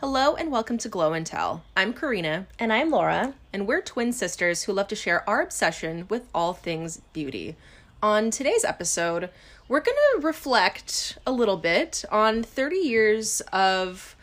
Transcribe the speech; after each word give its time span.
Hello 0.00 0.34
and 0.36 0.50
welcome 0.52 0.78
to 0.78 0.88
Glow 0.88 1.12
and 1.12 1.26
Tell. 1.26 1.62
I'm 1.76 1.92
Karina, 1.92 2.46
And 2.58 2.72
I'm 2.72 2.90
Laura. 2.90 3.34
and 3.52 3.66
we're 3.66 3.80
twin 3.82 4.12
sisters 4.12 4.62
who 4.64 4.72
love 4.72 4.86
to 4.88 4.96
share 4.96 5.28
our 5.28 5.42
obsession 5.42 6.06
with 6.08 6.28
all 6.34 6.52
things 6.52 7.00
beauty. 7.12 7.56
On 8.02 8.30
today's 8.30 8.64
episode, 8.64 9.30
we're 9.68 9.80
going 9.80 9.96
to 10.14 10.26
reflect 10.26 11.18
a 11.26 11.32
little 11.32 11.56
bit 11.56 12.04
on 12.10 12.42
30 12.44 12.76
years 12.76 13.40
of, 13.52 14.14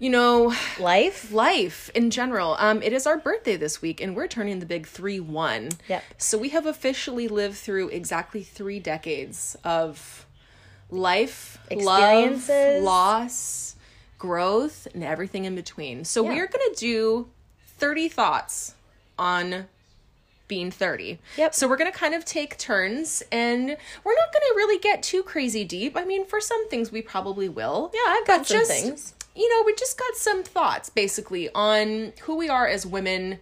you 0.00 0.10
know, 0.10 0.52
Life? 0.80 1.30
life 1.30 1.90
in 1.94 2.10
general. 2.10 2.56
Um, 2.58 2.82
it 2.82 2.92
is 2.92 3.06
our 3.06 3.18
birthday 3.18 3.56
this 3.56 3.80
week, 3.80 4.00
and 4.00 4.16
we're 4.16 4.26
turning 4.26 4.58
the 4.58 4.66
big 4.66 4.86
3 4.86 5.20
1. 5.20 5.68
Yep. 5.88 6.02
So 6.18 6.38
we 6.38 6.48
have 6.48 6.66
officially 6.66 7.28
lived 7.28 7.56
through 7.56 7.88
exactly 7.90 8.42
three 8.42 8.80
decades 8.80 9.56
of 9.62 10.26
life, 10.90 11.58
Experiences. 11.70 12.82
love, 12.82 12.82
loss, 12.82 13.76
growth, 14.18 14.88
and 14.94 15.04
everything 15.04 15.44
in 15.44 15.54
between. 15.54 16.04
So 16.04 16.22
we 16.22 16.40
are 16.40 16.46
going 16.46 16.74
to 16.74 16.76
do 16.76 17.28
30 17.78 18.08
thoughts 18.08 18.74
on 19.18 19.66
being 20.48 20.70
30. 20.70 21.18
Yep. 21.36 21.54
So 21.54 21.68
we're 21.68 21.76
going 21.76 21.92
to 21.92 21.96
kind 21.96 22.14
of 22.14 22.24
take 22.24 22.58
turns 22.58 23.22
and 23.30 23.68
we're 23.68 24.14
not 24.14 24.32
going 24.32 24.42
to 24.48 24.54
really 24.56 24.78
get 24.80 25.02
too 25.02 25.22
crazy 25.22 25.64
deep. 25.64 25.96
I 25.96 26.04
mean, 26.04 26.26
for 26.26 26.40
some 26.40 26.68
things 26.68 26.90
we 26.90 27.02
probably 27.02 27.48
will. 27.48 27.92
Yeah, 27.94 28.00
I've 28.08 28.26
got 28.26 28.46
just, 28.46 28.70
things. 28.70 29.14
You 29.34 29.48
know, 29.48 29.64
we 29.64 29.74
just 29.74 29.98
got 29.98 30.16
some 30.16 30.42
thoughts 30.42 30.90
basically 30.90 31.48
on 31.54 32.12
who 32.22 32.36
we 32.36 32.48
are 32.48 32.66
as 32.66 32.84
women 32.84 33.38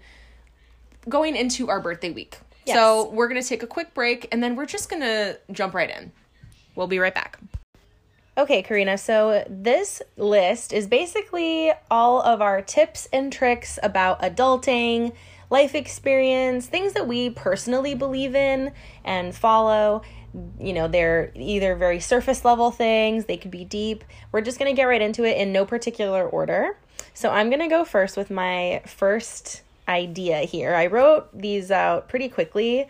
going 1.08 1.36
into 1.36 1.68
our 1.68 1.80
birthday 1.80 2.10
week. 2.10 2.38
Yes. 2.66 2.76
So 2.76 3.08
we're 3.10 3.28
going 3.28 3.40
to 3.40 3.48
take 3.48 3.62
a 3.62 3.66
quick 3.66 3.94
break 3.94 4.28
and 4.30 4.42
then 4.42 4.54
we're 4.54 4.66
just 4.66 4.90
going 4.90 5.02
to 5.02 5.38
jump 5.50 5.74
right 5.74 5.90
in. 5.90 6.12
We'll 6.74 6.86
be 6.86 6.98
right 6.98 7.14
back. 7.14 7.38
Okay, 8.36 8.62
Karina. 8.62 8.98
So 8.98 9.44
this 9.48 10.00
list 10.16 10.72
is 10.72 10.86
basically 10.86 11.72
all 11.90 12.22
of 12.22 12.40
our 12.40 12.62
tips 12.62 13.08
and 13.12 13.32
tricks 13.32 13.78
about 13.82 14.22
adulting, 14.22 15.12
life 15.50 15.74
experience, 15.74 16.66
things 16.66 16.92
that 16.92 17.08
we 17.08 17.30
personally 17.30 17.94
believe 17.94 18.36
in 18.36 18.72
and 19.04 19.34
follow. 19.34 20.02
You 20.58 20.72
know, 20.72 20.88
they're 20.88 21.32
either 21.34 21.74
very 21.74 22.00
surface 22.00 22.44
level 22.44 22.70
things, 22.70 23.24
they 23.24 23.36
could 23.36 23.50
be 23.50 23.64
deep. 23.64 24.04
We're 24.32 24.40
just 24.40 24.58
going 24.58 24.70
to 24.70 24.76
get 24.76 24.84
right 24.84 25.00
into 25.00 25.24
it 25.24 25.36
in 25.36 25.52
no 25.52 25.64
particular 25.64 26.28
order. 26.28 26.76
So 27.14 27.30
I'm 27.30 27.48
going 27.48 27.60
to 27.60 27.68
go 27.68 27.84
first 27.84 28.16
with 28.16 28.30
my 28.30 28.82
first 28.86 29.62
idea 29.88 30.40
here. 30.40 30.74
I 30.74 30.86
wrote 30.86 31.36
these 31.36 31.70
out 31.70 32.08
pretty 32.08 32.28
quickly. 32.28 32.88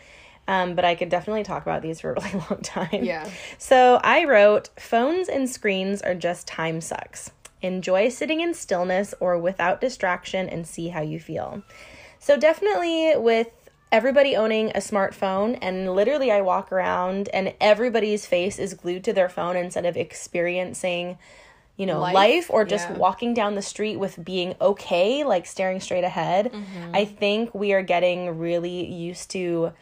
Um, 0.49 0.75
but 0.75 0.87
I 0.87 0.95
could 0.95 1.11
definitely 1.11 1.43
talk 1.43 1.63
about 1.63 1.83
these 1.83 2.01
for 2.01 2.13
a 2.13 2.15
really 2.15 2.33
long 2.51 2.61
time. 2.63 3.05
Yeah. 3.05 3.29
So 3.59 4.01
I 4.03 4.25
wrote 4.25 4.71
phones 4.79 5.29
and 5.29 5.49
screens 5.49 6.01
are 6.01 6.15
just 6.15 6.47
time 6.47 6.81
sucks. 6.81 7.31
Enjoy 7.61 8.09
sitting 8.09 8.41
in 8.41 8.55
stillness 8.55 9.15
or 9.21 9.37
without 9.37 9.81
distraction 9.81 10.49
and 10.49 10.67
see 10.67 10.89
how 10.89 11.03
you 11.03 11.21
feel. 11.21 11.63
So 12.19 12.37
definitely 12.39 13.15
with 13.17 13.49
everybody 13.91 14.37
owning 14.37 14.71
a 14.71 14.79
smartphone 14.79 15.59
and 15.63 15.95
literally 15.95 16.31
I 16.31 16.41
walk 16.41 16.71
around 16.73 17.29
and 17.33 17.55
everybody's 17.61 18.27
face 18.27 18.59
is 18.59 18.75
glued 18.75 19.05
to 19.05 19.13
their 19.13 19.29
phone 19.29 19.57
instead 19.57 19.87
of 19.87 19.97
experiencing 19.97 21.19
you 21.77 21.87
know 21.87 22.01
life, 22.01 22.15
Life, 22.15 22.51
or 22.51 22.65
just 22.65 22.89
yeah. 22.91 22.97
walking 22.97 23.33
down 23.35 23.55
the 23.55 23.63
street 23.63 23.97
with 23.97 24.23
being 24.23 24.55
okay 24.61 25.25
like 25.25 25.47
staring 25.47 25.81
straight 25.81 26.05
ahead. 26.05 26.53
I 26.93 27.05
think 27.05 27.55
we 27.55 27.73
are 27.73 27.83
getting 27.83 28.39
really 28.39 28.85
used 28.93 29.31
to 29.31 29.73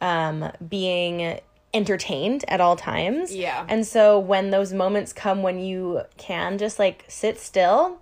um, 0.00 0.52
being 0.68 1.40
entertained 1.72 2.44
at 2.48 2.60
all 2.60 2.76
times. 2.76 3.34
Yeah. 3.34 3.64
And 3.68 3.86
so 3.86 4.18
when 4.18 4.50
those 4.50 4.72
moments 4.72 5.12
come 5.12 5.42
when 5.42 5.58
you 5.58 6.02
can 6.16 6.58
just 6.58 6.78
like 6.78 7.04
sit 7.08 7.38
still, 7.38 8.00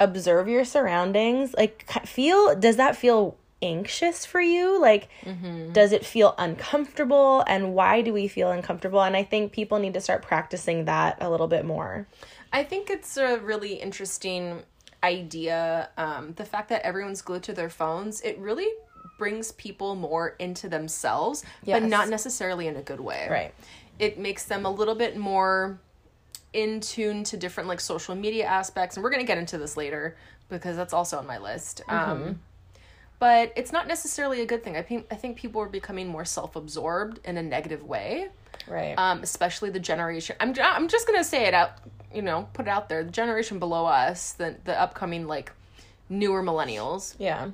observe 0.00 0.48
your 0.48 0.64
surroundings, 0.64 1.54
like 1.56 1.88
feel 2.06 2.54
does 2.56 2.76
that 2.76 2.96
feel 2.96 3.36
anxious 3.64 4.24
for 4.26 4.40
you? 4.40 4.80
Like 4.80 5.08
does 5.72 5.92
it 5.92 6.04
feel 6.04 6.34
uncomfortable 6.38 7.42
and 7.46 7.74
why 7.74 8.02
do 8.02 8.12
we 8.12 8.28
feel 8.28 8.50
uncomfortable? 8.50 9.02
And 9.02 9.16
I 9.16 9.22
think 9.24 9.52
people 9.52 9.78
need 9.78 9.94
to 9.94 10.00
start 10.00 10.22
practicing 10.22 10.84
that 10.84 11.18
a 11.20 11.30
little 11.30 11.48
bit 11.48 11.64
more. 11.64 12.06
I 12.52 12.62
think 12.62 12.90
it's 12.90 13.16
a 13.16 13.38
really 13.38 13.74
interesting 13.74 14.62
idea. 15.02 15.88
Um, 15.96 16.34
the 16.36 16.44
fact 16.44 16.68
that 16.68 16.82
everyone's 16.82 17.22
glued 17.22 17.42
to 17.44 17.52
their 17.52 17.70
phones, 17.70 18.20
it 18.20 18.38
really 18.38 18.68
brings 19.18 19.52
people 19.52 19.94
more 19.94 20.34
into 20.38 20.68
themselves, 20.68 21.44
Yes. 21.64 21.80
but 21.80 21.88
not 21.88 22.08
necessarily 22.08 22.66
in 22.66 22.76
a 22.76 22.82
good 22.82 23.00
way. 23.00 23.26
Right. 23.30 23.54
It 23.98 24.18
makes 24.18 24.44
them 24.44 24.66
a 24.66 24.70
little 24.70 24.94
bit 24.94 25.16
more 25.16 25.78
in 26.52 26.80
tune 26.80 27.24
to 27.24 27.36
different 27.36 27.68
like 27.68 27.80
social 27.80 28.14
media 28.14 28.46
aspects, 28.46 28.96
and 28.96 29.04
we're 29.04 29.10
gonna 29.10 29.24
get 29.24 29.38
into 29.38 29.58
this 29.58 29.76
later 29.76 30.16
because 30.48 30.76
that's 30.76 30.92
also 30.92 31.18
on 31.18 31.26
my 31.26 31.38
list. 31.38 31.82
Mm-hmm. 31.88 32.10
Um, 32.10 32.40
but 33.18 33.52
it's 33.56 33.72
not 33.72 33.86
necessarily 33.86 34.40
a 34.42 34.46
good 34.46 34.62
thing. 34.62 34.76
I 34.76 34.82
think 34.82 35.06
I 35.10 35.14
think 35.14 35.36
people 35.36 35.60
are 35.60 35.68
becoming 35.68 36.08
more 36.08 36.24
self-absorbed 36.24 37.20
in 37.24 37.36
a 37.36 37.42
negative 37.42 37.82
way 37.82 38.28
Right. 38.66 38.94
um, 38.96 39.22
especially 39.22 39.70
the 39.70 39.80
generation. 39.80 40.36
I'm 40.40 40.54
I'm 40.62 40.88
just 40.88 41.06
gonna 41.06 41.24
say 41.24 41.44
it 41.44 41.54
out, 41.54 41.72
you 42.14 42.22
know, 42.22 42.48
put 42.52 42.66
it 42.66 42.70
out 42.70 42.88
there. 42.88 43.04
The 43.04 43.10
generation 43.10 43.58
below 43.58 43.86
us, 43.86 44.32
the 44.32 44.56
the 44.64 44.78
upcoming 44.80 45.26
like 45.26 45.52
newer 46.08 46.42
millennials, 46.42 47.14
yeah. 47.18 47.48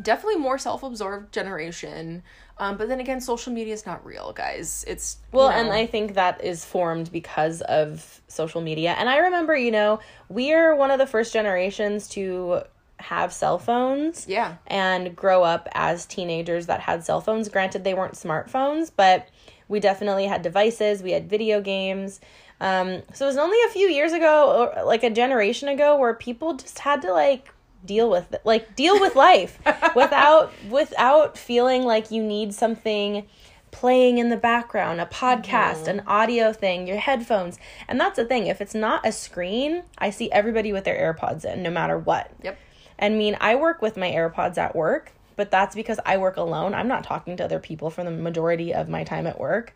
definitely 0.00 0.36
more 0.40 0.58
self-absorbed 0.58 1.32
generation. 1.32 2.22
Um, 2.56 2.76
but 2.76 2.88
then 2.88 3.00
again, 3.00 3.20
social 3.20 3.52
media 3.52 3.74
is 3.74 3.84
not 3.84 4.04
real, 4.06 4.32
guys. 4.32 4.84
It's 4.86 5.16
Well, 5.32 5.50
you 5.50 5.54
and 5.54 5.72
I 5.72 5.86
think 5.86 6.14
that 6.14 6.44
is 6.44 6.64
formed 6.64 7.10
because 7.10 7.62
of 7.62 8.20
social 8.28 8.60
media. 8.60 8.92
And 8.92 9.08
I 9.08 9.18
remember, 9.18 9.56
you 9.56 9.72
know, 9.72 9.98
we 10.28 10.52
are 10.52 10.76
one 10.76 10.90
of 10.92 10.98
the 10.98 11.06
first 11.06 11.32
generations 11.32 12.06
to 12.10 12.62
have 13.04 13.32
cell 13.32 13.58
phones. 13.58 14.26
Yeah. 14.28 14.56
And 14.66 15.14
grow 15.14 15.42
up 15.42 15.68
as 15.72 16.06
teenagers 16.06 16.66
that 16.66 16.80
had 16.80 17.04
cell 17.04 17.20
phones. 17.20 17.48
Granted, 17.48 17.84
they 17.84 17.94
weren't 17.94 18.14
smartphones, 18.14 18.90
but 18.94 19.28
we 19.68 19.80
definitely 19.80 20.26
had 20.26 20.42
devices. 20.42 21.02
We 21.02 21.12
had 21.12 21.28
video 21.28 21.60
games. 21.60 22.20
Um, 22.60 23.02
so 23.12 23.26
it 23.26 23.28
was 23.28 23.36
only 23.36 23.58
a 23.66 23.70
few 23.70 23.88
years 23.88 24.12
ago, 24.12 24.70
or 24.76 24.84
like 24.84 25.02
a 25.02 25.10
generation 25.10 25.68
ago, 25.68 25.98
where 25.98 26.14
people 26.14 26.54
just 26.54 26.78
had 26.78 27.02
to 27.02 27.12
like 27.12 27.50
deal 27.84 28.08
with 28.08 28.32
it, 28.32 28.42
like 28.44 28.74
deal 28.76 28.98
with 29.00 29.16
life 29.16 29.58
without 29.96 30.52
without 30.70 31.36
feeling 31.36 31.82
like 31.82 32.10
you 32.10 32.22
need 32.22 32.54
something 32.54 33.26
playing 33.74 34.18
in 34.18 34.28
the 34.28 34.36
background, 34.36 35.00
a 35.00 35.06
podcast, 35.06 35.88
an 35.88 36.00
audio 36.06 36.52
thing, 36.52 36.86
your 36.86 36.96
headphones. 36.96 37.58
And 37.88 37.98
that's 37.98 38.16
the 38.16 38.24
thing. 38.24 38.46
If 38.46 38.60
it's 38.60 38.74
not 38.74 39.04
a 39.04 39.10
screen, 39.10 39.82
I 39.98 40.10
see 40.10 40.30
everybody 40.30 40.72
with 40.72 40.84
their 40.84 41.12
AirPods 41.12 41.44
in 41.44 41.64
no 41.64 41.70
matter 41.70 41.98
what. 41.98 42.30
Yep. 42.44 42.56
I 42.98 43.08
mean, 43.08 43.36
I 43.40 43.54
work 43.56 43.82
with 43.82 43.96
my 43.96 44.10
AirPods 44.10 44.56
at 44.58 44.74
work, 44.76 45.12
but 45.36 45.50
that's 45.50 45.74
because 45.74 45.98
I 46.06 46.16
work 46.18 46.36
alone. 46.36 46.74
I'm 46.74 46.88
not 46.88 47.04
talking 47.04 47.36
to 47.38 47.44
other 47.44 47.58
people 47.58 47.90
for 47.90 48.04
the 48.04 48.10
majority 48.10 48.72
of 48.74 48.88
my 48.88 49.04
time 49.04 49.26
at 49.26 49.38
work. 49.38 49.74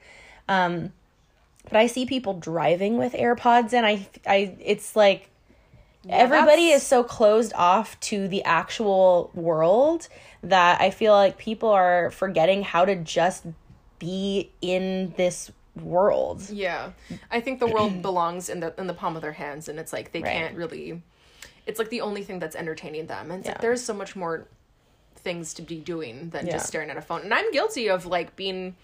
Um, 0.49 0.93
but 1.65 1.77
I 1.77 1.87
see 1.87 2.07
people 2.07 2.35
driving 2.35 2.97
with 2.97 3.13
AirPods, 3.13 3.73
and 3.73 3.85
I, 3.85 4.07
I, 4.27 4.55
it's 4.61 4.95
like 4.97 5.29
everybody 6.09 6.67
that's- 6.67 6.83
is 6.83 6.87
so 6.87 7.03
closed 7.05 7.53
off 7.55 7.99
to 8.01 8.29
the 8.29 8.43
actual 8.45 9.31
world 9.35 10.09
that 10.43 10.81
I 10.81 10.91
feel 10.91 11.13
like 11.13 11.37
people 11.39 11.69
are 11.71 12.11
forgetting 12.11 12.63
how 12.63 12.85
to 12.85 12.95
just 12.97 13.45
be 13.99 14.51
in 14.63 15.13
this 15.17 15.51
world. 15.75 16.49
Yeah, 16.51 16.93
I 17.31 17.41
think 17.41 17.59
the 17.61 17.67
world 17.67 18.01
belongs 18.03 18.49
in 18.49 18.61
the 18.61 18.73
in 18.79 18.87
the 18.87 18.95
palm 18.95 19.17
of 19.17 19.23
their 19.23 19.33
hands, 19.33 19.69
and 19.69 19.79
it's 19.79 19.93
like 19.93 20.13
they 20.13 20.23
Right. 20.23 20.33
can't 20.33 20.57
really. 20.57 21.03
It's 21.69 21.79
like 21.79 21.91
the 21.91 22.01
only 22.01 22.23
thing 22.25 22.41
that's 22.41 22.57
entertaining 22.57 23.07
them, 23.07 23.31
and 23.31 23.41
it's 23.41 23.49
like 23.49 23.61
there's 23.61 23.85
so 23.85 23.95
much 23.95 24.17
more 24.17 24.49
things 25.17 25.55
to 25.55 25.63
be 25.63 25.77
doing 25.79 26.31
than 26.31 26.47
Yeah. 26.47 26.55
just 26.55 26.67
staring 26.67 26.91
at 26.91 26.97
a 26.97 27.03
phone. 27.03 27.21
And 27.23 27.33
I'm 27.35 27.51
guilty 27.53 27.89
of 27.89 28.07
like 28.07 28.35
being 28.35 28.75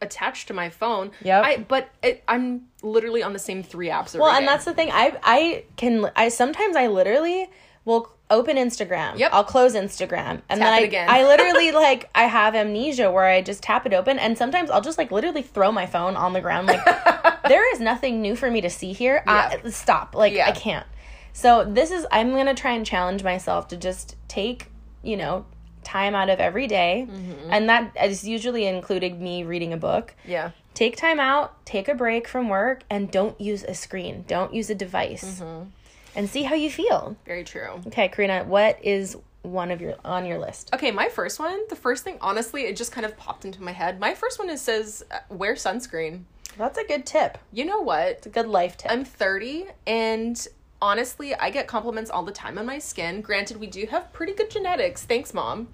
attached 0.00 0.48
to 0.48 0.54
my 0.54 0.68
phone. 0.70 1.10
Yeah. 1.22 1.40
I 1.42 1.58
but 1.58 1.90
it, 2.02 2.24
I'm 2.26 2.68
literally 2.82 3.22
on 3.22 3.32
the 3.32 3.38
same 3.38 3.62
three 3.62 3.88
apps. 3.88 4.18
Well, 4.18 4.30
and 4.30 4.40
day. 4.40 4.46
that's 4.46 4.64
the 4.64 4.74
thing. 4.74 4.90
I 4.92 5.16
I 5.22 5.64
can 5.76 6.10
I 6.16 6.28
sometimes 6.28 6.74
I 6.76 6.86
literally 6.88 7.48
will 7.84 8.12
open 8.30 8.56
Instagram. 8.56 9.18
Yep. 9.18 9.30
I'll 9.32 9.44
close 9.44 9.74
Instagram 9.74 10.40
and 10.48 10.58
Tap 10.58 10.58
then 10.60 10.72
I 10.72 10.80
again. 10.80 11.08
I 11.10 11.24
literally 11.32 11.70
like 11.72 12.08
I 12.14 12.24
have 12.24 12.54
amnesia 12.54 13.10
where 13.12 13.24
I 13.26 13.42
just 13.42 13.62
tap 13.62 13.84
it 13.86 13.92
open 13.92 14.18
and 14.18 14.38
sometimes 14.38 14.70
I'll 14.70 14.80
just 14.80 14.98
like 14.98 15.10
literally 15.12 15.42
throw 15.42 15.70
my 15.70 15.86
phone 15.86 16.16
on 16.16 16.32
the 16.32 16.40
ground 16.40 16.66
like 16.68 16.82
there 17.48 17.70
is 17.74 17.80
nothing 17.80 18.22
new 18.22 18.34
for 18.36 18.50
me 18.50 18.60
to 18.62 18.70
see 18.70 18.92
here. 18.92 19.22
Yeah. 19.26 19.58
I, 19.64 19.70
stop. 19.70 20.14
Like 20.14 20.32
Yeah. 20.32 20.48
I 20.48 20.52
can't. 20.52 20.86
So 21.32 21.64
this 21.64 21.90
is 21.90 22.06
I'm 22.10 22.30
going 22.30 22.46
to 22.46 22.54
try 22.54 22.72
and 22.72 22.84
challenge 22.84 23.22
myself 23.24 23.68
to 23.68 23.76
just 23.76 24.16
take, 24.28 24.66
you 25.02 25.16
know, 25.16 25.46
time 25.82 26.14
out 26.14 26.30
of 26.30 26.40
every 26.40 26.66
day. 26.66 27.06
Mm-hmm. 27.08 27.50
And 27.50 27.68
that 27.68 27.96
is 28.02 28.26
usually 28.26 28.66
including 28.66 29.22
me 29.22 29.44
reading 29.44 29.72
a 29.72 29.76
book 29.76 30.14
yeah. 30.24 30.50
take 30.74 30.96
time 30.96 31.20
out, 31.20 31.64
take 31.64 31.88
a 31.88 31.94
break 31.94 32.28
from 32.28 32.48
work, 32.48 32.82
and 32.90 33.10
don't 33.10 33.40
use 33.40 33.64
a 33.64 33.74
screen. 33.74 34.24
Don't 34.26 34.54
use 34.54 34.70
a 34.70 34.74
device. 34.74 35.40
Mm-hmm. 35.40 35.68
And 36.14 36.28
see 36.28 36.42
how 36.42 36.54
you 36.54 36.70
feel. 36.70 37.16
Very 37.24 37.42
true. 37.42 37.80
Okay, 37.86 38.08
Karina, 38.08 38.44
what 38.44 38.78
is 38.84 39.16
one 39.40 39.70
of 39.70 39.80
your 39.80 39.96
on 40.04 40.26
your 40.26 40.38
list? 40.38 40.70
Okay, 40.74 40.90
my 40.90 41.08
first 41.08 41.38
one, 41.40 41.58
the 41.70 41.76
first 41.76 42.04
thing, 42.04 42.18
honestly, 42.20 42.64
it 42.64 42.76
just 42.76 42.92
kind 42.92 43.06
of 43.06 43.16
popped 43.16 43.46
into 43.46 43.62
my 43.62 43.72
head. 43.72 43.98
My 43.98 44.14
first 44.14 44.38
one 44.38 44.50
is 44.50 44.60
says 44.60 45.02
uh, 45.10 45.20
wear 45.30 45.54
sunscreen. 45.54 46.24
That's 46.58 46.76
a 46.76 46.84
good 46.84 47.06
tip. 47.06 47.38
You 47.50 47.64
know 47.64 47.80
what? 47.80 48.08
It's 48.08 48.26
a 48.26 48.30
good 48.30 48.46
life 48.46 48.76
tip. 48.76 48.90
I'm 48.90 49.06
30 49.06 49.68
and 49.86 50.46
honestly, 50.82 51.34
I 51.34 51.48
get 51.48 51.66
compliments 51.66 52.10
all 52.10 52.24
the 52.24 52.32
time 52.32 52.58
on 52.58 52.66
my 52.66 52.78
skin. 52.78 53.22
Granted, 53.22 53.56
we 53.58 53.68
do 53.68 53.86
have 53.86 54.12
pretty 54.12 54.34
good 54.34 54.50
genetics. 54.50 55.04
Thanks, 55.04 55.32
mom. 55.32 55.68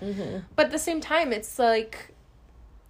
But 0.54 0.66
at 0.66 0.72
the 0.72 0.78
same 0.78 1.00
time, 1.00 1.32
it's 1.32 1.58
like 1.58 2.14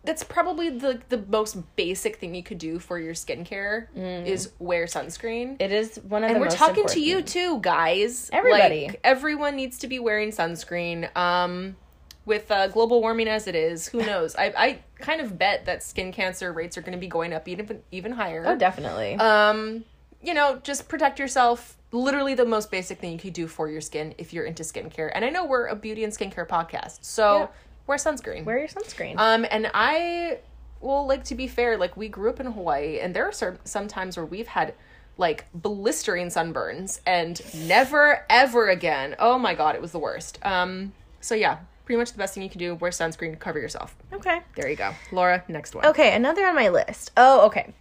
that's 0.05 0.23
probably 0.25 0.71
the 0.71 1.01
the 1.09 1.19
most 1.29 1.57
basic 1.77 2.17
thing 2.17 2.35
you 2.35 2.43
could 2.43 2.59
do 2.59 2.79
for 2.79 2.99
your 2.99 3.15
skincare 3.15 3.87
is 3.97 4.51
wear 4.59 4.87
sunscreen. 4.87 5.57
it 5.61 5.73
is 5.73 5.97
one 6.09 6.25
of 6.25 6.33
the 6.33 6.39
most 6.39 6.55
important 6.55 6.57
things. 6.59 6.59
and 6.59 6.69
we're 6.69 6.75
talking 6.75 6.87
to 6.87 7.01
you 7.01 7.23
too, 7.23 7.61
guys. 7.61 8.29
Everybody. 8.33 8.89
Like, 8.89 9.01
everyone 9.05 9.57
needs 9.57 9.79
to 9.79 9.87
be 9.87 9.99
wearing 9.99 10.31
sunscreen. 10.31 11.15
Um, 11.17 11.77
with 12.25 12.51
uh, 12.51 12.67
global 12.69 13.01
warming 13.01 13.27
as 13.27 13.47
it 13.47 13.55
is, 13.55 13.89
who 13.89 13.99
knows? 14.11 14.37
I 14.37 14.53
I 14.57 14.79
kind 15.01 15.21
of 15.21 15.39
bet 15.39 15.65
that 15.67 15.83
skin 15.83 16.13
cancer 16.13 16.53
rates 16.53 16.77
are 16.77 16.83
going 16.83 16.93
to 16.93 16.99
be 16.99 17.07
going 17.07 17.33
up 17.33 17.49
even 17.49 17.83
even 17.91 18.13
higher. 18.13 18.45
Oh, 18.47 18.57
definitely. 18.57 19.15
Um, 19.15 19.85
you 20.23 20.35
know, 20.35 20.59
just 20.63 20.89
protect 20.89 21.19
yourself. 21.19 21.77
Literally 21.93 22.35
the 22.35 22.45
most 22.45 22.71
basic 22.71 22.99
thing 23.01 23.13
you 23.13 23.19
could 23.19 23.33
do 23.33 23.47
for 23.47 23.69
your 23.69 23.81
skin 23.81 24.15
if 24.19 24.33
you're 24.33 24.45
into 24.45 24.63
skincare. 24.63 25.11
And 25.15 25.25
I 25.25 25.31
know 25.31 25.45
we're 25.47 25.67
a 25.67 25.77
beauty 25.77 26.05
and 26.05 26.13
skincare 26.13 26.47
podcast, 26.47 26.99
so 27.05 27.39
Yeah. 27.39 27.47
wear 27.87 27.97
sunscreen. 27.99 28.45
Wear 28.45 28.59
your 28.59 28.69
sunscreen. 28.69 29.15
Um, 29.17 29.47
and 29.51 29.71
I, 29.73 30.39
well, 30.81 31.07
like 31.07 31.25
to 31.25 31.35
be 31.35 31.47
fair, 31.49 31.77
like 31.79 31.97
we 31.97 32.09
grew 32.09 32.29
up 32.29 32.41
in 32.41 32.47
Hawaii, 32.47 32.99
and 33.01 33.15
there 33.17 33.25
are 33.25 33.33
some 33.33 33.59
some 33.65 33.89
times 33.89 34.17
where 34.17 34.27
we've 34.27 34.49
had 34.49 34.75
like 35.17 35.47
blistering 35.55 36.29
sunburns, 36.29 37.01
and 37.07 37.41
never 37.67 38.25
ever 38.29 38.69
again. 38.69 39.17
Oh 39.19 39.39
my 39.39 39.55
god, 39.55 39.75
it 39.75 39.81
was 39.81 39.93
the 39.93 39.99
worst. 39.99 40.39
Um, 40.45 40.93
so 41.21 41.35
yeah, 41.35 41.59
pretty 41.87 41.99
much 41.99 42.13
the 42.13 42.19
best 42.19 42.35
thing 42.35 42.43
you 42.43 42.51
can 42.51 42.59
do: 42.61 42.75
wear 42.75 42.91
sunscreen, 42.91 43.39
cover 43.39 43.59
yourself. 43.59 43.97
okay. 44.13 44.41
There 44.57 44.69
you 44.69 44.77
go, 44.77 44.95
Laura. 45.11 45.43
Next 45.49 45.75
one. 45.75 45.87
Okay, 45.87 46.15
another 46.15 46.45
on 46.47 46.55
my 46.55 46.69
list. 46.69 47.13
Oh, 47.17 47.47
okay. 47.47 47.73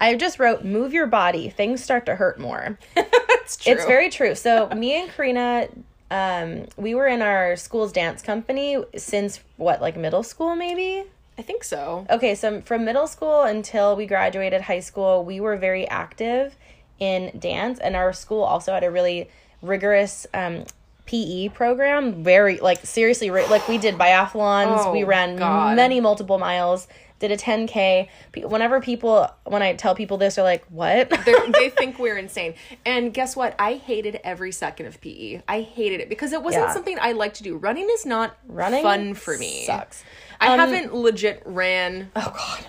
I 0.00 0.14
just 0.16 0.38
wrote 0.38 0.64
move 0.64 0.92
your 0.92 1.06
body. 1.06 1.48
Things 1.48 1.82
start 1.82 2.06
to 2.06 2.16
hurt 2.16 2.38
more. 2.38 2.78
it's 2.96 3.56
true. 3.56 3.72
It's 3.72 3.84
very 3.84 4.10
true. 4.10 4.34
So 4.34 4.68
me 4.70 5.00
and 5.00 5.10
Karina, 5.10 5.68
um, 6.10 6.66
we 6.76 6.94
were 6.94 7.06
in 7.06 7.22
our 7.22 7.56
school's 7.56 7.92
dance 7.92 8.22
company 8.22 8.82
since 8.96 9.40
what, 9.56 9.80
like 9.80 9.96
middle 9.96 10.22
school, 10.22 10.54
maybe. 10.56 11.04
I 11.36 11.42
think 11.42 11.64
so. 11.64 12.06
Okay, 12.10 12.34
so 12.34 12.60
from 12.62 12.84
middle 12.84 13.06
school 13.06 13.42
until 13.42 13.96
we 13.96 14.06
graduated 14.06 14.62
high 14.62 14.80
school, 14.80 15.24
we 15.24 15.40
were 15.40 15.56
very 15.56 15.88
active 15.88 16.54
in 17.00 17.36
dance, 17.38 17.80
and 17.80 17.96
our 17.96 18.12
school 18.12 18.42
also 18.42 18.72
had 18.72 18.84
a 18.84 18.90
really 18.90 19.28
rigorous 19.60 20.26
um, 20.32 20.64
PE 21.06 21.48
program. 21.48 22.22
Very 22.22 22.58
like 22.58 22.86
seriously, 22.86 23.30
like 23.30 23.66
we 23.68 23.78
did 23.78 23.96
biathlons. 23.96 24.86
Oh, 24.86 24.92
we 24.92 25.02
ran 25.02 25.36
God. 25.36 25.74
many 25.76 26.00
multiple 26.00 26.38
miles. 26.38 26.86
Did 27.20 27.30
a 27.30 27.36
10k. 27.36 28.08
Whenever 28.42 28.80
people, 28.80 29.28
when 29.44 29.62
I 29.62 29.74
tell 29.74 29.94
people 29.94 30.18
this, 30.18 30.34
they're 30.34 30.44
like, 30.44 30.64
"What?" 30.68 31.08
They're, 31.24 31.46
they 31.52 31.70
think 31.70 31.98
we're 31.98 32.18
insane. 32.18 32.54
And 32.84 33.14
guess 33.14 33.36
what? 33.36 33.54
I 33.58 33.74
hated 33.74 34.20
every 34.24 34.50
second 34.52 34.86
of 34.86 35.00
PE. 35.00 35.42
I 35.48 35.60
hated 35.60 36.00
it 36.00 36.08
because 36.08 36.32
it 36.32 36.42
wasn't 36.42 36.64
Yeah. 36.66 36.72
something 36.72 36.98
I 37.00 37.12
like 37.12 37.34
to 37.34 37.42
do. 37.44 37.56
Running 37.56 37.88
is 37.90 38.04
not 38.04 38.36
Running 38.48 38.82
fun 38.82 39.14
for 39.14 39.38
me. 39.38 39.64
sucks. 39.64 40.02
I 40.40 40.48
Um, 40.52 40.58
haven't 40.58 40.92
legit 40.94 41.40
ran 41.46 42.10
Oh 42.16 42.32
God. 42.36 42.66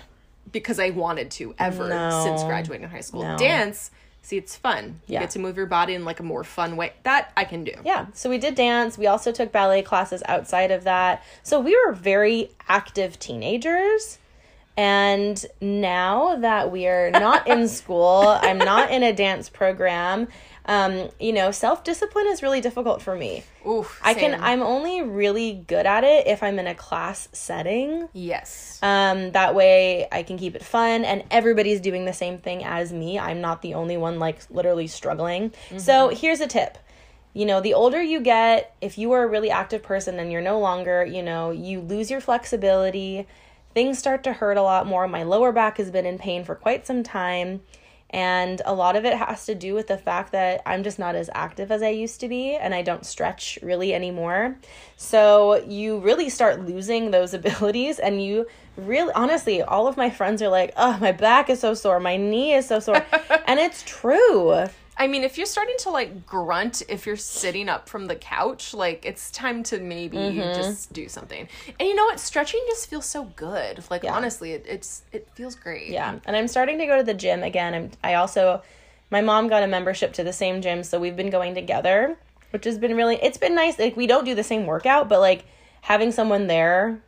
because 0.52 0.78
I 0.78 0.90
wanted 0.90 1.30
to 1.32 1.54
ever 1.58 1.88
No. 1.88 2.22
since 2.24 2.42
graduating 2.44 2.88
high 2.88 3.00
school. 3.00 3.22
No. 3.24 3.36
Dance, 3.36 3.90
see, 4.22 4.36
it's 4.38 4.54
fun. 4.56 5.00
You 5.08 5.14
Yeah. 5.14 5.20
get 5.20 5.30
to 5.30 5.38
move 5.40 5.56
your 5.56 5.66
body 5.66 5.92
in 5.94 6.04
like 6.04 6.20
a 6.20 6.22
more 6.22 6.44
fun 6.44 6.76
way. 6.76 6.92
That 7.02 7.32
I 7.36 7.44
can 7.44 7.64
do. 7.64 7.72
Yeah, 7.84 8.06
so 8.14 8.30
we 8.30 8.38
did 8.38 8.54
dance. 8.54 8.96
We 8.96 9.08
also 9.08 9.32
took 9.32 9.50
ballet 9.50 9.82
classes 9.82 10.22
outside 10.28 10.70
of 10.70 10.84
that. 10.84 11.22
So 11.42 11.58
we 11.60 11.76
were 11.84 11.92
very 11.92 12.52
active 12.68 13.18
teenagers. 13.18 14.18
And 14.76 15.44
now 15.60 16.36
that 16.36 16.70
we 16.70 16.86
are 16.86 17.10
not 17.10 17.48
in 17.48 17.66
school, 17.68 18.38
I'm 18.40 18.58
not 18.58 18.90
in 18.90 19.02
a 19.02 19.12
dance 19.12 19.48
program. 19.48 20.28
Um, 20.66 21.10
you 21.20 21.32
know, 21.32 21.50
self 21.52 21.84
discipline 21.84 22.26
is 22.26 22.42
really 22.42 22.60
difficult 22.60 23.00
for 23.00 23.14
me. 23.16 23.44
Oof. 23.66 24.00
I 24.02 24.14
can. 24.14 24.38
I'm 24.40 24.62
only 24.62 25.00
really 25.00 25.64
good 25.66 25.86
at 25.86 26.04
it 26.04 26.26
if 26.26 26.42
I'm 26.42 26.58
in 26.58 26.66
a 26.66 26.74
class 26.74 27.28
setting. 27.32 28.08
Yes. 28.12 28.78
Um, 28.82 29.30
that 29.32 29.54
way 29.54 30.08
I 30.10 30.22
can 30.24 30.36
keep 30.36 30.56
it 30.56 30.64
fun 30.64 31.04
and 31.04 31.24
everybody's 31.30 31.80
doing 31.80 32.04
the 32.04 32.12
same 32.12 32.38
thing 32.38 32.64
as 32.64 32.92
me. 32.92 33.18
I'm 33.18 33.40
not 33.40 33.62
the 33.62 33.74
only 33.74 33.96
one 33.96 34.18
like 34.18 34.40
literally 34.50 34.88
struggling. 34.88 35.52
So 35.76 36.08
here's 36.08 36.40
a 36.40 36.46
tip. 36.46 36.78
You 37.32 37.44
know, 37.44 37.60
the 37.60 37.74
older 37.74 38.02
you 38.02 38.20
get, 38.20 38.74
if 38.80 38.96
you 38.96 39.12
are 39.12 39.22
a 39.22 39.26
really 39.26 39.50
active 39.50 39.82
person 39.82 40.18
and 40.18 40.32
you're 40.32 40.40
no 40.40 40.58
longer, 40.58 41.04
you 41.04 41.22
know, 41.22 41.50
you 41.50 41.80
lose 41.80 42.10
your 42.10 42.20
flexibility, 42.20 43.26
things 43.76 43.98
start 43.98 44.24
to 44.24 44.32
hurt 44.32 44.56
a 44.56 44.62
lot 44.62 44.86
more. 44.86 45.06
My 45.06 45.22
lower 45.22 45.52
back 45.52 45.76
has 45.76 45.90
been 45.90 46.06
in 46.06 46.16
pain 46.16 46.44
for 46.44 46.54
quite 46.54 46.86
some 46.86 47.02
time. 47.02 47.60
And 48.08 48.62
a 48.64 48.72
lot 48.72 48.96
of 48.96 49.04
it 49.04 49.18
has 49.18 49.44
to 49.44 49.54
do 49.54 49.74
with 49.74 49.88
the 49.88 49.98
fact 49.98 50.32
that 50.32 50.62
I'm 50.64 50.82
just 50.82 50.98
not 50.98 51.14
as 51.14 51.28
active 51.34 51.70
as 51.70 51.82
I 51.82 51.90
used 51.90 52.18
to 52.20 52.28
be 52.28 52.54
and 52.54 52.74
I 52.74 52.80
don't 52.80 53.04
stretch 53.04 53.58
really 53.60 53.92
anymore. 53.92 54.56
So 54.96 55.56
you 55.56 55.98
really 55.98 56.30
start 56.30 56.64
losing 56.64 57.10
those 57.10 57.34
abilities 57.40 57.98
and 57.98 58.24
you 58.24 58.46
really 58.78 59.12
honestly 59.12 59.60
all 59.60 59.86
of 59.86 59.98
my 59.98 60.08
friends 60.08 60.40
are 60.40 60.48
like, 60.48 60.72
"Oh, 60.78 60.96
my 60.98 61.12
back 61.12 61.50
is 61.50 61.60
so 61.60 61.74
sore, 61.74 62.00
my 62.00 62.16
knee 62.16 62.54
is 62.54 62.66
so 62.66 62.80
sore." 62.80 63.04
and 63.46 63.60
it's 63.60 63.82
true. 63.82 64.68
I 64.98 65.06
mean, 65.08 65.24
if 65.24 65.36
you're 65.36 65.46
starting 65.46 65.74
to 65.80 65.90
like 65.90 66.26
grunt 66.26 66.82
if 66.88 67.06
you're 67.06 67.16
sitting 67.16 67.68
up 67.68 67.88
from 67.88 68.06
the 68.06 68.16
couch, 68.16 68.72
like 68.72 69.04
it's 69.04 69.30
time 69.30 69.62
to 69.64 69.78
maybe 69.78 70.16
Mm-hmm. 70.16 70.54
just 70.54 70.92
do 70.92 71.08
something. 71.08 71.46
And 71.78 71.88
you 71.88 71.94
know 71.94 72.04
what? 72.04 72.18
Stretching 72.18 72.60
just 72.66 72.88
feels 72.88 73.04
so 73.06 73.24
good. 73.36 73.84
Like 73.90 74.04
honestly, 74.04 74.52
it, 74.52 74.64
it's 74.66 75.02
it 75.12 75.28
feels 75.34 75.54
great. 75.54 75.88
Yeah, 75.88 76.18
and 76.24 76.34
I'm 76.36 76.48
starting 76.48 76.78
to 76.78 76.86
go 76.86 76.96
to 76.96 77.02
the 77.02 77.14
gym 77.14 77.42
again. 77.42 77.74
I'm 77.74 77.90
I 78.02 78.14
also 78.14 78.62
my 79.10 79.20
mom 79.20 79.48
got 79.48 79.62
a 79.62 79.66
membership 79.66 80.12
to 80.14 80.24
the 80.24 80.32
same 80.32 80.62
gym, 80.62 80.82
so 80.82 80.98
we've 80.98 81.16
been 81.16 81.30
going 81.30 81.54
together, 81.54 82.16
which 82.50 82.64
has 82.64 82.78
been 82.78 82.96
really 82.96 83.16
it's 83.16 83.38
been 83.38 83.54
nice. 83.54 83.78
Like 83.78 83.96
we 83.96 84.06
don't 84.06 84.24
do 84.24 84.34
the 84.34 84.42
same 84.44 84.66
workout, 84.66 85.08
but 85.08 85.20
like 85.20 85.44
having 85.82 86.10
someone 86.10 86.46
there 86.46 87.00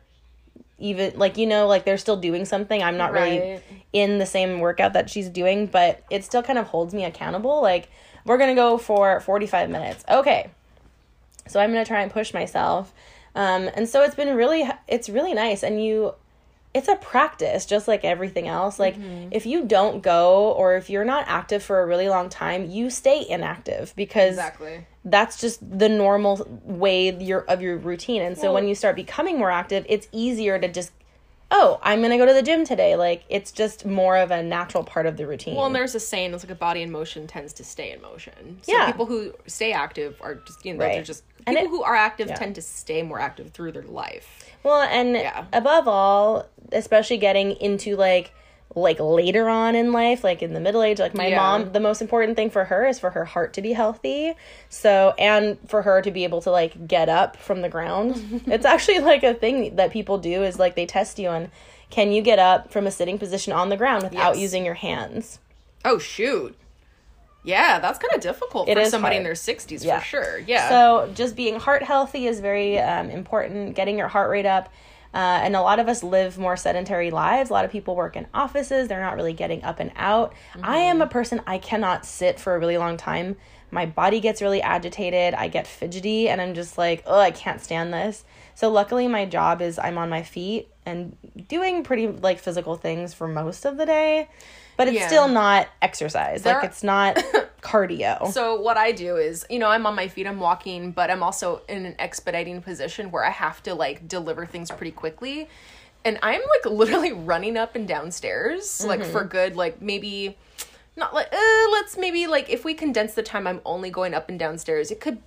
even 0.79 1.17
like 1.17 1.37
you 1.37 1.47
know 1.47 1.67
like 1.67 1.85
they're 1.85 1.97
still 1.97 2.17
doing 2.17 2.45
something. 2.45 2.81
I'm 2.81 2.97
not 2.97 3.11
really 3.11 3.61
in 3.93 4.17
the 4.17 4.25
same 4.25 4.59
workout 4.59 4.93
that 4.93 5.09
she's 5.09 5.29
doing 5.29 5.65
but 5.65 6.03
it 6.09 6.23
still 6.23 6.43
kind 6.43 6.59
of 6.59 6.67
holds 6.67 6.93
me 6.93 7.05
accountable. 7.05 7.61
Like 7.61 7.89
we're 8.25 8.37
gonna 8.37 8.55
go 8.55 8.77
for 8.77 9.19
45 9.19 9.69
minutes. 9.69 10.03
Okay. 10.09 10.49
So 11.47 11.59
i'm 11.59 11.71
gonna 11.71 11.85
try 11.85 12.01
and 12.01 12.11
push 12.11 12.33
myself. 12.33 12.93
Um, 13.35 13.69
and 13.73 13.87
so 13.87 14.03
it's 14.03 14.15
been 14.15 14.35
really 14.35 14.69
it's 14.87 15.09
really 15.09 15.33
nice. 15.33 15.63
And 15.63 15.83
you 15.83 16.13
it's 16.73 16.87
a 16.87 16.95
practice 16.97 17.65
just 17.65 17.87
like 17.87 18.05
everything 18.05 18.47
else 18.47 18.77
like 18.79 18.95
mm-hmm. 18.95 19.29
if 19.31 19.45
you 19.45 19.65
don't 19.65 20.03
go 20.03 20.51
or 20.51 20.75
if 20.75 20.89
you're 20.89 21.05
not 21.05 21.23
active 21.27 21.63
for 21.63 21.81
a 21.81 21.85
really 21.85 22.07
long 22.09 22.29
time 22.29 22.69
you 22.69 22.89
stay 22.89 23.25
inactive 23.27 23.91
because 23.95 24.33
Exactly. 24.33 24.85
that's 25.03 25.41
just 25.41 25.59
the 25.79 25.89
normal 25.89 26.45
way 26.63 27.11
your 27.19 27.41
of 27.45 27.61
your 27.61 27.77
routine 27.77 28.21
and 28.21 28.37
so 28.37 28.43
Well- 28.45 28.53
when 28.55 28.67
you 28.67 28.75
start 28.75 28.95
becoming 28.95 29.37
more 29.39 29.49
active 29.51 29.85
it's 29.89 30.07
easier 30.11 30.59
to 30.59 30.67
just 30.67 30.91
oh 31.51 31.79
i'm 31.81 32.03
gonna 32.03 32.19
go 32.19 32.27
to 32.27 32.33
the 32.35 32.43
gym 32.43 32.63
today 32.63 32.95
like 32.95 33.23
it's 33.29 33.51
just 33.51 33.83
more 33.83 34.15
of 34.17 34.29
a 34.29 34.43
natural 34.43 34.83
part 34.83 35.07
of 35.07 35.17
the 35.17 35.25
routine 35.25 35.55
Well, 35.55 35.65
and 35.65 35.73
there's 35.73 35.95
a 35.95 35.99
saying 35.99 36.35
it's 36.35 36.43
like 36.43 36.51
a 36.51 36.55
body 36.55 36.83
in 36.83 36.91
motion 36.91 37.25
tends 37.25 37.53
to 37.53 37.63
stay 37.63 37.91
in 37.91 37.99
motion. 38.03 38.59
So 38.61 38.71
Yeah. 38.71 38.85
people 38.85 39.07
who 39.07 39.33
stay 39.47 39.71
active 39.73 40.17
are 40.21 40.35
just 40.35 40.63
you 40.63 40.73
know 40.73 40.79
they're 40.79 40.89
Right. 40.97 41.03
just 41.05 41.23
And 41.47 41.57
people 41.57 41.73
it- 41.73 41.77
who 41.77 41.83
are 41.83 41.95
active 41.95 42.27
yeah. 42.27 42.35
tend 42.35 42.53
to 42.55 42.61
stay 42.61 43.01
more 43.01 43.19
active 43.19 43.49
through 43.49 43.71
their 43.71 43.81
life. 43.81 44.48
Well, 44.63 44.81
and 44.81 45.15
Yeah. 45.15 45.45
above 45.53 45.87
all, 45.87 46.45
especially 46.71 47.17
getting 47.17 47.51
into 47.53 47.95
like 47.95 48.31
like 48.75 48.99
later 48.99 49.49
on 49.49 49.73
in 49.75 49.91
life, 49.91 50.23
like 50.23 50.43
in 50.43 50.53
the 50.53 50.59
middle 50.59 50.83
age, 50.83 50.99
like 50.99 51.15
my 51.15 51.27
Yeah. 51.27 51.37
mom, 51.37 51.71
the 51.73 51.79
most 51.79 52.01
important 52.03 52.35
thing 52.37 52.51
for 52.51 52.65
her 52.65 52.85
is 52.85 52.99
for 52.99 53.09
her 53.09 53.25
heart 53.25 53.51
to 53.53 53.63
be 53.63 53.73
healthy. 53.73 54.35
So, 54.69 55.15
and 55.17 55.57
for 55.67 55.81
her 55.81 56.03
to 56.03 56.11
be 56.11 56.23
able 56.23 56.39
to 56.43 56.51
like 56.51 56.87
get 56.87 57.09
up 57.09 57.35
from 57.35 57.61
the 57.61 57.67
ground. 57.69 58.43
it's 58.45 58.65
actually 58.65 58.99
like 58.99 59.23
a 59.23 59.33
thing 59.33 59.75
that 59.77 59.89
people 59.91 60.19
do 60.19 60.43
is 60.43 60.59
like 60.59 60.75
they 60.75 60.85
test 60.85 61.17
you 61.17 61.29
on 61.29 61.49
can 61.89 62.11
you 62.11 62.21
get 62.21 62.37
up 62.37 62.71
from 62.71 62.85
a 62.85 62.91
sitting 62.91 63.17
position 63.17 63.51
on 63.51 63.69
the 63.69 63.75
ground 63.77 64.03
without 64.03 64.33
Yes. 64.35 64.39
using 64.39 64.63
your 64.63 64.75
hands? 64.75 65.39
Oh 65.83 65.97
shoot. 65.97 66.55
Yeah, 67.43 67.79
that's 67.79 67.99
kind 67.99 68.13
of 68.13 68.21
difficult 68.21 68.67
It 68.67 68.77
for 68.77 68.85
somebody 68.85 69.15
hard. 69.15 69.21
in 69.21 69.23
their 69.23 69.33
60s 69.33 69.83
Yeah. 69.83 69.99
for 69.99 70.05
sure. 70.05 70.39
Yeah. 70.39 70.69
So 70.69 71.11
just 71.13 71.35
being 71.35 71.59
heart 71.59 71.83
healthy 71.83 72.27
is 72.27 72.39
very 72.39 72.77
um, 72.79 73.09
important. 73.09 73.75
Getting 73.75 73.97
your 73.97 74.07
heart 74.09 74.29
rate 74.29 74.45
up. 74.45 74.69
Uh, 75.11 75.17
and 75.41 75.55
a 75.55 75.61
lot 75.61 75.79
of 75.79 75.87
us 75.87 76.03
live 76.03 76.37
more 76.37 76.55
sedentary 76.55 77.09
lives. 77.09 77.49
A 77.49 77.53
lot 77.53 77.65
of 77.65 77.71
people 77.71 77.95
work 77.95 78.15
in 78.15 78.27
offices. 78.33 78.87
They're 78.87 79.01
not 79.01 79.15
really 79.15 79.33
getting 79.33 79.63
up 79.63 79.79
and 79.79 79.91
out. 79.95 80.33
I 80.61 80.77
am 80.77 81.01
a 81.01 81.07
person, 81.07 81.41
I 81.47 81.57
cannot 81.57 82.05
sit 82.05 82.39
for 82.39 82.53
a 82.55 82.59
really 82.59 82.77
long 82.77 82.95
time. 82.95 83.35
My 83.71 83.87
body 83.87 84.19
gets 84.19 84.39
really 84.41 84.61
agitated. 84.61 85.33
I 85.33 85.47
get 85.47 85.65
fidgety, 85.65 86.29
and 86.29 86.39
I'm 86.41 86.53
just 86.53 86.77
like, 86.77 87.03
oh, 87.07 87.19
I 87.19 87.31
can't 87.31 87.59
stand 87.61 87.91
this. 87.93 88.23
So 88.53 88.69
luckily, 88.69 89.07
my 89.07 89.25
job 89.25 89.61
is 89.63 89.79
I'm 89.79 89.97
on 89.97 90.09
my 90.09 90.21
feet 90.21 90.69
and 90.85 91.15
doing 91.47 91.83
pretty 91.83 92.07
like 92.07 92.37
physical 92.39 92.75
things 92.75 93.13
for 93.13 93.27
most 93.27 93.65
of 93.65 93.77
the 93.77 93.85
day, 93.87 94.27
but 94.79 94.87
it's 94.87 94.95
Yeah. 94.95 95.07
still 95.07 95.27
not 95.27 95.67
exercise. 95.81 96.43
There 96.43 96.55
like 96.55 96.63
it's 96.63 96.83
not 96.83 97.17
cardio. 97.61 98.31
So 98.31 98.61
what 98.61 98.77
I 98.77 98.93
do 98.93 99.17
is, 99.17 99.45
you 99.49 99.59
know, 99.59 99.67
I'm 99.67 99.85
on 99.85 99.93
my 99.93 100.07
feet, 100.07 100.25
I'm 100.25 100.39
walking, 100.39 100.91
but 100.93 101.11
I'm 101.11 101.21
also 101.21 101.63
in 101.67 101.85
an 101.85 101.95
expediting 101.99 102.61
position 102.61 103.11
where 103.11 103.25
I 103.25 103.29
have 103.29 103.61
to 103.63 103.75
like 103.75 104.07
deliver 104.07 104.45
things 104.45 104.71
pretty 104.71 104.91
quickly. 104.93 105.49
And 106.05 106.17
I'm 106.23 106.39
like 106.39 106.71
literally 106.71 107.11
running 107.11 107.57
up 107.57 107.75
and 107.75 107.85
downstairs, 107.85 108.85
like 108.85 109.03
for 109.03 109.25
good, 109.25 109.57
like 109.57 109.81
maybe 109.81 110.37
not 110.95 111.13
like 111.13 111.27
uh, 111.33 111.69
let's 111.73 111.97
maybe 111.97 112.27
like 112.27 112.49
if 112.49 112.63
we 112.63 112.73
condense 112.73 113.15
the 113.15 113.23
time 113.23 113.47
I'm 113.47 113.59
only 113.65 113.89
going 113.89 114.13
up 114.13 114.29
and 114.29 114.39
downstairs, 114.39 114.91
it 114.91 115.01
could 115.01 115.17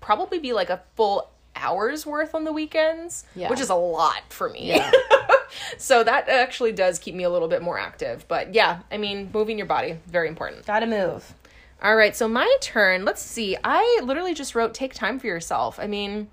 probably 0.00 0.38
be 0.38 0.52
like 0.52 0.70
a 0.70 0.82
full 0.94 1.30
hour's 1.56 2.04
worth 2.06 2.34
on 2.34 2.44
the 2.44 2.52
weekends, 2.52 3.24
Yeah. 3.34 3.48
which 3.50 3.60
is 3.60 3.70
a 3.70 3.74
lot 3.74 4.22
for 4.28 4.48
me. 4.48 4.68
Yeah. 4.68 4.90
so 5.78 6.02
that 6.04 6.28
actually 6.28 6.72
does 6.72 6.98
keep 6.98 7.14
me 7.14 7.24
a 7.24 7.30
little 7.30 7.48
bit 7.48 7.62
more 7.62 7.78
active. 7.78 8.26
But 8.28 8.54
yeah, 8.54 8.80
I 8.90 8.96
mean, 8.98 9.30
moving 9.32 9.56
your 9.58 9.66
body 9.66 9.98
very 10.06 10.28
important. 10.28 10.66
Gotta 10.66 10.86
move. 10.86 11.34
All 11.82 11.96
right, 11.96 12.16
so 12.16 12.28
my 12.28 12.50
turn. 12.60 13.04
Let's 13.04 13.20
see. 13.22 13.56
I 13.62 14.00
literally 14.02 14.32
just 14.34 14.54
wrote 14.54 14.74
take 14.74 14.94
time 14.94 15.18
for 15.18 15.26
yourself. 15.26 15.78
I 15.78 15.86
mean, 15.86 16.28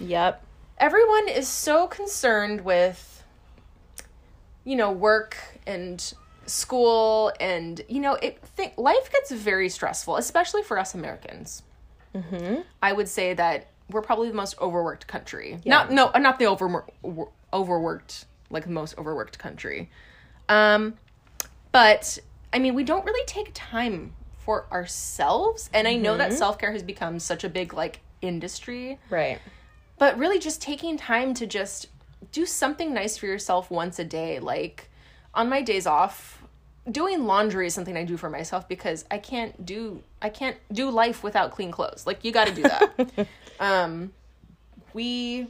Yep. 0.00 0.42
everyone 0.78 1.28
is 1.28 1.48
so 1.48 1.86
concerned 1.86 2.62
with 2.62 3.10
you 4.66 4.76
know, 4.76 4.90
work 4.90 5.36
and 5.66 6.14
school 6.46 7.32
and 7.40 7.82
you 7.88 8.00
know, 8.00 8.14
it 8.14 8.38
think 8.40 8.74
life 8.78 9.10
gets 9.12 9.30
very 9.30 9.68
stressful, 9.68 10.16
especially 10.16 10.62
for 10.62 10.78
us 10.78 10.94
Americans. 10.94 11.62
Mm-hmm. 12.14 12.62
I 12.82 12.92
would 12.92 13.08
say 13.08 13.34
that 13.34 13.66
we're 13.90 14.02
probably 14.02 14.28
the 14.28 14.34
most 14.34 14.58
overworked 14.60 15.06
country. 15.06 15.60
Not 15.64 15.90
no, 15.90 16.10
uh, 16.14 16.18
not 16.18 16.38
the 16.38 16.46
over 16.46 16.84
overworked 17.52 18.26
like 18.50 18.64
the 18.64 18.70
most 18.70 18.96
overworked 18.98 19.38
country. 19.38 19.90
Um 20.48 20.94
but 21.72 22.18
I 22.52 22.58
mean, 22.60 22.74
we 22.74 22.84
don't 22.84 23.04
really 23.04 23.26
take 23.26 23.50
time 23.52 24.14
for 24.38 24.66
ourselves, 24.70 25.68
and 25.72 25.88
I 25.88 25.96
know 25.96 26.16
that 26.16 26.32
self-care 26.32 26.70
has 26.72 26.82
become 26.82 27.18
such 27.18 27.42
a 27.44 27.48
big 27.48 27.74
like 27.74 28.00
industry, 28.22 28.98
Right. 29.10 29.40
but 29.98 30.16
really 30.18 30.38
just 30.38 30.62
taking 30.62 30.96
time 30.96 31.34
to 31.34 31.46
just 31.46 31.88
do 32.30 32.46
something 32.46 32.94
nice 32.94 33.16
for 33.16 33.26
yourself 33.26 33.70
once 33.70 33.98
a 33.98 34.04
day 34.04 34.38
like 34.38 34.90
on 35.34 35.48
my 35.48 35.62
days 35.62 35.86
off 35.86 36.42
doing 36.90 37.26
laundry 37.26 37.66
is 37.66 37.74
something 37.74 37.96
I 37.96 38.04
do 38.04 38.16
for 38.16 38.28
myself 38.30 38.68
because 38.68 39.04
I 39.10 39.18
can't 39.18 39.64
do 39.64 40.02
I 40.20 40.28
can't 40.28 40.56
do 40.72 40.90
life 40.90 41.22
without 41.22 41.52
clean 41.52 41.70
clothes. 41.70 42.06
Like 42.06 42.24
you 42.24 42.32
got 42.32 42.46
to 42.48 42.54
do 42.54 42.62
that. 42.62 43.28
um 43.60 44.12
we 44.92 45.48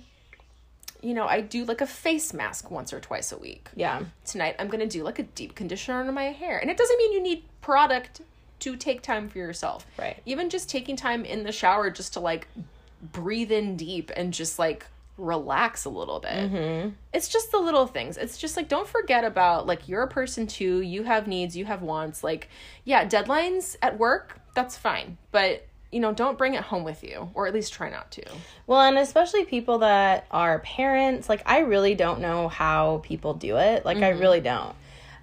you 1.02 1.12
know, 1.12 1.26
I 1.26 1.42
do 1.42 1.66
like 1.66 1.82
a 1.82 1.86
face 1.86 2.32
mask 2.32 2.70
once 2.70 2.92
or 2.92 2.98
twice 2.98 3.30
a 3.30 3.36
week. 3.36 3.68
Yeah. 3.76 4.02
Tonight 4.24 4.56
I'm 4.58 4.68
going 4.68 4.80
to 4.80 4.86
do 4.86 5.04
like 5.04 5.18
a 5.18 5.24
deep 5.24 5.54
conditioner 5.54 6.00
on 6.00 6.14
my 6.14 6.24
hair. 6.24 6.58
And 6.58 6.70
it 6.70 6.78
doesn't 6.78 6.96
mean 6.96 7.12
you 7.12 7.22
need 7.22 7.44
product 7.60 8.22
to 8.60 8.76
take 8.76 9.02
time 9.02 9.28
for 9.28 9.36
yourself. 9.36 9.86
Right. 9.98 10.22
Even 10.24 10.48
just 10.48 10.70
taking 10.70 10.96
time 10.96 11.26
in 11.26 11.42
the 11.42 11.52
shower 11.52 11.90
just 11.90 12.14
to 12.14 12.20
like 12.20 12.48
breathe 13.12 13.52
in 13.52 13.76
deep 13.76 14.10
and 14.16 14.32
just 14.32 14.58
like 14.58 14.86
relax 15.16 15.84
a 15.84 15.90
little 15.90 16.20
bit. 16.20 16.30
It's 17.12 17.28
just 17.28 17.52
the 17.52 17.58
little 17.58 17.86
things. 17.86 18.16
It's 18.16 18.38
just 18.38 18.56
like 18.56 18.68
don't 18.68 18.88
forget 18.88 19.24
about 19.24 19.66
like 19.66 19.88
you're 19.88 20.02
a 20.02 20.08
person 20.08 20.46
too. 20.46 20.80
You 20.80 21.04
have 21.04 21.26
needs, 21.28 21.56
you 21.56 21.64
have 21.66 21.82
wants. 21.82 22.24
Like 22.24 22.48
yeah, 22.84 23.06
deadlines 23.06 23.76
at 23.82 23.98
work, 23.98 24.40
that's 24.54 24.76
fine. 24.76 25.18
But 25.30 25.66
you 25.92 26.00
know, 26.00 26.12
don't 26.12 26.36
bring 26.36 26.54
it 26.54 26.62
home 26.62 26.82
with 26.82 27.04
you 27.04 27.30
or 27.34 27.46
at 27.46 27.54
least 27.54 27.72
try 27.72 27.88
not 27.88 28.10
to. 28.10 28.24
Well, 28.66 28.80
and 28.80 28.98
especially 28.98 29.44
people 29.44 29.78
that 29.78 30.26
are 30.32 30.58
parents, 30.58 31.28
like 31.28 31.42
I 31.46 31.60
really 31.60 31.94
don't 31.94 32.20
know 32.20 32.48
how 32.48 33.00
people 33.04 33.34
do 33.34 33.56
it. 33.58 33.84
Like 33.84 33.98
I 33.98 34.08
really 34.10 34.40
don't. 34.40 34.74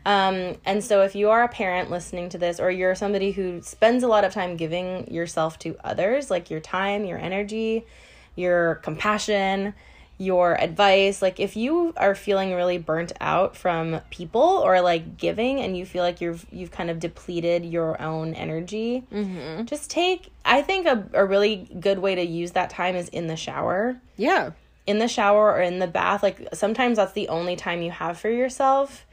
Um, 0.05 0.57
and 0.65 0.83
so 0.83 1.03
if 1.03 1.13
you 1.13 1.29
are 1.29 1.43
a 1.43 1.47
parent 1.47 1.91
listening 1.91 2.29
to 2.29 2.37
this 2.37 2.59
or 2.59 2.71
you're 2.71 2.95
somebody 2.95 3.31
who 3.31 3.61
spends 3.61 4.03
a 4.03 4.07
lot 4.07 4.23
of 4.23 4.33
time 4.33 4.55
giving 4.55 5.13
yourself 5.13 5.59
to 5.59 5.75
others, 5.83 6.31
like 6.31 6.49
your 6.49 6.59
time, 6.59 7.05
your 7.05 7.19
energy, 7.19 7.85
your 8.35 8.75
compassion, 8.75 9.73
your 10.17 10.53
advice, 10.61 11.21
like 11.21 11.39
if 11.39 11.55
you 11.55 11.93
are 11.97 12.13
feeling 12.13 12.53
really 12.53 12.77
burnt 12.77 13.11
out 13.19 13.57
from 13.57 13.99
people 14.11 14.41
or 14.41 14.79
like 14.81 15.17
giving 15.17 15.59
and 15.59 15.75
you 15.75 15.85
feel 15.85 16.03
like 16.03 16.21
you've 16.21 16.45
you've 16.51 16.71
kind 16.71 16.89
of 16.91 16.99
depleted 16.99 17.65
your 17.65 17.99
own 18.01 18.35
energy, 18.35 19.03
mm-hmm. 19.11 19.65
just 19.65 19.89
take 19.89 20.31
I 20.45 20.61
think 20.61 20.85
a, 20.85 21.07
a 21.13 21.25
really 21.25 21.67
good 21.79 21.99
way 21.99 22.13
to 22.15 22.23
use 22.23 22.51
that 22.51 22.69
time 22.69 22.95
is 22.95 23.09
in 23.09 23.27
the 23.27 23.35
shower. 23.35 23.99
Yeah. 24.15 24.51
in 24.85 24.99
the 24.99 25.07
shower 25.07 25.51
or 25.53 25.61
in 25.61 25.79
the 25.79 25.87
bath 25.87 26.21
like 26.21 26.47
sometimes 26.53 26.97
that's 26.97 27.13
the 27.13 27.27
only 27.29 27.55
time 27.55 27.81
you 27.81 27.91
have 27.91 28.19
for 28.19 28.29
yourself 28.29 29.05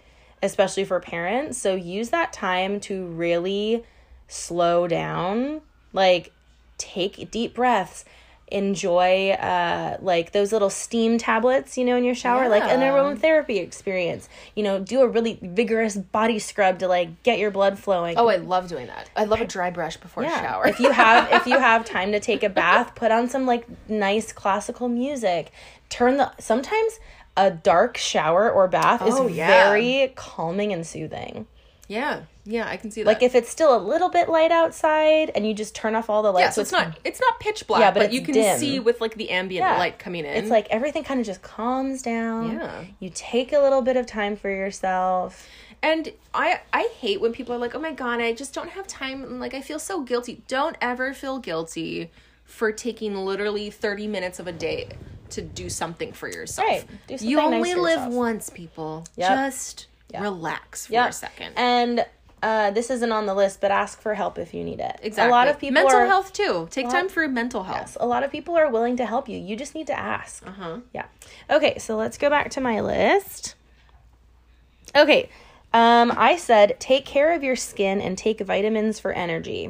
especially 0.43 0.85
for 0.85 1.01
parents. 1.01 1.59
So 1.59 1.75
use 1.75 2.11
that 2.11 2.33
time 2.33 2.81
to 2.81 3.07
really 3.07 3.85
slow 4.29 4.87
down. 4.87 5.63
Like 5.93 6.33
take 6.77 7.31
deep 7.31 7.55
breaths 7.55 8.05
enjoy 8.51 9.31
uh 9.31 9.97
like 10.01 10.33
those 10.33 10.53
little 10.53 10.71
steam 10.71 11.19
tablets 11.19 11.77
you 11.77 11.85
know 11.85 11.97
in 11.97 12.05
your 12.05 12.15
shower 12.15 12.49
like 12.49 12.63
an 12.63 12.81
aromatherapy 12.81 13.61
experience 13.61 14.29
you 14.55 14.63
know 14.63 14.79
do 14.79 15.01
a 15.01 15.09
really 15.09 15.39
vigorous 15.43 15.97
body 15.97 16.39
scrub 16.39 16.79
to 16.79 16.89
like 16.89 17.23
get 17.23 17.39
your 17.39 17.51
blood 17.51 17.79
flowing 17.79 18.17
Oh, 18.17 18.29
I 18.29 18.37
love 18.37 18.69
doing 18.69 18.87
that. 18.89 19.11
I 19.17 19.25
love 19.25 19.41
a 19.41 19.47
dry 19.47 19.71
brush 19.71 19.97
before 19.97 20.23
a 20.25 20.29
shower. 20.29 20.67
if 20.67 20.81
you 20.81 20.91
have 20.91 21.31
if 21.33 21.47
you 21.47 21.59
have 21.69 21.85
time 21.85 22.13
to 22.13 22.21
take 22.21 22.43
a 22.43 22.49
bath, 22.49 22.95
put 22.95 23.11
on 23.13 23.29
some 23.29 23.47
like 23.47 23.67
nice 23.89 24.33
classical 24.33 24.89
music. 24.89 25.53
Turn 25.91 26.17
the 26.17 26.33
sometimes 26.39 26.99
a 27.37 27.51
dark 27.51 27.97
shower 27.97 28.51
or 28.51 28.67
bath 28.69 29.01
Oh, 29.03 29.29
is 29.29 29.37
yeah. 29.37 29.47
very 29.47 30.13
calming 30.17 30.73
and 30.73 30.87
soothing. 30.87 31.47
yeah, 31.87 32.23
yeah, 32.51 32.67
I 32.67 32.77
can 32.79 32.91
see 32.91 33.03
that. 33.03 33.07
Like 33.07 33.23
if 33.23 33.35
it's 33.35 33.51
still 33.51 33.77
a 33.77 33.79
little 33.79 34.09
bit 34.09 34.29
light 34.29 34.51
outside 34.51 35.31
and 35.35 35.47
you 35.47 35.53
just 35.53 35.75
turn 35.75 35.95
off 35.95 36.09
all 36.09 36.23
the 36.23 36.33
lights, 36.33 36.47
yeah, 36.47 36.51
so 36.51 36.61
it's 36.63 36.73
not 36.73 36.99
it's 37.05 37.21
not 37.21 37.39
pitch 37.41 37.67
black, 37.67 37.81
Yeah, 37.81 37.91
but 37.91 38.01
but, 38.01 38.05
it's 38.07 38.15
you 38.15 38.23
can 38.23 38.35
dim. 38.35 38.59
see 38.59 38.81
with 38.81 39.01
like 39.01 39.15
the 39.17 39.31
ambient 39.31 39.65
Yeah. 39.67 39.79
light 39.79 39.99
coming 39.99 40.25
in. 40.25 40.33
It's 40.35 40.49
like 40.51 40.67
everything 40.71 41.05
kind 41.05 41.21
of 41.21 41.27
just 41.27 41.43
calms 41.43 42.01
down. 42.03 42.53
Yeah. 42.53 42.85
You 43.01 43.11
take 43.15 43.53
a 43.53 43.59
little 43.59 43.83
bit 43.83 43.97
of 43.99 44.07
time 44.07 44.35
for 44.35 44.49
yourself. 44.51 45.47
And 45.83 46.13
I 46.35 46.61
I 46.73 46.89
hate 46.99 47.21
when 47.21 47.33
people 47.33 47.55
are 47.55 47.59
like, 47.59 47.75
"Oh 47.75 47.79
my 47.79 47.93
god, 47.93 48.21
I 48.21 48.33
just 48.33 48.53
don't 48.55 48.71
have 48.71 48.87
time." 48.89 49.23
And 49.23 49.39
like 49.41 49.55
I 49.55 49.61
feel 49.61 49.79
so 49.79 50.01
guilty. 50.01 50.43
Don't 50.49 50.77
ever 50.81 51.13
feel 51.15 51.39
guilty 51.39 52.11
for 52.45 52.73
taking 52.73 53.15
literally 53.15 53.69
30 53.71 54.07
minutes 54.09 54.41
of 54.41 54.47
a 54.47 54.53
day 54.53 54.89
to 55.31 55.43
do 55.43 55.69
something 55.69 56.13
for 56.13 56.27
yourself. 56.29 56.67
Right. 56.67 56.85
Do 57.07 57.19
something 57.19 57.29
you 57.29 57.39
only 57.41 57.75
for 57.75 57.81
live 57.81 57.99
yourself. 57.99 58.15
once, 58.15 58.49
people. 58.51 59.05
Yep. 59.17 59.29
Just 59.29 59.87
relax 60.19 60.87
for 60.87 60.95
Yep. 60.95 61.11
a 61.11 61.13
second. 61.13 61.53
And 61.57 62.07
uh, 62.43 62.71
this 62.71 62.91
isn't 62.91 63.13
on 63.13 63.27
the 63.27 63.35
list, 63.35 63.61
but 63.61 63.71
ask 63.71 64.01
for 64.01 64.15
help 64.15 64.39
if 64.39 64.55
you 64.55 64.65
need 64.65 64.81
it. 64.81 64.99
exactly. 65.03 65.29
A 65.29 65.31
lot 65.31 65.49
of 65.49 65.59
people 65.59 65.75
mental 65.75 66.01
are, 66.01 66.07
health 66.07 66.33
too. 66.33 66.69
Take 66.71 66.89
time 66.89 67.09
for 67.09 67.27
mental 67.29 67.65
health. 67.65 67.79
Yes, 67.79 67.97
a 68.01 68.07
lot 68.07 68.23
of 68.23 68.31
people 68.31 68.57
are 68.57 68.71
willing 68.71 68.97
to 68.97 69.07
help 69.07 69.29
you. 69.29 69.39
You 69.39 69.57
just 69.57 69.75
need 69.75 69.87
to 69.89 69.99
ask. 69.99 70.47
Uh-huh. 70.47 70.79
Yeah. 70.95 71.07
Okay, 71.51 71.79
so 71.79 71.97
let's 71.97 72.19
go 72.19 72.31
back 72.31 72.51
to 72.51 72.61
my 72.61 72.81
list. 72.81 73.55
Okay. 74.95 75.29
Um, 75.75 76.13
I 76.17 76.37
said 76.37 76.81
take 76.81 77.05
care 77.05 77.35
of 77.35 77.43
your 77.43 77.57
skin 77.57 78.01
and 78.01 78.17
take 78.17 78.41
vitamins 78.41 78.99
for 78.99 79.13
energy. 79.13 79.67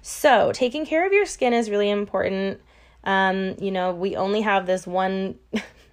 So, 0.00 0.52
taking 0.52 0.86
care 0.86 1.06
of 1.06 1.12
your 1.12 1.26
skin 1.26 1.52
is 1.52 1.68
really 1.68 1.90
important. 1.90 2.60
Um, 3.04 3.56
you 3.60 3.70
know, 3.70 3.92
we 3.92 4.16
only 4.16 4.40
have 4.40 4.66
this 4.66 4.86
one 4.86 5.38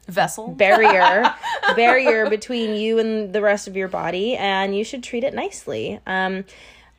Vessel. 0.08 0.48
barrier. 0.58 1.34
Barrier 1.76 2.30
between 2.30 2.76
you 2.76 3.00
and 3.00 3.34
the 3.34 3.42
rest 3.42 3.68
of 3.68 3.76
your 3.76 3.88
body 3.88 4.36
and 4.36 4.76
you 4.76 4.84
should 4.84 5.04
treat 5.04 5.24
it 5.24 5.34
nicely. 5.34 6.00
Um 6.06 6.46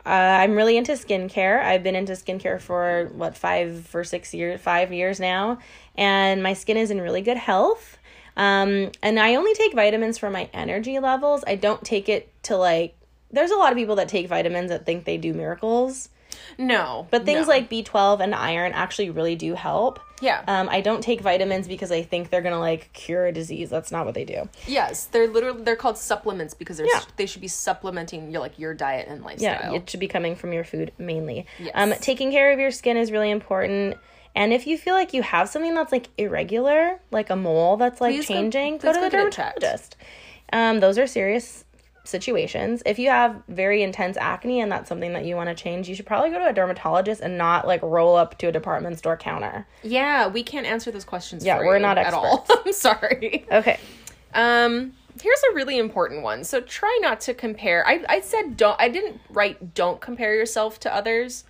uh, 0.04 0.09
i'm 0.11 0.56
really 0.56 0.76
into 0.76 0.92
skincare. 0.92 1.62
I've 1.64 1.85
been 1.85 1.94
into 1.94 2.14
skincare 2.14 2.61
for 2.61 3.09
what 3.14 3.37
five 3.37 3.88
or 3.94 4.02
six 4.02 4.35
years 4.35 4.61
five 4.61 4.92
years 4.92 5.21
now 5.21 5.59
and 5.97 6.42
my 6.42 6.54
skin 6.54 6.76
is 6.76 6.90
in 6.90 7.00
really 7.00 7.23
good 7.23 7.37
health. 7.37 7.99
Um 8.37 8.90
and 9.02 9.21
i 9.21 9.37
only 9.37 9.54
take 9.54 9.75
vitamins 9.75 10.18
for 10.18 10.30
my 10.30 10.49
energy 10.52 10.99
levels. 10.99 11.44
I 11.47 11.54
don't 11.54 11.85
take 11.85 12.09
it 12.09 12.32
to 12.44 12.56
like 12.56 12.97
there's 13.30 13.50
a 13.50 13.56
lot 13.56 13.73
of 13.73 13.78
people 13.78 13.97
that 13.97 14.09
take 14.09 14.28
vitamins 14.28 14.71
that 14.71 14.85
think 14.85 15.04
they 15.04 15.18
do 15.18 15.32
miracles. 15.32 16.09
No. 16.59 17.06
but 17.11 17.25
things 17.25 17.47
no. 17.47 17.52
like 17.52 17.71
b12 17.71 18.21
and 18.21 18.35
iron 18.35 18.73
actually 18.73 19.11
really 19.11 19.37
do 19.37 19.54
help 19.54 20.00
Yeah. 20.23 20.43
um, 20.49 20.69
I 20.71 20.81
don't 20.81 21.02
take 21.02 21.21
vitamins 21.21 21.69
because 21.69 21.93
I 21.93 22.02
think 22.02 22.31
they're 22.31 22.41
gonna 22.41 22.59
like 22.61 22.91
cure 22.95 23.26
a 23.26 23.33
disease. 23.33 23.69
That's 23.69 23.93
not 23.93 24.07
what 24.07 24.14
they 24.14 24.25
do. 24.25 24.49
Yes, 24.67 25.05
they're 25.07 25.29
literally 25.29 25.62
they're 25.62 25.76
called 25.76 25.99
supplements 25.99 26.55
because 26.55 26.79
they're, 26.79 26.87
Yeah. 26.87 27.00
they 27.17 27.26
should 27.26 27.43
be 27.43 27.49
supplementing 27.49 28.31
your 28.31 28.41
like 28.41 28.59
your 28.59 28.73
diet 28.73 29.09
and 29.09 29.23
lifestyle. 29.23 29.73
Yeah, 29.73 29.79
it 29.79 29.91
should 29.91 30.00
be 30.00 30.09
coming 30.09 30.37
from 30.37 30.52
your 30.55 30.64
food 30.64 30.93
mainly. 30.97 31.45
Yes. 31.59 31.73
Um, 31.75 31.93
taking 32.00 32.31
care 32.31 32.52
of 32.52 32.59
your 32.59 32.71
skin 32.71 32.97
is 32.97 33.11
really 33.12 33.31
important. 33.31 33.97
And 34.35 34.52
if 34.55 34.67
you 34.67 34.79
feel 34.79 34.95
like 34.95 35.12
you 35.12 35.21
have 35.23 35.50
something 35.50 35.75
that's 35.75 35.93
like 35.93 36.09
irregular, 36.17 36.99
like 37.11 37.29
a 37.29 37.37
mole 37.37 37.76
that's 37.76 38.00
like 38.00 38.14
Please 38.14 38.26
changing, 38.29 38.79
please 38.79 38.85
go 38.85 38.93
to 38.95 38.99
go 39.00 39.05
the 39.05 39.11
get 39.11 39.26
it 39.26 39.33
checked. 39.33 39.61
dermatologist. 39.61 39.97
Um, 40.55 40.81
those 40.81 40.97
are 40.99 41.07
serious 41.07 41.64
situations. 42.04 42.82
If 42.85 42.99
you 42.99 43.09
have 43.11 43.42
very 43.49 43.82
intense 43.82 44.16
acne 44.16 44.61
and 44.61 44.71
that's 44.71 44.88
something 44.88 45.12
that 45.12 45.25
you 45.25 45.37
want 45.37 45.49
to 45.49 45.54
change, 45.54 45.88
you 45.88 45.94
should 45.94 46.06
probably 46.06 46.30
go 46.30 46.38
to 46.38 46.49
a 46.49 46.52
dermatologist 46.52 47.21
and 47.21 47.38
not 47.38 47.66
like 47.66 47.82
roll 47.82 48.16
up 48.16 48.38
to 48.38 48.49
a 48.49 48.52
department 48.52 48.99
store 48.99 49.16
counter. 49.16 49.66
Yeah, 49.82 50.26
we 50.28 50.42
can't 50.42 50.66
answer 50.66 50.90
those 50.90 51.04
questions. 51.04 51.44
Yeah, 51.44 51.59
for 51.59 51.66
we're 51.66 51.78
not 51.78 51.99
at 51.99 52.14
all. 52.14 52.47
I'm 52.66 52.73
sorry. 52.73 53.47
Okay. 53.50 53.78
Um, 54.35 54.92
here's 55.21 55.42
a 55.50 55.54
really 55.54 55.78
important 55.78 56.23
one. 56.23 56.44
So 56.44 56.61
try 56.61 56.99
not 57.02 57.21
to 57.23 57.35
compare. 57.35 57.87
I 57.87 58.04
I 58.09 58.21
said 58.21 58.56
don't. 58.56 58.80
I 58.80 58.88
didn't 58.88 59.21
write 59.30 59.75
don't 59.75 60.00
compare 60.00 60.35
yourself 60.35 60.80
to 60.80 60.94
others. 60.94 61.44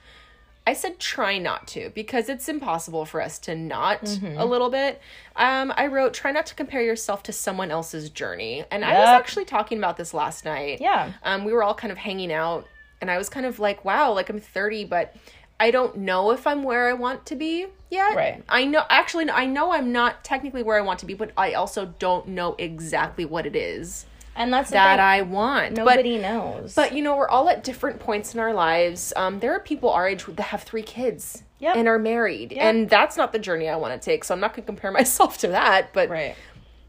I 0.66 0.74
said 0.74 0.98
try 1.00 1.38
not 1.38 1.66
to 1.68 1.90
because 1.94 2.28
it's 2.28 2.48
impossible 2.48 3.04
for 3.04 3.20
us 3.20 3.38
to 3.40 3.54
not 3.54 4.02
Mm-hmm. 4.02 4.38
a 4.38 4.44
little 4.44 4.70
bit. 4.70 5.00
Um, 5.36 5.72
I 5.76 5.86
wrote 5.88 6.14
try 6.14 6.30
not 6.32 6.46
to 6.46 6.54
compare 6.54 6.82
yourself 6.82 7.22
to 7.24 7.32
someone 7.32 7.70
else's 7.70 8.10
journey, 8.10 8.64
and 8.70 8.84
I 8.84 8.98
was 8.98 9.08
actually 9.08 9.44
talking 9.44 9.78
about 9.78 9.96
this 9.96 10.14
last 10.14 10.44
night. 10.44 10.80
Yeah. 10.80 11.12
Um, 11.24 11.44
we 11.44 11.52
were 11.52 11.62
all 11.62 11.74
kind 11.74 11.90
of 11.90 11.98
hanging 11.98 12.32
out, 12.32 12.66
and 13.00 13.10
I 13.10 13.18
was 13.18 13.28
kind 13.28 13.46
of 13.46 13.58
like, 13.58 13.84
wow, 13.84 14.12
like 14.12 14.28
I'm 14.28 14.38
30, 14.38 14.84
but 14.84 15.16
I 15.58 15.70
don't 15.70 15.98
know 15.98 16.30
if 16.32 16.46
I'm 16.46 16.62
where 16.62 16.88
I 16.88 16.92
want 16.92 17.26
to 17.26 17.36
be 17.36 17.66
yet. 17.90 18.14
Right. 18.16 18.42
I 18.48 18.64
know, 18.64 18.84
actually, 18.88 19.30
I 19.30 19.46
know 19.46 19.72
I'm 19.72 19.92
not 19.92 20.24
technically 20.24 20.62
where 20.62 20.76
I 20.76 20.80
want 20.80 20.98
to 21.00 21.06
be, 21.06 21.14
but 21.14 21.30
I 21.36 21.52
also 21.54 21.86
don't 21.98 22.28
know 22.28 22.54
exactly 22.58 23.24
what 23.24 23.46
it 23.46 23.54
is 23.56 24.06
And 24.34 24.52
that's 24.52 24.70
the 24.70 24.74
that. 24.74 24.98
I 24.98 25.22
want. 25.22 25.74
But 25.74 25.84
Nobody 25.84 26.18
knows. 26.18 26.74
but 26.74 26.94
you 26.94 27.02
know, 27.02 27.16
we're 27.16 27.28
all 27.28 27.48
at 27.50 27.62
different 27.64 28.00
points 28.00 28.32
in 28.34 28.40
our 28.40 28.54
lives. 28.54 29.12
Um, 29.16 29.40
there 29.40 29.52
are 29.52 29.60
people 29.60 29.90
our 29.90 30.08
age 30.08 30.24
that 30.26 30.40
have 30.40 30.62
three 30.62 30.82
kids 30.82 31.42
Yep. 31.58 31.76
and 31.76 31.86
are 31.86 31.98
married, 31.98 32.52
Yep. 32.52 32.62
and 32.62 32.90
that's 32.90 33.16
not 33.16 33.32
the 33.32 33.38
journey 33.38 33.68
I 33.68 33.76
want 33.76 34.00
to 34.00 34.04
take. 34.04 34.24
So 34.24 34.34
I'm 34.34 34.40
not 34.40 34.52
going 34.54 34.62
to 34.64 34.66
compare 34.66 34.90
myself 35.00 35.38
to 35.38 35.48
that. 35.48 35.92
But 35.92 36.08
right. 36.08 36.34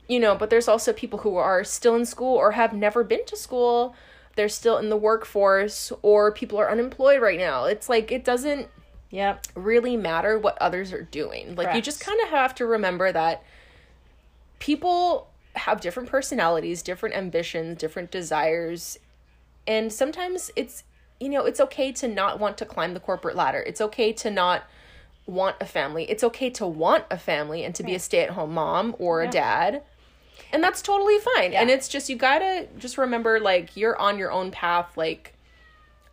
you 0.07 0.19
know, 0.19 0.35
but 0.35 0.49
there's 0.49 0.67
also 0.67 0.93
people 0.93 1.19
who 1.19 1.35
are 1.35 1.63
still 1.63 1.95
in 1.95 2.05
school 2.05 2.35
or 2.37 2.51
have 2.53 2.73
never 2.73 3.03
been 3.03 3.25
to 3.25 3.35
school. 3.37 3.93
They're 4.35 4.49
still 4.49 4.77
in 4.79 4.89
the 4.89 4.97
workforce, 4.97 5.91
or 6.01 6.31
people 6.31 6.57
are 6.59 6.71
unemployed 6.71 7.21
right 7.21 7.37
now. 7.37 7.65
It's 7.65 7.87
like 7.89 8.11
it 8.11 8.23
doesn't 8.25 8.67
Yep. 9.11 9.45
really 9.53 9.95
matter 9.95 10.39
what 10.39 10.57
others 10.59 10.91
are 10.91 11.03
doing. 11.03 11.55
Like 11.55 11.75
you 11.75 11.81
just 11.83 11.99
kind 11.99 12.19
of 12.21 12.29
have 12.29 12.55
to 12.55 12.65
remember 12.65 13.11
that 13.11 13.43
people 14.59 15.27
have 15.55 15.81
different 15.81 16.09
personalities, 16.09 16.81
different 16.81 17.15
ambitions, 17.15 17.77
different 17.77 18.11
desires, 18.11 18.99
and 19.67 19.91
sometimes 19.91 20.51
it's 20.55 20.83
you 21.19 21.29
know, 21.29 21.45
it's 21.45 21.59
okay 21.61 21.91
to 21.93 22.07
not 22.07 22.39
want 22.39 22.57
to 22.57 22.65
climb 22.65 22.93
the 22.93 22.99
corporate 22.99 23.35
ladder. 23.35 23.63
It's 23.65 23.79
okay 23.79 24.11
to 24.13 24.29
not 24.29 24.63
want 25.25 25.55
a 25.61 25.65
family. 25.65 26.03
It's 26.09 26.23
okay 26.23 26.49
to 26.51 26.67
want 26.67 27.05
a 27.09 27.17
family 27.17 27.63
and 27.63 27.73
to 27.75 27.83
be 27.83 27.95
a 27.95 27.99
stay-at-home 27.99 28.53
mom 28.53 28.93
or 28.99 29.21
a 29.21 29.29
dad. 29.29 29.83
And 30.51 30.61
that's 30.61 30.81
totally 30.81 31.17
fine. 31.19 31.53
And 31.53 31.69
it's 31.69 31.87
just 31.87 32.09
you 32.09 32.17
got 32.17 32.39
to 32.39 32.67
just 32.77 32.97
remember 32.97 33.39
like 33.39 33.77
you're 33.77 33.97
on 33.97 34.17
your 34.17 34.31
own 34.31 34.51
path 34.51 34.97
like 34.97 35.33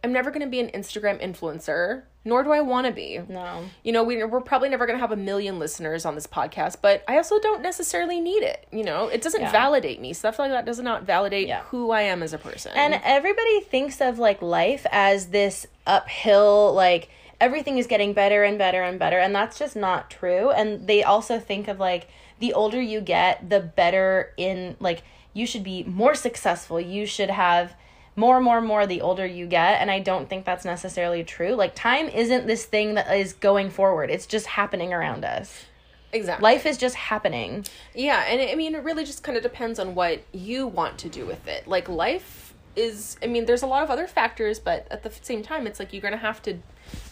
I'm 0.02 0.12
never 0.12 0.30
going 0.30 0.42
to 0.42 0.48
be 0.48 0.60
an 0.60 0.68
Instagram 0.68 1.22
influencer, 1.22 2.04
nor 2.24 2.42
do 2.42 2.50
I 2.52 2.60
want 2.62 2.86
to 2.86 2.92
be. 2.92 3.20
No. 3.28 3.64
You 3.84 3.92
know, 3.92 4.02
we, 4.02 4.22
we're 4.24 4.40
probably 4.40 4.68
never 4.70 4.86
going 4.86 4.96
to 4.96 5.00
have 5.00 5.12
a 5.12 5.16
million 5.16 5.58
listeners 5.58 6.06
on 6.06 6.14
this 6.14 6.26
podcast, 6.26 6.76
but 6.80 7.04
I 7.06 7.16
also 7.16 7.38
don't 7.38 7.60
necessarily 7.62 8.18
need 8.20 8.42
it. 8.42 8.66
You 8.72 8.84
know, 8.84 9.08
it 9.08 9.20
doesn't 9.20 9.40
Yeah. 9.42 9.52
validate 9.52 10.00
me. 10.00 10.12
Stuff 10.14 10.38
like 10.38 10.50
that 10.50 10.64
does 10.64 10.80
not 10.80 11.02
validate 11.04 11.48
Yeah. 11.48 11.62
who 11.64 11.90
I 11.90 12.02
am 12.02 12.22
as 12.22 12.32
a 12.32 12.38
person. 12.38 12.72
And 12.74 13.00
everybody 13.04 13.60
thinks 13.60 14.00
of 14.00 14.18
like 14.18 14.40
life 14.40 14.86
as 14.90 15.26
this 15.26 15.66
uphill, 15.86 16.72
like 16.72 17.10
everything 17.40 17.78
is 17.78 17.86
getting 17.86 18.12
better 18.12 18.42
and 18.42 18.56
better 18.58 18.82
and 18.82 18.98
better. 18.98 19.18
And 19.18 19.34
that's 19.34 19.58
just 19.58 19.76
not 19.76 20.10
true. 20.10 20.50
And 20.50 20.86
they 20.86 21.02
also 21.02 21.38
think 21.38 21.68
of 21.68 21.78
like 21.78 22.08
the 22.38 22.52
older 22.54 22.80
you 22.80 23.00
get, 23.02 23.50
the 23.50 23.60
better 23.60 24.32
in 24.38 24.76
like 24.80 25.02
you 25.34 25.46
should 25.46 25.62
be 25.62 25.84
more 25.84 26.14
successful. 26.14 26.80
You 26.80 27.06
should 27.06 27.30
have 27.30 27.74
more 28.16 28.36
and 28.36 28.44
more 28.44 28.58
and 28.58 28.66
more 28.66 28.86
the 28.86 29.00
older 29.00 29.24
you 29.24 29.46
get. 29.46 29.80
And 29.80 29.90
I 29.90 30.00
don't 30.00 30.28
think 30.28 30.44
that's 30.44 30.64
necessarily 30.64 31.24
true. 31.24 31.54
Like 31.54 31.74
time 31.74 32.08
isn't 32.08 32.46
this 32.46 32.64
thing 32.64 32.94
that 32.94 33.10
is 33.16 33.32
going 33.32 33.70
forward, 33.70 34.10
it's 34.10 34.26
just 34.26 34.46
happening 34.46 34.92
around 34.92 35.24
us. 35.24 35.64
exactly. 36.12 36.42
Life 36.42 36.66
is 36.66 36.76
just 36.76 36.96
happening. 36.96 37.64
Yeah, 37.94 38.24
and 38.28 38.40
I 38.40 38.54
mean, 38.54 38.74
it 38.74 38.82
really 38.82 39.04
just 39.04 39.22
kind 39.22 39.36
of 39.36 39.42
depends 39.42 39.78
on 39.78 39.94
what 39.94 40.22
you 40.32 40.66
want 40.66 40.98
to 40.98 41.08
do 41.08 41.26
with 41.26 41.46
it. 41.46 41.66
Like, 41.66 41.88
life 41.88 42.54
is, 42.76 43.16
I 43.22 43.26
mean, 43.26 43.46
there's 43.46 43.62
a 43.62 43.66
lot 43.66 43.82
of 43.82 43.90
other 43.90 44.06
factors, 44.06 44.58
but 44.58 44.86
at 44.90 45.02
the 45.02 45.10
same 45.22 45.42
time, 45.42 45.66
it's 45.66 45.78
like 45.78 45.92
you're 45.92 46.02
going 46.02 46.12
to 46.12 46.18
have 46.18 46.42
to 46.42 46.58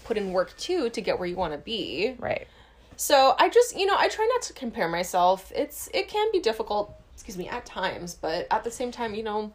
put 0.05 0.17
in 0.17 0.33
work 0.33 0.57
too 0.57 0.91
to 0.91 1.01
get 1.01 1.19
where 1.19 1.29
you 1.29 1.37
want 1.37 1.53
to 1.53 1.59
be. 1.59 2.15
Right. 2.19 2.47
So 2.97 3.35
I 3.39 3.49
just, 3.49 3.77
you 3.79 3.87
know, 3.87 3.97
I 3.97 4.09
try 4.09 4.29
not 4.33 4.43
to 4.43 4.53
compare 4.53 4.89
myself. 4.89 5.53
It's, 5.55 5.89
it 5.95 6.09
can 6.09 6.31
be 6.33 6.41
difficult, 6.41 6.95
excuse 7.15 7.37
me, 7.37 7.49
at 7.49 7.65
times, 7.67 8.15
but 8.15 8.47
at 8.51 8.65
the 8.65 8.71
same 8.71 8.91
time, 8.91 9.15
you 9.15 9.23
know, 9.23 9.53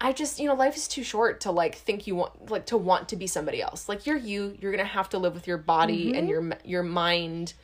I 0.00 0.12
just, 0.12 0.38
you 0.38 0.46
know, 0.46 0.54
life 0.54 0.76
is 0.76 0.86
too 0.88 1.02
short 1.02 1.40
to 1.42 1.50
like 1.50 1.74
think 1.74 2.06
you 2.06 2.16
want, 2.16 2.50
like, 2.50 2.66
to 2.66 2.76
want 2.76 3.08
to 3.08 3.16
be 3.16 3.26
somebody 3.26 3.62
else. 3.62 3.88
Like, 3.88 4.06
you're 4.06 4.16
you, 4.16 4.56
you're 4.60 4.72
going 4.72 4.84
to 4.84 4.90
have 4.90 5.08
to 5.10 5.18
live 5.18 5.34
with 5.34 5.46
your 5.46 5.58
body 5.58 6.14
and 6.14 6.28
your, 6.28 6.52
your 6.64 6.82
mind 6.82 7.54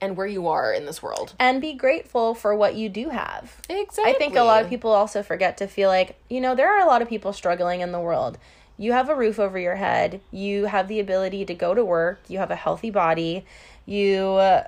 and 0.00 0.16
where 0.16 0.26
you 0.26 0.46
are 0.48 0.72
in 0.72 0.86
this 0.86 1.02
world. 1.02 1.34
And 1.38 1.60
be 1.60 1.74
grateful 1.74 2.34
for 2.34 2.54
what 2.54 2.74
you 2.74 2.88
do 2.88 3.08
have. 3.08 3.60
Exactly. 3.68 4.12
I 4.12 4.18
think 4.18 4.36
a 4.36 4.42
lot 4.42 4.62
of 4.62 4.68
people 4.68 4.92
also 4.92 5.22
forget 5.22 5.56
to 5.58 5.66
feel 5.66 5.88
like, 5.88 6.16
you 6.28 6.40
know, 6.40 6.54
there 6.54 6.68
are 6.68 6.80
a 6.80 6.86
lot 6.86 7.02
of 7.02 7.08
people 7.08 7.32
struggling 7.32 7.80
in 7.80 7.90
the 7.90 8.00
world. 8.00 8.38
You 8.76 8.92
have 8.92 9.08
a 9.08 9.14
roof 9.14 9.38
over 9.38 9.58
your 9.58 9.76
head, 9.76 10.20
you 10.30 10.66
have 10.66 10.88
the 10.88 10.98
ability 10.98 11.44
to 11.44 11.54
go 11.54 11.74
to 11.74 11.84
work, 11.84 12.20
you 12.28 12.38
have 12.38 12.50
a 12.50 12.56
healthy 12.56 12.90
body, 12.90 13.46
you 13.86 14.20
uh, 14.32 14.66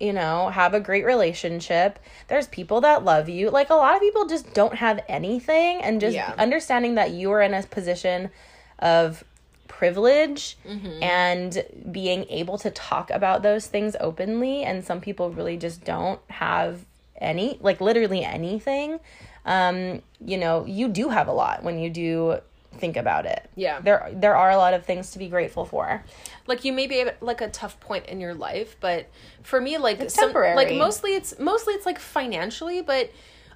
you 0.00 0.12
know, 0.14 0.48
have 0.48 0.72
a 0.74 0.80
great 0.80 1.04
relationship. 1.04 1.98
There's 2.28 2.46
people 2.48 2.80
that 2.80 3.04
love 3.04 3.28
you. 3.28 3.50
Like 3.50 3.68
a 3.70 3.74
lot 3.74 3.94
of 3.94 4.00
people 4.00 4.26
just 4.26 4.54
don't 4.54 4.74
have 4.76 5.00
anything 5.08 5.82
and 5.82 6.00
just 6.00 6.14
Yeah. 6.14 6.34
understanding 6.38 6.94
that 6.94 7.10
you 7.10 7.30
are 7.32 7.42
in 7.42 7.52
a 7.54 7.62
position 7.62 8.30
of 8.78 9.22
privilege 9.68 10.56
Mm-hmm. 10.66 11.02
and 11.02 11.64
being 11.92 12.24
able 12.28 12.58
to 12.58 12.70
talk 12.70 13.10
about 13.10 13.42
those 13.42 13.66
things 13.66 13.94
openly 14.00 14.62
and 14.64 14.84
some 14.84 15.00
people 15.00 15.30
really 15.30 15.56
just 15.56 15.84
don't 15.84 16.20
have 16.28 16.80
any 17.16 17.58
like 17.60 17.80
literally 17.80 18.24
anything 18.24 18.98
um 19.46 20.02
you 20.24 20.36
know 20.36 20.64
you 20.66 20.88
do 20.88 21.08
have 21.10 21.28
a 21.28 21.32
lot 21.32 21.62
when 21.62 21.78
you 21.78 21.88
do 21.88 22.38
think 22.78 22.96
about 22.96 23.26
it 23.26 23.48
Yeah. 23.56 23.80
there 23.80 24.10
there 24.12 24.36
are 24.36 24.50
a 24.50 24.56
lot 24.56 24.74
of 24.74 24.84
things 24.86 25.10
to 25.12 25.18
be 25.18 25.28
grateful 25.28 25.64
for 25.64 26.02
like 26.46 26.64
you 26.64 26.72
may 26.72 26.86
be 26.86 27.00
at 27.00 27.22
like 27.22 27.40
a 27.40 27.48
tough 27.48 27.78
point 27.80 28.06
in 28.06 28.20
your 28.20 28.32
life 28.34 28.76
but 28.80 29.08
for 29.42 29.60
me 29.60 29.76
like 29.78 30.00
It's 30.00 30.14
some- 30.14 30.28
temporary. 30.28 30.56
like 30.56 30.72
mostly 30.74 31.14
it's 31.14 31.38
mostly 31.38 31.74
it's 31.74 31.84
like 31.84 31.98
financially 31.98 32.80
but 32.80 33.10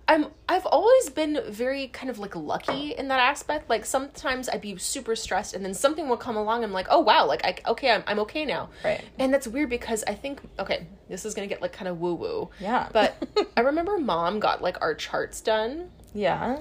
i'm 0.09 0.27
i've 0.49 0.67
always 0.67 1.09
been 1.09 1.41
very 1.49 1.87
kind 1.89 2.11
of 2.11 2.19
like 2.19 2.37
lucky 2.37 2.91
in 2.91 3.09
that 3.09 3.21
aspect 3.21 3.71
like 3.71 3.87
sometimes 3.87 4.49
i'd 4.51 4.61
be 4.61 4.77
super 4.77 5.17
stressed 5.17 5.55
and 5.55 5.65
then 5.65 5.73
something 5.73 6.09
will 6.09 6.17
come 6.19 6.37
along 6.37 6.63
i'm 6.63 6.73
like 6.73 6.87
oh 6.91 7.01
wow 7.01 7.25
like 7.25 7.43
i 7.47 7.57
okay 7.71 7.91
i'm, 7.91 8.03
I'm 8.07 8.19
okay 8.21 8.45
now 8.45 8.69
Right. 8.85 9.03
and 9.19 9.33
that's 9.33 9.47
weird 9.49 9.71
because 9.71 10.05
i 10.07 10.15
think 10.15 10.41
okay 10.59 10.87
this 11.09 11.25
is 11.25 11.33
gonna 11.35 11.47
get 11.47 11.63
like 11.63 11.73
kind 11.73 11.89
of 11.89 12.01
woo 12.01 12.15
woo 12.15 12.51
Yeah. 12.61 12.89
but 12.93 13.17
i 13.57 13.61
remember 13.61 13.97
mom 13.97 14.41
got 14.41 14.61
like 14.61 14.77
our 14.83 14.95
charts 14.95 15.41
done 15.41 15.89
yeah 16.13 16.59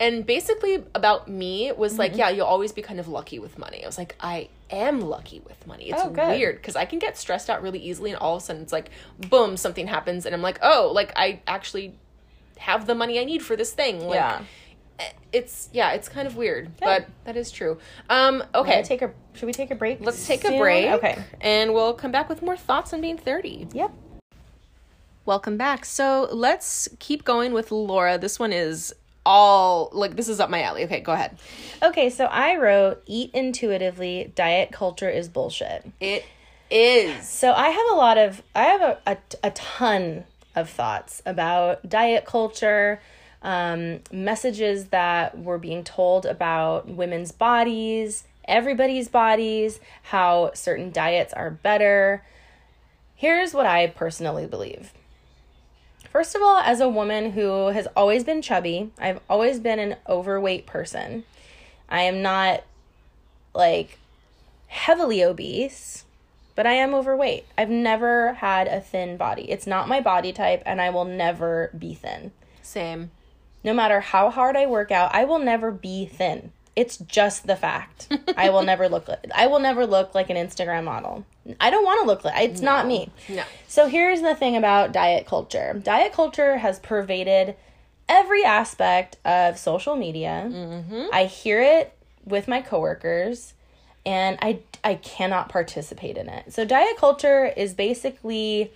and 0.00 0.26
basically 0.26 0.84
about 0.94 1.28
me 1.28 1.70
was 1.72 1.92
Mm-hmm. 1.92 1.98
like 2.00 2.16
yeah 2.16 2.28
you'll 2.30 2.46
always 2.46 2.72
be 2.72 2.82
kind 2.82 2.98
of 3.00 3.08
lucky 3.08 3.38
with 3.38 3.58
money. 3.58 3.82
I 3.84 3.86
was 3.86 3.98
like 3.98 4.16
i 4.20 4.48
am 4.70 5.00
lucky 5.00 5.40
with 5.46 5.66
money. 5.66 5.90
It's 5.90 6.02
Oh, 6.02 6.08
weird 6.08 6.56
because 6.56 6.76
i 6.76 6.84
can 6.84 6.98
get 6.98 7.16
stressed 7.16 7.48
out 7.48 7.62
really 7.62 7.78
easily 7.78 8.10
and 8.10 8.18
all 8.18 8.36
of 8.36 8.42
a 8.42 8.44
sudden 8.46 8.62
it's 8.62 8.72
like 8.72 8.90
boom 9.30 9.56
something 9.56 9.86
happens 9.86 10.26
and 10.26 10.34
i'm 10.34 10.42
like 10.42 10.58
oh 10.62 10.90
like 10.92 11.12
i 11.16 11.40
actually 11.46 11.94
have 12.58 12.86
the 12.86 12.94
money 12.94 13.18
i 13.20 13.24
need 13.24 13.42
for 13.42 13.56
this 13.56 13.72
thing. 13.72 14.00
Like 14.06 14.14
yeah. 14.16 14.42
it's 15.32 15.68
yeah 15.72 15.92
it's 15.92 16.08
kind 16.08 16.26
of 16.26 16.36
weird 16.36 16.70
but 16.80 17.06
that 17.24 17.36
is 17.36 17.50
true. 17.50 17.78
Um 18.08 18.42
okay 18.54 18.78
okay. 18.78 18.82
take 18.82 19.02
a 19.02 19.12
should 19.34 19.46
we 19.46 19.52
take 19.52 19.70
a 19.70 19.74
break 19.74 20.00
let's 20.00 20.26
take 20.26 20.44
a 20.44 20.56
break 20.58 20.86
okay. 20.92 21.22
and 21.40 21.72
we'll 21.74 21.94
come 21.94 22.10
back 22.12 22.28
with 22.28 22.42
more 22.42 22.56
thoughts 22.56 22.92
on 22.92 23.00
being 23.00 23.18
30 23.18 23.68
yep. 23.72 23.92
Welcome 25.26 25.56
back. 25.56 25.86
So 25.86 26.28
let's 26.32 26.86
keep 26.98 27.24
going 27.24 27.54
with 27.54 27.72
Laura. 27.72 28.18
This 28.18 28.38
one 28.38 28.52
is 28.52 28.94
all 29.26 29.90
like 29.92 30.16
this 30.16 30.28
is 30.28 30.40
up 30.40 30.50
my 30.50 30.62
alley. 30.62 30.84
Okay, 30.84 31.00
go 31.00 31.12
ahead. 31.12 31.38
okay 31.82 32.10
so 32.10 32.24
i 32.26 32.56
wrote 32.56 33.02
eat 33.06 33.30
intuitively 33.34 34.32
diet 34.34 34.70
culture 34.72 35.08
is 35.10 35.28
bullshit 35.28 35.84
It 36.00 36.24
is. 36.70 37.28
So 37.28 37.52
I 37.52 37.68
have 37.68 37.86
a 37.92 37.94
lot 37.94 38.18
of 38.18 38.42
I 38.54 38.64
have 38.64 38.80
a 38.80 38.98
a, 39.06 39.16
a 39.44 39.50
ton 39.52 40.24
of 40.56 40.70
thoughts 40.70 41.22
about 41.26 41.88
diet 41.88 42.24
culture, 42.24 43.00
um, 43.42 44.00
messages 44.12 44.86
that 44.86 45.38
were 45.38 45.58
being 45.58 45.84
told 45.84 46.24
about 46.26 46.88
women's 46.88 47.32
bodies, 47.32 48.24
everybody's 48.46 49.08
bodies, 49.08 49.78
how 50.04 50.52
certain 50.54 50.90
diets 50.90 51.32
are 51.34 51.50
better. 51.50 52.24
Here's 53.16 53.52
what 53.54 53.66
I 53.66 53.88
personally 53.88 54.46
believe. 54.46 54.92
First 56.14 56.36
of 56.36 56.42
all, 56.42 56.58
as 56.58 56.80
a 56.80 56.88
woman 56.88 57.32
who 57.32 57.70
has 57.70 57.88
always 57.96 58.22
been 58.22 58.40
chubby, 58.40 58.92
I've 59.00 59.18
always 59.28 59.58
been 59.58 59.80
an 59.80 59.96
overweight 60.08 60.64
person. 60.64 61.24
I 61.88 62.02
am 62.02 62.22
not 62.22 62.62
like 63.52 63.98
heavily 64.68 65.24
obese, 65.24 66.04
but 66.54 66.68
I 66.68 66.74
am 66.74 66.94
overweight. 66.94 67.46
I've 67.58 67.68
never 67.68 68.34
had 68.34 68.68
a 68.68 68.80
thin 68.80 69.16
body. 69.16 69.50
It's 69.50 69.66
not 69.66 69.88
my 69.88 70.00
body 70.00 70.32
type, 70.32 70.62
and 70.64 70.80
I 70.80 70.88
will 70.88 71.04
never 71.04 71.72
be 71.76 71.94
thin. 71.94 72.30
Same. 72.62 73.10
No 73.64 73.74
matter 73.74 73.98
how 73.98 74.30
hard 74.30 74.56
I 74.56 74.66
work 74.66 74.92
out, 74.92 75.12
I 75.12 75.24
will 75.24 75.40
never 75.40 75.72
be 75.72 76.06
thin. 76.06 76.52
It's 76.76 76.96
just 76.98 77.46
the 77.46 77.56
fact. 77.56 78.08
I 78.36 78.50
will 78.50 78.62
never 78.62 78.88
look 78.88 79.08
like 79.08 79.26
I 79.34 79.46
will 79.46 79.60
never 79.60 79.86
look 79.86 80.14
like 80.14 80.30
an 80.30 80.36
Instagram 80.36 80.84
model. 80.84 81.24
I 81.60 81.70
don't 81.70 81.84
want 81.84 82.00
to 82.02 82.06
look 82.06 82.24
like 82.24 82.40
it's 82.42 82.60
not 82.60 82.86
me. 82.86 83.10
No. 83.28 83.44
So 83.68 83.86
here's 83.86 84.22
the 84.22 84.34
thing 84.34 84.56
about 84.56 84.92
diet 84.92 85.26
culture. 85.26 85.80
Diet 85.82 86.12
culture 86.12 86.56
has 86.58 86.78
pervaded 86.80 87.56
every 88.08 88.44
aspect 88.44 89.18
of 89.24 89.58
social 89.58 89.96
media. 89.96 90.48
Mm-hmm. 90.50 91.06
I 91.12 91.24
hear 91.24 91.60
it 91.60 91.96
with 92.24 92.48
my 92.48 92.60
coworkers 92.60 93.54
and 94.06 94.38
I 94.42 94.60
I 94.82 94.96
cannot 94.96 95.48
participate 95.48 96.16
in 96.16 96.28
it. 96.28 96.52
So 96.52 96.64
diet 96.64 96.96
culture 96.96 97.46
is 97.56 97.74
basically 97.74 98.72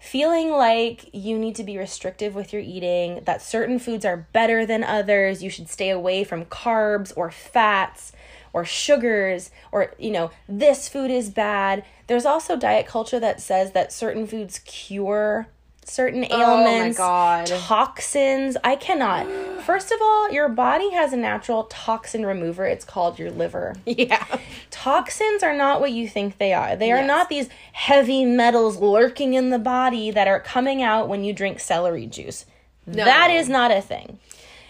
feeling 0.00 0.50
like 0.50 1.10
you 1.12 1.38
need 1.38 1.54
to 1.54 1.62
be 1.62 1.76
restrictive 1.76 2.34
with 2.34 2.52
your 2.52 2.62
eating, 2.62 3.22
that 3.24 3.42
certain 3.42 3.78
foods 3.78 4.04
are 4.04 4.26
better 4.32 4.64
than 4.64 4.82
others, 4.82 5.42
you 5.42 5.50
should 5.50 5.68
stay 5.68 5.90
away 5.90 6.24
from 6.24 6.46
carbs 6.46 7.12
or 7.16 7.30
fats 7.30 8.12
or 8.52 8.64
sugars 8.64 9.50
or 9.70 9.94
you 9.98 10.10
know, 10.10 10.30
this 10.48 10.88
food 10.88 11.10
is 11.10 11.28
bad. 11.28 11.84
There's 12.06 12.24
also 12.24 12.56
diet 12.56 12.86
culture 12.86 13.20
that 13.20 13.42
says 13.42 13.72
that 13.72 13.92
certain 13.92 14.26
foods 14.26 14.58
cure 14.60 15.48
certain 15.90 16.26
oh 16.30 16.40
ailments, 16.40 16.96
God. 16.98 17.46
toxins. 17.46 18.56
I 18.62 18.76
cannot. 18.76 19.26
First 19.62 19.90
of 19.92 19.98
all, 20.00 20.30
your 20.32 20.48
body 20.48 20.90
has 20.92 21.12
a 21.12 21.16
natural 21.16 21.64
toxin 21.64 22.24
remover. 22.24 22.64
It's 22.64 22.84
called 22.84 23.18
your 23.18 23.30
liver. 23.30 23.74
Yeah. 23.86 24.24
Toxins 24.70 25.42
are 25.42 25.54
not 25.56 25.80
what 25.80 25.92
you 25.92 26.08
think 26.08 26.38
they 26.38 26.52
are. 26.52 26.76
They 26.76 26.92
are 26.92 26.98
Yes. 26.98 27.06
not 27.08 27.28
these 27.28 27.48
heavy 27.72 28.24
metals 28.24 28.76
lurking 28.78 29.34
in 29.34 29.50
the 29.50 29.58
body 29.58 30.10
that 30.10 30.28
are 30.28 30.40
coming 30.40 30.82
out 30.82 31.08
when 31.08 31.24
you 31.24 31.32
drink 31.32 31.60
celery 31.60 32.06
juice. 32.06 32.46
That 32.86 33.30
is 33.30 33.48
not 33.48 33.70
a 33.70 33.80
thing. 33.82 34.18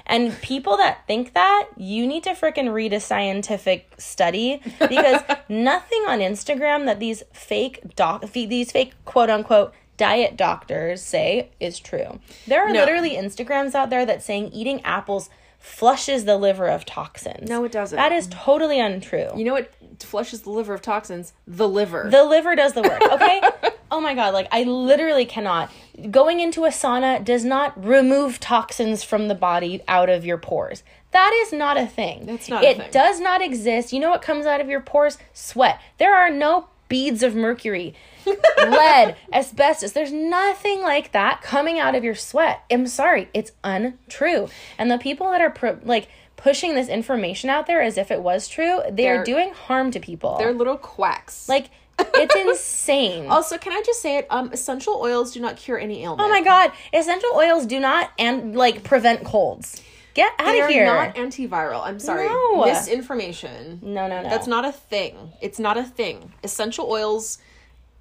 And 0.06 0.32
people 0.42 0.76
that 0.78 1.06
think 1.06 1.34
that, 1.34 1.68
you 1.76 2.06
need 2.06 2.24
to 2.24 2.30
frickin' 2.30 2.72
read 2.72 2.92
a 2.92 2.98
scientific 2.98 3.92
study 3.98 4.60
because 4.80 5.20
nothing 5.48 6.02
on 6.08 6.18
Instagram 6.18 6.86
that 6.86 6.98
these 6.98 7.22
fake 7.32 7.94
doc 7.94 8.24
these 8.32 8.72
fake 8.72 8.94
quote 9.04 9.30
unquote 9.30 9.72
diet 10.00 10.34
doctors 10.34 11.02
say 11.02 11.50
is 11.60 11.78
true. 11.78 12.18
There 12.46 12.62
are 12.66 12.72
No. 12.72 12.80
literally 12.80 13.16
Instagrams 13.16 13.74
out 13.74 13.90
there 13.90 14.06
that 14.06 14.22
saying 14.22 14.50
eating 14.50 14.80
apples 14.82 15.28
flushes 15.58 16.24
the 16.24 16.38
liver 16.38 16.66
of 16.68 16.86
toxins. 16.86 17.50
No, 17.50 17.64
it 17.64 17.72
doesn't. 17.72 17.94
That 17.94 18.10
is 18.10 18.26
totally 18.30 18.80
untrue. 18.80 19.28
You 19.36 19.44
know 19.44 19.52
what 19.52 19.70
flushes 19.98 20.40
the 20.40 20.50
liver 20.50 20.72
of 20.72 20.80
toxins? 20.80 21.34
The 21.46 21.68
liver. 21.68 22.08
The 22.10 22.24
liver 22.24 22.56
does 22.56 22.72
the 22.72 22.80
work, 22.80 23.02
okay? 23.12 23.42
oh 23.90 24.00
my 24.00 24.14
god, 24.14 24.32
like 24.32 24.48
I 24.50 24.62
literally 24.62 25.26
cannot. 25.26 25.70
Going 26.10 26.40
into 26.40 26.64
a 26.64 26.70
sauna 26.70 27.22
does 27.22 27.44
not 27.44 27.84
remove 27.84 28.40
toxins 28.40 29.04
from 29.04 29.28
the 29.28 29.34
body 29.34 29.82
out 29.86 30.08
of 30.08 30.24
your 30.24 30.38
pores. 30.38 30.82
That 31.10 31.38
is 31.42 31.52
not 31.52 31.76
a 31.76 31.86
thing. 31.86 32.24
That's 32.24 32.48
not 32.48 32.64
a 32.64 32.70
It 32.70 32.90
does 32.90 33.20
not 33.20 33.42
exist. 33.42 33.92
You 33.92 34.00
know 34.00 34.08
what 34.08 34.22
comes 34.22 34.46
out 34.46 34.62
of 34.62 34.70
your 34.70 34.80
pores? 34.80 35.18
Sweat. 35.34 35.78
There 35.98 36.14
are 36.16 36.30
no 36.30 36.68
beads 36.88 37.22
of 37.22 37.34
mercury, 37.34 37.94
lead, 38.26 39.16
asbestos. 39.32 39.92
There's 39.92 40.12
nothing 40.12 40.82
like 40.82 41.12
that 41.12 41.42
coming 41.42 41.78
out 41.78 41.94
of 41.94 42.04
your 42.04 42.14
sweat. 42.14 42.62
I'm 42.70 42.86
sorry, 42.86 43.28
it's 43.34 43.52
untrue. 43.64 44.48
And 44.78 44.90
the 44.90 44.98
people 44.98 45.30
that 45.30 45.40
are 45.40 45.50
pro- 45.50 45.78
like 45.82 46.08
pushing 46.36 46.74
this 46.74 46.88
information 46.88 47.50
out 47.50 47.66
there 47.66 47.82
as 47.82 47.98
if 47.98 48.10
it 48.10 48.22
was 48.22 48.48
true, 48.48 48.80
they 48.90 49.02
They're- 49.04 49.20
are 49.20 49.24
doing 49.24 49.52
harm 49.52 49.90
to 49.92 50.00
people. 50.00 50.36
They're 50.38 50.52
little 50.52 50.76
quacks. 50.76 51.48
Like 51.48 51.70
it's 52.14 52.34
insane. 52.36 53.26
also, 53.28 53.58
can 53.58 53.72
I 53.72 53.82
just 53.84 54.00
say 54.00 54.16
it? 54.18 54.26
Um, 54.30 54.50
essential 54.52 54.94
oils 55.02 55.32
do 55.32 55.40
not 55.40 55.56
cure 55.56 55.78
any 55.78 56.02
ailment. 56.02 56.22
oh 56.22 56.28
my 56.30 56.42
god, 56.42 56.72
essential 56.94 57.30
oils 57.34 57.66
do 57.66 57.78
not 57.80 58.10
and 58.18 58.56
like 58.56 58.82
prevent 58.84 59.24
colds. 59.24 59.82
Get 60.12 60.32
out 60.40 60.46
They 60.52 60.60
of 60.60 60.68
here. 60.70 60.86
not 60.86 61.14
antiviral. 61.14 61.82
I'm 61.84 62.00
sorry. 62.00 62.26
No. 62.26 62.64
Misinformation. 62.64 63.78
no, 63.82 64.08
no, 64.08 64.22
no. 64.22 64.28
That's 64.28 64.48
not 64.48 64.64
a 64.64 64.72
thing. 64.72 65.14
It's 65.40 65.60
not 65.60 65.76
a 65.76 65.84
thing. 65.84 66.32
Essential 66.42 66.90
oils 66.90 67.38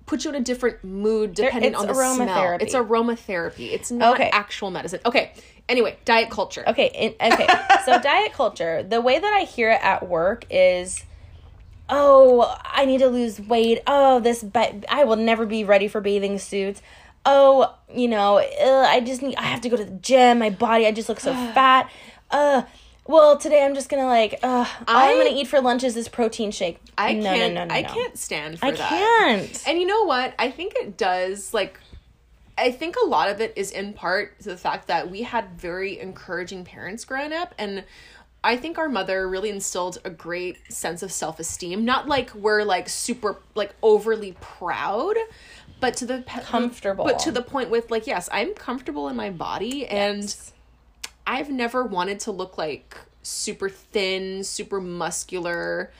put 0.10 0.24
you 0.26 0.32
in 0.32 0.36
a 0.36 0.42
different 0.42 0.84
mood 0.84 1.36
depending 1.36 1.76
on 1.76 1.86
the 1.86 1.94
smell. 1.94 2.58
It's 2.60 2.74
aromatherapy. 2.74 3.72
It's 3.72 3.92
not 3.92 4.16
Okay. 4.16 4.30
actual 4.32 4.72
medicine. 4.72 5.00
Okay. 5.06 5.34
Anyway, 5.70 5.98
diet 6.04 6.32
culture. 6.32 6.64
Okay, 6.68 6.90
in, 6.96 7.32
okay. 7.32 7.48
so 7.86 8.02
diet 8.02 8.34
culture, 8.34 8.82
the 8.82 9.02
way 9.02 9.20
that 9.20 9.34
I 9.34 9.42
hear 9.44 9.70
it 9.70 9.80
at 9.84 10.10
work 10.10 10.46
is 10.50 11.04
oh, 11.92 12.56
I 12.66 12.86
need 12.86 13.00
to 13.00 13.08
lose 13.08 13.40
weight. 13.40 13.82
Oh, 13.86 14.20
this 14.20 14.44
but 14.44 14.84
I 14.90 15.04
will 15.04 15.16
never 15.16 15.46
be 15.46 15.64
ready 15.64 15.88
for 15.88 16.02
bathing 16.02 16.40
suits. 16.40 16.82
Oh, 17.24 17.72
you 17.94 18.08
know, 18.08 18.38
ugh, 18.38 18.86
I 18.88 19.02
just 19.02 19.22
need 19.22 19.36
I 19.36 19.44
have 19.44 19.62
to 19.62 19.70
go 19.70 19.78
to 19.78 19.86
the 19.86 19.92
gym. 19.92 20.40
My 20.40 20.50
body, 20.50 20.88
I 20.88 20.92
just 20.92 21.08
look 21.08 21.20
so 21.20 21.34
fat. 21.54 21.92
Uh 22.32 22.64
well, 23.10 23.38
today 23.38 23.66
I'm 23.66 23.74
just 23.74 23.90
gonna 23.90 24.06
like, 24.06 24.36
uh, 24.44 24.48
all 24.48 24.86
I'm 24.88 25.18
gonna 25.18 25.36
eat 25.36 25.48
for 25.48 25.60
lunch 25.62 25.84
is 25.84 25.96
this 25.96 26.08
protein 26.08 26.52
shake. 26.52 26.80
I 26.96 27.14
no, 27.14 27.24
can't. 27.24 27.56
no, 27.56 27.66
no, 27.66 27.66
no, 27.66 27.74
I 27.74 27.82
can't 27.82 28.16
stand 28.16 28.60
for 28.60 28.68
I 28.68 28.72
that. 28.72 28.90
can't. 28.90 29.64
And 29.68 29.80
you 29.80 29.88
know 29.88 30.04
what? 30.04 30.36
I 30.38 30.52
think 30.52 30.76
it 30.76 30.96
does 30.96 31.52
like 31.52 31.80
I 32.56 32.72
think 32.72 32.98
a 33.04 33.08
lot 33.08 33.30
of 33.30 33.42
it 33.42 33.54
is 33.56 33.72
in 33.72 33.94
part 33.94 34.38
to 34.42 34.50
the 34.50 34.58
fact 34.58 34.90
that 34.90 35.10
we 35.10 35.24
had 35.24 35.60
very 35.60 36.00
encouraging 36.00 36.66
parents 36.66 37.04
growing 37.04 37.34
up 37.34 37.56
and 37.58 37.84
I 38.44 38.58
think 38.58 38.78
our 38.78 38.88
mother 38.88 39.28
really 39.28 39.50
instilled 39.50 39.98
a 40.06 40.12
great 40.12 40.72
sense 40.72 41.02
of 41.02 41.12
self-esteem. 41.12 41.84
Not 41.84 42.08
like 42.08 42.34
we're 42.36 42.64
like 42.64 42.90
super 42.90 43.38
like 43.56 43.74
overly 43.82 44.38
proud, 44.40 45.16
but 45.80 45.96
to 45.98 46.06
the 46.06 46.24
pe- 46.28 46.44
Comfortable. 46.44 47.06
But 47.06 47.18
to 47.20 47.32
the 47.32 47.42
point 47.42 47.72
with 47.72 47.90
like 47.90 48.06
yes, 48.06 48.30
I'm 48.32 48.54
comfortable 48.54 49.10
in 49.10 49.16
my 49.16 49.32
body 49.32 49.88
and 49.88 50.22
Yes. 50.22 50.54
I've 51.30 51.52
never 51.52 51.84
wanted 51.84 52.20
to 52.22 52.32
look 52.32 52.58
like 52.58 52.98
super 53.22 53.70
thin, 53.70 54.44
super 54.44 54.82
muscular. 54.82 55.92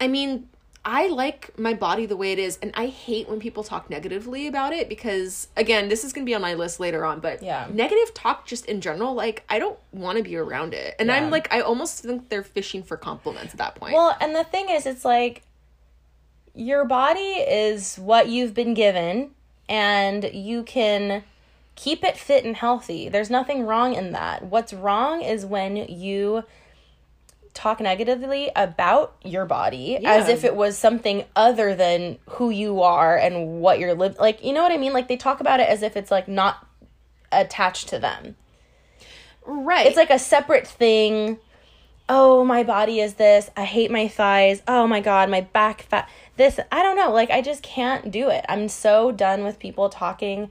I 0.00 0.06
mean, 0.06 0.48
I 0.84 1.08
like 1.08 1.58
my 1.58 1.74
body 1.74 2.06
the 2.06 2.16
way 2.16 2.30
it 2.30 2.38
is, 2.38 2.56
and 2.62 2.70
I 2.76 2.86
hate 2.86 3.28
when 3.28 3.40
people 3.40 3.64
talk 3.64 3.90
negatively 3.90 4.46
about 4.46 4.72
it 4.72 4.88
because, 4.88 5.48
again, 5.56 5.88
this 5.88 6.04
is 6.04 6.12
going 6.12 6.24
to 6.24 6.30
be 6.30 6.36
on 6.36 6.40
my 6.40 6.54
list 6.54 6.78
later 6.78 7.04
on, 7.04 7.18
but 7.18 7.42
Yeah. 7.42 7.66
negative 7.72 8.14
talk 8.14 8.46
just 8.46 8.64
in 8.66 8.80
general, 8.80 9.12
like, 9.12 9.42
I 9.48 9.58
don't 9.58 9.78
want 9.92 10.18
to 10.18 10.24
be 10.24 10.36
around 10.36 10.72
it. 10.72 10.94
And 11.00 11.08
Yeah. 11.08 11.16
I'm 11.16 11.30
like, 11.30 11.52
I 11.52 11.60
almost 11.60 11.98
think 12.02 12.28
they're 12.28 12.44
fishing 12.44 12.84
for 12.84 12.96
compliments 12.96 13.52
at 13.52 13.58
that 13.58 13.74
point. 13.74 13.92
Well, 13.92 14.16
and 14.20 14.36
the 14.36 14.44
thing 14.44 14.70
is, 14.70 14.86
it's 14.86 15.04
like 15.04 15.42
your 16.54 16.84
body 16.84 17.20
is 17.20 17.96
what 17.96 18.28
you've 18.28 18.54
been 18.54 18.74
given, 18.74 19.32
and 19.68 20.30
you 20.32 20.62
can 20.62 21.24
keep 21.82 22.04
it 22.04 22.16
fit 22.16 22.44
and 22.44 22.56
healthy. 22.56 23.08
There's 23.08 23.30
nothing 23.30 23.64
wrong 23.64 23.94
in 23.94 24.12
that. 24.12 24.44
What's 24.44 24.72
wrong 24.72 25.22
is 25.22 25.46
when 25.46 25.76
you 25.76 26.44
talk 27.54 27.80
negatively 27.80 28.50
about 28.54 29.16
your 29.24 29.46
body 29.46 29.96
as 30.06 30.28
if 30.28 30.44
it 30.44 30.54
was 30.54 30.78
something 30.78 31.24
other 31.34 31.74
than 31.74 32.18
who 32.28 32.50
you 32.50 32.80
are 32.82 33.16
and 33.16 33.60
what 33.60 33.80
you're 33.80 33.92
living 33.92 34.16
like 34.20 34.42
you 34.44 34.52
know 34.52 34.62
what 34.62 34.70
i 34.70 34.76
mean 34.76 34.92
like 34.92 35.08
they 35.08 35.16
talk 35.16 35.40
about 35.40 35.58
it 35.58 35.68
as 35.68 35.82
if 35.82 35.96
it's 35.96 36.12
like 36.12 36.28
not 36.28 36.64
attached 37.32 37.88
to 37.88 37.98
them 37.98 38.36
right. 39.44 39.86
it's 39.86 39.96
like 39.96 40.10
a 40.10 40.18
separate 40.18 40.66
thing. 40.66 41.38
Oh, 42.08 42.44
my 42.44 42.64
body 42.64 42.98
is 42.98 43.14
this. 43.14 43.50
I 43.56 43.64
hate 43.64 43.90
my 43.90 44.08
thighs. 44.08 44.62
Oh 44.66 44.86
my 44.86 45.00
god, 45.00 45.30
my 45.30 45.42
back 45.42 45.82
fat. 45.82 46.08
This, 46.36 46.58
I 46.72 46.82
don't 46.82 46.96
know. 46.96 47.12
Like 47.12 47.30
I 47.30 47.40
just 47.40 47.62
can't 47.62 48.10
do 48.10 48.28
it. 48.30 48.44
I'm 48.48 48.68
so 48.68 49.12
done 49.12 49.44
with 49.44 49.58
people 49.58 49.88
talking 49.88 50.50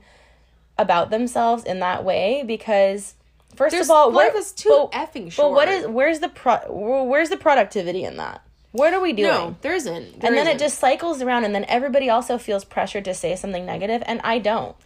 about 0.80 1.10
themselves 1.10 1.64
in 1.64 1.80
that 1.80 2.04
way 2.04 2.42
because 2.46 3.14
first 3.54 3.72
There's- 3.72 3.86
of 3.88 3.90
all, 3.94 4.10
life 4.10 4.32
what 4.32 4.36
is 4.40 4.52
too 4.52 4.88
but- 4.90 4.92
effing 4.92 5.34
But 5.36 5.52
what 5.52 5.68
short. 5.68 5.90
where's 5.90 6.20
the 6.20 6.28
pro 6.28 6.58
where's 7.04 7.28
the 7.28 7.36
productivity 7.36 8.04
in 8.04 8.16
that? 8.16 8.40
What 8.72 8.94
are 8.94 9.00
we 9.00 9.12
doing? 9.12 9.28
no, 9.28 9.56
there 9.62 9.74
isn't. 9.74 10.20
There 10.20 10.28
and 10.30 10.36
then 10.38 10.46
it 10.46 10.50
isn't. 10.56 10.58
just 10.60 10.78
cycles 10.78 11.20
around 11.20 11.44
and 11.44 11.54
then 11.54 11.64
everybody 11.68 12.08
also 12.08 12.38
feels 12.38 12.64
pressured 12.64 13.04
to 13.06 13.14
say 13.14 13.34
something 13.36 13.66
negative 13.66 14.02
and 14.06 14.20
I 14.22 14.38
don't. 14.38 14.76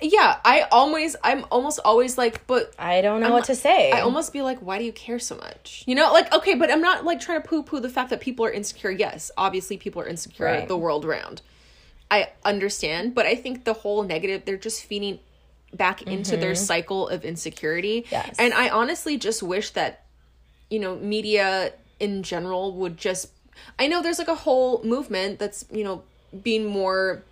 yeah, 0.00 0.38
I 0.44 0.62
always, 0.72 1.14
I'm 1.22 1.44
almost 1.50 1.78
always 1.84 2.16
like, 2.16 2.46
but 2.46 2.72
I 2.78 3.02
don't 3.02 3.20
know 3.20 3.32
what 3.32 3.44
to 3.46 3.54
say. 3.56 3.90
I 3.92 4.00
almost 4.00 4.32
be 4.32 4.40
like, 4.40 4.60
why 4.60 4.78
do 4.78 4.84
you 4.84 4.92
care 4.92 5.18
so 5.18 5.36
much? 5.36 5.82
You 5.86 5.94
know, 5.94 6.10
like, 6.12 6.32
okay, 6.32 6.54
but 6.54 6.70
I'm 6.70 6.80
not 6.80 7.04
like 7.04 7.20
trying 7.20 7.42
to 7.42 7.46
poo 7.46 7.62
poo 7.64 7.80
the 7.80 7.90
fact 7.90 8.08
that 8.10 8.20
people 8.20 8.46
are 8.46 8.50
insecure. 8.52 8.90
Yes, 8.92 9.30
obviously 9.36 9.76
people 9.76 10.00
are 10.00 10.06
insecure 10.08 10.46
Right. 10.46 10.68
the 10.68 10.76
world 10.78 11.04
around. 11.04 11.42
I 12.10 12.28
understand, 12.44 13.14
but 13.14 13.26
I 13.26 13.34
think 13.34 13.64
the 13.64 13.72
whole 13.74 14.04
negative, 14.04 14.44
they're 14.44 14.56
just 14.56 14.82
feeding 14.84 15.18
back 15.76 16.02
into 16.02 16.36
their 16.36 16.54
cycle 16.54 17.08
of 17.08 17.24
insecurity. 17.24 18.02
Mm-hmm. 18.02 18.14
Yes. 18.14 18.36
And 18.38 18.54
I 18.54 18.68
honestly 18.68 19.18
just 19.18 19.42
wish 19.42 19.70
that, 19.70 20.04
you 20.70 20.78
know, 20.78 20.96
media 20.96 21.72
in 22.00 22.22
general 22.22 22.74
would 22.76 22.96
just, 22.96 23.30
I 23.78 23.86
know 23.86 24.02
there's 24.02 24.18
like 24.18 24.28
a 24.28 24.34
whole 24.34 24.82
movement 24.84 25.38
that's, 25.38 25.64
you 25.70 25.84
know, 25.84 26.02
being 26.42 26.66
more 26.66 27.22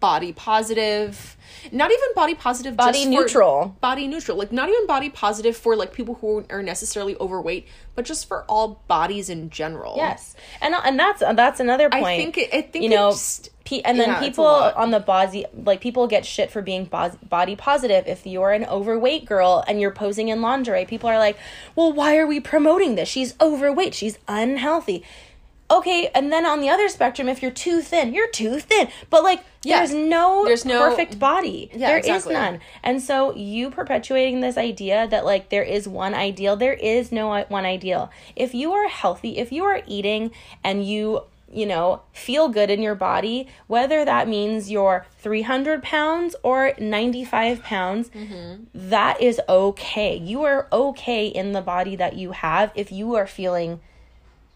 body 0.00 0.32
positive 0.32 1.36
not 1.70 1.90
even 1.92 2.08
body 2.14 2.34
positive 2.34 2.76
Body 2.76 3.04
neutral. 3.04 3.76
body 3.80 4.08
neutral 4.08 4.36
like 4.36 4.50
not 4.52 4.68
even 4.68 4.86
body 4.86 5.08
positive 5.10 5.56
for 5.56 5.76
like 5.76 5.92
people 5.92 6.14
who 6.16 6.44
are 6.50 6.62
necessarily 6.62 7.16
overweight 7.20 7.68
but 7.94 8.04
just 8.04 8.26
for 8.26 8.44
all 8.44 8.82
bodies 8.88 9.28
in 9.28 9.50
general 9.50 9.94
Yes, 9.96 10.34
and 10.60 10.74
and 10.74 10.98
that's 10.98 11.20
that's 11.20 11.60
another 11.60 11.88
point. 11.90 12.04
i 12.04 12.16
think 12.16 12.38
it, 12.38 12.54
i 12.54 12.62
think 12.62 12.82
you 12.82 12.90
know, 12.90 13.10
just, 13.12 13.50
pe- 13.64 13.82
and 13.82 14.00
then 14.00 14.08
yeah, 14.08 14.18
people 14.20 14.44
on 14.46 14.90
the 14.90 14.98
body 15.00 15.44
like 15.52 15.80
people 15.80 16.06
get 16.06 16.24
shit 16.26 16.50
for 16.50 16.62
being 16.62 16.84
bos- 16.86 17.16
body 17.16 17.54
positive. 17.54 18.06
If 18.08 18.26
you're 18.26 18.50
an 18.52 18.64
overweight 18.64 19.26
girl 19.26 19.62
and 19.68 19.80
you're 19.80 19.90
posing 19.92 20.28
in 20.28 20.40
lingerie, 20.40 20.86
people 20.86 21.08
are 21.10 21.18
like, 21.18 21.36
"Well, 21.76 21.92
why 21.92 22.16
are 22.16 22.26
we 22.26 22.40
promoting 22.40 22.94
this? 22.94 23.08
She's 23.08 23.34
overweight. 23.40 23.94
She's 23.94 24.18
unhealthy." 24.26 25.04
Okay, 25.78 26.10
and 26.14 26.32
then 26.32 26.44
on 26.46 26.60
the 26.60 26.68
other 26.68 26.88
spectrum, 26.88 27.28
if 27.28 27.42
you're 27.42 27.50
too 27.50 27.80
thin, 27.80 28.12
you're 28.14 28.28
too 28.30 28.58
thin. 28.60 28.88
But 29.10 29.22
like, 29.24 29.42
Yeah. 29.64 29.78
there's 29.78 29.94
no 29.94 30.44
There's 30.44 30.64
no- 30.64 30.80
perfect 30.80 31.18
body. 31.18 31.70
Yeah, 31.74 31.88
There 31.88 31.98
is 31.98 32.06
exactly. 32.06 32.34
none. 32.34 32.60
And 32.82 33.00
so 33.02 33.34
you 33.34 33.70
perpetuating 33.70 34.40
this 34.40 34.56
idea 34.58 35.06
that 35.08 35.24
like 35.24 35.48
there 35.48 35.62
is 35.62 35.88
one 35.88 36.14
ideal, 36.14 36.56
there 36.56 36.74
is 36.74 37.10
no 37.12 37.44
one 37.48 37.64
ideal. 37.64 38.10
If 38.36 38.54
you 38.54 38.72
are 38.72 38.88
healthy, 38.88 39.38
if 39.38 39.50
you 39.52 39.64
are 39.64 39.80
eating 39.86 40.30
and 40.64 40.84
you 40.86 41.22
you 41.54 41.66
know, 41.66 42.00
feel 42.14 42.48
good 42.48 42.70
in 42.70 42.80
your 42.80 42.94
body, 42.94 43.46
whether 43.66 44.06
that 44.06 44.26
means 44.26 44.70
you're 44.70 45.04
300 45.18 45.82
pounds 45.82 46.34
or 46.42 46.72
95 46.78 47.62
pounds, 47.62 48.08
Mm-hmm. 48.08 48.62
that 48.72 49.20
is 49.20 49.38
okay. 49.46 50.16
You 50.16 50.44
are 50.44 50.66
okay 50.72 51.26
in 51.26 51.52
the 51.52 51.60
body 51.60 51.94
that 51.96 52.14
you 52.16 52.32
have 52.32 52.72
if 52.74 52.90
you 52.90 53.14
are 53.16 53.26
feeling 53.26 53.80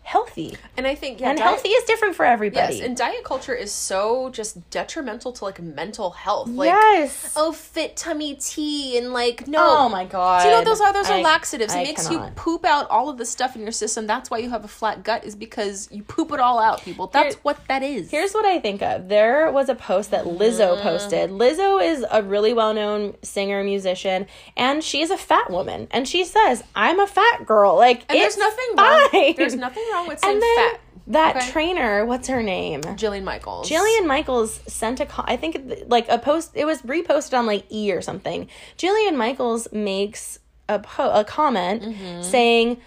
healthy. 0.07 0.57
And 0.77 0.87
I 0.87 0.95
think 0.95 1.21
yeah, 1.21 1.31
And 1.31 1.39
diet- 1.39 1.49
healthy 1.51 1.71
is 1.71 1.83
different 1.85 2.15
for 2.15 2.25
everybody. 2.25 2.77
Yes, 2.77 2.85
and 2.87 2.97
diet 2.97 3.25
culture 3.25 3.55
is 3.55 3.73
so 3.73 4.31
just 4.31 4.71
detrimental 4.71 5.33
to 5.33 5.45
like 5.45 5.61
mental 5.61 6.11
health. 6.11 6.49
Like 6.49 6.69
yes. 6.69 7.33
oh 7.37 7.51
fit 7.51 7.97
tummy 7.97 8.37
tea 8.37 8.97
and 8.99 9.13
like 9.13 9.49
no 9.49 9.59
Oh 9.79 9.89
my 9.89 10.05
god. 10.05 10.43
Do 10.45 10.49
you 10.49 10.55
know 10.55 10.63
those 10.65 10.81
are? 10.81 10.93
Those 10.93 11.11
are 11.11 11.15
I- 11.19 11.23
laxatives. 11.23 11.75
It 11.75 11.79
makes 11.83 12.07
cannot. 12.07 12.29
you 12.29 12.33
poop 12.37 12.65
out 12.65 12.89
all 12.89 13.09
of 13.09 13.19
the 13.19 13.25
stuff 13.27 13.57
in 13.57 13.63
your 13.63 13.73
system. 13.73 14.07
That's 14.07 14.31
why 14.31 14.39
you 14.39 14.49
have 14.51 14.65
a 14.65 14.69
flat 14.69 15.03
gut, 15.03 15.25
is 15.25 15.35
because 15.35 15.89
you 15.91 16.05
poop 16.05 16.31
it 16.31 16.39
all 16.39 16.59
out, 16.61 16.83
people. 16.83 17.09
That's 17.09 17.35
Here- 17.35 17.41
what 17.43 17.59
that 17.67 17.83
is. 17.83 18.09
Here's 18.11 18.33
what 18.33 18.45
I 18.45 18.61
think 18.61 18.83
of. 18.83 19.09
There 19.09 19.51
was 19.51 19.69
a 19.69 19.75
post 19.75 20.13
that 20.13 20.25
Mm. 20.25 20.39
Lizzo 20.39 20.81
posted. 20.81 21.31
Lizzo 21.31 21.85
is 21.85 22.05
a 22.11 22.23
really 22.23 22.53
well 22.53 22.73
known 22.73 23.17
singer, 23.23 23.65
musician, 23.65 24.27
and 24.57 24.85
she's 24.85 25.11
a 25.11 25.17
fat 25.19 25.51
woman. 25.51 25.89
And 25.91 26.07
she 26.07 26.25
says, 26.25 26.63
I'm 26.77 27.01
a 27.01 27.07
fat 27.09 27.45
girl. 27.45 27.75
Like, 27.77 28.05
and 28.09 28.19
there's 28.21 28.39
nothing 28.39 28.65
wrong. 28.79 29.35
There's 29.37 29.57
nothing 29.57 29.83
wrong 29.93 29.96
with 30.09 30.21
saying 30.21 30.35
And 30.35 30.43
then 30.43 30.57
fat. 30.73 30.81
that 31.09 31.37
okay? 31.37 31.51
trainer, 31.51 32.05
what's 32.05 32.29
her 32.29 32.43
name? 32.43 32.83
Jillian 32.83 33.25
Michaels. 33.25 33.69
Jillian 33.71 34.07
Michaels 34.07 34.61
sent 34.67 35.01
a 35.01 35.07
co- 35.07 35.25
I 35.27 35.37
think 35.37 35.85
like 35.87 36.09
a 36.09 36.19
post 36.19 36.53
it 36.55 36.65
was 36.65 36.83
reposted 36.83 37.39
on 37.39 37.47
like 37.47 37.65
E 37.71 37.93
or 37.93 38.03
something. 38.03 38.49
Jillian 38.79 39.17
Michaels 39.17 39.69
makes 39.73 40.39
a 40.69 40.79
po- 40.81 41.11
a 41.13 41.25
comment 41.25 41.83
Mm-hmm. 41.83 42.23
saying 42.23 42.79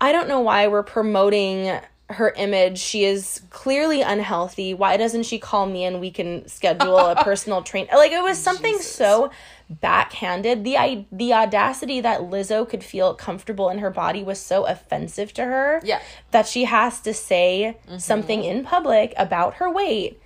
I 0.00 0.12
don't 0.12 0.28
know 0.28 0.40
why 0.40 0.68
we're 0.68 0.82
promoting 0.84 1.78
her 2.10 2.30
image. 2.36 2.78
She 2.78 3.04
is 3.04 3.42
clearly 3.50 4.00
unhealthy. 4.00 4.72
Why 4.72 4.96
doesn't 4.96 5.24
she 5.24 5.38
call 5.38 5.66
me 5.66 5.84
and 5.84 6.00
we 6.00 6.10
can 6.10 6.46
schedule 6.48 6.96
a 6.98 7.16
personal 7.24 7.62
train? 7.62 7.86
Like 7.92 8.12
it 8.12 8.22
was 8.22 8.38
something 8.38 8.78
so 8.78 9.30
backhanded. 9.70 10.64
The 10.64 10.76
I, 10.76 11.06
the 11.12 11.32
audacity 11.32 12.00
that 12.00 12.20
Lizzo 12.20 12.68
could 12.68 12.82
feel 12.82 13.14
comfortable 13.14 13.68
in 13.68 13.78
her 13.78 13.90
body 13.90 14.22
was 14.22 14.40
so 14.40 14.64
offensive 14.64 15.32
to 15.34 15.44
her 15.44 15.80
Yeah. 15.84 16.00
that 16.30 16.46
she 16.46 16.64
has 16.64 17.00
to 17.00 17.12
say 17.12 17.76
mm-hmm. 17.86 17.98
something 17.98 18.44
in 18.44 18.64
public 18.64 19.12
about 19.16 19.54
her 19.54 19.70
weight. 19.70 20.20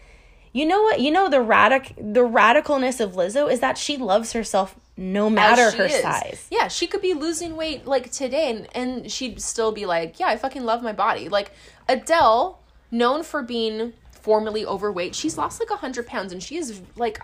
You 0.52 0.66
know 0.66 0.82
what? 0.82 1.00
You 1.00 1.10
know 1.10 1.28
the 1.28 1.38
radic 1.38 1.94
the 1.96 2.20
radicalness 2.20 3.00
of 3.00 3.12
Lizzo 3.12 3.50
is 3.50 3.60
that 3.60 3.78
she 3.78 3.96
loves 3.96 4.32
herself 4.32 4.76
no 4.96 5.30
matter 5.30 5.70
her 5.70 5.86
is. 5.86 6.02
size. 6.02 6.46
Yeah, 6.50 6.68
she 6.68 6.86
could 6.86 7.00
be 7.00 7.14
losing 7.14 7.56
weight 7.56 7.86
like 7.86 8.12
today 8.12 8.50
and, 8.50 8.68
and 8.74 9.10
she'd 9.10 9.40
still 9.40 9.72
be 9.72 9.86
like, 9.86 10.20
Yeah, 10.20 10.26
I 10.26 10.36
fucking 10.36 10.64
love 10.64 10.82
my 10.82 10.92
body. 10.92 11.28
Like 11.28 11.50
Adele, 11.88 12.60
known 12.90 13.22
for 13.22 13.42
being 13.42 13.94
formerly 14.12 14.64
overweight, 14.64 15.14
she's 15.14 15.36
lost 15.36 15.58
like 15.58 15.70
hundred 15.80 16.06
pounds 16.06 16.32
and 16.32 16.42
she 16.42 16.56
is 16.56 16.80
like 16.96 17.18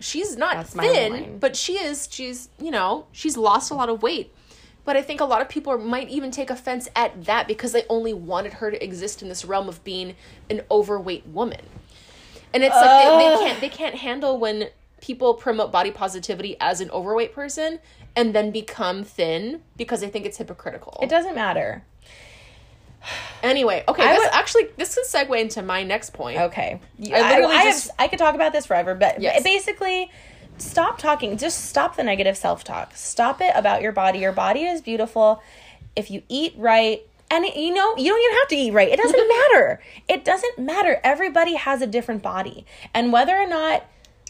she's 0.00 0.36
not 0.36 0.56
That's 0.56 0.74
thin, 0.74 1.38
but 1.38 1.56
she 1.56 1.74
is 1.74 2.08
she's 2.10 2.48
you 2.60 2.70
know, 2.70 3.06
she's 3.12 3.36
lost 3.36 3.70
a 3.70 3.74
lot 3.74 3.88
of 3.88 4.02
weight. 4.02 4.34
But 4.84 4.96
I 4.96 5.02
think 5.02 5.20
a 5.20 5.24
lot 5.24 5.42
of 5.42 5.48
people 5.48 5.76
might 5.78 6.08
even 6.08 6.30
take 6.30 6.50
offense 6.50 6.88
at 6.96 7.26
that 7.26 7.46
because 7.46 7.72
they 7.72 7.84
only 7.88 8.14
wanted 8.14 8.54
her 8.54 8.70
to 8.70 8.82
exist 8.82 9.22
in 9.22 9.28
this 9.28 9.44
realm 9.44 9.68
of 9.68 9.84
being 9.84 10.16
an 10.48 10.62
overweight 10.70 11.26
woman. 11.26 11.60
And 12.52 12.64
it's 12.64 12.74
like 12.74 12.84
they, 12.84 13.28
they 13.28 13.44
can't 13.44 13.60
they 13.60 13.68
can't 13.68 13.94
handle 13.96 14.38
when 14.38 14.68
people 15.00 15.34
promote 15.34 15.70
body 15.72 15.90
positivity 15.90 16.56
as 16.60 16.80
an 16.80 16.90
overweight 16.90 17.34
person 17.34 17.78
and 18.16 18.34
then 18.34 18.50
become 18.50 19.04
thin 19.04 19.62
because 19.76 20.00
they 20.00 20.08
think 20.08 20.26
it's 20.26 20.38
hypocritical. 20.38 20.98
It 21.02 21.08
doesn't 21.08 21.34
matter. 21.34 21.84
Anyway, 23.42 23.82
okay, 23.88 24.02
I 24.02 24.12
this 24.14 24.18
would- 24.24 24.34
actually 24.34 24.68
this 24.76 24.94
could 24.94 25.04
segue 25.06 25.40
into 25.40 25.62
my 25.62 25.82
next 25.82 26.12
point. 26.12 26.38
Okay. 26.38 26.80
I 27.12 27.30
literally 27.32 27.56
I, 27.56 27.64
just- 27.64 27.86
have, 27.88 27.96
I 27.98 28.08
could 28.08 28.18
talk 28.18 28.34
about 28.34 28.52
this 28.52 28.66
forever, 28.66 28.94
but 28.94 29.20
Yes. 29.20 29.42
basically, 29.42 30.10
stop 30.58 30.98
talking. 30.98 31.36
Just 31.38 31.66
stop 31.68 31.96
the 31.96 32.04
negative 32.04 32.36
self 32.36 32.64
talk. 32.64 32.92
Stop 32.94 33.40
it 33.40 33.52
about 33.54 33.80
your 33.82 33.92
body. 33.92 34.18
Your 34.18 34.32
body 34.32 34.64
is 34.64 34.80
beautiful. 34.82 35.42
If 35.96 36.10
you 36.10 36.22
eat 36.28 36.54
right, 36.56 37.02
and 37.30 37.44
you 37.46 37.72
know, 37.74 37.96
you 37.96 38.10
don't 38.10 38.20
even 38.22 38.36
have 38.38 38.48
to 38.48 38.56
eat 38.56 38.70
right. 38.72 38.88
It 38.88 38.98
doesn't 38.98 39.28
matter. 39.52 39.80
It 40.08 40.24
doesn't 40.24 40.58
matter. 40.58 41.00
Everybody 41.02 41.54
has 41.54 41.80
a 41.80 41.86
different 41.86 42.22
body. 42.22 42.66
And 42.92 43.12
whether 43.12 43.34
or 43.36 43.46
not, 43.46 43.84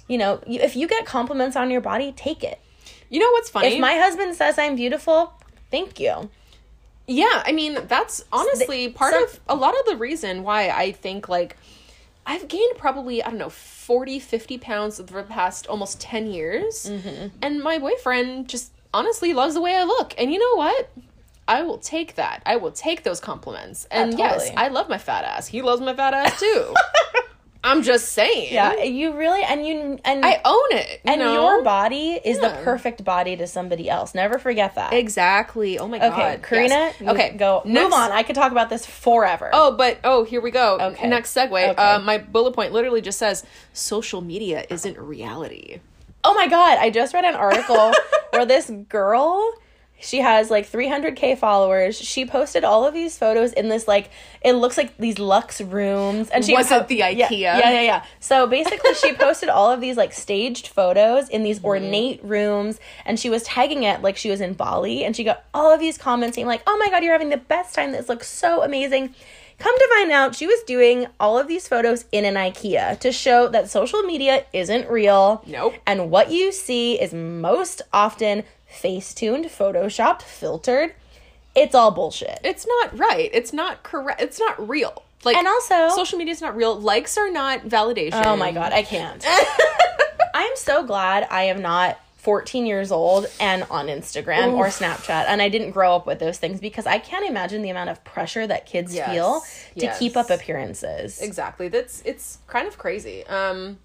you 0.07 0.19
know, 0.19 0.41
you, 0.47 0.61
if 0.61 0.77
you 0.77 0.87
get 0.87 1.05
compliments 1.07 1.57
on 1.57 1.71
your 1.71 1.81
body, 1.81 2.13
take 2.13 2.45
it. 2.45 2.61
You 3.09 3.19
know 3.19 3.31
what's 3.33 3.51
funny? 3.51 3.75
If 3.75 3.81
my 3.81 3.95
husband 3.95 4.37
says 4.37 4.59
I'm 4.59 4.77
beautiful, 4.77 5.33
thank 5.71 5.99
you. 5.99 6.31
Yeah, 7.11 7.43
I 7.45 7.51
mean, 7.51 7.77
that's 7.89 8.25
honestly 8.33 8.89
part 8.89 9.15
some- 9.15 9.25
of 9.25 9.41
a 9.49 9.57
lot 9.57 9.77
of 9.77 9.85
the 9.87 9.97
reason 9.97 10.45
why 10.45 10.69
I 10.69 10.93
think 10.93 11.29
like 11.29 11.57
I've 12.25 12.47
gained 12.47 12.79
probably, 12.79 13.21
I 13.21 13.31
don't 13.31 13.39
know, 13.39 13.49
40, 13.51 14.21
50 14.21 14.59
pounds 14.59 15.01
over 15.01 15.21
the 15.21 15.29
past 15.29 15.67
almost 15.67 16.01
10 16.01 16.29
years. 16.29 16.89
Mm-hmm. 16.89 17.29
And 17.43 17.61
my 17.61 17.79
boyfriend 17.79 18.49
just 18.49 18.71
honestly 18.95 19.33
loves 19.33 19.55
the 19.55 19.61
way 19.61 19.75
I 19.75 19.83
look. 19.83 20.15
And 20.19 20.33
you 20.33 20.39
know 20.39 20.57
what? 20.57 20.89
I 21.49 21.63
will 21.63 21.79
take 21.79 22.15
that. 22.15 22.45
I 22.47 22.55
will 22.57 22.71
take 22.71 23.03
those 23.03 23.19
compliments. 23.19 23.89
And 23.91 24.17
yes, 24.17 24.45
totally. 24.45 24.57
I 24.57 24.69
love 24.69 24.89
my 24.89 24.99
fat 24.99 25.25
ass. 25.25 25.49
He 25.49 25.63
loves 25.63 25.83
my 25.83 25.95
fat 25.95 26.15
ass 26.15 26.39
too. 26.39 26.75
I'm 27.63 27.83
just 27.83 28.13
saying. 28.13 28.55
Yeah, 28.55 28.83
you 28.83 29.13
really 29.13 29.43
and 29.43 29.67
you 29.67 29.99
and 30.05 30.25
I 30.25 30.41
own 30.45 30.79
it. 30.79 31.01
You 31.05 31.13
and 31.13 31.21
know? 31.21 31.33
your 31.33 31.63
body 31.63 32.19
is 32.25 32.39
the 32.39 32.49
perfect 32.65 33.05
body 33.05 33.37
to 33.37 33.47
somebody 33.47 33.91
else. 33.91 34.15
Never 34.15 34.39
forget 34.39 34.77
that. 34.77 34.93
Exactly. 34.95 35.79
Oh 35.79 35.87
my 35.87 35.99
god. 35.99 36.13
Okay, 36.13 36.39
Karina. 36.43 36.75
Yes. 36.75 37.03
Okay, 37.03 37.37
go. 37.37 37.63
Move 37.65 37.93
on. 37.93 38.13
I 38.13 38.23
could 38.23 38.35
talk 38.35 38.53
about 38.53 38.71
this 38.71 38.87
forever. 38.87 39.51
Oh, 39.53 39.73
but 39.73 39.99
oh, 40.05 40.25
here 40.25 40.41
we 40.41 40.51
go. 40.51 40.79
Okay. 40.81 41.09
Next 41.09 41.37
segue. 41.37 41.51
Okay. 41.51 41.75
Uh, 41.75 42.01
my 42.01 42.19
bullet 42.19 42.53
point 42.53 42.73
literally 42.73 43.03
just 43.03 43.19
says 43.19 43.45
social 43.73 44.23
media 44.23 44.65
isn't 44.71 44.99
reality. 44.99 45.81
Oh 46.25 46.35
my 46.35 46.49
god! 46.49 46.79
I 46.79 46.91
just 46.91 47.15
read 47.15 47.25
an 47.25 47.35
article 47.35 47.93
where 48.31 48.47
this 48.47 48.71
girl, 48.89 49.53
she 50.01 50.21
has 50.21 50.51
like 50.51 50.71
300k 50.71 51.37
followers. 51.39 51.99
She 51.99 52.25
posted 52.25 52.65
all 52.65 52.87
of 52.87 52.95
these 52.95 53.19
photos 53.19 53.53
in 53.53 53.69
this 53.69 53.87
like 53.87 54.11
it 54.43 54.55
looks 54.55 54.77
like 54.79 54.97
these 54.97 55.19
luxe 55.19 55.61
rooms, 55.61 56.31
and 56.31 56.45
she 56.45 56.53
Was 56.55 56.71
it 56.73 56.89
the 56.89 57.01
IKEA? 57.01 57.29
Yeah, 57.31 57.59
yeah, 57.59 57.81
yeah. 57.83 58.05
So 58.21 58.47
basically, 58.47 58.95
she 58.95 59.13
posted 59.27 59.49
all 59.49 59.71
of 59.71 59.81
these 59.81 59.97
like 59.97 60.13
staged 60.13 60.69
photos 60.69 61.29
in 61.29 61.41
Mm-hmm. 61.41 61.45
these 61.45 61.65
ornate 61.65 62.25
rooms, 62.25 62.79
and 63.05 63.19
she 63.19 63.31
was 63.31 63.43
tagging 63.43 63.83
it 63.83 64.03
like 64.03 64.17
she 64.17 64.31
was 64.31 64.41
in 64.41 64.53
Bali, 64.55 65.05
and 65.05 65.15
she 65.17 65.25
got 65.25 65.45
all 65.55 65.73
of 65.73 65.81
these 65.81 65.97
comments 65.99 66.35
saying 66.37 66.47
like, 66.47 66.63
"Oh 66.67 66.77
my 66.79 66.89
god, 66.91 67.03
you're 67.03 67.13
having 67.13 67.31
the 67.31 67.37
best 67.37 67.75
time! 67.75 67.93
This 67.93 68.09
looks 68.09 68.29
so 68.29 68.63
amazing." 68.63 69.15
Come 69.59 69.77
to 69.79 69.89
find 69.95 70.11
out, 70.11 70.35
she 70.35 70.47
was 70.47 70.63
doing 70.63 71.07
all 71.21 71.39
of 71.39 71.47
these 71.47 71.69
photos 71.69 72.07
in 72.13 72.25
an 72.25 72.33
IKEA 72.35 72.99
to 73.01 73.13
show 73.13 73.47
that 73.49 73.69
social 73.69 74.01
media 74.05 74.47
isn't 74.55 74.89
real. 74.89 75.43
Nope. 75.47 75.75
And 75.87 76.11
what 76.11 76.31
you 76.31 76.51
see 76.51 76.99
is 76.99 77.13
most 77.13 77.83
often 77.93 78.45
face-tuned, 78.71 79.47
photoshopped, 79.47 80.23
filtered. 80.23 80.95
It's 81.55 81.75
all 81.75 81.91
bullshit. 81.91 82.39
It's 82.45 82.67
not 82.67 82.99
right. 82.99 83.29
It's 83.33 83.53
not 83.53 83.83
correct. 83.83 84.21
It's 84.23 84.39
not 84.39 84.69
real. 84.69 85.03
Like 85.25 85.37
And 85.37 85.47
also- 85.47 85.89
social 85.91 86.19
media 86.19 86.33
is 86.33 86.41
not 86.41 86.57
real. 86.57 86.79
Likes 86.79 87.19
are 87.19 87.31
not 87.31 87.63
validation. 87.63 88.25
Oh 88.25 88.37
my 88.37 88.53
god, 88.53 88.73
I 88.73 88.83
can't. 88.83 89.25
I'm 90.35 90.57
so 90.57 90.85
glad 90.85 91.27
I 91.31 91.45
am 91.45 91.61
not 91.61 91.99
14 92.19 92.67
years 92.67 92.93
old 92.93 93.27
and 93.41 93.65
on 93.71 93.87
Instagram 93.87 94.53
or 94.55 94.67
Snapchat 94.67 95.25
and 95.27 95.41
I 95.43 95.49
didn't 95.49 95.71
grow 95.73 95.97
up 95.97 96.07
with 96.07 96.19
those 96.19 96.39
things 96.39 96.61
because 96.61 96.87
I 96.87 96.99
can't 96.99 97.27
imagine 97.27 97.63
the 97.63 97.71
amount 97.71 97.91
of 97.91 98.05
pressure 98.05 98.47
that 98.47 98.67
kids 98.67 98.95
Yes, 98.95 99.11
feel 99.11 99.41
to 99.81 99.87
yes. 99.87 99.99
keep 99.99 100.17
up 100.19 100.29
appearances. 100.31 101.21
Exactly. 101.21 101.69
That's 101.69 102.03
it's 102.05 102.39
kind 102.47 102.69
of 102.69 102.77
crazy. 102.79 103.27
Um, 103.27 103.79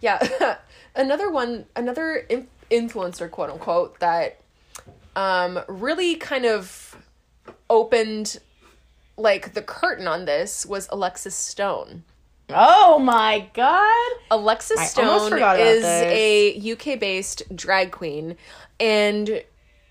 yeah. 0.00 0.56
another 0.96 1.30
one, 1.30 1.66
another 1.76 2.26
influencer, 2.70 3.30
quote 3.30 3.50
unquote, 3.50 3.98
that 4.00 4.40
um 5.16 5.60
really 5.68 6.14
kind 6.16 6.44
of 6.44 6.96
opened 7.68 8.38
like 9.16 9.54
the 9.54 9.62
curtain 9.62 10.06
on 10.06 10.24
this 10.24 10.64
was 10.64 10.88
Alexis 10.90 11.34
Stone. 11.34 12.04
Oh 12.48 12.98
my 12.98 13.48
god. 13.54 14.12
Alexis 14.30 14.90
Stone 14.90 15.32
is 15.34 15.82
this. 15.82 15.84
a 15.84 16.72
UK 16.72 16.98
based 16.98 17.42
drag 17.54 17.92
queen. 17.92 18.36
And 18.78 19.42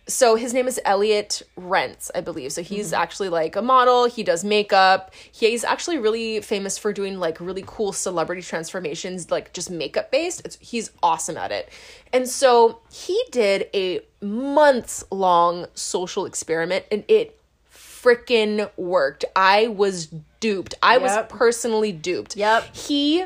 so 0.10 0.36
his 0.36 0.54
name 0.54 0.67
is 0.67 0.80
Elliott 0.84 1.41
Rentz, 1.58 2.12
I 2.13 2.19
believe. 2.22 2.52
So 2.52 2.62
he's 2.62 2.88
Mm-hmm. 2.91 3.02
actually 3.02 3.30
like 3.30 3.56
a 3.56 3.62
model. 3.62 4.06
He 4.06 4.24
does 4.24 4.43
makeup. 4.43 5.13
He's 5.32 5.63
actually 5.63 5.98
really 6.00 6.41
famous 6.41 6.78
for 6.78 6.91
doing 6.91 7.19
like 7.19 7.39
really 7.39 7.63
cool 7.65 7.93
celebrity 7.93 8.41
transformations, 8.41 9.32
like 9.32 9.54
just 9.54 9.69
makeup 9.72 10.12
based. 10.12 10.41
It's, 10.43 10.58
he's 10.60 10.91
awesome 11.02 11.38
at 11.38 11.52
it. 11.52 11.69
And 12.12 12.28
so 12.28 12.80
he 12.91 13.22
did 13.32 13.69
a 13.74 14.02
months 14.22 15.04
long 15.12 15.67
social 15.76 16.26
experiment 16.26 16.86
and 16.91 17.04
it 17.08 17.39
freaking 17.74 18.69
worked. 18.78 19.26
I 19.36 19.67
was 19.67 20.08
duped. 20.39 20.74
I 20.82 20.93
Yep. 20.93 21.02
was 21.02 21.17
personally 21.30 21.91
duped. 21.91 22.36
Yep. 22.36 22.76
He 22.76 23.26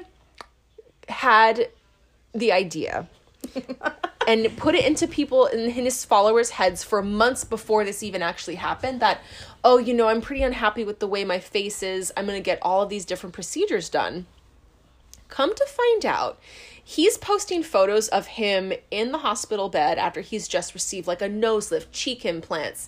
had 1.09 1.69
the 2.33 2.51
idea 2.51 3.07
and 4.27 4.55
put 4.57 4.75
it 4.75 4.85
into 4.85 5.07
people 5.07 5.45
in 5.47 5.69
his 5.69 6.05
followers' 6.05 6.51
heads 6.51 6.83
for 6.83 7.01
months 7.01 7.43
before 7.43 7.83
this 7.83 8.03
even 8.03 8.21
actually 8.21 8.55
happened 8.55 8.99
that, 8.99 9.21
oh, 9.63 9.77
you 9.77 9.93
know, 9.93 10.07
I'm 10.07 10.21
pretty 10.21 10.43
unhappy 10.43 10.83
with 10.83 10.99
the 10.99 11.07
way 11.07 11.23
my 11.23 11.39
face 11.39 11.83
is. 11.83 12.11
I'm 12.15 12.25
going 12.25 12.37
to 12.37 12.43
get 12.43 12.59
all 12.61 12.81
of 12.81 12.89
these 12.89 13.05
different 13.05 13.33
procedures 13.33 13.89
done. 13.89 14.25
Come 15.29 15.55
to 15.55 15.65
find 15.65 16.05
out, 16.05 16.39
he's 16.83 17.17
posting 17.17 17.63
photos 17.63 18.07
of 18.09 18.27
him 18.27 18.73
in 18.91 19.11
the 19.11 19.19
hospital 19.19 19.69
bed 19.69 19.97
after 19.97 20.21
he's 20.21 20.47
just 20.47 20.73
received 20.73 21.07
like 21.07 21.21
a 21.21 21.29
nose 21.29 21.71
lift, 21.71 21.91
cheek 21.91 22.25
implants. 22.25 22.87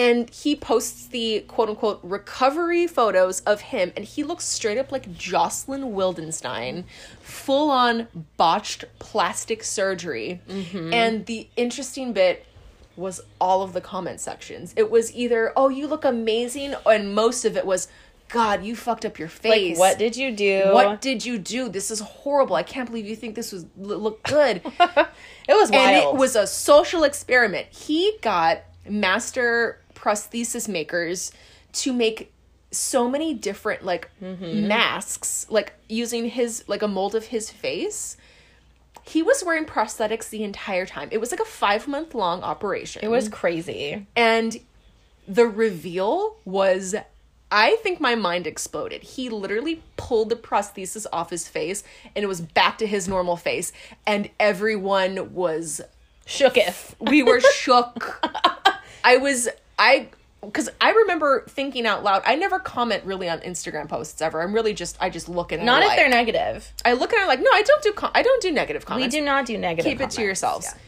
And 0.00 0.30
he 0.30 0.56
posts 0.56 1.08
the 1.08 1.40
quote 1.46 1.68
unquote 1.68 2.00
recovery 2.02 2.86
photos 2.86 3.40
of 3.40 3.60
him, 3.60 3.92
and 3.96 4.04
he 4.04 4.22
looks 4.22 4.44
straight 4.44 4.78
up 4.78 4.90
like 4.90 5.12
Jocelyn 5.12 5.92
Wildenstein, 5.92 6.84
full 7.20 7.70
on 7.70 8.08
botched 8.36 8.84
plastic 8.98 9.62
surgery. 9.62 10.40
Mm-hmm. 10.48 10.94
And 10.94 11.26
the 11.26 11.48
interesting 11.56 12.12
bit 12.12 12.46
was 12.96 13.20
all 13.40 13.62
of 13.62 13.72
the 13.72 13.80
comment 13.80 14.20
sections. 14.20 14.72
It 14.76 14.90
was 14.90 15.14
either, 15.14 15.52
oh, 15.56 15.68
you 15.68 15.86
look 15.86 16.04
amazing, 16.04 16.74
and 16.86 17.14
most 17.14 17.44
of 17.44 17.56
it 17.56 17.66
was, 17.66 17.88
God, 18.28 18.64
you 18.64 18.76
fucked 18.76 19.04
up 19.04 19.18
your 19.18 19.28
face. 19.28 19.76
Like, 19.76 19.78
what 19.78 19.98
did 19.98 20.16
you 20.16 20.34
do? 20.34 20.70
What 20.72 21.00
did 21.00 21.26
you 21.26 21.36
do? 21.36 21.68
This 21.68 21.90
is 21.90 22.00
horrible. 22.00 22.56
I 22.56 22.62
can't 22.62 22.88
believe 22.88 23.06
you 23.06 23.16
think 23.16 23.34
this 23.34 23.52
was 23.52 23.66
look 23.76 24.22
good. 24.22 24.62
It 25.48 25.54
was 25.54 25.68
and 25.72 25.96
it 25.96 26.14
was 26.14 26.36
a 26.36 26.46
social 26.46 27.02
experiment. 27.02 27.66
He 27.70 28.16
got 28.22 28.60
master 28.88 29.79
prosthesis 30.00 30.68
makers 30.68 31.32
to 31.72 31.92
make 31.92 32.32
so 32.72 33.08
many 33.10 33.34
different 33.34 33.84
like 33.84 34.10
Mm-hmm. 34.22 34.68
masks, 34.68 35.46
like 35.50 35.72
using 35.88 36.28
his 36.30 36.64
like 36.68 36.82
a 36.82 36.88
mold 36.88 37.14
of 37.14 37.26
his 37.26 37.50
face. 37.50 38.16
He 39.04 39.22
was 39.22 39.42
wearing 39.44 39.64
prosthetics 39.64 40.28
the 40.28 40.44
entire 40.44 40.86
time. 40.86 41.08
It 41.10 41.18
was 41.18 41.30
like 41.32 41.40
a 41.40 41.44
five 41.44 41.88
month 41.88 42.14
long 42.14 42.42
operation. 42.42 43.02
It 43.04 43.08
was 43.08 43.28
crazy. 43.28 44.06
And 44.14 44.56
the 45.26 45.46
reveal 45.46 46.36
was 46.44 46.94
I 47.52 47.76
think 47.82 47.98
my 48.00 48.14
mind 48.14 48.46
exploded. 48.46 49.02
He 49.02 49.28
literally 49.28 49.82
pulled 49.96 50.28
the 50.28 50.36
prosthesis 50.36 51.06
off 51.12 51.30
his 51.30 51.48
face 51.48 51.82
and 52.14 52.22
it 52.22 52.28
was 52.28 52.40
back 52.40 52.78
to 52.78 52.86
his 52.86 53.08
normal 53.08 53.36
face 53.36 53.72
and 54.06 54.30
everyone 54.38 55.34
was 55.34 55.80
Shooketh. 56.26 56.94
we 57.00 57.24
were 57.24 57.40
shook. 57.40 58.20
I 59.04 59.16
was 59.16 59.48
I 59.80 60.08
because 60.42 60.70
I 60.80 60.92
remember 60.92 61.44
thinking 61.48 61.86
out 61.86 62.02
loud. 62.04 62.22
I 62.24 62.34
never 62.34 62.58
comment 62.58 63.04
really 63.04 63.28
on 63.28 63.40
Instagram 63.40 63.88
posts 63.88 64.22
ever. 64.22 64.40
I'm 64.42 64.52
really 64.54 64.72
just 64.74 64.96
I 65.00 65.10
just 65.10 65.28
look 65.28 65.52
and 65.52 65.62
I 65.62 65.64
Not 65.64 65.82
if 65.82 65.88
like. 65.88 65.98
they're 65.98 66.08
negative. 66.08 66.72
I 66.84 66.92
look 66.92 67.12
and 67.12 67.20
I'm 67.22 67.28
like, 67.28 67.40
no, 67.40 67.50
I 67.52 67.62
don't 67.62 67.82
do 67.82 67.92
com- 67.92 68.12
I 68.14 68.22
don't 68.22 68.40
do 68.42 68.50
negative 68.52 68.86
comments. 68.86 69.12
We 69.14 69.20
do 69.20 69.24
not 69.24 69.46
do 69.46 69.58
negative. 69.58 69.90
keep 69.90 70.00
it 70.00 70.10
to 70.10 70.22
yourselves. 70.22 70.66
Yeah. 70.66 70.78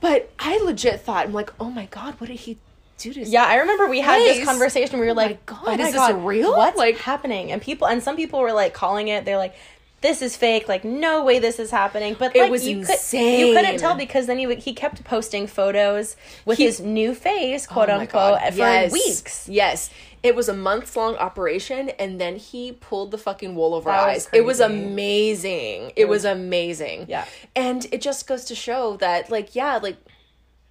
But 0.00 0.30
I 0.38 0.58
legit 0.58 1.00
thought 1.00 1.26
I'm 1.26 1.32
like, 1.32 1.52
oh 1.60 1.70
my 1.70 1.86
god, 1.86 2.14
what 2.20 2.28
did 2.28 2.38
he 2.40 2.58
do 2.98 3.12
to 3.12 3.22
Yeah, 3.24 3.44
I 3.44 3.56
remember 3.56 3.86
we 3.88 4.00
had 4.00 4.18
this 4.20 4.44
conversation. 4.44 4.98
We 5.00 5.06
were 5.06 5.12
oh 5.12 5.14
like, 5.14 5.38
oh 5.48 5.54
God, 5.54 5.60
"Oh 5.62 5.66
my 5.66 5.72
is 5.74 5.92
this 5.92 5.94
God, 5.94 6.24
real?" 6.24 6.52
What's 6.56 6.76
Like- 6.78 6.98
happening?" 6.98 7.50
And 7.52 7.60
people, 7.60 7.86
and 7.86 8.02
some 8.02 8.16
people 8.16 8.40
were 8.40 8.52
like 8.52 8.72
calling 8.74 9.08
it. 9.08 9.24
They're 9.24 9.38
like, 9.38 9.54
"This 10.00 10.22
is 10.22 10.36
fake. 10.36 10.68
Like, 10.68 10.84
no 10.84 11.22
way, 11.24 11.38
this 11.38 11.58
is 11.58 11.70
happening." 11.70 12.16
But 12.18 12.34
It 12.34 12.50
was 12.50 12.66
you 12.66 12.84
Could, 12.84 12.98
you 13.12 13.54
couldn't 13.54 13.78
tell 13.78 13.94
because 13.94 14.26
then 14.26 14.38
he 14.38 14.46
would, 14.46 14.58
he 14.58 14.72
kept 14.72 15.04
posting 15.04 15.46
photos 15.46 16.16
with 16.44 16.58
He- 16.58 16.64
his 16.64 16.80
new 16.80 17.14
face, 17.14 17.66
quote 17.66 17.88
oh 17.90 17.98
unquote, 18.00 18.40
God. 18.40 18.52
for 18.52 18.58
Yes. 18.58 18.92
weeks. 18.92 19.48
Yes. 19.48 19.90
It 20.22 20.34
was 20.34 20.50
a 20.50 20.54
months 20.54 20.96
long 20.96 21.16
operation 21.16 21.88
and 21.98 22.20
then 22.20 22.36
he 22.36 22.72
pulled 22.72 23.10
the 23.10 23.16
fucking 23.16 23.54
wool 23.54 23.74
over 23.74 23.88
That 23.88 24.06
was 24.06 24.26
eyes. 24.26 24.28
It 24.34 24.42
was 24.44 24.60
amazing. 24.60 25.92
It 25.96 26.08
was 26.08 26.26
amazing. 26.26 27.06
Yeah. 27.08 27.24
And 27.56 27.86
it 27.90 28.02
just 28.02 28.26
goes 28.26 28.44
to 28.46 28.54
show 28.54 28.96
that 28.98 29.30
like 29.30 29.54
yeah, 29.54 29.78
like 29.82 29.96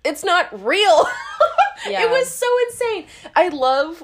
it's 0.05 0.23
not 0.23 0.47
real. 0.63 1.07
Yeah. 1.89 2.03
It 2.03 2.09
was 2.11 2.29
so 2.29 2.45
insane. 2.67 3.05
I 3.37 3.47
love 3.47 4.03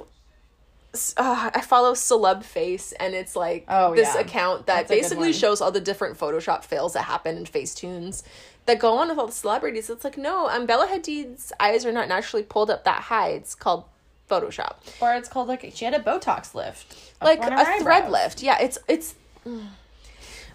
uh, 1.17 1.51
I 1.53 1.61
follow 1.61 1.93
Celeb 1.93 2.43
Face, 2.43 2.91
and 2.93 3.13
it's 3.13 3.35
like 3.35 3.65
Oh, 3.67 3.95
this 3.95 4.13
yeah. 4.15 4.21
account 4.21 4.65
that 4.67 4.87
That's 4.87 4.89
basically 4.89 5.33
shows 5.33 5.61
all 5.61 5.71
the 5.71 5.81
different 5.81 6.17
Photoshop 6.17 6.63
fails 6.63 6.93
that 6.93 7.03
happen 7.03 7.37
in 7.37 7.45
Facetunes 7.45 8.23
that 8.65 8.79
go 8.79 8.97
on 8.97 9.09
with 9.09 9.17
all 9.17 9.27
the 9.27 9.31
celebrities. 9.31 9.89
It's 9.89 10.03
like, 10.03 10.17
no, 10.17 10.47
um, 10.49 10.65
Bella 10.65 10.87
Hadid's 10.87 11.51
eyes 11.59 11.85
are 11.85 11.91
not 11.91 12.07
naturally 12.07 12.43
pulled 12.43 12.69
up 12.71 12.83
that 12.85 13.03
high. 13.03 13.29
It's 13.29 13.53
called 13.55 13.85
Photoshop, 14.29 14.77
Or 15.01 15.13
it's 15.13 15.29
called 15.29 15.47
like 15.47 15.69
she 15.75 15.85
had 15.85 15.93
a 15.93 15.99
Botox 15.99 16.55
lift, 16.55 16.95
like 17.21 17.39
a 17.39 17.51
her 17.63 17.79
thread 17.79 18.09
lift. 18.11 18.41
Yeah, 18.41 18.57
it's 18.59 18.77
it's. 18.87 19.13
mm. 19.45 19.65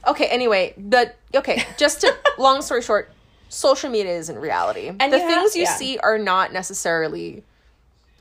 Okay. 0.09 0.26
Anyway, 0.26 0.74
but 0.76 1.16
okay. 1.35 1.62
Just 1.76 2.00
to 2.00 2.12
long 2.38 2.62
story 2.62 2.83
short, 2.83 3.12
social 3.48 3.90
media 3.90 4.16
isn't 4.16 4.38
reality. 4.38 4.88
And 4.88 5.12
the 5.12 5.18
you 5.18 5.22
have- 5.22 5.31
things 5.42 5.55
you 5.57 5.62
yeah. 5.64 5.74
see 5.76 5.98
are 5.98 6.18
not 6.18 6.53
necessarily 6.53 7.44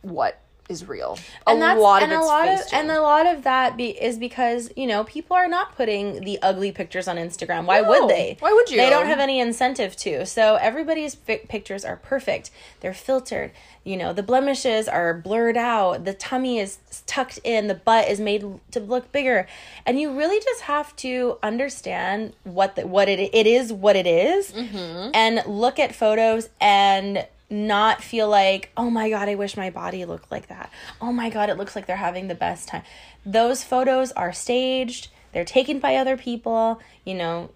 what 0.02 0.40
is 0.70 0.88
real. 0.88 1.18
A 1.48 1.50
and 1.52 1.62
that's 1.62 1.82
lot 1.82 2.04
of 2.04 2.10
and 2.10 2.12
it's 2.14 2.24
a 2.24 2.26
lot 2.26 2.48
of 2.48 2.60
and 2.74 2.92
a 2.92 3.02
lot 3.02 3.26
of 3.26 3.44
that 3.44 3.76
be, 3.76 3.90
is 3.90 4.18
because 4.20 4.72
you 4.78 4.86
know 4.86 5.04
people 5.04 5.36
are 5.36 5.48
not 5.48 5.76
putting 5.76 6.22
the 6.24 6.40
ugly 6.44 6.72
pictures 6.72 7.08
on 7.08 7.18
Instagram. 7.18 7.66
Why 7.66 7.82
No. 7.82 7.90
would 7.90 8.10
they? 8.10 8.38
Why 8.40 8.54
would 8.54 8.70
you? 8.70 8.78
They 8.78 8.90
don't 8.90 9.08
have 9.08 9.20
any 9.20 9.40
incentive 9.40 9.96
to. 9.98 10.26
So 10.28 10.56
everybody's 10.56 11.16
fi- 11.16 11.38
pictures 11.50 11.84
are 11.84 11.96
perfect. 11.98 12.52
They're 12.82 12.94
filtered. 12.94 13.52
You 13.84 13.98
know 13.98 14.14
the 14.14 14.22
blemishes 14.24 14.88
are 14.88 15.14
blurred 15.16 15.58
out. 15.58 16.06
The 16.06 16.14
tummy 16.14 16.60
is 16.60 16.78
tucked 17.08 17.40
in. 17.44 17.68
The 17.68 17.74
butt 17.76 18.08
is 18.08 18.20
made 18.20 18.46
to 18.72 18.80
look 18.80 19.12
bigger, 19.12 19.48
and 19.88 20.00
you 20.00 20.16
really 20.16 20.40
just 20.40 20.62
have 20.64 20.96
to 20.98 21.40
understand 21.42 22.34
what 22.44 22.76
the, 22.76 22.86
what 22.86 23.10
it 23.10 23.20
it 23.34 23.48
is 23.48 23.74
what 23.74 23.96
it 23.96 24.06
is, 24.06 24.52
Mm-hmm. 24.52 25.12
and 25.16 25.42
look 25.48 25.80
at 25.80 25.96
photos 25.96 26.50
and 26.62 27.26
not 27.50 28.04
feel 28.04 28.30
like, 28.30 28.72
oh 28.78 28.90
my 28.90 29.10
God, 29.10 29.28
I 29.28 29.36
wish 29.36 29.58
my 29.58 29.70
body 29.70 30.06
looked 30.06 30.32
like 30.32 30.48
that. 30.48 30.72
Oh 31.02 31.12
my 31.12 31.30
God, 31.30 31.50
it 31.50 31.58
looks 31.58 31.76
like 31.76 31.88
they're 31.88 31.96
having 31.96 32.28
the 32.28 32.36
best 32.36 32.68
time. 32.68 32.84
Those 33.26 33.64
photos 33.64 34.12
are 34.12 34.34
staged, 34.34 35.10
they're 35.32 35.46
taken 35.46 35.80
by 35.80 35.96
other 35.96 36.18
people. 36.18 36.80
You 37.06 37.16
know, 37.16 37.52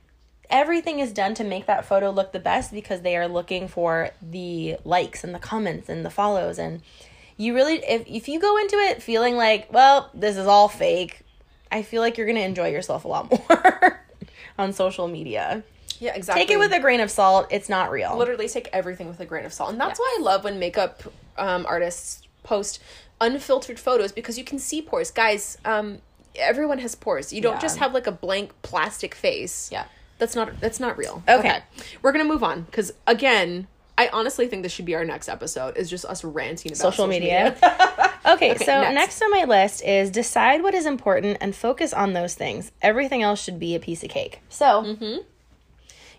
everything 0.49 0.99
is 0.99 1.11
done 1.11 1.33
to 1.35 1.43
make 1.43 1.65
that 1.65 1.85
photo 1.85 2.09
look 2.09 2.31
the 2.31 2.39
best 2.39 2.71
because 2.71 3.01
they 3.01 3.17
are 3.17 3.27
looking 3.27 3.67
for 3.67 4.11
the 4.21 4.77
likes 4.83 5.23
and 5.23 5.33
the 5.33 5.39
comments 5.39 5.89
and 5.89 6.05
the 6.05 6.09
follows. 6.09 6.57
And 6.57 6.81
you 7.37 7.53
really, 7.55 7.75
if, 7.75 8.07
if 8.07 8.27
you 8.27 8.39
go 8.39 8.57
into 8.57 8.75
it 8.77 9.01
feeling 9.01 9.35
like, 9.35 9.71
well, 9.71 10.09
this 10.13 10.37
is 10.37 10.47
all 10.47 10.67
fake, 10.67 11.21
I 11.71 11.81
feel 11.81 12.01
like 12.01 12.17
you're 12.17 12.27
going 12.27 12.37
to 12.37 12.43
enjoy 12.43 12.69
yourself 12.69 13.05
a 13.05 13.07
lot 13.07 13.31
more 13.49 14.03
on 14.57 14.73
social 14.73 15.07
media. 15.07 15.63
Yeah, 16.03 16.15
exactly. 16.15 16.43
Take 16.45 16.51
it 16.51 16.59
with 16.59 16.73
a 16.73 16.79
grain 16.81 16.99
of 16.99 17.09
salt. 17.09 17.47
It's 17.49 17.69
not 17.69 17.89
real. 17.91 18.17
literally 18.17 18.49
take 18.49 18.67
everything 18.73 19.07
with 19.07 19.19
a 19.21 19.25
grain 19.25 19.45
of 19.45 19.53
salt. 19.53 19.69
And 19.71 19.79
that's 19.79 19.97
why 19.99 20.17
I 20.19 20.21
love 20.21 20.43
when 20.43 20.59
makeup 20.59 21.01
um, 21.37 21.65
artists 21.65 22.23
post 22.43 22.81
unfiltered 23.21 23.79
photos 23.79 24.11
because 24.11 24.37
you 24.37 24.43
can 24.43 24.59
see 24.59 24.81
pores. 24.81 25.11
Guys, 25.11 25.57
um, 25.63 25.99
everyone 26.35 26.79
has 26.79 26.93
pores. 26.93 27.31
You 27.31 27.41
don't 27.41 27.53
Yeah. 27.55 27.59
just 27.61 27.77
have 27.77 27.93
like 27.93 28.05
a 28.05 28.11
blank 28.11 28.51
plastic 28.63 29.15
face. 29.15 29.69
Yeah. 29.71 29.85
That's 30.17 30.35
not 30.35 30.59
that's 30.59 30.79
not 30.79 30.97
real. 30.97 31.23
Okay. 31.27 31.59
We're 32.01 32.11
going 32.11 32.25
to 32.25 32.31
move 32.31 32.43
on 32.43 32.65
cuz 32.71 32.91
again, 33.07 33.67
I 33.97 34.09
honestly 34.11 34.47
think 34.47 34.63
this 34.63 34.71
should 34.73 34.85
be 34.85 34.95
our 34.95 35.05
next 35.05 35.29
episode 35.29 35.77
is 35.77 35.89
just 35.89 36.03
us 36.05 36.23
ranting 36.23 36.71
about 36.71 36.79
social, 36.79 37.07
media. 37.07 37.55
okay, 38.25 38.51
Okay, 38.53 38.57
so 38.57 38.81
next. 38.81 38.93
next. 38.95 39.21
on 39.21 39.31
my 39.31 39.43
list 39.45 39.83
is 39.83 40.09
decide 40.09 40.63
what 40.63 40.73
is 40.73 40.85
important 40.85 41.37
and 41.41 41.55
focus 41.55 41.93
on 41.93 42.13
those 42.13 42.33
things. 42.35 42.71
Everything 42.81 43.21
else 43.21 43.41
should 43.43 43.59
be 43.59 43.75
a 43.75 43.79
piece 43.79 44.03
of 44.03 44.09
cake. 44.09 44.39
So, 44.49 44.97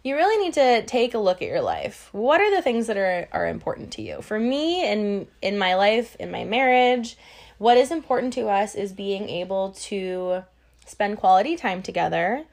you 0.04 0.14
really 0.14 0.44
need 0.44 0.54
to 0.54 0.84
take 0.84 1.14
a 1.14 1.18
look 1.18 1.40
at 1.42 1.48
your 1.48 1.62
life. 1.62 2.10
What 2.12 2.40
are 2.40 2.54
the 2.54 2.62
things 2.62 2.86
that 2.86 2.96
are 2.96 3.26
are 3.32 3.48
important 3.48 3.90
to 3.92 4.02
you? 4.02 4.20
For 4.22 4.38
me, 4.38 4.88
in 4.88 5.26
in 5.42 5.58
my 5.58 5.74
life, 5.74 6.14
in 6.20 6.30
my 6.30 6.44
marriage, 6.44 7.16
what 7.58 7.78
is 7.78 7.90
important 7.90 8.34
to 8.34 8.48
us 8.48 8.74
is 8.74 8.92
being 8.92 9.28
able 9.28 9.70
to 9.70 10.44
spend 10.86 11.16
quality 11.16 11.56
time 11.56 11.82
together. 11.82 12.44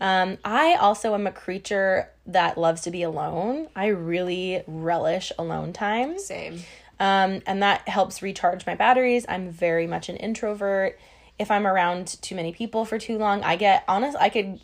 Um, 0.00 0.38
I 0.44 0.74
also 0.74 1.14
am 1.14 1.26
a 1.26 1.32
creature 1.32 2.10
that 2.26 2.58
loves 2.58 2.82
to 2.82 2.90
be 2.90 3.02
alone. 3.02 3.68
I 3.74 3.86
really 3.86 4.62
relish 4.66 5.32
alone 5.38 5.72
time. 5.72 6.18
Same. 6.18 6.60
Um, 7.00 7.40
and 7.46 7.62
that 7.62 7.88
helps 7.88 8.22
recharge 8.22 8.66
my 8.66 8.74
batteries. 8.74 9.24
I'm 9.28 9.50
very 9.50 9.86
much 9.86 10.08
an 10.08 10.16
introvert. 10.16 10.98
If 11.38 11.50
I'm 11.50 11.66
around 11.66 12.18
too 12.20 12.34
many 12.34 12.52
people 12.52 12.84
for 12.84 12.98
too 12.98 13.16
long, 13.16 13.42
I 13.42 13.56
get 13.56 13.84
honest. 13.88 14.16
I 14.20 14.28
could 14.28 14.60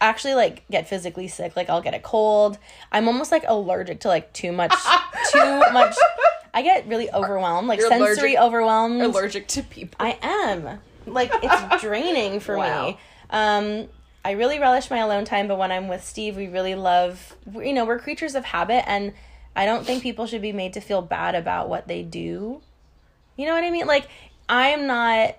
actually 0.00 0.34
like 0.34 0.64
get 0.70 0.88
physically 0.88 1.28
sick. 1.28 1.56
Like 1.56 1.68
I'll 1.70 1.80
get 1.82 1.94
a 1.94 1.98
cold. 2.00 2.58
I'm 2.92 3.08
almost 3.08 3.32
like 3.32 3.44
allergic 3.46 4.00
to 4.00 4.08
like 4.08 4.32
too 4.32 4.52
much, 4.52 4.74
too 5.32 5.60
much. 5.72 5.94
I 6.52 6.62
get 6.62 6.86
really 6.86 7.10
overwhelmed, 7.12 7.66
like 7.68 7.80
You're 7.80 7.88
sensory 7.88 8.34
allergic- 8.34 8.38
overwhelmed. 8.38 9.02
Allergic 9.02 9.48
to 9.48 9.62
people. 9.62 9.96
I 9.98 10.18
am. 10.22 10.80
Like 11.06 11.30
it's 11.42 11.80
draining 11.82 12.40
for 12.40 12.56
Wow. 12.56 12.86
me. 12.88 12.98
Um 13.30 13.88
I 14.26 14.32
really 14.32 14.58
relish 14.58 14.88
my 14.90 14.98
alone 14.98 15.24
time, 15.26 15.48
but 15.48 15.58
when 15.58 15.70
I'm 15.70 15.88
with 15.88 16.02
Steve, 16.04 16.36
we 16.36 16.48
really 16.48 16.74
love 16.74 17.34
you 17.52 17.72
know, 17.72 17.84
we're 17.84 17.98
creatures 17.98 18.34
of 18.34 18.44
habit 18.44 18.88
and 18.88 19.12
I 19.56 19.66
don't 19.66 19.84
think 19.86 20.02
people 20.02 20.26
should 20.26 20.42
be 20.42 20.52
made 20.52 20.72
to 20.74 20.80
feel 20.80 21.02
bad 21.02 21.34
about 21.34 21.68
what 21.68 21.86
they 21.88 22.02
do 22.02 22.60
You 23.36 23.46
know 23.46 23.54
what 23.54 23.64
I 23.64 23.70
mean? 23.70 23.86
Like 23.86 24.08
I'm 24.48 24.86
not 24.86 25.36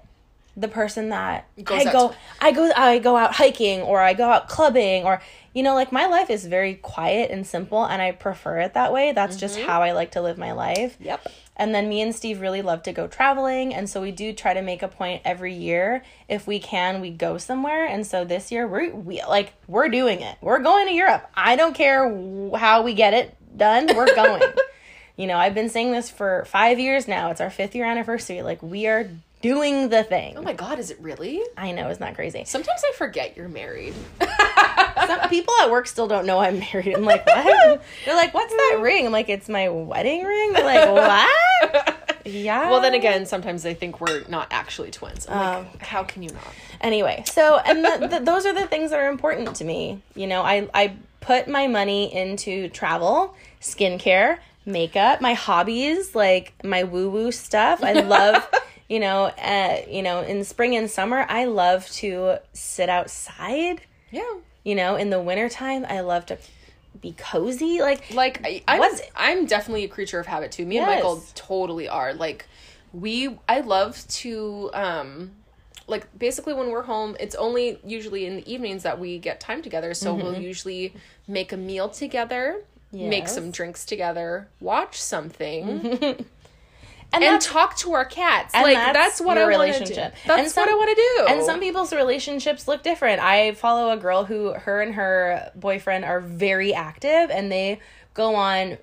the 0.57 0.67
person 0.67 1.09
that 1.09 1.47
Goes 1.63 1.85
I 1.85 1.91
go 1.91 2.09
to- 2.09 2.15
I 2.41 2.51
go 2.51 2.71
I 2.75 2.99
go 2.99 3.17
out 3.17 3.33
hiking 3.35 3.81
or 3.81 3.99
I 4.01 4.13
go 4.13 4.29
out 4.29 4.47
clubbing 4.47 5.03
or 5.03 5.21
you 5.53 5.63
know 5.63 5.73
like 5.73 5.91
my 5.91 6.05
life 6.07 6.29
is 6.29 6.45
very 6.45 6.75
quiet 6.75 7.29
and 7.31 7.45
simple 7.45 7.83
and 7.83 8.01
I 8.01 8.11
prefer 8.13 8.59
it 8.59 8.73
that 8.73 8.93
way. 8.93 9.11
That's 9.11 9.35
just 9.37 9.57
Mm-hmm. 9.57 9.67
how 9.67 9.81
I 9.81 9.91
like 9.91 10.11
to 10.11 10.21
live 10.21 10.37
my 10.37 10.53
life. 10.53 10.97
Yep. 10.99 11.27
And 11.57 11.73
then 11.73 11.87
me 11.87 12.01
and 12.01 12.13
Steve 12.13 12.41
really 12.41 12.61
love 12.61 12.83
to 12.83 12.91
go 12.91 13.07
traveling. 13.07 13.73
And 13.73 13.89
so 13.89 14.01
we 14.01 14.11
do 14.11 14.33
try 14.33 14.53
to 14.53 14.61
make 14.61 14.83
a 14.83 14.89
point 14.89 15.21
every 15.23 15.53
year. 15.53 16.03
If 16.27 16.47
we 16.47 16.59
can, 16.59 16.99
we 16.99 17.11
go 17.11 17.37
somewhere. 17.37 17.85
And 17.85 18.05
so 18.05 18.25
this 18.25 18.51
year, 18.51 18.67
we're, 18.67 18.93
we, 18.93 19.23
like, 19.23 19.53
we're 19.65 19.87
doing 19.87 20.19
it. 20.19 20.37
We're 20.41 20.59
going 20.59 20.87
to 20.87 20.93
Europe. 20.93 21.29
I 21.33 21.55
don't 21.55 21.73
care 21.73 22.09
how 22.57 22.81
we 22.83 22.93
get 22.93 23.13
it 23.13 23.37
done. 23.55 23.87
We're 23.95 24.13
going. 24.13 24.43
you 25.15 25.27
know, 25.27 25.37
I've 25.37 25.53
been 25.53 25.69
saying 25.69 25.93
this 25.93 26.09
for 26.09 26.43
five 26.43 26.77
years 26.77 27.07
now. 27.07 27.31
It's 27.31 27.39
our 27.39 27.49
fifth 27.49 27.73
year 27.73 27.85
anniversary. 27.85 28.41
Like, 28.41 28.61
we 28.61 28.87
are 28.87 29.09
doing 29.45 29.89
the 29.89 30.03
thing. 30.03 30.37
Oh 30.37 30.41
my 30.41 30.53
god, 30.53 30.79
is 30.79 30.89
it 30.89 30.97
really? 30.99 31.39
I 31.55 31.71
know, 31.71 31.89
isn't 31.89 32.01
that 32.01 32.15
crazy? 32.15 32.45
Sometimes 32.45 32.81
I 32.89 32.93
forget 32.97 33.37
you're 33.37 33.47
married. 33.47 33.93
Some 35.05 35.19
people 35.29 35.53
at 35.61 35.69
work 35.69 35.85
still 35.85 36.07
don't 36.07 36.25
know 36.25 36.39
I'm 36.39 36.57
married. 36.59 36.95
I'm 36.95 37.03
like, 37.05 37.27
what? 37.27 37.83
They're 38.05 38.15
like, 38.15 38.33
what's 38.33 38.53
that 38.53 38.79
ring? 38.81 39.05
I'm 39.05 39.11
like, 39.11 39.29
it's 39.29 39.47
my 39.47 39.69
wedding 39.69 40.23
ring. 40.23 40.53
They're 40.53 40.65
like, 40.65 40.89
what? 40.89 42.01
Yeah. 42.25 42.69
Well, 42.71 42.81
then 42.81 42.95
again, 42.95 43.27
sometimes 43.27 43.61
they 43.61 43.75
think 43.75 44.01
we're 44.01 44.23
not 44.27 44.47
actually 44.49 44.89
twins. 44.89 45.27
I'm 45.29 45.37
like, 45.37 45.67
Oh, 45.75 45.77
how 45.85 46.03
can 46.03 46.23
you 46.23 46.29
not? 46.29 46.47
anyway 46.81 47.23
so 47.25 47.57
and 47.57 47.85
the, 47.85 48.07
the, 48.07 48.19
those 48.19 48.45
are 48.45 48.53
the 48.53 48.67
things 48.67 48.91
that 48.91 48.99
are 48.99 49.09
important 49.09 49.55
to 49.55 49.63
me 49.63 50.01
you 50.13 50.27
know 50.27 50.41
i 50.41 50.67
i 50.73 50.93
put 51.21 51.47
my 51.47 51.67
money 51.67 52.13
into 52.13 52.67
travel 52.69 53.33
skincare 53.61 54.37
makeup 54.65 55.21
my 55.21 55.33
hobbies 55.33 56.13
like 56.13 56.53
my 56.63 56.83
woo 56.83 57.09
woo 57.09 57.31
stuff 57.31 57.81
i 57.83 57.93
love 57.93 58.47
you 58.87 58.99
know 58.99 59.25
uh, 59.25 59.77
you 59.89 60.01
know 60.03 60.21
in 60.21 60.43
spring 60.43 60.75
and 60.75 60.89
summer 60.89 61.25
i 61.29 61.45
love 61.45 61.89
to 61.91 62.37
sit 62.53 62.87
outside 62.89 63.81
Yeah. 64.11 64.21
you 64.63 64.75
know 64.75 64.95
in 64.95 65.09
the 65.09 65.19
wintertime 65.19 65.85
i 65.89 66.01
love 66.01 66.25
to 66.27 66.37
be 67.01 67.13
cozy 67.17 67.81
like 67.81 68.13
Like 68.13 68.41
I, 68.45 68.63
I'm, 68.67 68.79
What's- 68.79 69.01
I'm 69.15 69.45
definitely 69.45 69.83
a 69.83 69.87
creature 69.89 70.19
of 70.19 70.27
habit 70.27 70.51
too. 70.53 70.65
Me 70.65 70.77
and 70.77 70.87
Michael 70.87 71.23
totally 71.35 71.89
are. 71.89 72.13
Like 72.13 72.45
we, 72.93 73.37
I 73.49 73.59
love 73.59 74.07
to, 74.07 74.69
um, 74.73 75.31
like 75.87 76.07
basically 76.17 76.53
when 76.53 76.69
we're 76.71 76.83
home, 76.83 77.17
it's 77.19 77.35
only 77.35 77.79
usually 77.85 78.25
in 78.25 78.37
the 78.37 78.51
evenings 78.51 78.83
that 78.83 78.97
we 78.97 79.19
get 79.19 79.41
time 79.41 79.61
together. 79.61 79.93
So 79.93 80.13
we'll 80.15 80.39
usually 80.39 80.93
make 81.27 81.51
a 81.51 81.57
meal 81.57 81.89
together, 81.89 82.61
make 82.93 83.25
Mm-hmm. 83.25 83.33
Some 83.33 83.51
drinks 83.51 83.83
together, 83.85 84.47
watch 84.61 84.99
something, 85.01 86.25
and, 87.15 87.23
and 87.23 87.41
talk 87.41 87.75
to 87.77 87.93
our 87.93 88.05
cats. 88.05 88.53
like 88.53 88.75
that's 88.75 88.93
that's, 88.93 89.21
what 89.21 89.37
I 89.37 89.45
want 89.57 89.73
to 89.73 89.85
do. 89.85 89.95
That's 89.95 90.27
And 90.27 90.49
some- 90.49 90.61
what 90.63 90.69
I 90.69 90.75
want 90.75 90.89
to 90.89 90.95
do. 90.95 91.33
And 91.33 91.43
some 91.45 91.59
people's 91.59 91.93
relationships 91.93 92.67
look 92.67 92.83
different. 92.83 93.21
I 93.21 93.53
follow 93.53 93.91
a 93.91 93.97
girl 93.97 94.25
who 94.25 94.53
her 94.53 94.81
and 94.81 94.93
her 94.95 95.51
boyfriend 95.55 96.05
are 96.05 96.19
very 96.19 96.73
active 96.73 97.29
and 97.31 97.51
they 97.51 97.79
go 98.13 98.35
on 98.35 98.77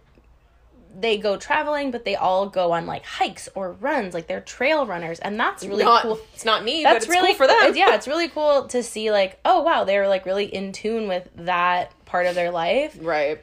they 0.95 1.16
go 1.16 1.39
traveling, 1.39 1.91
but 1.91 2.05
they 2.05 2.16
all 2.16 2.49
go 2.51 2.72
on 2.72 2.85
like 2.87 3.05
hikes 3.05 3.49
or 3.55 3.72
runs, 3.72 4.12
like 4.12 4.26
they're 4.26 4.43
trail 4.43 4.87
runners, 4.87 5.18
and 5.20 5.41
that's 5.41 5.64
really 5.64 5.85
not, 5.85 6.03
cool. 6.03 6.20
It's 6.35 6.45
not 6.45 6.64
me, 6.64 6.83
That's 6.83 7.07
but 7.07 7.14
it's 7.14 7.20
really 7.20 7.28
cool 7.33 7.37
for 7.39 7.47
them. 7.47 7.57
it's- 7.62 7.76
yeah, 7.76 7.95
it's 7.95 8.07
really 8.07 8.28
cool 8.28 8.66
to 8.68 8.83
see 8.83 9.11
like, 9.11 9.41
oh 9.45 9.62
wow, 9.62 9.85
they're 9.85 10.07
like 10.07 10.26
really 10.26 10.45
in 10.45 10.72
tune 10.72 11.09
with 11.09 11.28
that 11.37 11.93
part 12.05 12.26
of 12.26 12.35
their 12.35 12.51
life. 12.51 12.97
Right. 13.01 13.43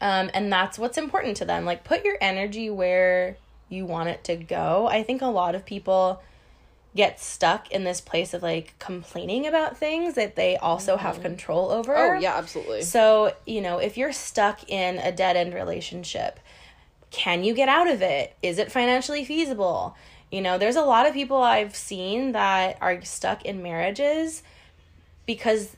Um, 0.00 0.30
and 0.34 0.52
that's 0.52 0.78
what's 0.78 0.98
important 0.98 1.36
to 1.38 1.44
them. 1.44 1.64
Like, 1.64 1.84
put 1.84 2.04
your 2.04 2.16
energy 2.20 2.68
where 2.68 3.36
you 3.74 3.86
want 3.86 4.08
it 4.08 4.24
to 4.24 4.36
go. 4.36 4.86
I 4.86 5.02
think 5.02 5.22
a 5.22 5.26
lot 5.26 5.54
of 5.54 5.66
people 5.66 6.22
get 6.96 7.20
stuck 7.20 7.70
in 7.72 7.82
this 7.82 8.00
place 8.00 8.32
of 8.34 8.42
like 8.42 8.78
complaining 8.78 9.46
about 9.46 9.76
things 9.76 10.14
that 10.14 10.36
they 10.36 10.56
also 10.56 10.96
have 10.96 11.14
mm-hmm. 11.14 11.24
control 11.24 11.70
over. 11.70 11.96
Oh 11.96 12.18
yeah, 12.18 12.36
absolutely. 12.36 12.82
So, 12.82 13.34
you 13.46 13.60
know, 13.60 13.78
if 13.78 13.96
you're 13.96 14.12
stuck 14.12 14.68
in 14.70 14.98
a 14.98 15.10
dead 15.10 15.36
end 15.36 15.54
relationship, 15.54 16.38
can 17.10 17.42
you 17.44 17.54
get 17.54 17.68
out 17.68 17.88
of 17.88 18.00
it? 18.00 18.36
Is 18.42 18.58
it 18.58 18.70
financially 18.70 19.24
feasible? 19.24 19.96
You 20.30 20.40
know, 20.40 20.58
there's 20.58 20.76
a 20.76 20.82
lot 20.82 21.06
of 21.06 21.14
people 21.14 21.36
I've 21.36 21.76
seen 21.76 22.32
that 22.32 22.78
are 22.80 23.02
stuck 23.02 23.44
in 23.44 23.62
marriages 23.62 24.42
because 25.26 25.76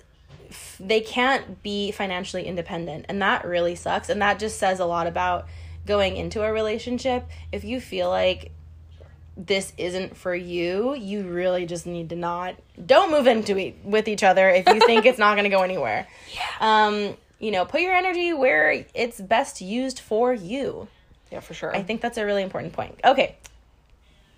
f- 0.48 0.76
they 0.80 1.00
can't 1.00 1.62
be 1.62 1.90
financially 1.90 2.44
independent. 2.44 3.06
And 3.08 3.20
that 3.22 3.44
really 3.44 3.74
sucks. 3.74 4.08
And 4.08 4.20
that 4.22 4.38
just 4.38 4.58
says 4.58 4.80
a 4.80 4.86
lot 4.86 5.06
about 5.06 5.46
going 5.86 6.16
into 6.16 6.42
a 6.42 6.52
relationship. 6.52 7.26
If 7.52 7.64
you 7.64 7.80
feel 7.80 8.08
like 8.10 8.52
this 9.36 9.72
isn't 9.78 10.16
for 10.16 10.34
you, 10.34 10.94
you 10.94 11.22
really 11.24 11.66
just 11.66 11.86
need 11.86 12.08
to 12.10 12.16
not 12.16 12.56
don't 12.84 13.10
move 13.10 13.26
into 13.26 13.56
it 13.58 13.76
with 13.84 14.08
each 14.08 14.22
other 14.22 14.48
if 14.48 14.66
you 14.66 14.80
think 14.80 15.06
it's 15.06 15.18
not 15.18 15.34
going 15.34 15.44
to 15.44 15.56
go 15.56 15.62
anywhere. 15.62 16.06
Yeah. 16.34 16.86
Um, 16.86 17.16
you 17.38 17.50
know, 17.50 17.64
put 17.64 17.80
your 17.82 17.94
energy 17.94 18.32
where 18.32 18.84
it's 18.94 19.20
best 19.20 19.60
used 19.60 20.00
for 20.00 20.32
you. 20.32 20.88
yeah, 21.30 21.40
for 21.40 21.54
sure. 21.54 21.74
I 21.74 21.82
think 21.82 22.00
that's 22.00 22.18
a 22.18 22.24
really 22.24 22.42
important 22.42 22.72
point. 22.72 22.98
Okay. 23.04 23.36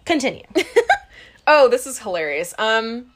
Continue. 0.04 0.44
Oh, 1.50 1.66
this 1.68 1.86
is 1.86 1.98
hilarious. 1.98 2.54
Um 2.58 3.06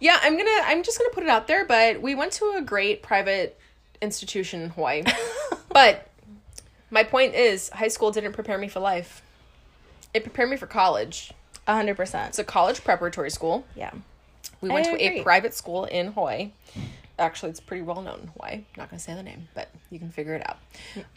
yeah, 0.00 0.18
I'm 0.20 0.32
going 0.32 0.46
to 0.46 0.62
I'm 0.64 0.82
just 0.82 0.98
going 0.98 1.08
to 1.08 1.14
put 1.14 1.22
it 1.22 1.30
out 1.30 1.46
there, 1.46 1.64
but 1.64 2.02
we 2.02 2.16
went 2.16 2.32
to 2.32 2.54
a 2.56 2.60
great 2.60 3.04
private 3.04 3.56
institution 4.02 4.62
in 4.62 4.70
Hawaii. 4.70 5.04
but 5.68 6.08
my 6.92 7.02
point 7.02 7.34
is 7.34 7.70
high 7.70 7.88
school 7.88 8.12
didn't 8.12 8.34
prepare 8.34 8.58
me 8.58 8.68
for 8.68 8.78
life. 8.78 9.22
It 10.14 10.22
prepared 10.22 10.50
me 10.50 10.56
for 10.56 10.66
college. 10.66 11.32
A 11.66 11.74
hundred 11.74 11.96
percent. 11.96 12.28
It's 12.28 12.38
a 12.38 12.44
college 12.44 12.84
preparatory 12.84 13.30
school. 13.30 13.64
Yeah. 13.74 13.92
We 14.60 14.68
went 14.68 14.86
I 14.86 14.90
to 14.90 14.96
agree. 14.96 15.20
a 15.20 15.22
private 15.22 15.54
school 15.54 15.86
in 15.86 16.12
Hawaii. 16.12 16.52
Actually, 17.18 17.50
it's 17.50 17.60
pretty 17.60 17.82
well 17.82 18.02
known 18.02 18.20
in 18.20 18.26
Hawaii. 18.28 18.52
I'm 18.54 18.64
not 18.76 18.90
going 18.90 18.98
to 18.98 19.04
say 19.04 19.14
the 19.14 19.22
name, 19.22 19.48
but 19.54 19.70
you 19.90 19.98
can 19.98 20.10
figure 20.10 20.34
it 20.34 20.48
out. 20.48 20.58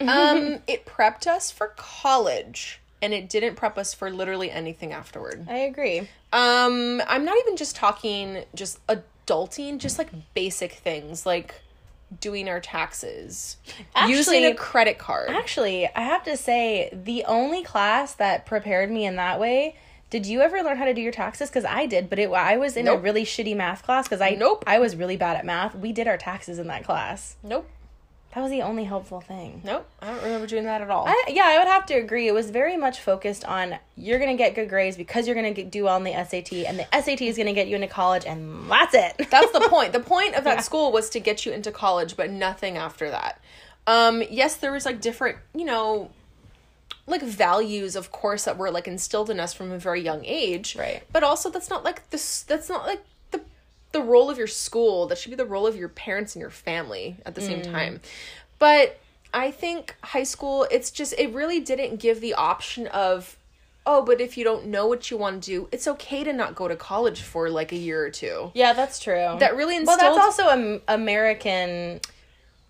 um, 0.00 0.60
it 0.66 0.86
prepped 0.86 1.26
us 1.26 1.50
for 1.50 1.68
college, 1.76 2.80
and 3.02 3.12
it 3.12 3.28
didn't 3.28 3.56
prep 3.56 3.76
us 3.76 3.92
for 3.92 4.10
literally 4.10 4.50
anything 4.50 4.92
afterward. 4.92 5.46
I 5.48 5.58
agree. 5.58 6.00
Um, 6.32 7.02
I'm 7.06 7.24
not 7.24 7.36
even 7.38 7.56
just 7.56 7.76
talking 7.76 8.44
just 8.54 8.78
adulting, 8.86 9.78
just 9.78 9.98
like 9.98 10.10
basic 10.34 10.72
things 10.72 11.26
like 11.26 11.54
doing 12.20 12.48
our 12.48 12.60
taxes, 12.60 13.56
using 14.06 14.44
a 14.44 14.54
credit 14.54 14.98
card. 14.98 15.30
Actually, 15.30 15.88
I 15.94 16.02
have 16.02 16.24
to 16.24 16.36
say, 16.36 16.90
the 16.92 17.24
only 17.24 17.62
class 17.62 18.14
that 18.14 18.46
prepared 18.46 18.90
me 18.90 19.04
in 19.04 19.16
that 19.16 19.40
way. 19.40 19.76
Did 20.08 20.24
you 20.24 20.40
ever 20.40 20.62
learn 20.62 20.76
how 20.76 20.84
to 20.84 20.94
do 20.94 21.00
your 21.00 21.12
taxes? 21.12 21.50
Because 21.50 21.64
I 21.64 21.86
did, 21.86 22.08
but 22.08 22.20
it 22.20 22.30
I 22.30 22.56
was 22.58 22.76
in 22.76 22.86
a 22.86 22.96
really 22.96 23.24
shitty 23.24 23.56
math 23.56 23.82
class 23.82 24.06
because 24.06 24.20
I 24.20 24.30
Nope. 24.30 24.62
I 24.64 24.78
was 24.78 24.94
really 24.94 25.16
bad 25.16 25.36
at 25.36 25.44
math. 25.44 25.74
We 25.74 25.92
did 25.92 26.06
our 26.06 26.16
taxes 26.16 26.60
in 26.60 26.68
that 26.68 26.84
class. 26.84 27.36
nope, 27.42 27.68
That 28.36 28.42
was 28.42 28.50
the 28.50 28.60
only 28.60 28.84
helpful 28.84 29.22
thing. 29.22 29.62
nope. 29.64 29.88
I 30.02 30.08
don't 30.08 30.22
remember 30.22 30.46
doing 30.46 30.64
that 30.64 30.82
at 30.82 30.90
all. 30.90 31.08
I, 31.08 31.24
yeah, 31.28 31.44
I 31.46 31.58
would 31.58 31.68
have 31.68 31.86
to 31.86 31.94
agree. 31.94 32.28
It 32.28 32.34
was 32.34 32.50
very 32.50 32.76
much 32.76 33.00
focused 33.00 33.46
on 33.46 33.78
you're 33.96 34.18
gonna 34.18 34.36
get 34.36 34.54
good 34.54 34.68
grades 34.68 34.98
because 34.98 35.26
you're 35.26 35.34
gonna 35.34 35.54
do 35.54 35.84
well 35.84 35.96
on 35.96 36.04
the 36.04 36.12
SAT, 36.12 36.52
and 36.66 36.78
the 36.78 36.86
SAT 36.92 37.22
is 37.22 37.38
gonna 37.38 37.54
get 37.54 37.66
you 37.66 37.76
into 37.76 37.86
college, 37.86 38.26
and 38.26 38.70
that's 38.70 38.92
it. 38.92 39.26
That's 39.30 39.50
the 39.52 39.66
point. 39.70 39.94
The 39.94 40.00
point 40.00 40.34
of 40.34 40.44
that 40.44 40.62
school 40.62 40.92
was 40.92 41.08
to 41.10 41.18
get 41.18 41.46
you 41.46 41.52
into 41.52 41.72
college, 41.72 42.14
but 42.14 42.28
nothing 42.28 42.76
after 42.76 43.08
that. 43.08 43.40
Um, 43.86 44.22
yes, 44.30 44.56
there 44.56 44.70
was 44.70 44.84
like 44.84 45.00
different, 45.00 45.38
you 45.54 45.64
know, 45.64 46.10
like 47.06 47.22
values, 47.22 47.96
of 47.96 48.12
course, 48.12 48.44
that 48.44 48.58
were 48.58 48.70
like 48.70 48.86
instilled 48.86 49.30
in 49.30 49.40
us 49.40 49.54
from 49.54 49.72
a 49.72 49.78
very 49.78 50.02
young 50.02 50.26
age. 50.26 50.76
Right. 50.76 51.04
But 51.10 51.22
also, 51.22 51.48
that's 51.48 51.70
not 51.70 51.84
like 51.84 52.10
this. 52.10 52.42
That's 52.42 52.68
not 52.68 52.84
like 52.84 53.02
the 53.96 54.02
role 54.02 54.28
of 54.28 54.36
your 54.36 54.46
school. 54.46 55.06
That 55.06 55.16
should 55.16 55.30
be 55.30 55.36
the 55.36 55.46
role 55.46 55.66
of 55.66 55.76
your 55.76 55.88
parents 55.88 56.34
and 56.34 56.40
your 56.40 56.50
family 56.50 57.16
at 57.24 57.34
the 57.34 57.40
same 57.40 57.60
mm. 57.60 57.72
time. 57.72 58.00
But 58.58 58.98
I 59.32 59.50
think 59.50 59.96
high 60.02 60.24
school, 60.24 60.66
it's 60.70 60.90
just 60.90 61.14
it 61.18 61.32
really 61.32 61.60
didn't 61.60 61.96
give 61.96 62.20
the 62.20 62.34
option 62.34 62.86
of. 62.88 63.36
Oh, 63.88 64.02
but 64.02 64.20
if 64.20 64.36
you 64.36 64.42
don't 64.42 64.66
know 64.66 64.88
what 64.88 65.12
you 65.12 65.16
want 65.16 65.44
to 65.44 65.46
do, 65.48 65.68
it's 65.70 65.86
okay 65.86 66.24
to 66.24 66.32
not 66.32 66.56
go 66.56 66.66
to 66.66 66.74
college 66.74 67.22
for 67.22 67.48
like 67.48 67.70
a 67.70 67.76
year 67.76 68.04
or 68.04 68.10
two. 68.10 68.50
yeah, 68.52 68.72
that's 68.72 68.98
true. 68.98 69.36
That 69.38 69.54
really 69.54 69.82
well, 69.84 69.96
that's 69.96 70.18
also 70.18 70.48
an 70.48 70.80
American. 70.88 72.00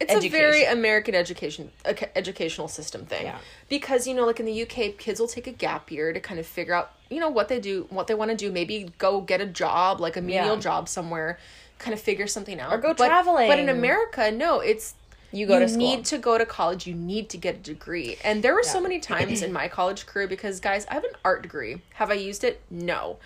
It's 0.01 0.12
a 0.24 0.28
very. 0.28 0.64
American 0.64 1.14
education 1.14 1.70
educational 2.14 2.68
system 2.68 3.07
thing. 3.07 3.24
Yeah. 3.24 3.38
Because 3.68 4.07
you 4.07 4.14
know, 4.14 4.26
like 4.26 4.40
in 4.40 4.47
the 4.47 4.62
UK, 4.62 4.97
kids 4.99 5.18
will 5.20 5.28
take 5.28 5.47
a 5.47 5.53
gap 5.53 5.90
year 5.90 6.12
to 6.12 6.20
kind 6.20 6.38
of 6.40 6.47
figure 6.47 6.74
out 6.74 6.92
you 7.11 7.20
know 7.20 7.28
what 7.30 7.49
they 7.49 7.61
do, 7.61 7.86
what 7.90 8.07
they 8.07 8.14
want 8.14 8.30
to 8.30 8.36
do. 8.36 8.51
Maybe 8.53 8.92
go 8.99 9.20
get 9.20 9.40
a 9.40 9.47
job, 9.47 10.01
like 10.01 10.16
a 10.16 10.20
menial 10.20 10.55
Yeah. 10.57 10.61
job 10.61 10.88
somewhere, 10.88 11.38
kind 11.78 11.94
of 11.94 12.01
figure 12.01 12.26
something 12.26 12.61
out, 12.61 12.72
Or 12.72 12.78
go 12.78 12.94
But- 12.94 13.07
traveling. 13.07 13.49
But 13.49 13.59
in 13.59 13.68
America, 13.68 14.30
no, 14.30 14.61
it's 14.61 14.94
You 15.32 15.47
go 15.47 15.59
to 15.59 15.68
school. 15.68 15.78
need 15.78 16.05
to 16.07 16.18
go 16.18 16.36
to 16.38 16.47
college. 16.47 16.86
You 16.86 16.94
need 16.94 17.28
to 17.30 17.36
get 17.36 17.55
a 17.57 17.59
degree. 17.59 18.18
And 18.24 18.42
there 18.42 18.55
were 18.55 18.62
so 18.62 18.80
many 18.80 18.99
times 19.12 19.42
in 19.42 19.53
my 19.53 19.68
college 19.68 20.07
career 20.07 20.26
because, 20.26 20.61
guys, 20.61 20.86
I 20.90 20.94
have 20.94 21.05
an 21.05 21.11
art 21.24 21.42
degree. 21.42 21.80
Have 21.94 22.11
I 22.11 22.14
used 22.14 22.44
it? 22.44 22.61
No. 22.70 23.18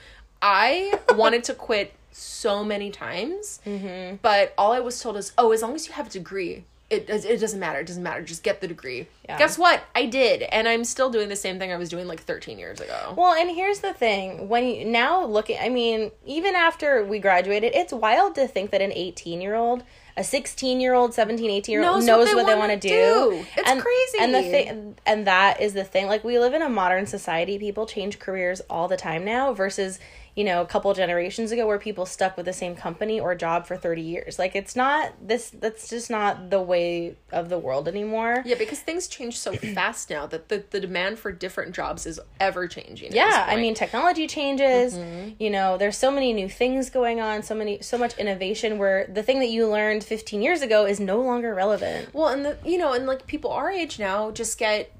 I 0.42 0.98
wanted 1.10 1.44
to 1.44 1.54
quit 1.54 1.92
so 2.20 2.62
many 2.64 2.90
times, 2.90 3.60
Mm-hmm. 3.66 4.16
but 4.22 4.52
all 4.58 4.72
I 4.72 4.80
was 4.80 5.00
told 5.00 5.16
is, 5.16 5.32
oh, 5.38 5.52
as 5.52 5.62
long 5.62 5.74
as 5.74 5.86
you 5.86 5.94
have 5.94 6.06
a 6.08 6.10
degree, 6.10 6.64
it 6.90 7.06
does- 7.06 7.24
it 7.24 7.38
doesn't 7.40 7.60
matter. 7.60 7.78
It 7.80 7.86
doesn't 7.86 8.02
matter. 8.02 8.20
Just 8.20 8.42
get 8.42 8.60
the 8.60 8.66
degree. 8.66 9.06
Yeah. 9.28 9.38
Guess 9.38 9.56
what? 9.58 9.80
I 9.94 10.06
did, 10.06 10.42
and 10.42 10.66
I'm 10.66 10.82
still 10.84 11.08
doing 11.08 11.28
the 11.28 11.36
same 11.36 11.56
thing 11.60 11.70
I 11.72 11.76
was 11.76 11.88
doing 11.88 12.08
like 12.08 12.20
13 12.20 12.58
years 12.58 12.80
ago. 12.80 13.14
Well, 13.16 13.32
and 13.32 13.48
here's 13.48 13.78
the 13.78 13.92
thing: 13.92 14.48
when 14.48 14.66
you, 14.66 14.84
now 14.84 15.24
looking, 15.24 15.56
I 15.60 15.68
mean, 15.68 16.10
even 16.26 16.56
after 16.56 17.04
we 17.04 17.20
graduated, 17.20 17.74
it's 17.76 17.92
wild 17.92 18.34
to 18.34 18.48
think 18.48 18.70
that 18.72 18.80
an 18.82 18.90
18 18.92 19.40
year 19.40 19.54
old, 19.54 19.84
a 20.16 20.24
16 20.24 20.80
year 20.80 20.94
old, 20.94 21.14
17, 21.14 21.48
18 21.48 21.72
year 21.72 21.84
old 21.84 21.98
Knows 21.98 22.06
knows, 22.06 22.18
what 22.18 22.26
they 22.26 22.34
what 22.34 22.46
they 22.46 22.54
wanna 22.56 22.68
want 22.72 22.82
to 22.82 22.88
do. 22.88 23.36
do. 23.38 23.46
It's 23.56 23.70
and, 23.70 23.80
crazy. 23.80 24.18
And 24.20 24.34
the 24.34 24.42
thing, 24.42 24.96
and 25.06 25.26
that 25.28 25.60
is 25.60 25.74
the 25.74 25.84
thing. 25.84 26.08
Like 26.08 26.24
we 26.24 26.40
live 26.40 26.54
in 26.54 26.62
a 26.62 26.68
modern 26.68 27.06
society, 27.06 27.56
people 27.56 27.86
change 27.86 28.18
careers 28.18 28.62
all 28.68 28.88
the 28.88 28.96
time 28.96 29.24
now. 29.24 29.52
Versus, 29.52 30.00
you 30.36 30.44
know, 30.44 30.60
a 30.60 30.66
couple 30.66 30.92
generations 30.94 31.52
ago, 31.52 31.66
where 31.66 31.78
people 31.78 32.06
stuck 32.06 32.36
with 32.36 32.46
the 32.46 32.52
same 32.52 32.74
company 32.76 33.18
or 33.20 33.34
job 33.34 33.66
for 33.66 33.76
30 33.76 34.02
years. 34.02 34.38
Like 34.38 34.54
it's 34.56 34.74
not 34.76 35.12
this. 35.26 35.50
That's 35.50 35.88
just 35.88 36.10
not 36.10 36.50
the 36.50 36.60
way 36.62 37.16
of 37.32 37.48
the 37.48 37.58
world 37.58 37.88
anymore. 37.88 38.42
yeah, 38.46 38.56
because 38.56 38.80
things 38.80 39.06
change 39.08 39.38
so 39.38 39.52
fast 39.74 40.10
now 40.10 40.26
that 40.26 40.48
the, 40.48 40.64
the 40.70 40.80
demand 40.80 41.18
for 41.18 41.32
different 41.32 41.74
jobs 41.74 42.06
is 42.06 42.18
ever 42.38 42.66
changing. 42.68 43.12
yeah 43.12 43.46
i 43.48 43.56
mean 43.56 43.74
technology 43.74 44.26
changes 44.26 44.94
Mm-hmm. 44.94 45.30
you 45.38 45.50
know 45.50 45.76
there's 45.76 45.96
so 45.96 46.10
many 46.10 46.32
new 46.32 46.48
things 46.48 46.90
going 46.90 47.20
on 47.20 47.42
so 47.42 47.54
many 47.54 47.80
so 47.82 47.96
much 47.98 48.16
innovation 48.18 48.78
where 48.78 49.06
the 49.12 49.22
thing 49.22 49.38
that 49.40 49.48
you 49.48 49.66
learned 49.68 50.02
15 50.04 50.42
years 50.42 50.62
ago 50.62 50.86
is 50.86 50.98
no 51.00 51.20
longer 51.20 51.54
relevant 51.54 52.12
Well, 52.12 52.28
and 52.28 52.44
the 52.44 52.56
you 52.64 52.78
know, 52.78 52.92
and 52.92 53.06
like 53.06 53.26
people 53.26 53.50
our 53.50 53.70
age 53.70 53.98
now 53.98 54.30
just 54.30 54.58
get 54.58 54.90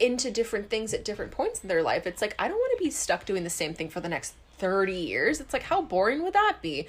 into 0.00 0.30
different 0.30 0.70
things 0.70 0.94
at 0.94 1.04
different 1.04 1.32
points 1.32 1.62
in 1.62 1.68
their 1.68 1.82
life. 1.82 2.06
It's 2.06 2.22
like 2.22 2.34
I 2.38 2.48
don't 2.48 2.56
want 2.58 2.78
to 2.78 2.84
be 2.84 2.90
stuck 2.90 3.24
doing 3.24 3.44
the 3.44 3.50
same 3.50 3.74
thing 3.74 3.88
for 3.88 4.00
the 4.00 4.08
next 4.08 4.34
30 4.58 4.92
years. 4.92 5.40
It's 5.40 5.52
like 5.52 5.64
how 5.64 5.82
boring 5.82 6.22
would 6.22 6.34
that 6.34 6.58
be? 6.62 6.86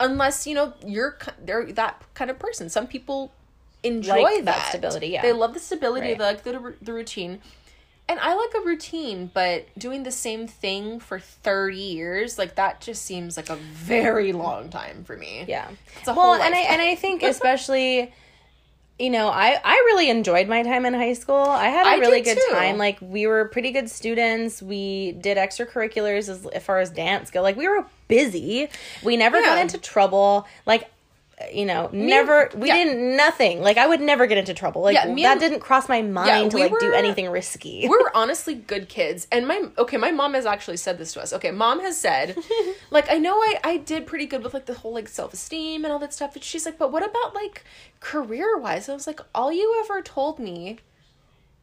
Unless, 0.00 0.46
you 0.46 0.54
know, 0.54 0.72
you're 0.84 1.16
they're 1.44 1.70
that 1.72 2.02
kind 2.14 2.30
of 2.30 2.38
person. 2.38 2.68
Some 2.68 2.86
people 2.86 3.32
enjoy 3.82 4.22
Like 4.22 4.36
that 4.38 4.56
that, 4.56 4.68
stability, 4.68 5.08
yeah. 5.08 5.22
They 5.22 5.32
love 5.32 5.54
the 5.54 5.60
stability, 5.60 6.08
Right. 6.08 6.18
they 6.18 6.24
like 6.24 6.42
the 6.44 6.74
the 6.82 6.92
routine. 6.92 7.40
And 8.08 8.18
I 8.20 8.34
like 8.34 8.52
a 8.54 8.66
routine, 8.66 9.30
but 9.32 9.66
doing 9.78 10.02
the 10.02 10.10
same 10.10 10.46
thing 10.48 10.98
for 10.98 11.18
30 11.20 11.76
years, 11.78 12.36
like 12.36 12.56
that 12.56 12.80
just 12.80 13.02
seems 13.02 13.36
like 13.36 13.48
a 13.48 13.54
very 13.56 14.32
long 14.32 14.68
time 14.70 15.04
for 15.04 15.16
me. 15.16 15.44
yeah 15.48 15.68
It's 15.98 16.08
a 16.08 16.12
well 16.12 16.34
whole 16.34 16.34
and 16.34 16.54
i 16.54 16.58
and 16.58 16.82
i 16.82 16.94
think 16.96 17.22
especially 17.22 18.12
you 19.02 19.10
know 19.10 19.26
i 19.26 19.58
i 19.64 19.74
really 19.86 20.08
enjoyed 20.08 20.46
my 20.46 20.62
time 20.62 20.86
in 20.86 20.94
high 20.94 21.12
school. 21.12 21.34
I 21.36 21.66
had 21.66 21.86
a 21.86 21.90
I 21.90 21.94
really 21.96 22.20
good 22.20 22.36
too. 22.36 22.54
time. 22.54 22.78
Like 22.78 22.98
we 23.00 23.26
were 23.26 23.46
pretty 23.46 23.72
good 23.72 23.90
students. 23.90 24.62
We 24.62 25.12
did 25.12 25.36
extracurriculars 25.38 26.28
as, 26.28 26.46
as 26.46 26.62
far 26.62 26.78
as 26.78 26.90
dance 26.90 27.30
go. 27.30 27.42
Like 27.42 27.56
we 27.56 27.66
were 27.66 27.84
busy. 28.06 28.68
We 29.02 29.16
never 29.16 29.40
got 29.40 29.58
into 29.58 29.78
trouble. 29.78 30.46
Like 30.66 30.91
you 31.52 31.64
know, 31.64 31.88
never 31.92 32.50
we 32.54 32.68
yeah. 32.68 32.74
didn't 32.74 33.16
nothing. 33.16 33.60
Like 33.60 33.76
I 33.78 33.86
would 33.86 34.00
never 34.00 34.26
get 34.26 34.38
into 34.38 34.54
trouble. 34.54 34.82
Like 34.82 34.94
Yeah, 34.94 35.06
that 35.06 35.16
and- 35.32 35.40
didn't 35.40 35.60
cross 35.60 35.88
my 35.88 36.02
mind 36.02 36.50
to 36.50 36.56
we 36.56 36.62
like 36.64 36.78
do 36.78 36.92
anything 36.92 37.28
risky. 37.30 37.86
we're 37.88 38.10
honestly 38.14 38.54
good 38.54 38.88
kids 38.88 39.26
and 39.32 39.46
my 39.46 39.62
okay 39.78 39.96
my 39.96 40.10
mom 40.10 40.34
has 40.34 40.46
actually 40.46 40.76
said 40.76 40.98
this 40.98 41.12
to 41.12 41.20
us 41.22 41.32
okay 41.32 41.50
mom 41.50 41.80
has 41.80 41.96
said 41.96 42.36
like 42.90 43.10
i 43.10 43.18
know 43.18 43.34
i 43.36 43.58
i 43.64 43.76
did 43.76 44.06
pretty 44.06 44.26
good 44.26 44.42
with 44.42 44.54
like 44.54 44.66
the 44.66 44.74
whole 44.74 44.92
like 44.92 45.08
self-esteem 45.08 45.84
and 45.84 45.92
all 45.92 45.98
that 45.98 46.12
stuff 46.12 46.32
but 46.32 46.42
she's 46.44 46.64
like 46.66 46.78
but 46.78 46.92
what 46.92 47.02
about 47.02 47.34
like 47.34 47.64
career 48.00 48.58
wise 48.58 48.88
i 48.88 48.92
was 48.94 49.06
like 49.06 49.20
all 49.34 49.52
you 49.52 49.82
ever 49.84 50.02
told 50.02 50.38
me 50.38 50.78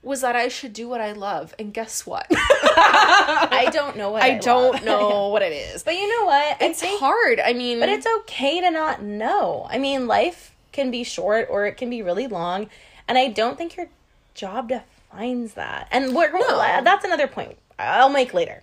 was 0.01 0.21
that 0.21 0.35
i 0.35 0.47
should 0.47 0.71
do 0.73 0.87
what 0.87 1.01
i 1.01 1.11
love 1.11 1.53
and 1.59 1.73
guess 1.73 2.05
what 2.05 2.25
I 2.31 3.69
don't 3.73 3.97
know 3.97 4.11
what 4.11 4.23
i 4.23 4.29
love. 4.33 4.41
don't 4.41 4.85
know 4.85 5.27
what 5.33 5.41
it 5.41 5.51
is 5.51 5.83
But 5.83 5.95
you 5.95 6.07
know 6.07 6.25
what? 6.25 6.57
it's 6.61 6.81
I 6.81 6.87
think, 6.87 6.99
hard 7.01 7.39
i 7.39 7.53
mean 7.53 7.79
but 7.79 7.89
it's 7.89 8.07
okay 8.21 8.61
to 8.61 8.71
not 8.71 9.01
know. 9.01 9.67
I 9.69 9.77
mean, 9.77 10.07
life 10.07 10.55
can 10.71 10.91
be 10.91 11.03
short 11.03 11.47
or 11.49 11.65
it 11.65 11.75
can 11.77 11.89
be 11.89 12.01
really 12.01 12.27
long, 12.27 12.69
and 13.07 13.17
I 13.17 13.27
don't 13.27 13.57
think 13.57 13.75
your 13.75 13.87
job 14.35 14.69
defines 14.69 15.55
that. 15.55 15.87
And 15.91 16.15
we're 16.15 16.31
No. 16.31 16.59
Uh, 16.59 16.81
that's 16.81 17.03
another 17.03 17.27
point 17.27 17.57
I'll 17.77 18.09
make 18.09 18.33
later. 18.33 18.61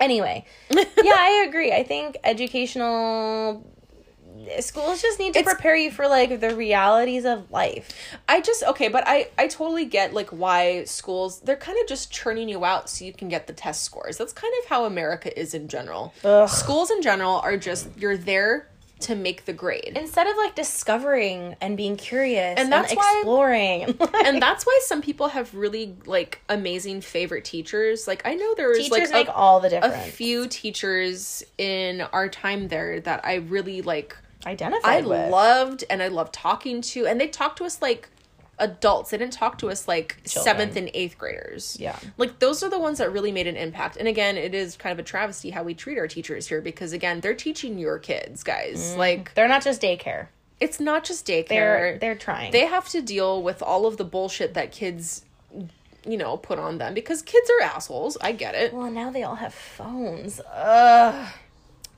Anyway, 0.00 0.44
yeah, 0.70 0.84
I 1.16 1.44
agree. 1.48 1.72
I 1.72 1.82
think 1.84 2.18
educational 2.24 3.64
schools 4.60 5.02
just 5.02 5.18
need 5.18 5.34
to 5.34 5.40
It's- 5.40 5.52
prepare 5.54 5.76
you 5.76 5.90
for 5.90 6.08
like 6.08 6.40
the 6.40 6.54
realities 6.54 7.24
of 7.24 7.50
life. 7.50 7.88
I 8.28 8.40
just 8.40 8.62
okay, 8.64 8.88
but 8.88 9.04
I 9.06 9.28
I 9.38 9.46
totally 9.48 9.84
get 9.84 10.12
like 10.14 10.30
why 10.30 10.84
schools 10.84 11.40
they're 11.40 11.56
kind 11.56 11.78
of 11.80 11.86
just 11.88 12.10
churning 12.10 12.48
you 12.48 12.64
out 12.64 12.88
so 12.90 13.04
you 13.04 13.12
can 13.12 13.28
get 13.28 13.46
the 13.46 13.52
test 13.52 13.82
scores. 13.82 14.16
That's 14.18 14.32
kind 14.32 14.52
of 14.62 14.68
how 14.68 14.84
America 14.84 15.38
is 15.38 15.54
in 15.54 15.68
general. 15.68 16.14
Ugh. 16.24 16.48
Schools 16.48 16.90
in 16.90 17.02
general 17.02 17.36
are 17.40 17.56
just 17.56 17.88
you're 17.96 18.16
there 18.16 18.68
to 18.98 19.14
make 19.14 19.44
the 19.44 19.52
grade. 19.52 19.92
Instead 19.94 20.26
of 20.26 20.34
like 20.38 20.54
discovering 20.54 21.54
and 21.60 21.76
being 21.76 21.96
curious 21.96 22.58
and, 22.58 22.72
that's 22.72 22.94
why- 22.94 23.16
exploring. 23.18 23.82
and 24.24 24.40
that's 24.40 24.64
why 24.64 24.78
some 24.84 25.02
people 25.02 25.28
have 25.28 25.54
really 25.54 25.94
like 26.06 26.40
amazing 26.48 27.02
favorite 27.02 27.44
teachers. 27.44 28.06
Like 28.08 28.22
I 28.24 28.34
know 28.34 28.54
there 28.54 28.68
was 28.68 28.78
teachers 28.78 29.10
like 29.12 29.28
a, 29.28 29.34
all 29.34 29.60
the 29.60 29.68
different 29.68 29.94
a 29.94 30.10
few 30.10 30.46
teachers 30.48 31.44
in 31.58 32.00
our 32.00 32.28
time 32.30 32.68
there 32.68 33.00
that 33.00 33.20
I 33.24 33.34
really 33.34 33.82
like 33.82 34.16
identified 34.46 35.04
I 35.04 35.06
with. 35.06 35.30
loved 35.30 35.84
and 35.90 36.02
I 36.02 36.08
loved 36.08 36.32
talking 36.32 36.80
to 36.82 37.06
and 37.06 37.20
they 37.20 37.28
talked 37.28 37.58
to 37.58 37.64
us 37.64 37.82
like 37.82 38.08
adults. 38.58 39.10
They 39.10 39.18
didn't 39.18 39.34
talk 39.34 39.58
to 39.58 39.68
us 39.68 39.86
like 39.86 40.16
Children. 40.24 40.44
seventh 40.44 40.76
and 40.76 40.90
eighth 40.94 41.18
graders. 41.18 41.76
Yeah. 41.78 41.98
Like 42.16 42.38
those 42.38 42.62
are 42.62 42.70
the 42.70 42.78
ones 42.78 42.98
that 42.98 43.12
really 43.12 43.32
made 43.32 43.46
an 43.46 43.56
impact. 43.56 43.96
And 43.98 44.08
again, 44.08 44.36
it 44.38 44.54
is 44.54 44.76
kind 44.76 44.92
of 44.92 44.98
a 44.98 45.02
travesty 45.02 45.50
how 45.50 45.62
we 45.62 45.74
treat 45.74 45.98
our 45.98 46.08
teachers 46.08 46.46
here 46.46 46.60
because 46.62 46.92
again, 46.94 47.20
they're 47.20 47.34
teaching 47.34 47.78
your 47.78 47.98
kids, 47.98 48.42
guys. 48.42 48.92
Mm. 48.94 48.96
Like 48.96 49.34
They're 49.34 49.48
not 49.48 49.62
just 49.62 49.82
daycare. 49.82 50.28
it's 50.58 50.80
not 50.80 51.04
just 51.04 51.26
daycare. 51.26 51.48
They're 51.48 51.98
they're 51.98 52.14
trying. 52.14 52.52
they 52.52 52.64
have 52.66 52.88
to 52.90 53.02
deal 53.02 53.42
with 53.42 53.62
all 53.62 53.84
of 53.86 53.98
the 53.98 54.04
bullshit 54.04 54.54
that 54.54 54.72
kids 54.72 55.22
you 56.08 56.16
know 56.16 56.36
put 56.36 56.58
on 56.58 56.78
them 56.78 56.94
because 56.94 57.20
kids 57.20 57.50
are 57.58 57.64
assholes 57.64 58.16
i 58.20 58.30
get 58.30 58.54
it 58.54 58.72
well, 58.72 58.88
now 58.90 59.10
they 59.10 59.24
all 59.24 59.34
have 59.34 59.52
phones. 59.52 60.40
Ugh. 60.54 61.28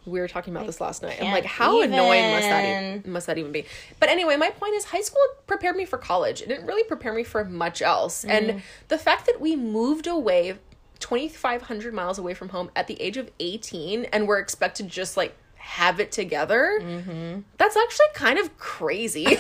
We 0.08 0.20
were 0.20 0.28
talking 0.28 0.54
about 0.54 0.66
this 0.66 0.80
last 0.80 1.02
night 1.02 1.18
i'm 1.20 1.32
like 1.32 1.44
how 1.44 1.80
annoying 1.82 2.30
must 2.32 2.48
that 2.48 2.64
even. 2.64 2.98
even, 3.00 3.12
must 3.12 3.26
that 3.26 3.38
even 3.38 3.52
be 3.52 3.64
but 4.00 4.08
anyway 4.08 4.36
my 4.36 4.50
point 4.50 4.74
is 4.74 4.84
high 4.86 5.00
school 5.00 5.20
prepared 5.46 5.76
me 5.76 5.84
for 5.84 5.98
college 5.98 6.40
it 6.42 6.48
didn't 6.48 6.66
really 6.66 6.84
prepare 6.84 7.12
me 7.12 7.22
for 7.24 7.44
much 7.44 7.82
else 7.82 8.24
Mm. 8.24 8.30
and 8.30 8.62
the 8.88 8.98
fact 8.98 9.26
that 9.26 9.40
we 9.40 9.54
moved 9.56 10.06
away 10.06 10.56
2500 10.98 11.94
miles 11.94 12.18
away 12.18 12.34
from 12.34 12.48
home 12.50 12.70
at 12.74 12.86
the 12.86 13.00
age 13.00 13.16
of 13.16 13.30
18 13.40 14.04
and 14.06 14.26
we're 14.26 14.38
expected 14.38 14.84
to 14.84 14.90
just 14.90 15.16
like 15.16 15.36
have 15.56 16.00
it 16.00 16.10
together 16.10 16.78
Mm-hmm. 16.82 17.40
that's 17.58 17.76
actually 17.76 18.06
kind 18.14 18.38
of 18.38 18.56
crazy 18.58 19.36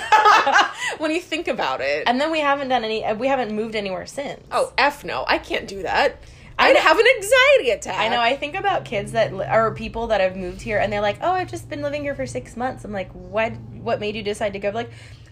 when 0.98 1.10
you 1.10 1.20
think 1.20 1.48
about 1.48 1.80
it 1.80 2.04
And 2.06 2.20
then 2.20 2.30
we 2.30 2.40
haven't 2.40 2.68
done 2.68 2.84
any. 2.84 3.04
We 3.14 3.28
haven't 3.28 3.54
moved 3.54 3.74
anywhere 3.74 4.06
since. 4.06 4.42
Oh, 4.52 4.72
F 4.76 5.04
no. 5.04 5.24
I 5.26 5.38
can't 5.38 5.66
do 5.66 5.82
that. 5.82 6.16
I'd 6.58 6.76
have 6.76 6.98
an 6.98 7.06
anxiety 7.16 7.70
attack. 7.70 7.98
I 7.98 8.08
know. 8.08 8.20
I 8.20 8.36
think 8.36 8.54
about 8.56 8.84
kids 8.84 9.12
that 9.12 9.32
li- 9.34 9.46
or 9.50 9.74
people 9.74 10.08
that 10.08 10.20
have 10.20 10.36
moved 10.36 10.60
here, 10.60 10.78
and 10.78 10.92
they're 10.92 11.00
like, 11.00 11.18
"Oh, 11.22 11.30
I've 11.32 11.50
just 11.50 11.68
been 11.68 11.82
living 11.82 12.02
here 12.02 12.14
for 12.14 12.26
six 12.26 12.56
months." 12.56 12.84
I'm 12.84 12.92
like, 12.92 13.10
"What? 13.12 13.52
What 13.82 14.00
made 14.00 14.16
you 14.16 14.22
decide 14.22 14.52
to 14.54 14.58
go?" 14.58 14.70
Like, 14.70 14.90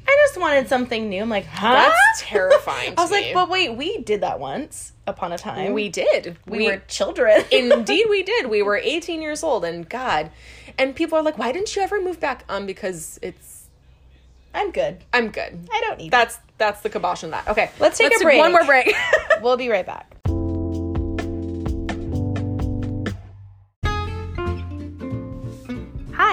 I 0.08 0.16
just 0.26 0.38
wanted 0.40 0.68
something 0.68 1.08
new. 1.08 1.22
I'm 1.22 1.28
like, 1.28 1.46
"Huh?" 1.46 1.72
That's 1.72 1.98
terrifying 2.22 2.94
I 2.96 3.02
was 3.02 3.10
me. 3.10 3.16
like, 3.24 3.34
"But 3.34 3.48
wait, 3.48 3.74
we 3.76 3.98
did 3.98 4.20
that 4.20 4.38
once 4.38 4.92
upon 5.06 5.32
a 5.32 5.38
time. 5.38 5.72
we 5.72 5.88
did. 5.88 6.36
we, 6.46 6.66
were 6.66 6.82
children. 6.88 7.44
indeed 7.52 8.06
we 8.08 8.22
did. 8.22 8.46
We 8.46 8.62
were 8.62 8.76
18 8.76 9.20
years 9.20 9.42
old 9.42 9.64
and 9.64 9.88
God. 9.88 10.30
And 10.78 10.94
people 10.94 11.18
are 11.18 11.22
like, 11.22 11.38
"Why 11.38 11.50
didn't 11.52 11.74
you 11.74 11.82
ever 11.82 12.00
move 12.00 12.20
back?" 12.20 12.44
Um 12.48 12.66
because 12.66 13.18
it's 13.22 13.66
I'm 14.54 14.70
good. 14.70 15.04
I'm 15.12 15.28
good. 15.30 15.68
I 15.70 15.80
don't 15.82 15.98
need. 15.98 16.10
That's 16.10 16.38
that's 16.56 16.80
the 16.80 16.88
kibosh 16.88 17.22
on 17.24 17.30
that. 17.32 17.46
Okay. 17.48 17.70
Let's 17.78 17.98
take 17.98 18.14
a 18.14 18.18
do 18.18 18.24
break. 18.24 18.38
One 18.38 18.52
more 18.52 18.64
break. 18.64 18.94
We'll 19.42 19.58
be 19.58 19.68
right 19.68 19.84
back. 19.84 20.15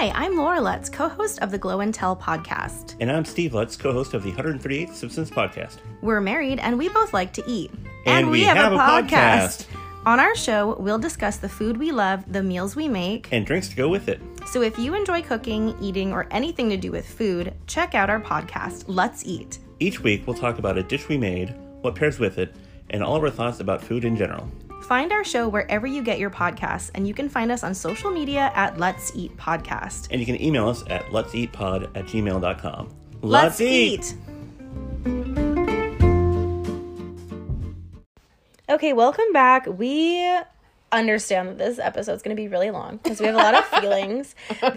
Hi, 0.04 0.26
I'm 0.26 0.36
Laura 0.36 0.60
Lutz, 0.60 0.90
co 0.90 1.08
host 1.08 1.38
of 1.38 1.50
the 1.50 1.56
Glow 1.56 1.80
and 1.80 1.94
Tell 1.94 2.14
podcast. 2.14 2.94
And 3.00 3.10
I'm 3.10 3.24
Steve 3.24 3.54
Lutz, 3.54 3.74
co 3.74 3.90
host 3.90 4.12
of 4.12 4.22
the 4.22 4.32
138th 4.32 4.92
Simpsons 4.92 5.30
podcast. 5.30 5.78
We're 6.02 6.20
married 6.20 6.58
and 6.58 6.76
we 6.76 6.90
both 6.90 7.14
like 7.14 7.32
to 7.32 7.44
eat. 7.46 7.70
And 8.04 8.30
we 8.30 8.42
have 8.42 8.74
a 8.74 8.76
podcast. 8.76 9.64
On 10.04 10.20
our 10.20 10.36
show, 10.36 10.76
we'll 10.78 10.98
discuss 10.98 11.38
the 11.38 11.48
food 11.48 11.78
we 11.78 11.90
love, 11.90 12.30
the 12.30 12.42
meals 12.42 12.76
we 12.76 12.86
make. 12.86 13.32
And 13.32 13.46
drinks 13.46 13.68
to 13.68 13.76
go 13.76 13.88
with 13.88 14.10
it. 14.10 14.20
So 14.46 14.60
if 14.60 14.78
you 14.78 14.94
enjoy 14.94 15.22
cooking, 15.22 15.74
eating, 15.80 16.12
or 16.12 16.26
anything 16.30 16.68
to 16.68 16.76
do 16.76 16.92
with 16.92 17.08
food, 17.08 17.54
check 17.66 17.94
out 17.94 18.10
our 18.10 18.20
podcast, 18.20 18.84
Let's 18.86 19.24
Eat. 19.24 19.58
Each 19.80 20.00
week, 20.00 20.26
we'll 20.26 20.36
talk 20.36 20.58
about 20.58 20.76
a 20.76 20.82
dish 20.82 21.08
we 21.08 21.16
made, 21.16 21.54
what 21.80 21.94
pairs 21.94 22.18
with 22.18 22.36
it, 22.36 22.54
and 22.90 23.02
all 23.02 23.16
of 23.16 23.22
our 23.22 23.30
thoughts 23.30 23.60
about 23.60 23.82
food 23.82 24.04
in 24.04 24.16
general. 24.16 24.50
Find 24.84 25.12
our 25.12 25.24
show 25.24 25.48
wherever 25.48 25.86
you 25.86 26.02
get 26.02 26.18
your 26.18 26.28
podcasts, 26.28 26.90
and 26.94 27.08
you 27.08 27.14
can 27.14 27.30
find 27.30 27.50
us 27.50 27.64
on 27.64 27.74
social 27.74 28.10
media 28.10 28.52
at 28.54 28.78
Let's 28.78 29.16
Eat 29.16 29.34
Podcast. 29.38 30.08
And 30.10 30.20
you 30.20 30.26
can 30.26 30.38
email 30.42 30.68
us 30.68 30.84
at 30.88 31.10
let's 31.10 31.34
eat 31.34 31.52
pod 31.52 31.84
at 31.96 32.04
gmail.com. 32.04 32.94
Let's 33.22 33.62
eat. 33.62 34.14
Okay, 38.68 38.92
welcome 38.92 39.32
back. 39.32 39.66
We 39.66 40.20
understand 40.98 41.48
that 41.48 41.58
this 41.58 41.78
episode's 41.78 42.22
going 42.22 42.36
to 42.36 42.40
be 42.40 42.48
really 42.48 42.70
long 42.70 42.98
because 43.02 43.20
we 43.20 43.26
have 43.26 43.34
a 43.34 43.38
lot 43.38 43.54
of 43.54 43.64
feelings. 43.66 44.34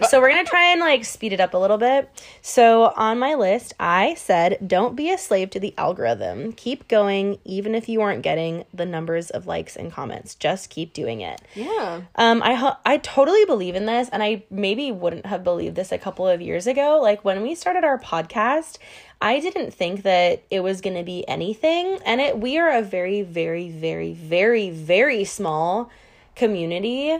so 0.08 0.20
we're 0.20 0.30
going 0.30 0.44
to 0.44 0.50
try 0.50 0.72
and 0.72 0.80
like 0.80 1.04
speed 1.04 1.32
it 1.32 1.40
up 1.40 1.54
a 1.54 1.58
little 1.58 1.78
bit. 1.78 2.10
So 2.42 2.92
on 2.96 3.18
my 3.18 3.34
list, 3.34 3.74
I 3.78 4.14
said, 4.14 4.58
don't 4.66 4.96
be 4.96 5.10
a 5.10 5.18
slave 5.18 5.50
to 5.50 5.60
the 5.60 5.74
algorithm. 5.78 6.52
Keep 6.52 6.88
going, 6.88 7.38
even 7.44 7.74
if 7.74 7.88
you 7.88 8.00
aren't 8.00 8.22
getting 8.22 8.64
the 8.72 8.86
numbers 8.86 9.30
of 9.30 9.46
likes 9.46 9.76
and 9.76 9.92
comments. 9.92 10.34
Just 10.34 10.70
keep 10.70 10.92
doing 10.92 11.20
it. 11.20 11.40
Yeah. 11.54 12.02
Um, 12.16 12.42
I 12.42 12.54
ho- 12.54 12.76
I 12.84 12.98
totally 12.98 13.44
believe 13.44 13.74
in 13.74 13.86
this, 13.86 14.08
and 14.10 14.22
I 14.22 14.44
maybe 14.50 14.92
wouldn't 14.92 15.26
have 15.26 15.44
believed 15.44 15.76
this 15.76 15.92
a 15.92 15.98
couple 15.98 16.26
of 16.26 16.40
years 16.40 16.66
ago. 16.66 17.00
Like 17.02 17.24
when 17.24 17.42
we 17.42 17.54
started 17.54 17.84
our 17.84 17.98
podcast, 17.98 18.78
I 19.20 19.40
didn't 19.40 19.72
think 19.72 20.02
that 20.02 20.44
it 20.50 20.60
was 20.60 20.80
going 20.80 20.96
to 20.96 21.02
be 21.02 21.26
anything, 21.28 21.98
and 22.04 22.20
it 22.20 22.38
we 22.38 22.58
are 22.58 22.70
a 22.70 22.82
very, 22.82 23.22
very, 23.22 23.68
very, 23.68 24.12
very, 24.12 24.70
very 24.70 25.24
small 25.24 25.90
community 26.38 27.18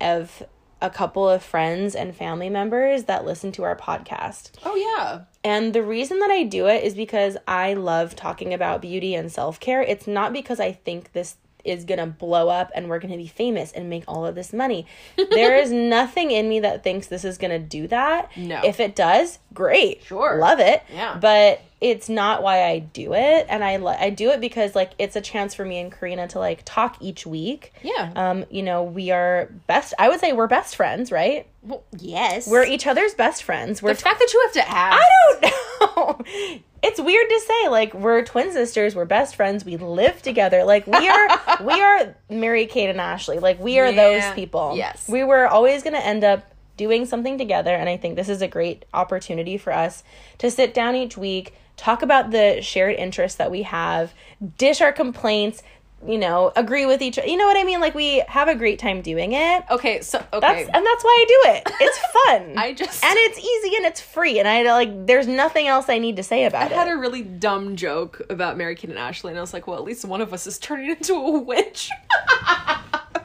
of 0.00 0.42
a 0.82 0.88
couple 0.88 1.28
of 1.28 1.42
friends 1.42 1.94
and 1.94 2.16
family 2.16 2.48
members 2.48 3.04
that 3.04 3.24
listen 3.24 3.52
to 3.52 3.62
our 3.64 3.76
podcast. 3.76 4.52
Oh 4.64 4.74
yeah. 4.74 5.24
And 5.44 5.74
the 5.74 5.82
reason 5.82 6.20
that 6.20 6.30
I 6.30 6.44
do 6.44 6.66
it 6.66 6.84
is 6.84 6.94
because 6.94 7.36
I 7.46 7.74
love 7.74 8.16
talking 8.16 8.54
about 8.54 8.80
beauty 8.80 9.14
and 9.14 9.30
self 9.30 9.60
care. 9.60 9.82
It's 9.82 10.06
not 10.06 10.32
because 10.32 10.60
I 10.60 10.72
think 10.72 11.12
this 11.12 11.36
is 11.64 11.84
going 11.84 11.98
to 11.98 12.06
blow 12.06 12.48
up 12.48 12.70
and 12.74 12.88
we're 12.88 12.98
going 12.98 13.12
to 13.12 13.16
be 13.16 13.26
famous 13.26 13.72
and 13.72 13.88
make 13.88 14.04
all 14.06 14.26
of 14.26 14.34
this 14.34 14.52
money. 14.52 14.86
there 15.30 15.56
is 15.56 15.70
nothing 15.70 16.30
in 16.30 16.48
me 16.48 16.60
that 16.60 16.82
thinks 16.82 17.06
this 17.06 17.24
is 17.24 17.38
going 17.38 17.50
to 17.50 17.58
do 17.58 17.86
that. 17.88 18.36
No. 18.36 18.60
If 18.64 18.80
it 18.80 18.94
does, 18.96 19.38
great. 19.54 20.02
Sure. 20.04 20.38
Love 20.38 20.60
it. 20.60 20.82
Yeah. 20.92 21.16
But 21.20 21.62
it's 21.80 22.08
not 22.08 22.42
why 22.42 22.64
I 22.64 22.80
do 22.80 23.14
it 23.14 23.46
and 23.48 23.64
I 23.64 23.78
li- 23.78 23.96
I 23.98 24.10
do 24.10 24.30
it 24.30 24.40
because 24.40 24.74
like 24.74 24.92
it's 24.98 25.16
a 25.16 25.20
chance 25.20 25.54
for 25.54 25.64
me 25.64 25.78
and 25.78 25.90
Karina 25.90 26.28
to 26.28 26.38
like 26.38 26.62
talk 26.64 26.96
each 27.00 27.26
week. 27.26 27.72
Yeah. 27.82 28.12
Um 28.14 28.44
you 28.50 28.62
know, 28.62 28.82
we 28.82 29.10
are 29.10 29.50
best 29.66 29.94
I 29.98 30.08
would 30.08 30.20
say 30.20 30.32
we're 30.32 30.46
best 30.46 30.76
friends, 30.76 31.10
right? 31.10 31.46
Well, 31.62 31.84
yes. 31.98 32.46
We're 32.48 32.64
each 32.64 32.86
other's 32.86 33.14
best 33.14 33.42
friends. 33.42 33.82
We're 33.82 33.94
the 33.94 34.00
fact 34.00 34.18
that 34.18 34.32
you 34.32 34.40
have 34.46 34.52
to 34.54 34.70
ask. 34.70 35.02
I 35.02 35.06
don't 35.40 35.40
know. 35.96 36.62
It's 36.82 36.98
weird 37.00 37.28
to 37.28 37.40
say. 37.40 37.68
Like 37.68 37.92
we're 37.94 38.24
twin 38.24 38.52
sisters, 38.52 38.94
we're 38.94 39.04
best 39.04 39.36
friends, 39.36 39.64
we 39.64 39.76
live 39.76 40.22
together. 40.22 40.64
Like 40.64 40.86
we 40.86 41.08
are 41.08 41.28
we 41.64 41.80
are 41.80 42.14
Mary 42.30 42.66
Kate 42.66 42.88
and 42.88 43.00
Ashley. 43.00 43.38
Like 43.38 43.60
we 43.60 43.78
are 43.78 43.90
Yeah. 43.90 44.20
those 44.20 44.34
people. 44.34 44.74
Yes. 44.76 45.06
We 45.08 45.22
were 45.24 45.46
always 45.46 45.82
gonna 45.82 45.98
end 45.98 46.24
up 46.24 46.44
doing 46.78 47.04
something 47.04 47.36
together 47.36 47.74
and 47.74 47.90
I 47.90 47.98
think 47.98 48.16
this 48.16 48.30
is 48.30 48.40
a 48.40 48.48
great 48.48 48.86
opportunity 48.94 49.58
for 49.58 49.70
us 49.74 50.02
to 50.38 50.50
sit 50.50 50.72
down 50.72 50.96
each 50.96 51.18
week, 51.18 51.54
talk 51.76 52.00
about 52.00 52.30
the 52.30 52.62
shared 52.62 52.94
interests 52.96 53.36
that 53.36 53.50
we 53.50 53.62
have, 53.64 54.14
dish 54.56 54.80
our 54.80 54.92
complaints, 54.92 55.62
you 56.06 56.16
know, 56.18 56.50
agree 56.56 56.86
with 56.86 57.02
each 57.02 57.18
other. 57.18 57.28
you 57.28 57.36
know 57.36 57.46
what 57.46 57.58
I 57.58 57.64
mean? 57.64 57.80
Like 57.80 57.94
we 57.94 58.20
have 58.28 58.48
a 58.48 58.54
great 58.54 58.78
time 58.78 59.02
doing 59.02 59.32
it. 59.32 59.64
Okay, 59.70 60.00
so 60.00 60.18
okay. 60.32 60.40
That's 60.40 60.68
and 60.74 60.86
that's 60.86 61.04
why 61.04 61.24
I 61.24 61.28
do 61.28 61.50
it. 61.52 61.72
It's 61.80 61.98
fun. 62.26 62.58
I 62.58 62.72
just- 62.72 63.04
and 63.04 63.14
it's 63.18 63.38
easy 63.38 63.76
and 63.76 63.84
it's 63.86 64.00
free 64.00 64.38
and 64.38 64.48
I 64.48 64.62
like 64.72 65.06
there's 65.06 65.26
nothing 65.26 65.66
else 65.66 65.88
I 65.88 65.98
need 65.98 66.16
to 66.16 66.22
say 66.22 66.44
about 66.46 66.70
it. 66.70 66.74
I 66.74 66.84
had 66.84 66.88
a 66.92 66.96
really 66.96 67.22
dumb 67.22 67.76
joke 67.76 68.22
about 68.30 68.56
Mary 68.56 68.74
Kate 68.74 68.90
and 68.90 68.98
Ashley, 68.98 69.30
and 69.30 69.38
I 69.38 69.42
was 69.42 69.52
like, 69.52 69.66
well, 69.66 69.76
at 69.76 69.84
least 69.84 70.04
one 70.04 70.20
of 70.20 70.32
us 70.32 70.46
is 70.46 70.58
turning 70.58 70.90
into 70.90 71.14
a 71.14 71.38
witch. 71.38 71.90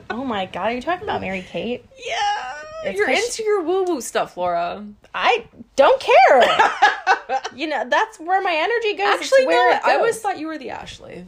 oh 0.09 0.23
my 0.25 0.45
god, 0.45 0.71
are 0.71 0.73
you 0.73 0.81
talking 0.81 1.03
about 1.03 1.21
Mary 1.21 1.45
Kate? 1.47 1.85
yeah. 2.05 2.53
It's 2.85 2.99
You're 2.99 3.09
into 3.09 3.41
your 3.43 3.63
woo 3.63 3.83
woo 3.85 3.99
stuff, 3.99 4.37
Laura. 4.37 4.85
I 5.11 5.47
don't 5.75 5.99
care. 5.99 7.41
you 7.55 7.65
know, 7.65 7.83
that's 7.89 8.19
where 8.19 8.43
my 8.43 8.53
energy 8.53 8.95
goes. 8.95 9.07
Actually, 9.21 9.47
where 9.47 9.73
no, 9.73 9.79
I 9.83 9.95
always 9.95 10.19
thought 10.19 10.37
you 10.37 10.45
were 10.45 10.59
the 10.59 10.69
Ashley. 10.69 11.25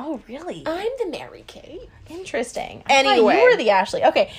Oh, 0.00 0.20
really? 0.28 0.62
I'm 0.64 0.88
the 1.00 1.06
Mary 1.06 1.42
Kate. 1.46 1.88
Interesting. 2.08 2.82
I 2.86 3.02
thought 3.02 3.06
Anyway. 3.12 3.36
you 3.36 3.42
were 3.42 3.56
the 3.56 3.70
Ashley. 3.70 4.04
Okay. 4.04 4.32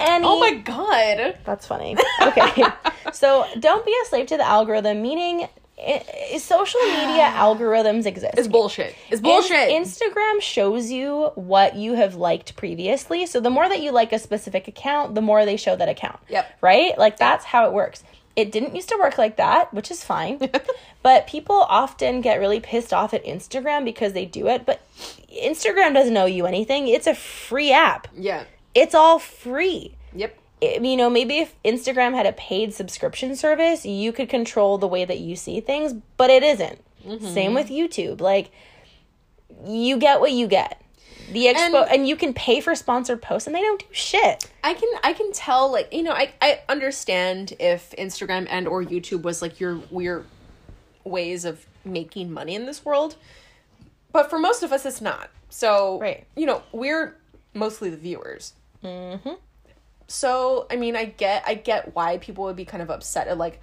Any 0.00 0.24
Oh 0.26 0.40
my 0.40 0.54
god. 0.54 1.36
That's 1.44 1.66
funny. 1.66 1.96
Okay. 2.22 2.64
so 3.12 3.44
don't 3.60 3.84
be 3.84 3.94
a 4.02 4.06
slave 4.08 4.26
to 4.28 4.36
the 4.38 4.46
algorithm, 4.46 5.02
meaning 5.02 5.46
i- 5.78 6.02
i- 6.32 6.38
social 6.38 6.80
media 6.80 7.24
algorithms 7.36 8.06
exist. 8.06 8.34
It's 8.38 8.48
bullshit. 8.48 8.94
It's 9.10 9.18
In- 9.18 9.22
bullshit. 9.22 9.68
Instagram 9.70 10.40
shows 10.40 10.90
you 10.90 11.26
what 11.34 11.76
you 11.76 11.92
have 11.94 12.14
liked 12.14 12.56
previously. 12.56 13.26
So 13.26 13.38
the 13.40 13.50
more 13.50 13.68
that 13.68 13.80
you 13.82 13.92
like 13.92 14.12
a 14.14 14.18
specific 14.18 14.66
account, 14.66 15.14
the 15.14 15.20
more 15.22 15.44
they 15.44 15.56
show 15.58 15.76
that 15.76 15.88
account. 15.90 16.20
Yep. 16.30 16.58
Right? 16.62 16.96
Like 16.96 17.18
that's 17.18 17.44
how 17.44 17.66
it 17.66 17.72
works. 17.74 18.02
It 18.34 18.50
didn't 18.50 18.74
used 18.74 18.88
to 18.88 18.96
work 18.98 19.18
like 19.18 19.36
that, 19.36 19.72
which 19.74 19.90
is 19.90 20.02
fine. 20.02 20.38
but 21.02 21.26
people 21.26 21.56
often 21.68 22.20
get 22.22 22.40
really 22.40 22.60
pissed 22.60 22.92
off 22.92 23.12
at 23.12 23.24
Instagram 23.24 23.84
because 23.84 24.12
they 24.14 24.24
do 24.24 24.48
it, 24.48 24.64
but 24.64 24.80
Instagram 25.44 25.92
doesn't 25.94 26.16
owe 26.16 26.26
you 26.26 26.46
anything. 26.46 26.88
It's 26.88 27.06
a 27.06 27.14
free 27.14 27.72
app. 27.72 28.08
yeah. 28.16 28.44
It's 28.74 28.94
all 28.94 29.18
free 29.18 29.94
Yep. 30.14 30.38
it- 30.62 30.82
you 30.82 30.96
know, 30.96 31.10
maybe 31.10 31.38
if 31.38 31.54
Instagram 31.62 32.14
had 32.14 32.24
a 32.26 32.32
paid 32.32 32.72
subscription 32.72 33.36
service, 33.36 33.84
you 33.84 34.12
could 34.12 34.30
control 34.30 34.78
the 34.78 34.88
way 34.88 35.04
that 35.04 35.18
you 35.20 35.36
see 35.36 35.60
things, 35.60 35.92
but 36.16 36.30
it 36.30 36.42
isn't. 36.42 36.78
Mm-hmm. 37.06 37.26
Same 37.34 37.52
with 37.54 37.68
YouTube. 37.68 38.20
Like 38.20 38.50
you 39.66 39.98
get 39.98 40.20
what 40.20 40.32
you 40.32 40.46
get. 40.46 40.80
The 41.32 41.46
expo 41.46 41.82
And- 41.82 41.90
and, 41.92 42.08
you 42.08 42.16
can 42.16 42.34
pay 42.34 42.60
for 42.60 42.74
sponsored 42.74 43.22
posts 43.22 43.46
and 43.46 43.56
they 43.56 43.60
don't 43.60 43.80
do 43.80 43.86
shit. 43.92 44.50
I 44.62 44.74
can 44.74 44.88
I 45.02 45.12
can 45.12 45.32
tell 45.32 45.70
like 45.72 45.92
you 45.92 46.02
know 46.02 46.12
I 46.12 46.32
I 46.40 46.60
understand 46.68 47.54
if 47.58 47.90
Instagram 47.98 48.46
and 48.50 48.68
or 48.68 48.82
YouTube 48.82 49.22
was 49.22 49.40
like 49.42 49.58
your 49.60 49.80
weird 49.90 50.24
ways 51.04 51.44
of 51.44 51.66
making 51.84 52.32
money 52.32 52.54
in 52.54 52.66
this 52.66 52.84
world, 52.84 53.16
but 54.12 54.30
for 54.30 54.38
most 54.38 54.62
of 54.62 54.72
us 54.72 54.84
it's 54.86 55.00
not. 55.00 55.30
So 55.48 55.98
Right. 56.00 56.26
you 56.36 56.46
know 56.46 56.62
we're 56.72 57.16
mostly 57.54 57.90
the 57.90 57.96
viewers. 57.96 58.52
Mm-hmm. 58.84 59.30
So 60.08 60.66
I 60.70 60.76
mean 60.76 60.96
I 60.96 61.06
get 61.06 61.44
I 61.46 61.54
get 61.54 61.94
why 61.94 62.18
people 62.18 62.44
would 62.44 62.56
be 62.56 62.64
kind 62.64 62.82
of 62.82 62.90
upset 62.90 63.28
at 63.28 63.38
like 63.38 63.60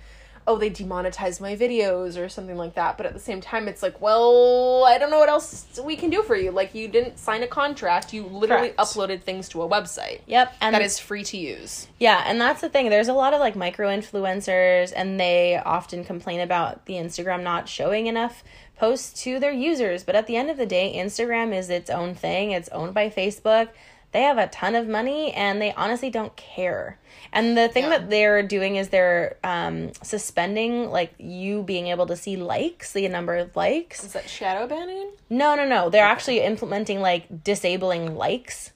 oh 0.49 0.57
they 0.57 0.69
demonetized 0.69 1.39
my 1.39 1.55
videos 1.55 2.17
or 2.17 2.27
something 2.27 2.57
like 2.57 2.75
that 2.75 2.97
but 2.97 3.05
at 3.05 3.13
the 3.13 3.19
same 3.19 3.39
time 3.39 3.67
it's 3.67 3.83
like 3.83 3.99
well 4.01 4.83
i 4.85 4.97
don't 4.97 5.11
know 5.11 5.19
what 5.19 5.29
else 5.29 5.79
we 5.83 5.95
can 5.95 6.09
do 6.09 6.21
for 6.23 6.35
you 6.35 6.51
like 6.51 6.73
you 6.75 6.87
didn't 6.87 7.17
sign 7.17 7.43
a 7.43 7.47
contract 7.47 8.13
you 8.13 8.23
literally 8.25 8.69
Correct. 8.69 8.79
uploaded 8.79 9.21
things 9.21 9.47
to 9.49 9.61
a 9.61 9.69
website 9.69 10.19
Yep. 10.29 10.55
And 10.61 10.75
that 10.75 10.81
is 10.81 10.99
free 10.99 11.23
to 11.23 11.37
use. 11.37 11.87
Yeah, 11.99 12.23
and 12.25 12.39
that's 12.39 12.61
the 12.61 12.69
thing. 12.69 12.89
There's 12.89 13.07
a 13.07 13.13
lot 13.13 13.33
of 13.33 13.39
like 13.39 13.55
micro 13.55 13.89
influencers, 13.89 14.93
and 14.95 15.19
they 15.19 15.57
often 15.57 16.03
complain 16.03 16.39
about 16.39 16.85
the 16.85 16.93
Instagram 16.93 17.43
not 17.43 17.67
showing 17.67 18.07
enough 18.07 18.43
posts 18.77 19.23
to 19.23 19.39
their 19.39 19.51
users. 19.51 20.03
But 20.03 20.15
at 20.15 20.27
the 20.27 20.35
end 20.35 20.49
of 20.49 20.57
the 20.57 20.65
day, 20.65 20.93
Instagram 20.95 21.53
is 21.53 21.69
its 21.69 21.89
own 21.89 22.15
thing, 22.15 22.51
it's 22.51 22.69
owned 22.69 22.93
by 22.93 23.09
Facebook. 23.09 23.69
They 24.11 24.23
have 24.23 24.37
a 24.39 24.47
ton 24.47 24.73
of 24.75 24.87
money 24.87 25.31
and 25.33 25.61
they 25.61 25.71
honestly 25.73 26.09
don't 26.09 26.35
care. 26.35 26.97
And 27.31 27.55
the 27.55 27.67
thing 27.67 27.83
Yeah. 27.83 27.89
that 27.99 28.09
they're 28.09 28.41
doing 28.41 28.75
is 28.75 28.89
they're 28.89 29.37
um, 29.43 29.91
suspending 30.01 30.89
like 30.89 31.13
you 31.19 31.61
being 31.61 31.87
able 31.87 32.07
to 32.07 32.15
see 32.15 32.35
likes, 32.35 32.93
the 32.93 33.07
number 33.07 33.35
of 33.35 33.55
likes. 33.55 34.03
Is 34.03 34.13
that 34.13 34.27
shadow 34.27 34.65
banning? 34.67 35.11
No, 35.29 35.55
no, 35.55 35.65
no. 35.67 35.89
They're 35.91 36.05
actually 36.05 36.39
implementing 36.41 37.01
like 37.01 37.43
disabling 37.43 38.15
likes. 38.15 38.71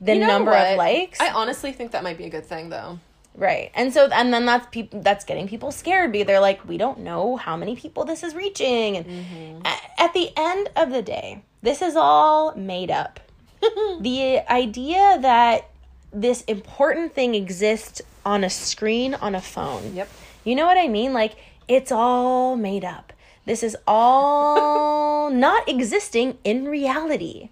The 0.00 0.14
You 0.14 0.20
know 0.20 0.26
number 0.26 0.50
what? 0.50 0.72
of 0.72 0.76
likes. 0.78 1.20
I 1.20 1.30
honestly 1.30 1.72
think 1.72 1.92
that 1.92 2.02
might 2.02 2.18
be 2.18 2.24
a 2.24 2.30
good 2.30 2.44
thing, 2.46 2.68
though. 2.68 2.98
Right. 3.34 3.70
And 3.74 3.94
so 3.94 4.08
and 4.08 4.32
then 4.34 4.44
that's 4.44 4.66
people 4.70 5.00
that's 5.02 5.24
getting 5.24 5.46
people 5.48 5.70
scared 5.72 6.10
because 6.12 6.26
they're 6.26 6.40
like 6.40 6.66
we 6.68 6.76
don't 6.76 6.98
know 7.00 7.36
how 7.36 7.56
many 7.56 7.76
people 7.76 8.04
this 8.04 8.22
is 8.22 8.34
reaching 8.34 8.96
and 8.96 9.64
a- 9.66 10.02
at 10.02 10.12
the 10.12 10.30
end 10.36 10.68
of 10.76 10.90
the 10.90 11.00
day 11.00 11.42
this 11.62 11.80
is 11.80 11.94
all 11.96 12.54
made 12.56 12.90
up. 12.90 13.20
the 14.00 14.40
idea 14.50 15.18
that 15.20 15.68
this 16.12 16.42
important 16.42 17.14
thing 17.14 17.34
exists 17.34 18.02
on 18.24 18.44
a 18.44 18.50
screen 18.50 19.14
on 19.14 19.34
a 19.34 19.40
phone. 19.40 19.94
Yep. 19.94 20.08
You 20.44 20.54
know 20.54 20.66
what 20.66 20.78
I 20.78 20.88
mean? 20.88 21.12
Like 21.12 21.36
it's 21.68 21.92
all 21.92 22.56
made 22.56 22.84
up. 22.84 23.12
This 23.46 23.62
is 23.62 23.76
all 23.86 25.30
not 25.30 25.68
existing 25.68 26.38
in 26.44 26.66
reality. 26.66 27.50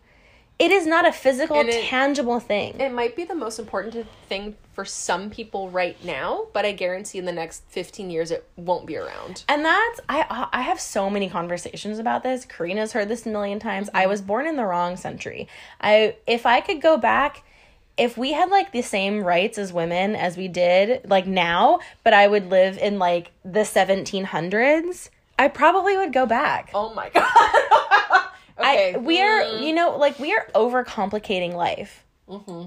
It 0.59 0.73
is 0.73 0.87
not 0.87 1.07
a 1.07 1.13
physical 1.13 1.61
it- 1.61 1.85
tangible 1.85 2.41
thing. 2.41 2.79
It 2.81 2.93
might 2.93 3.15
be 3.15 3.25
the 3.25 3.35
most 3.35 3.59
important 3.59 4.07
thing 4.29 4.57
for 4.79 4.85
some 4.85 5.29
people 5.29 5.69
right 5.71 5.97
now, 6.05 6.47
but 6.53 6.65
I 6.65 6.71
guarantee 6.71 7.19
in 7.19 7.25
the 7.25 7.33
next 7.33 7.65
15 7.67 8.11
years 8.11 8.31
it 8.31 8.49
won't 8.55 8.87
be 8.87 8.97
around. 8.97 9.43
And 9.49 9.65
that's 9.65 10.01
I 10.09 10.47
I 10.53 10.63
have 10.63 10.79
so 10.79 11.11
many 11.11 11.29
conversations 11.29 11.99
about 11.99 12.23
this. 12.23 12.47
Karina's 12.47 12.93
heard 12.93 13.09
this 13.09 13.27
a 13.27 13.29
million 13.29 13.59
times. 13.59 13.91
I 13.93 14.07
was 14.07 14.23
born 14.23 14.47
in 14.47 14.55
the 14.55 14.65
wrong 14.65 14.97
century. 14.97 15.49
I 15.81 16.15
if 16.29 16.47
I 16.47 16.61
could 16.61 16.81
go 16.81 16.97
back 16.97 17.43
if 17.97 18.17
we 18.17 18.35
had 18.35 18.51
like 18.51 18.71
the 18.71 18.83
same 18.83 19.25
rights 19.25 19.59
as 19.59 19.73
women 19.73 20.15
as 20.15 20.37
we 20.37 20.47
did 20.47 21.11
like 21.11 21.27
now, 21.27 21.81
but 22.05 22.13
I 22.13 22.29
would 22.29 22.49
live 22.49 22.79
in 22.79 23.01
like 23.01 23.33
the 23.45 23.63
1700s, 23.63 25.09
I 25.41 25.49
probably 25.49 25.97
would 25.97 26.13
go 26.13 26.25
back. 26.25 26.71
Oh 26.73 26.95
my 26.95 27.09
god. 27.15 27.27
okay. 28.61 28.95
I 28.95 28.97
we 28.97 29.21
are 29.21 29.43
mm. 29.43 29.61
you 29.61 29.73
know 29.73 29.97
like 29.97 30.21
we 30.21 30.33
are 30.37 30.47
overcomplicating 30.55 31.55
life. 31.55 32.05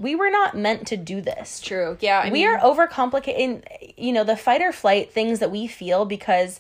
We 0.02 0.16
were 0.16 0.30
not 0.30 0.56
meant 0.56 0.88
to 0.88 0.98
do 0.98 1.22
this. 1.22 1.60
True. 1.60 1.98
Yeah. 2.02 2.22
I 2.24 2.26
we 2.26 2.46
mean, 2.46 2.48
are 2.48 2.60
overcomplicating 2.60 3.64
you 3.98 4.12
know 4.12 4.24
the 4.24 4.38
fight 4.38 4.62
or 4.62 4.72
flight 4.72 5.12
things 5.12 5.40
that 5.40 5.52
we 5.52 5.68
feel 5.68 6.06
because 6.06 6.60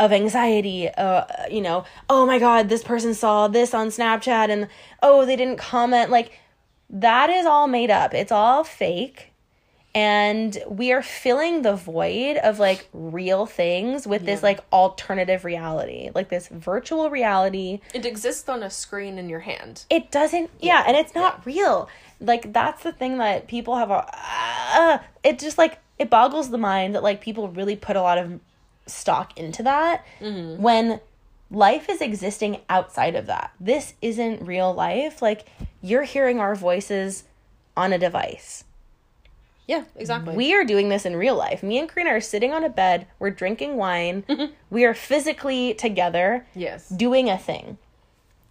of 0.00 0.10
anxiety 0.10 0.88
uh 0.88 1.24
you 1.50 1.60
know 1.60 1.84
oh 2.08 2.26
my 2.26 2.38
god 2.38 2.68
this 2.68 2.82
person 2.82 3.14
saw 3.14 3.46
this 3.46 3.74
on 3.74 3.88
snapchat 3.88 4.48
and 4.48 4.66
oh 5.02 5.24
they 5.26 5.36
didn't 5.36 5.58
comment 5.58 6.10
like 6.10 6.32
that 6.92 7.30
is 7.30 7.46
all 7.46 7.66
made 7.66 7.90
up. 7.90 8.14
It's 8.14 8.30
all 8.30 8.62
fake. 8.62 9.30
And 9.94 10.56
we 10.68 10.90
are 10.92 11.02
filling 11.02 11.62
the 11.62 11.74
void 11.74 12.38
of 12.38 12.58
like 12.58 12.88
real 12.94 13.44
things 13.44 14.06
with 14.06 14.24
this 14.24 14.42
like 14.42 14.60
alternative 14.72 15.44
reality, 15.44 16.10
like 16.14 16.30
this 16.30 16.48
virtual 16.48 17.10
reality. 17.10 17.80
It 17.92 18.06
exists 18.06 18.48
on 18.48 18.62
a 18.62 18.70
screen 18.70 19.18
in 19.18 19.28
your 19.28 19.40
hand. 19.40 19.84
It 19.90 20.10
doesn't, 20.10 20.48
yeah, 20.60 20.82
and 20.86 20.96
it's 20.96 21.14
not 21.14 21.44
real. 21.44 21.90
Like, 22.22 22.52
that's 22.52 22.82
the 22.82 22.92
thing 22.92 23.18
that 23.18 23.48
people 23.48 23.76
have 23.76 23.90
a, 23.90 24.06
uh, 24.74 24.98
it 25.22 25.38
just 25.38 25.58
like, 25.58 25.78
it 25.98 26.08
boggles 26.08 26.50
the 26.50 26.58
mind 26.58 26.94
that 26.94 27.02
like 27.02 27.20
people 27.20 27.48
really 27.48 27.76
put 27.76 27.96
a 27.96 28.02
lot 28.02 28.18
of 28.18 28.40
stock 28.86 29.38
into 29.38 29.62
that 29.62 30.04
when 30.20 31.00
life 31.50 31.88
is 31.88 32.00
existing 32.00 32.60
outside 32.68 33.14
of 33.14 33.26
that. 33.26 33.52
This 33.60 33.94
isn't 34.00 34.46
real 34.46 34.72
life. 34.72 35.22
Like, 35.22 35.46
you're 35.80 36.04
hearing 36.04 36.40
our 36.40 36.54
voices 36.54 37.24
on 37.76 37.92
a 37.92 37.98
device. 37.98 38.64
Yeah, 39.66 39.84
exactly. 39.94 40.34
We 40.34 40.54
are 40.54 40.64
doing 40.64 40.88
this 40.88 41.06
in 41.06 41.14
real 41.14 41.36
life. 41.36 41.62
Me 41.62 41.78
and 41.78 41.88
Karina 41.88 42.10
are 42.10 42.20
sitting 42.20 42.52
on 42.52 42.64
a 42.64 42.68
bed. 42.68 43.06
We're 43.18 43.30
drinking 43.30 43.76
wine. 43.76 44.24
we 44.70 44.84
are 44.84 44.94
physically 44.94 45.74
together 45.74 46.46
yes. 46.54 46.88
doing 46.88 47.30
a 47.30 47.38
thing. 47.38 47.78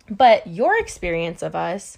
But 0.10 0.48
your 0.48 0.78
experience 0.80 1.42
of 1.42 1.56
us 1.56 1.98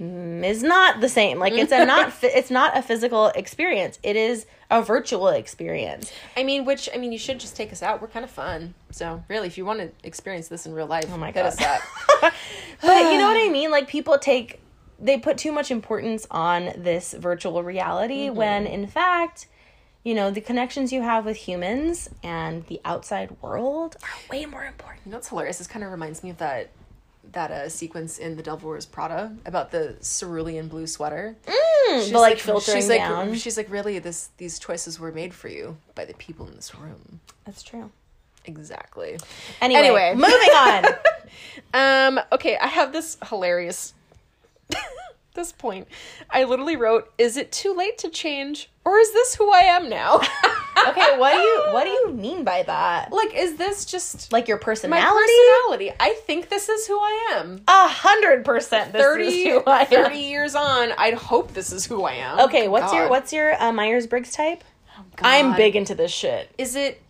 Mm, 0.00 0.44
is 0.44 0.62
not 0.62 1.00
the 1.00 1.08
same. 1.08 1.38
Like 1.38 1.52
it's 1.54 1.72
a 1.72 1.84
not 1.84 2.12
it's 2.22 2.50
not 2.50 2.76
a 2.76 2.82
physical 2.82 3.28
experience. 3.28 3.98
It 4.02 4.14
is 4.14 4.46
a 4.70 4.80
virtual 4.80 5.28
experience. 5.28 6.12
I 6.36 6.44
mean, 6.44 6.64
which 6.64 6.88
I 6.94 6.98
mean, 6.98 7.10
you 7.10 7.18
should 7.18 7.40
just 7.40 7.56
take 7.56 7.72
us 7.72 7.82
out. 7.82 8.00
We're 8.00 8.08
kind 8.08 8.24
of 8.24 8.30
fun. 8.30 8.74
So 8.90 9.24
really, 9.28 9.48
if 9.48 9.58
you 9.58 9.64
want 9.64 9.80
to 9.80 9.90
experience 10.06 10.48
this 10.48 10.66
in 10.66 10.72
real 10.72 10.86
life, 10.86 11.06
oh 11.12 11.18
my 11.18 11.32
God. 11.32 11.46
us 11.46 11.60
up. 11.60 11.80
But 12.80 13.12
you 13.12 13.18
know 13.18 13.26
what 13.26 13.36
I 13.36 13.48
mean? 13.52 13.70
Like 13.70 13.88
people 13.88 14.18
take 14.18 14.60
they 15.00 15.18
put 15.18 15.38
too 15.38 15.52
much 15.52 15.70
importance 15.70 16.26
on 16.30 16.72
this 16.76 17.12
virtual 17.12 17.62
reality 17.62 18.26
mm-hmm. 18.26 18.36
when 18.36 18.66
in 18.66 18.86
fact, 18.86 19.46
you 20.04 20.14
know, 20.14 20.30
the 20.30 20.40
connections 20.40 20.92
you 20.92 21.02
have 21.02 21.24
with 21.24 21.36
humans 21.36 22.08
and 22.22 22.64
the 22.66 22.80
outside 22.84 23.36
world 23.42 23.96
are 24.02 24.30
way 24.30 24.46
more 24.46 24.64
important. 24.64 25.06
You 25.06 25.10
know 25.10 25.16
what's 25.16 25.28
hilarious? 25.28 25.58
This 25.58 25.66
kind 25.66 25.84
of 25.84 25.90
reminds 25.90 26.22
me 26.22 26.30
of 26.30 26.38
that 26.38 26.70
that 27.32 27.50
uh, 27.50 27.68
sequence 27.68 28.18
in 28.18 28.36
The 28.36 28.42
Devil 28.42 28.70
Wears 28.70 28.86
Prada 28.86 29.34
about 29.44 29.70
the 29.70 29.96
cerulean 30.02 30.68
blue 30.68 30.86
sweater. 30.86 31.36
She's 31.88 32.12
but 32.12 32.20
like, 32.20 32.38
filtering 32.38 32.76
she's 32.76 32.88
like, 32.88 33.00
down. 33.00 33.34
She's 33.34 33.56
like, 33.56 33.70
really, 33.70 33.98
this 33.98 34.30
these 34.36 34.58
choices 34.58 34.98
were 35.00 35.12
made 35.12 35.32
for 35.34 35.48
you 35.48 35.76
by 35.94 36.04
the 36.04 36.14
people 36.14 36.46
in 36.46 36.54
this 36.54 36.74
room. 36.74 37.20
That's 37.44 37.62
true. 37.62 37.90
Exactly. 38.44 39.18
Anyway, 39.60 39.80
Anyway. 39.80 40.12
moving 40.14 40.30
on. 40.32 40.84
Um. 41.74 42.20
Okay, 42.32 42.56
I 42.56 42.66
have 42.66 42.92
this 42.92 43.18
hilarious. 43.28 43.92
this 45.34 45.52
point, 45.52 45.86
I 46.30 46.44
literally 46.44 46.76
wrote, 46.76 47.12
"Is 47.18 47.36
it 47.36 47.52
too 47.52 47.74
late 47.74 47.98
to 47.98 48.08
change, 48.08 48.70
or 48.84 48.98
is 48.98 49.12
this 49.12 49.34
who 49.34 49.52
I 49.52 49.60
am 49.60 49.88
now?" 49.88 50.20
Okay, 50.88 51.18
what 51.18 51.32
do 51.32 51.38
you 51.38 51.64
what 51.72 51.84
do 51.84 51.90
you 51.90 52.10
mean 52.12 52.44
by 52.44 52.62
that? 52.62 53.12
like, 53.12 53.34
is 53.34 53.56
this 53.56 53.84
just 53.84 54.32
Like 54.32 54.48
your 54.48 54.58
personality? 54.58 55.02
my 55.04 55.66
personality? 55.68 55.96
I 56.00 56.14
think 56.26 56.48
this 56.48 56.68
is 56.68 56.86
who 56.86 56.98
I 56.98 57.34
am. 57.36 57.62
A 57.68 57.88
hundred 57.88 58.44
percent. 58.44 58.92
This 58.92 59.02
30, 59.02 59.24
is 59.24 59.44
who 59.46 59.62
I 59.66 59.80
am. 59.80 59.86
30 59.86 60.16
years 60.18 60.54
on, 60.54 60.92
I'd 60.98 61.14
hope 61.14 61.54
this 61.54 61.72
is 61.72 61.86
who 61.86 62.04
I 62.04 62.12
am. 62.14 62.40
Okay, 62.40 62.68
what's 62.68 62.92
your 62.92 63.08
what's 63.08 63.32
your 63.32 63.60
uh, 63.62 63.72
Myers 63.72 64.06
Briggs 64.06 64.32
type? 64.32 64.64
I'm 65.20 65.56
big 65.56 65.76
into 65.76 65.94
this 65.94 66.10
shit. 66.12 66.50
Is 66.58 66.74
it? 66.74 67.02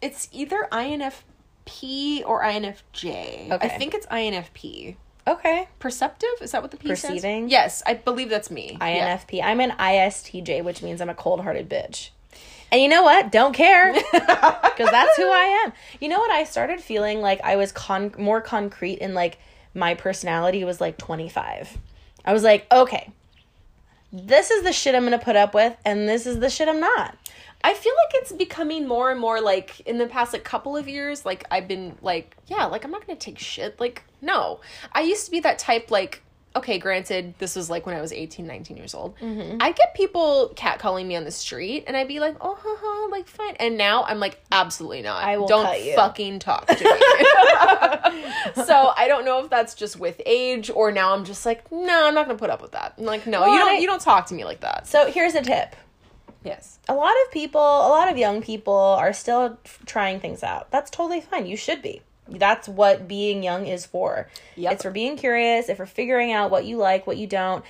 It's 0.00 0.28
either 0.32 0.66
INFP 0.72 2.24
or 2.26 2.42
INFJ. 2.42 3.50
Okay. 3.52 3.54
I 3.60 3.68
think 3.68 3.94
it's 3.94 4.06
INFP. 4.06 4.96
Okay, 5.26 5.68
Perceptive? 5.78 6.28
Is 6.40 6.50
that 6.50 6.62
what 6.62 6.72
the 6.72 6.76
P 6.76 6.88
Perceiving? 6.88 7.18
stands? 7.20 7.52
Yes, 7.52 7.82
I 7.86 7.94
believe 7.94 8.28
that's 8.28 8.50
me. 8.50 8.76
Yeah. 8.80 9.16
INFP. 9.16 9.40
I'm 9.42 9.60
an 9.60 9.70
ISTJ, 9.72 10.64
which 10.64 10.82
means 10.82 11.00
I'm 11.00 11.08
a 11.08 11.14
cold-hearted 11.14 11.68
bitch. 11.70 12.10
And 12.72 12.80
you 12.80 12.88
know 12.88 13.02
what? 13.02 13.30
Don't 13.30 13.52
care, 13.52 13.92
because 14.12 14.90
that's 14.90 15.16
who 15.18 15.30
I 15.30 15.62
am. 15.66 15.74
You 16.00 16.08
know 16.08 16.18
what? 16.18 16.30
I 16.30 16.44
started 16.44 16.80
feeling 16.80 17.20
like 17.20 17.38
I 17.44 17.56
was 17.56 17.70
con- 17.70 18.14
more 18.16 18.40
concrete 18.40 18.98
in 18.98 19.12
like 19.12 19.38
my 19.74 19.94
personality 19.94 20.64
was 20.64 20.80
like 20.80 20.96
25. 20.96 21.76
I 22.24 22.32
was 22.32 22.42
like, 22.42 22.66
okay, 22.72 23.10
this 24.10 24.50
is 24.50 24.62
the 24.62 24.72
shit 24.72 24.94
I'm 24.94 25.04
gonna 25.04 25.18
put 25.18 25.36
up 25.36 25.52
with, 25.52 25.76
and 25.84 26.08
this 26.08 26.26
is 26.26 26.38
the 26.38 26.48
shit 26.48 26.66
I'm 26.66 26.80
not. 26.80 27.16
I 27.62 27.74
feel 27.74 27.92
like 28.06 28.22
it's 28.22 28.32
becoming 28.32 28.88
more 28.88 29.10
and 29.10 29.20
more 29.20 29.40
like 29.40 29.80
in 29.80 29.98
the 29.98 30.06
past 30.06 30.32
like 30.32 30.42
couple 30.42 30.74
of 30.74 30.88
years, 30.88 31.26
like 31.26 31.44
I've 31.50 31.68
been 31.68 31.96
like, 32.00 32.36
yeah, 32.46 32.64
like 32.64 32.84
I'm 32.84 32.90
not 32.90 33.06
gonna 33.06 33.18
take 33.18 33.38
shit. 33.38 33.78
Like, 33.78 34.02
no. 34.22 34.60
I 34.92 35.02
used 35.02 35.26
to 35.26 35.30
be 35.30 35.40
that 35.40 35.58
type 35.58 35.90
like 35.90 36.22
okay, 36.54 36.78
granted, 36.78 37.34
this 37.38 37.56
was 37.56 37.70
like 37.70 37.86
when 37.86 37.94
I 37.96 38.00
was 38.00 38.12
18, 38.12 38.46
19 38.46 38.76
years 38.76 38.94
old. 38.94 39.16
Mm-hmm. 39.18 39.58
I'd 39.60 39.74
get 39.76 39.94
people 39.94 40.52
catcalling 40.56 41.06
me 41.06 41.16
on 41.16 41.24
the 41.24 41.30
street 41.30 41.84
and 41.86 41.96
I'd 41.96 42.08
be 42.08 42.20
like, 42.20 42.36
oh, 42.40 42.56
haha, 42.60 43.10
like 43.10 43.26
fine. 43.26 43.56
And 43.56 43.76
now 43.78 44.04
I'm 44.04 44.20
like, 44.20 44.40
absolutely 44.52 45.02
not. 45.02 45.22
I 45.22 45.36
will 45.38 45.48
Don't 45.48 45.94
fucking 45.94 46.38
talk 46.40 46.66
to 46.66 46.74
me. 46.74 46.80
so 48.64 48.92
I 48.96 49.06
don't 49.08 49.24
know 49.24 49.42
if 49.44 49.50
that's 49.50 49.74
just 49.74 49.98
with 49.98 50.20
age 50.26 50.70
or 50.70 50.92
now 50.92 51.14
I'm 51.14 51.24
just 51.24 51.46
like, 51.46 51.70
no, 51.72 52.06
I'm 52.08 52.14
not 52.14 52.26
gonna 52.26 52.38
put 52.38 52.50
up 52.50 52.62
with 52.62 52.72
that. 52.72 52.94
I'm 52.98 53.04
like, 53.04 53.26
no, 53.26 53.40
Well, 53.42 53.52
you 53.52 53.58
don't, 53.58 53.72
I- 53.74 53.78
you 53.78 53.86
don't 53.86 54.00
talk 54.02 54.26
to 54.26 54.34
me 54.34 54.44
like 54.44 54.60
that. 54.60 54.86
So 54.86 55.10
here's 55.10 55.34
a 55.34 55.42
tip. 55.42 55.76
Yes. 56.44 56.80
a 56.88 56.94
lot 56.94 57.14
of 57.24 57.32
people, 57.32 57.60
a 57.60 57.88
lot 57.88 58.10
of 58.10 58.18
young 58.18 58.42
people 58.42 58.74
are 58.74 59.12
still 59.12 59.58
trying 59.86 60.18
things 60.18 60.42
out. 60.42 60.70
That's 60.72 60.90
totally 60.90 61.20
fine. 61.20 61.46
You 61.46 61.56
should 61.56 61.82
be. 61.82 62.02
That's 62.28 62.68
what 62.68 63.08
being 63.08 63.42
young 63.42 63.66
is 63.66 63.84
for. 63.84 64.28
Yep. 64.56 64.72
It's 64.72 64.82
for 64.82 64.90
being 64.90 65.16
curious, 65.16 65.68
it's 65.68 65.76
for 65.76 65.86
figuring 65.86 66.32
out 66.32 66.50
what 66.50 66.64
you 66.64 66.76
like, 66.76 67.06
what 67.06 67.16
you 67.16 67.26
don't. 67.26 67.64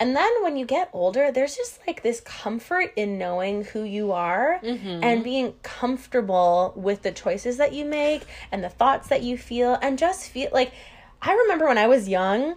And 0.00 0.16
then 0.16 0.30
when 0.42 0.56
you 0.56 0.66
get 0.66 0.90
older, 0.92 1.30
there's 1.30 1.56
just 1.56 1.78
like 1.86 2.02
this 2.02 2.20
comfort 2.20 2.92
in 2.96 3.18
knowing 3.18 3.62
who 3.62 3.84
you 3.84 4.10
are 4.10 4.58
mm-hmm. 4.60 5.04
and 5.04 5.22
being 5.22 5.54
comfortable 5.62 6.72
with 6.74 7.02
the 7.02 7.12
choices 7.12 7.58
that 7.58 7.72
you 7.72 7.84
make 7.84 8.22
and 8.50 8.64
the 8.64 8.68
thoughts 8.68 9.06
that 9.08 9.22
you 9.22 9.38
feel 9.38 9.78
and 9.80 9.96
just 9.96 10.28
feel 10.28 10.50
like 10.52 10.72
I 11.22 11.32
remember 11.32 11.68
when 11.68 11.78
I 11.78 11.86
was 11.86 12.08
young 12.08 12.56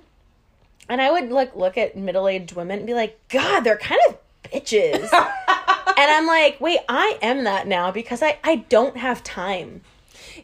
and 0.89 0.99
I 0.99 1.11
would 1.11 1.29
like 1.29 1.55
look 1.55 1.77
at 1.77 1.95
middle-aged 1.95 2.55
women 2.55 2.79
and 2.79 2.87
be 2.87 2.95
like, 2.95 3.19
"God, 3.29 3.59
they're 3.59 3.77
kind 3.77 4.01
of 4.09 4.17
bitches." 4.43 5.03
and 5.13 6.11
I'm 6.11 6.25
like, 6.25 6.59
"Wait, 6.59 6.79
I 6.89 7.19
am 7.21 7.43
that 7.43 7.67
now 7.67 7.91
because 7.91 8.23
I 8.23 8.39
I 8.43 8.55
don't 8.69 8.97
have 8.97 9.23
time." 9.23 9.81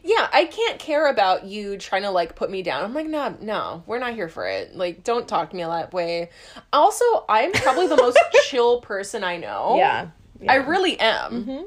Yeah, 0.02 0.28
I 0.32 0.44
can't 0.46 0.78
care 0.78 1.08
about 1.08 1.44
you 1.44 1.76
trying 1.76 2.02
to 2.02 2.10
like 2.10 2.34
put 2.34 2.50
me 2.50 2.62
down. 2.62 2.84
I'm 2.84 2.94
like, 2.94 3.06
no, 3.06 3.36
no, 3.40 3.82
we're 3.86 3.98
not 3.98 4.14
here 4.14 4.28
for 4.28 4.46
it. 4.46 4.74
Like, 4.74 5.04
don't 5.04 5.26
talk 5.28 5.50
to 5.50 5.56
me 5.56 5.62
that 5.62 5.92
way. 5.92 6.30
Also, 6.72 7.04
I'm 7.28 7.52
probably 7.52 7.86
the 7.86 7.96
most 7.96 8.18
chill 8.48 8.80
person 8.80 9.24
I 9.24 9.36
know. 9.36 9.76
Yeah. 9.76 10.08
I 10.48 10.56
really 10.56 10.98
am. 10.98 11.44
Mm-hmm. 11.44 11.62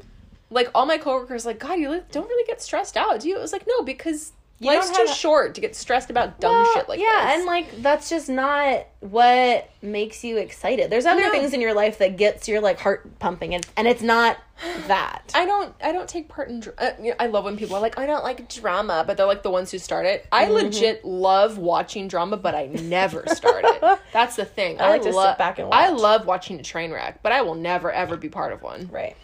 Like 0.49 0.69
all 0.75 0.85
my 0.85 0.97
coworkers, 0.97 1.45
like, 1.45 1.59
God, 1.59 1.79
you 1.79 2.03
don't 2.11 2.27
really 2.27 2.47
get 2.47 2.61
stressed 2.61 2.97
out, 2.97 3.21
do 3.21 3.29
you? 3.29 3.37
It 3.37 3.41
was 3.41 3.53
like, 3.53 3.65
no, 3.67 3.83
because 3.83 4.33
You 4.57 4.67
life's 4.71 4.89
too 4.89 5.05
have- 5.05 5.09
short 5.15 5.55
to 5.55 5.61
get 5.61 5.75
stressed 5.75 6.09
about 6.09 6.39
dumb 6.39 6.53
Well, 6.53 6.73
shit 6.73 6.87
like 6.87 6.99
yeah, 6.99 7.25
this. 7.25 7.35
and 7.37 7.45
like 7.45 7.81
that's 7.81 8.09
just 8.09 8.29
not 8.29 8.85
what 9.01 9.69
makes 9.81 10.23
you 10.23 10.37
excited. 10.37 10.89
There's 10.89 11.05
other 11.05 11.23
No. 11.23 11.31
things 11.31 11.53
in 11.53 11.59
your 11.59 11.73
life 11.73 11.97
that 11.97 12.15
gets 12.15 12.47
your 12.47 12.61
like 12.61 12.79
heart 12.79 13.19
pumping, 13.19 13.53
and 13.53 13.67
and 13.75 13.85
it's 13.85 14.01
not 14.01 14.37
that. 14.87 15.29
I 15.35 15.45
don't. 15.45 15.75
I 15.83 15.91
don't 15.91 16.07
take 16.07 16.29
part 16.29 16.47
in. 16.49 16.61
Dr- 16.61 16.75
uh, 16.77 16.91
you 17.01 17.09
know, 17.09 17.15
I 17.19 17.27
love 17.27 17.43
when 17.43 17.57
people 17.57 17.75
are 17.75 17.81
like, 17.81 17.99
"I 17.99 18.05
don't 18.05 18.23
like 18.23 18.47
drama," 18.47 19.03
but 19.05 19.17
they're 19.17 19.25
like 19.25 19.43
the 19.43 19.49
ones 19.51 19.71
who 19.71 19.77
start 19.77 20.05
it. 20.05 20.25
I 20.31 20.45
Mm-hmm. 20.45 20.53
legit 20.53 21.03
love 21.03 21.57
watching 21.57 22.07
drama, 22.07 22.37
but 22.37 22.55
I 22.55 22.67
never 22.67 23.25
start 23.27 23.65
it. 23.67 23.99
That's 24.13 24.37
the 24.37 24.45
thing. 24.45 24.79
I 24.79 24.87
like 24.89 25.01
to 25.01 25.11
sit 25.11 25.37
back 25.37 25.59
and 25.59 25.73
I 25.73 25.89
love 25.89 26.25
watching 26.25 26.59
a 26.61 26.63
train 26.63 26.91
wreck, 26.93 27.19
but 27.23 27.33
I 27.33 27.41
will 27.41 27.55
never 27.55 27.91
ever 27.91 28.15
be 28.15 28.29
part 28.29 28.53
of 28.53 28.61
one. 28.61 28.87
right. 28.89 29.17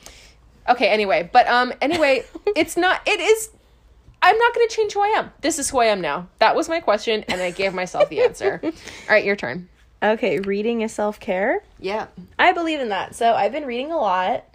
Okay. 0.67 0.89
Anyway, 0.89 1.29
but 1.31 1.47
um. 1.47 1.71
Anyway, 1.81 2.25
it's 2.57 2.75
not. 2.75 2.99
It 3.07 3.21
is. 3.21 3.49
I'm 4.21 4.37
not 4.37 4.53
going 4.53 4.67
to 4.67 4.75
change 4.75 4.93
who 4.93 5.01
I 5.01 5.07
am. 5.17 5.31
This 5.41 5.57
is 5.59 5.69
who 5.69 5.79
I 5.79 5.85
am 5.85 6.01
now. 6.01 6.27
That 6.39 6.55
was 6.55 6.69
my 6.69 6.79
question, 6.79 7.23
and 7.27 7.41
I 7.41 7.51
gave 7.51 7.73
myself 7.73 8.09
the 8.09 8.21
answer. 8.21 8.59
All 8.63 8.71
right, 9.09 9.25
your 9.25 9.35
turn. 9.35 9.67
Okay, 10.03 10.39
reading 10.39 10.81
is 10.81 10.93
self 10.93 11.19
care. 11.19 11.63
Yeah. 11.79 12.07
I 12.37 12.53
believe 12.53 12.79
in 12.79 12.89
that. 12.89 13.15
So 13.15 13.33
I've 13.33 13.51
been 13.51 13.65
reading 13.65 13.91
a 13.91 13.97
lot. 13.97 14.45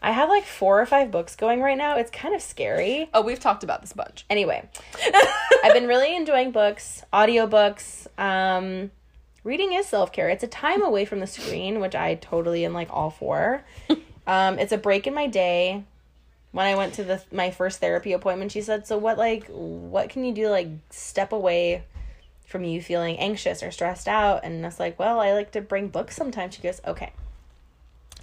I 0.00 0.12
have 0.12 0.28
like 0.28 0.44
four 0.44 0.80
or 0.80 0.86
five 0.86 1.10
books 1.10 1.34
going 1.34 1.60
right 1.60 1.76
now. 1.76 1.96
It's 1.96 2.10
kind 2.10 2.34
of 2.34 2.40
scary. 2.40 3.08
Oh, 3.12 3.22
we've 3.22 3.40
talked 3.40 3.64
about 3.64 3.80
this 3.80 3.92
a 3.92 3.96
bunch. 3.96 4.24
Anyway, 4.30 4.68
I've 5.64 5.72
been 5.72 5.88
really 5.88 6.14
enjoying 6.14 6.52
books, 6.52 7.02
audiobooks. 7.12 8.06
Um, 8.18 8.92
reading 9.42 9.72
is 9.72 9.86
self 9.86 10.12
care. 10.12 10.28
It's 10.28 10.44
a 10.44 10.48
time 10.48 10.82
away 10.82 11.04
from 11.04 11.18
the 11.18 11.26
screen, 11.26 11.80
which 11.80 11.96
I 11.96 12.14
totally 12.14 12.64
am 12.64 12.72
like 12.74 12.88
all 12.90 13.10
for. 13.10 13.64
Um, 14.28 14.58
it's 14.58 14.72
a 14.72 14.76
break 14.76 15.06
in 15.06 15.14
my 15.14 15.26
day. 15.26 15.84
When 16.58 16.66
I 16.66 16.74
went 16.74 16.94
to 16.94 17.04
the 17.04 17.22
my 17.30 17.52
first 17.52 17.78
therapy 17.78 18.12
appointment, 18.12 18.50
she 18.50 18.62
said, 18.62 18.84
"So 18.84 18.98
what 18.98 19.16
like 19.16 19.46
what 19.46 20.10
can 20.10 20.24
you 20.24 20.34
do 20.34 20.42
to, 20.42 20.50
like 20.50 20.66
step 20.90 21.30
away 21.30 21.84
from 22.46 22.64
you 22.64 22.82
feeling 22.82 23.16
anxious 23.16 23.62
or 23.62 23.70
stressed 23.70 24.08
out?" 24.08 24.40
And 24.42 24.66
I 24.66 24.68
was 24.68 24.80
like, 24.80 24.98
"Well, 24.98 25.20
I 25.20 25.32
like 25.34 25.52
to 25.52 25.60
bring 25.60 25.86
books 25.86 26.16
sometimes." 26.16 26.56
She 26.56 26.62
goes, 26.62 26.80
"Okay." 26.84 27.12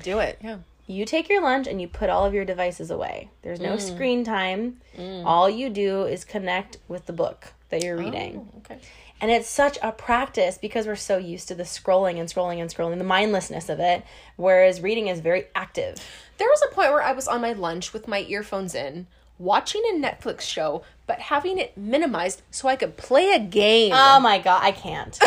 Do 0.04 0.20
it. 0.20 0.38
Yeah. 0.42 0.58
You 0.86 1.06
take 1.06 1.30
your 1.30 1.42
lunch 1.42 1.66
and 1.66 1.80
you 1.80 1.88
put 1.88 2.10
all 2.10 2.26
of 2.26 2.34
your 2.34 2.44
devices 2.44 2.92
away. 2.92 3.30
There's 3.42 3.62
no 3.62 3.78
mm. 3.78 3.80
screen 3.80 4.26
time. 4.26 4.82
Mm. 4.98 5.24
All 5.26 5.50
you 5.50 5.70
do 5.70 6.04
is 6.04 6.26
connect 6.26 6.80
with 6.90 7.06
the 7.06 7.14
book 7.14 7.54
that 7.70 7.86
you're 7.86 7.98
oh, 7.98 8.04
reading. 8.04 8.50
Oh, 8.54 8.58
okay. 8.58 8.82
And 9.22 9.32
it's 9.32 9.50
such 9.50 9.78
a 9.82 9.92
practice 9.92 10.58
because 10.58 10.88
we're 10.88 10.96
so 10.96 11.18
used 11.18 11.48
to 11.48 11.56
the 11.56 11.64
scrolling 11.64 12.20
and 12.20 12.30
scrolling 12.30 12.60
and 12.60 12.70
scrolling, 12.70 12.98
the 12.98 13.04
mindlessness 13.04 13.70
of 13.70 13.80
it, 13.80 14.04
whereas 14.36 14.82
reading 14.82 15.08
is 15.08 15.20
very 15.20 15.46
active. 15.56 15.96
There 16.38 16.48
was 16.48 16.62
a 16.70 16.74
point 16.76 16.92
where 16.92 17.02
I 17.02 17.14
was 17.14 17.28
on 17.28 17.42
my 17.42 17.54
lunch 17.54 17.94
with 17.94 18.08
my 18.08 18.26
earphones 18.28 18.76
in, 18.76 19.08
watching 19.40 19.82
a 19.90 19.98
Netflix 19.98 20.42
show, 20.42 20.84
but 21.08 21.20
having 21.20 21.58
it 21.58 21.78
minimized 21.78 22.42
so 22.52 22.68
I 22.68 22.76
could 22.76 22.98
play 22.98 23.32
a 23.32 23.40
game. 23.40 23.94
Oh 23.96 24.20
my 24.20 24.40
god, 24.40 24.62
I 24.64 24.72
can't. 24.72 25.18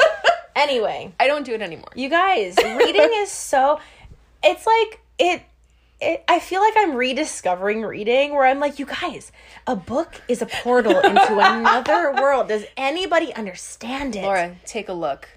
anyway, 0.56 1.12
I 1.20 1.26
don't 1.26 1.46
do 1.46 1.54
it 1.54 1.62
anymore. 1.62 1.92
you 1.94 2.08
guys, 2.08 2.56
reading 2.56 3.10
is 3.14 3.30
so 3.30 3.78
it's 4.42 4.66
like 4.66 5.00
it 5.18 5.42
it, 6.00 6.22
I 6.28 6.38
feel 6.38 6.60
like 6.60 6.74
I'm 6.76 6.94
rediscovering 6.94 7.82
reading 7.82 8.32
where 8.32 8.44
I'm 8.44 8.60
like, 8.60 8.78
you 8.78 8.86
guys, 8.86 9.32
a 9.66 9.74
book 9.74 10.22
is 10.28 10.40
a 10.40 10.46
portal 10.46 10.98
into 11.00 11.38
another 11.38 12.12
world. 12.20 12.48
Does 12.48 12.64
anybody 12.76 13.34
understand 13.34 14.14
it? 14.14 14.22
Laura, 14.22 14.56
take 14.64 14.88
a 14.88 14.92
look. 14.92 15.28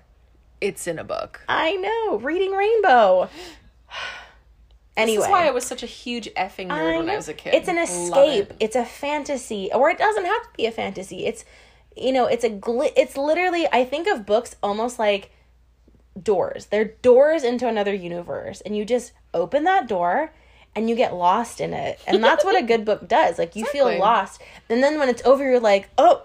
It's 0.60 0.86
in 0.86 1.00
a 1.00 1.04
book. 1.04 1.42
I 1.50 1.74
know, 1.74 2.20
reading 2.20 2.52
Rainbow. 2.52 3.30
anyway, 4.96 5.16
This 5.18 5.26
is 5.26 5.32
why 5.32 5.48
I 5.48 5.52
was 5.52 5.66
such 5.66 5.82
a 5.82 5.88
huge 5.88 6.30
effing 6.36 6.68
nerd 6.68 6.94
I 6.94 6.98
when 6.98 7.10
I 7.10 7.16
was 7.16 7.28
a 7.30 7.34
kid. 7.34 7.56
It's 7.56 7.68
an 7.68 7.80
escape. 7.80 8.52
it. 8.52 8.58
It's 8.60 8.76
a 8.76 8.86
fantasy, 8.86 9.72
or 9.74 9.90
it 9.90 9.98
doesn't 9.98 10.26
have 10.26 10.44
to 10.44 10.50
be 10.56 10.68
a 10.68 10.72
fantasy. 10.72 11.26
It's 11.26 11.44
you 11.98 12.14
know, 12.14 12.26
it's 12.28 12.44
a 12.44 12.50
gli- 12.50 12.94
it's 12.96 13.18
literally 13.18 13.68
I 13.74 13.84
think 13.84 14.08
of 14.08 14.26
books 14.28 14.56
almost 14.62 15.00
like 15.00 15.32
doors. 16.22 16.68
They're 16.68 16.86
doors 16.86 17.44
into 17.44 17.68
another 17.68 17.94
universe, 17.94 18.62
and 18.62 18.78
you 18.78 18.86
just 18.86 19.14
open 19.34 19.64
that 19.64 19.88
door 19.88 20.32
and 20.76 20.90
you 20.90 20.96
get 20.96 21.14
lost 21.14 21.60
in 21.62 21.74
it. 21.74 22.00
And 22.08 22.24
that's 22.24 22.44
what 22.46 22.62
a 22.62 22.66
good 22.66 22.86
book 22.86 23.08
does. 23.08 23.38
Like 23.38 23.56
you 23.56 23.66
feel 23.66 23.98
lost, 23.98 24.42
and 24.70 24.82
then 24.84 25.00
when 25.00 25.10
it's 25.10 25.24
over, 25.26 25.44
you're 25.44 25.60
like, 25.60 25.90
oh, 25.98 26.24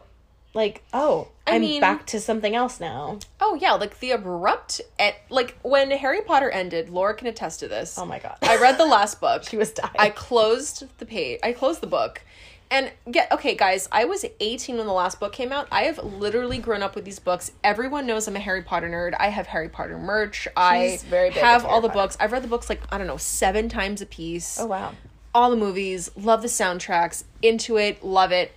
like 0.54 0.82
oh, 0.94 1.28
I 1.46 1.56
I'm 1.56 1.60
mean- 1.60 1.80
back 1.80 2.06
to 2.06 2.20
something 2.20 2.54
else 2.54 2.80
now. 2.80 3.18
Oh 3.40 3.58
yeah, 3.60 3.72
like 3.72 4.00
the 4.00 4.12
abrupt, 4.12 4.80
e- 5.00 5.10
like 5.30 5.58
when 5.62 5.90
Harry 5.90 6.22
Potter 6.22 6.50
ended. 6.50 6.88
Laura 6.88 7.14
can 7.14 7.26
attest 7.26 7.60
to 7.60 7.68
this. 7.68 7.98
Oh 7.98 8.06
my 8.06 8.18
god, 8.18 8.38
I 8.42 8.56
read 8.56 8.78
the 8.78 8.86
last 8.86 9.20
book. 9.20 9.44
she 9.48 9.56
was 9.56 9.72
dying. 9.72 9.92
I 9.98 10.10
closed 10.10 10.84
the 10.98 11.06
page. 11.06 11.40
I 11.42 11.52
closed 11.52 11.80
the 11.80 11.86
book. 11.86 12.22
And 12.70 12.90
get 13.10 13.30
okay, 13.30 13.54
guys. 13.54 13.88
I 13.92 14.06
was 14.06 14.24
18 14.40 14.76
when 14.76 14.86
the 14.86 14.92
last 14.92 15.20
book 15.20 15.32
came 15.32 15.52
out. 15.52 15.68
I 15.70 15.82
have 15.84 16.02
literally 16.02 16.58
grown 16.58 16.82
up 16.82 16.96
with 16.96 17.04
these 17.04 17.20
books. 17.20 17.52
Everyone 17.62 18.06
knows 18.06 18.26
I'm 18.26 18.34
a 18.34 18.40
Harry 18.40 18.62
Potter 18.62 18.88
nerd. 18.90 19.14
I 19.20 19.28
have 19.28 19.46
Harry 19.46 19.68
Potter 19.68 19.96
merch. 19.98 20.48
I 20.56 20.90
She's 20.90 21.04
big 21.04 21.34
have 21.34 21.64
all 21.64 21.70
Harry 21.70 21.82
the 21.82 21.88
Potter. 21.88 21.98
books. 22.00 22.16
I've 22.18 22.32
read 22.32 22.42
the 22.42 22.48
books 22.48 22.68
like 22.68 22.80
I 22.90 22.98
don't 22.98 23.06
know 23.06 23.18
seven 23.18 23.68
times 23.68 24.02
a 24.02 24.06
piece. 24.06 24.58
oh 24.58 24.66
wow. 24.66 24.94
All 25.34 25.50
the 25.50 25.56
movies. 25.56 26.10
Love 26.16 26.42
the 26.42 26.48
soundtracks. 26.48 27.22
Into 27.40 27.76
it. 27.76 28.02
Love 28.04 28.32
it. 28.32 28.52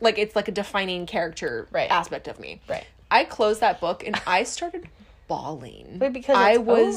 Like 0.00 0.18
it's 0.18 0.34
like 0.34 0.48
a 0.48 0.52
defining 0.52 1.04
character 1.06 1.68
Right. 1.70 1.90
aspect 1.90 2.26
of 2.26 2.40
me. 2.40 2.60
Right. 2.68 2.86
I 3.10 3.24
closed 3.24 3.60
that 3.60 3.80
book 3.80 4.02
and 4.06 4.20
I 4.26 4.44
started 4.44 4.88
bawling. 5.28 5.96
But 5.98 6.12
because 6.14 6.36
I 6.36 6.56
was 6.56 6.96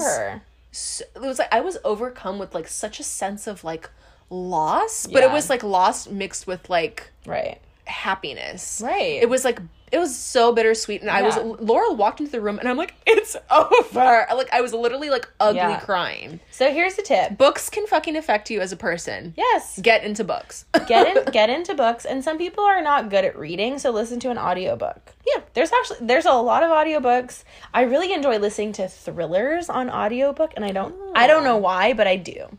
so, 0.71 1.03
it 1.15 1.21
was 1.21 1.39
like 1.39 1.53
I 1.53 1.59
was 1.59 1.77
overcome 1.83 2.39
with 2.39 2.55
like 2.55 2.67
such 2.69 2.99
a 2.99 3.03
sense 3.03 3.45
of 3.47 3.63
like 3.65 3.89
loss, 4.29 5.07
but 5.07 5.23
it 5.23 5.31
was 5.31 5.49
like 5.49 5.63
loss 5.63 6.07
mixed 6.07 6.47
with 6.47 6.69
like 6.69 7.11
right. 7.25 7.59
happiness. 7.85 8.81
Right. 8.83 9.21
It 9.21 9.29
was 9.29 9.45
like 9.45 9.59
it 9.91 9.99
was 9.99 10.15
so 10.15 10.51
bittersweet, 10.51 11.01
and 11.01 11.09
I 11.09 11.21
was 11.21 11.37
Yeah. 11.37 11.53
Laura 11.59 11.93
walked 11.93 12.19
into 12.19 12.31
the 12.31 12.41
room, 12.41 12.59
and 12.59 12.67
I'm 12.67 12.75
like, 12.75 12.95
it's 13.05 13.35
over. 13.49 14.25
Like 14.35 14.51
I 14.51 14.61
was 14.61 14.73
literally 14.73 15.09
like 15.09 15.29
ugly 15.39 15.59
Yeah. 15.59 15.79
crying. 15.79 16.39
So 16.51 16.71
here's 16.71 16.95
the 16.95 17.01
tip. 17.01 17.37
Books 17.37 17.69
can 17.69 17.85
fucking 17.87 18.15
affect 18.15 18.49
you 18.49 18.59
as 18.61 18.71
a 18.71 18.77
person. 18.77 19.33
Yes. 19.37 19.79
Get 19.81 20.03
into 20.03 20.23
books. 20.23 20.65
get 20.87 21.15
in 21.15 21.23
get 21.31 21.49
into 21.49 21.73
books 21.73 22.05
and 22.05 22.23
some 22.23 22.37
people 22.37 22.63
are 22.63 22.81
not 22.81 23.09
good 23.09 23.25
at 23.25 23.37
reading 23.37 23.79
so 23.79 23.91
listen 23.91 24.19
to 24.19 24.29
an 24.29 24.37
audiobook 24.37 25.13
yeah 25.25 25.41
there's 25.53 25.71
actually 25.71 25.97
there's 26.01 26.25
a 26.25 26.31
lot 26.33 26.63
of 26.63 26.69
audiobooks 26.69 27.43
i 27.73 27.81
really 27.81 28.13
enjoy 28.13 28.37
listening 28.37 28.71
to 28.71 28.87
thrillers 28.87 29.69
on 29.69 29.89
audiobook 29.89 30.51
and 30.55 30.65
i 30.65 30.71
don't 30.71 30.95
i 31.15 31.27
don't 31.27 31.43
oh. 31.43 31.45
know 31.45 31.57
why 31.57 31.93
but 31.93 32.07
i 32.07 32.15
do 32.15 32.57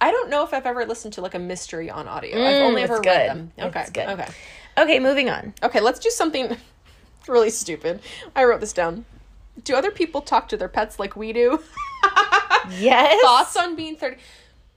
I 0.00 0.10
don't 0.10 0.28
know 0.30 0.44
if 0.44 0.52
I've 0.52 0.66
ever 0.66 0.84
listened 0.84 1.14
to 1.14 1.20
like 1.20 1.34
a 1.34 1.38
mystery 1.38 1.90
on 1.90 2.06
audio. 2.08 2.42
I've 2.44 2.62
only 2.62 2.82
Mm, 2.82 2.84
ever 2.84 2.96
it's 2.98 3.06
read 3.06 3.28
them. 3.30 3.52
Okay. 3.58 3.80
It's 3.80 3.90
good. 3.90 4.08
Okay. 4.08 4.28
okay 4.78 4.98
moving 4.98 5.30
on 5.30 5.54
Okay, 5.62 5.80
let's 5.80 5.98
do 5.98 6.10
something 6.10 6.56
really 7.28 7.50
stupid. 7.50 8.00
I 8.34 8.44
wrote 8.44 8.60
this 8.60 8.72
down. 8.72 9.04
Do 9.64 9.74
other 9.74 9.90
people 9.90 10.20
talk 10.20 10.48
to 10.50 10.56
their 10.56 10.68
pets 10.68 10.98
like 10.98 11.16
we 11.16 11.32
do? 11.32 11.60
yes 12.78 13.20
Thoughts 13.22 13.56
on 13.56 13.74
being 13.76 13.96
30? 13.96 14.16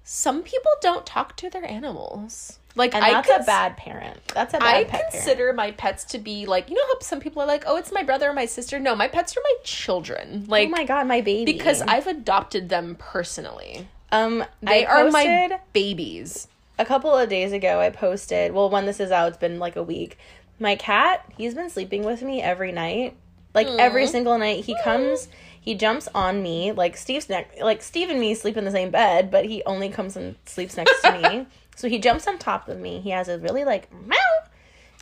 Some 0.04 0.42
people 0.42 0.72
don't 0.82 1.06
talk 1.06 1.36
to 1.38 1.50
their 1.50 1.66
animals. 1.66 2.58
Like 2.76 2.96
and 2.96 3.04
I 3.04 3.12
that's 3.12 3.28
cons- 3.30 3.44
a 3.44 3.46
bad 3.46 3.78
parent 3.78 4.20
that's 4.34 4.54
a 4.54 4.60
bad 4.60 4.76
I 4.76 4.84
pet 4.86 5.12
consider 5.12 5.52
my 5.54 5.72
pets 5.72 6.06
to 6.06 6.18
be 6.18 6.46
like, 6.46 6.70
you 6.70 6.76
know 6.76 6.84
how 6.94 7.00
some 7.02 7.20
people 7.20 7.42
are 7.42 7.48
like, 7.48 7.64
"Oh, 7.68 7.76
it's 7.78 7.92
my 7.92 8.04
brother 8.04 8.30
or 8.30 8.34
my 8.34 8.46
sister." 8.46 8.80
No, 8.80 8.96
my 8.96 9.08
pets 9.08 9.36
are 9.36 9.42
my 9.44 9.56
children. 9.64 10.46
Like 10.48 10.68
oh 10.68 10.72
my 10.72 10.86
god 10.86 11.08
my 11.08 11.20
baby 11.22 11.52
because 11.52 11.82
I've 11.82 12.08
adopted 12.08 12.70
them 12.70 12.96
personally. 12.98 13.88
Um 14.12 14.44
They 14.62 14.86
I 14.86 14.90
are 14.92 15.12
my 15.12 15.60
babies. 15.74 16.48
a 16.78 16.86
couple 16.86 17.14
of 17.16 17.30
days 17.30 17.52
ago 17.52 17.80
i 17.80 17.90
posted 17.90 18.54
well 18.54 18.70
when 18.70 18.86
this 18.86 19.00
is 19.00 19.12
out 19.12 19.28
it's 19.30 19.38
been 19.38 19.60
like 19.60 19.76
a 19.76 19.84
week. 19.84 20.18
My 20.60 20.76
cat 20.76 21.26
he's 21.38 21.54
been 21.56 21.70
sleeping 21.70 22.04
with 22.04 22.22
me 22.22 22.42
every 22.42 22.72
night. 22.72 23.16
Like 23.54 23.68
every 23.68 24.08
single 24.08 24.38
night 24.38 24.66
he 24.66 24.76
comes 24.84 25.28
he 25.62 25.76
jumps 25.76 26.08
on 26.16 26.42
me. 26.42 26.72
Like 26.72 26.98
steve's 26.98 27.30
neck 27.30 27.56
like 27.62 27.82
steve 27.82 28.10
and 28.10 28.20
me 28.20 28.34
sleep 28.36 28.58
in 28.58 28.66
the 28.66 28.72
same 28.72 28.92
bed 28.92 29.30
but 29.32 29.46
he 29.46 29.64
only 29.66 29.90
comes 29.90 30.16
and 30.18 30.36
sleeps 30.46 30.76
next 30.78 31.02
to 31.02 31.12
me. 31.20 31.46
So 31.76 31.88
he 31.88 31.98
jumps 31.98 32.28
on 32.28 32.38
top 32.38 32.68
of 32.68 32.78
me. 32.78 33.00
He 33.00 33.12
has 33.12 33.30
a 33.30 33.38
really 33.40 33.64
like 33.64 33.90
meow. 34.06 34.18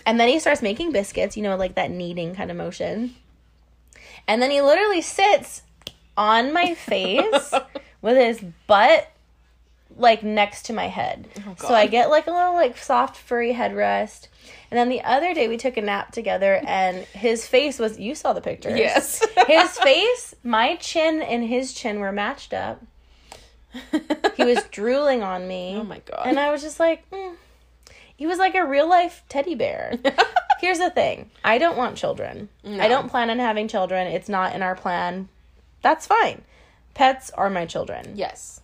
And 0.06 0.20
then 0.20 0.30
he 0.30 0.38
starts 0.40 0.62
making 0.62 0.92
biscuits 0.92 1.36
you 1.36 1.42
know 1.42 1.56
like 1.56 1.74
that 1.74 1.90
kneading 1.90 2.36
kind 2.36 2.52
of 2.52 2.58
motion. 2.58 3.16
And 4.28 4.42
then 4.44 4.52
he 4.52 4.62
literally 4.62 5.02
sits 5.02 5.64
on 6.16 6.54
my 6.54 6.74
face 6.92 7.52
with 8.02 8.18
his 8.18 8.44
butt 8.68 9.12
like 9.96 10.24
next 10.24 10.66
to 10.68 10.74
my 10.74 10.88
head. 10.88 11.28
so 11.58 11.74
I 11.74 11.88
get 11.88 12.10
like 12.10 12.28
a 12.28 12.32
little 12.32 12.54
like 12.54 12.78
soft 12.78 13.18
furry 13.18 13.54
headrest. 13.54 14.28
And 14.70 14.78
then 14.78 14.90
the 14.90 15.02
other 15.02 15.34
day 15.34 15.48
we 15.48 15.58
took 15.58 15.78
a 15.78 15.82
nap 15.82 16.12
together 16.12 16.62
and 16.66 16.98
his 17.06 17.48
face 17.48 17.80
was 17.80 18.00
you 18.00 18.16
saw 18.16 18.34
the 18.34 18.42
pictures. 18.42 18.78
Yes. 18.78 19.26
his 19.48 19.78
face, 19.80 20.36
my 20.44 20.76
chin 20.76 21.22
and 21.22 21.44
his 21.44 21.74
chin 21.74 22.00
were 22.00 22.12
matched 22.12 22.54
up. 22.54 22.84
He 24.36 24.44
was 24.44 24.64
drooling 24.72 25.24
on 25.24 25.48
me. 25.48 25.76
Oh 25.78 25.84
my 25.84 26.00
god. 26.00 26.24
And 26.26 26.40
I 26.40 26.52
was 26.52 26.62
just 26.62 26.80
like, 26.80 27.10
mm. 27.12 27.36
he 28.16 28.26
was 28.26 28.38
like 28.40 28.56
a 28.56 28.66
real 28.66 28.90
life 28.90 29.24
teddy 29.30 29.56
bear. 29.56 29.94
Here's 30.60 30.80
the 30.80 30.90
thing 30.90 31.30
I 31.44 31.58
don't 31.60 31.78
want 31.78 31.98
children. 31.98 32.50
I 32.66 32.88
don't 32.88 33.10
plan 33.10 33.30
on 33.30 33.40
having 33.40 33.68
children. 33.68 34.08
It's 34.08 34.30
not 34.30 34.56
in 34.56 34.62
our 34.62 34.76
plan. 34.76 35.30
That's 35.82 36.08
fine. 36.08 36.44
Pets 36.98 37.30
are 37.32 37.50
my 37.50 37.66
children. 37.68 38.14
yes. 38.16 38.62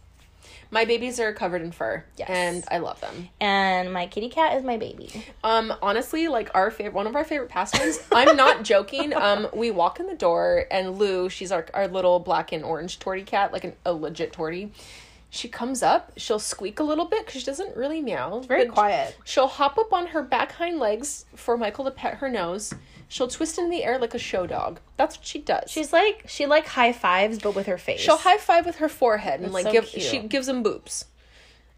My 0.71 0.85
babies 0.85 1.19
are 1.19 1.31
covered 1.33 1.61
in 1.61 1.71
fur. 1.71 2.03
Yes. 2.17 2.27
And 2.31 2.63
I 2.71 2.79
love 2.79 2.99
them. 2.99 3.29
And 3.39 3.93
my 3.93 4.07
kitty 4.07 4.27
cat 4.27 4.57
is 4.57 4.63
my 4.63 4.75
baby. 4.75 5.23
Um, 5.43 5.71
honestly, 5.83 6.27
like 6.27 6.49
our 6.55 6.71
favorite, 6.71 6.95
one 6.95 7.05
of 7.05 7.15
our 7.15 7.23
favorite 7.23 7.49
pastimes. 7.49 7.99
I'm 8.11 8.35
not 8.35 8.63
joking. 8.73 9.13
Um, 9.13 9.47
we 9.53 9.69
walk 9.69 9.99
in 9.99 10.07
the 10.07 10.15
door, 10.15 10.65
and 10.71 10.97
Lou, 10.97 11.29
she's 11.29 11.51
our 11.51 11.67
our 11.75 11.87
little 11.87 12.19
black 12.19 12.51
and 12.51 12.63
orange 12.63 12.97
tortie 12.97 13.23
cat, 13.23 13.53
like 13.53 13.65
an, 13.65 13.73
a 13.85 13.93
legit 13.93 14.33
tortie. 14.33 14.71
She 15.29 15.47
comes 15.47 15.83
up. 15.83 16.11
She'll 16.17 16.39
squeak 16.39 16.79
a 16.79 16.83
little 16.83 17.05
bit 17.05 17.27
because 17.27 17.41
she 17.41 17.45
doesn't 17.45 17.77
really 17.77 18.01
meow. 18.01 18.39
Very 18.39 18.65
quiet. 18.65 19.15
She'll 19.23 19.47
hop 19.47 19.77
up 19.77 19.93
on 19.93 20.07
her 20.07 20.23
back 20.23 20.53
hind 20.53 20.79
legs 20.79 21.25
for 21.35 21.55
Michael 21.55 21.85
to 21.85 21.91
pet 21.91 22.15
her 22.15 22.29
nose. 22.29 22.73
She'll 23.13 23.27
twist 23.27 23.59
in 23.59 23.69
the 23.69 23.83
air 23.83 23.99
like 23.99 24.15
a 24.15 24.17
show 24.17 24.47
dog. 24.47 24.79
That's 24.97 25.17
what 25.17 25.27
she 25.27 25.37
does. 25.37 25.69
She's 25.69 25.93
like 25.93 26.23
she 26.27 26.47
like 26.47 26.65
high 26.65 26.91
fives, 26.91 27.37
but 27.37 27.53
with 27.53 27.67
her 27.67 27.77
face. 27.77 27.99
She'll 27.99 28.17
high 28.17 28.39
five 28.39 28.65
with 28.65 28.77
her 28.77 28.89
forehead 28.89 29.35
and 29.35 29.53
That's 29.53 29.53
like 29.53 29.65
so 29.65 29.71
give 29.71 29.85
cute. 29.85 30.03
she 30.03 30.19
gives 30.21 30.47
him 30.47 30.63
boops. 30.63 31.05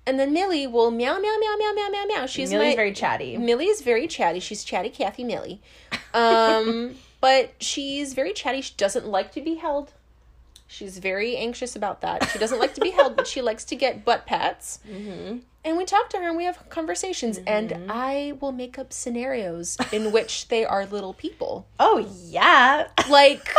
And 0.08 0.18
then 0.18 0.32
Millie 0.32 0.66
will 0.66 0.92
meow 0.92 1.20
meow 1.20 1.36
meow 1.38 1.56
meow 1.60 1.74
meow 1.74 1.90
meow 1.90 2.06
meow. 2.06 2.26
She's 2.26 2.52
Millie's 2.52 2.72
my, 2.72 2.76
very 2.78 2.94
chatty. 2.94 3.36
Millie 3.38 3.66
is 3.66 3.82
very 3.82 4.08
chatty. 4.08 4.40
She's 4.40 4.64
chatty 4.64 4.90
Kathy 4.90 5.26
Millie. 5.26 5.62
Um, 6.14 6.96
but 7.20 7.52
she's 7.60 8.14
very 8.14 8.32
chatty. 8.32 8.62
She 8.62 8.74
doesn't 8.78 9.06
like 9.06 9.34
to 9.34 9.42
be 9.42 9.56
held. 9.56 9.92
She's 10.68 11.00
very 11.00 11.36
anxious 11.36 11.76
about 11.76 12.00
that. 12.00 12.30
She 12.30 12.40
doesn't 12.40 12.60
like 12.60 12.76
to 12.76 12.82
be 12.82 12.92
held, 12.92 13.18
but 13.18 13.28
she 13.28 13.42
likes 13.42 13.66
to 13.66 13.76
get 13.76 14.06
butt 14.06 14.26
pats. 14.26 14.80
Mm-hmm. 14.90 15.40
And 15.66 15.76
we 15.78 15.84
talk 15.84 16.10
to 16.12 16.18
her 16.20 16.28
and 16.30 16.38
we 16.38 16.44
have 16.46 16.70
conversations, 16.70 17.40
and 17.48 17.90
I 17.90 18.34
will 18.40 18.52
make 18.52 18.78
up 18.80 18.94
scenarios 18.94 19.78
in 19.92 20.12
which 20.14 20.48
they 20.48 20.64
are 20.64 20.86
little 20.86 21.14
people. 21.14 21.66
Oh 21.80 22.08
yeah. 22.24 22.88
Like, 23.10 23.50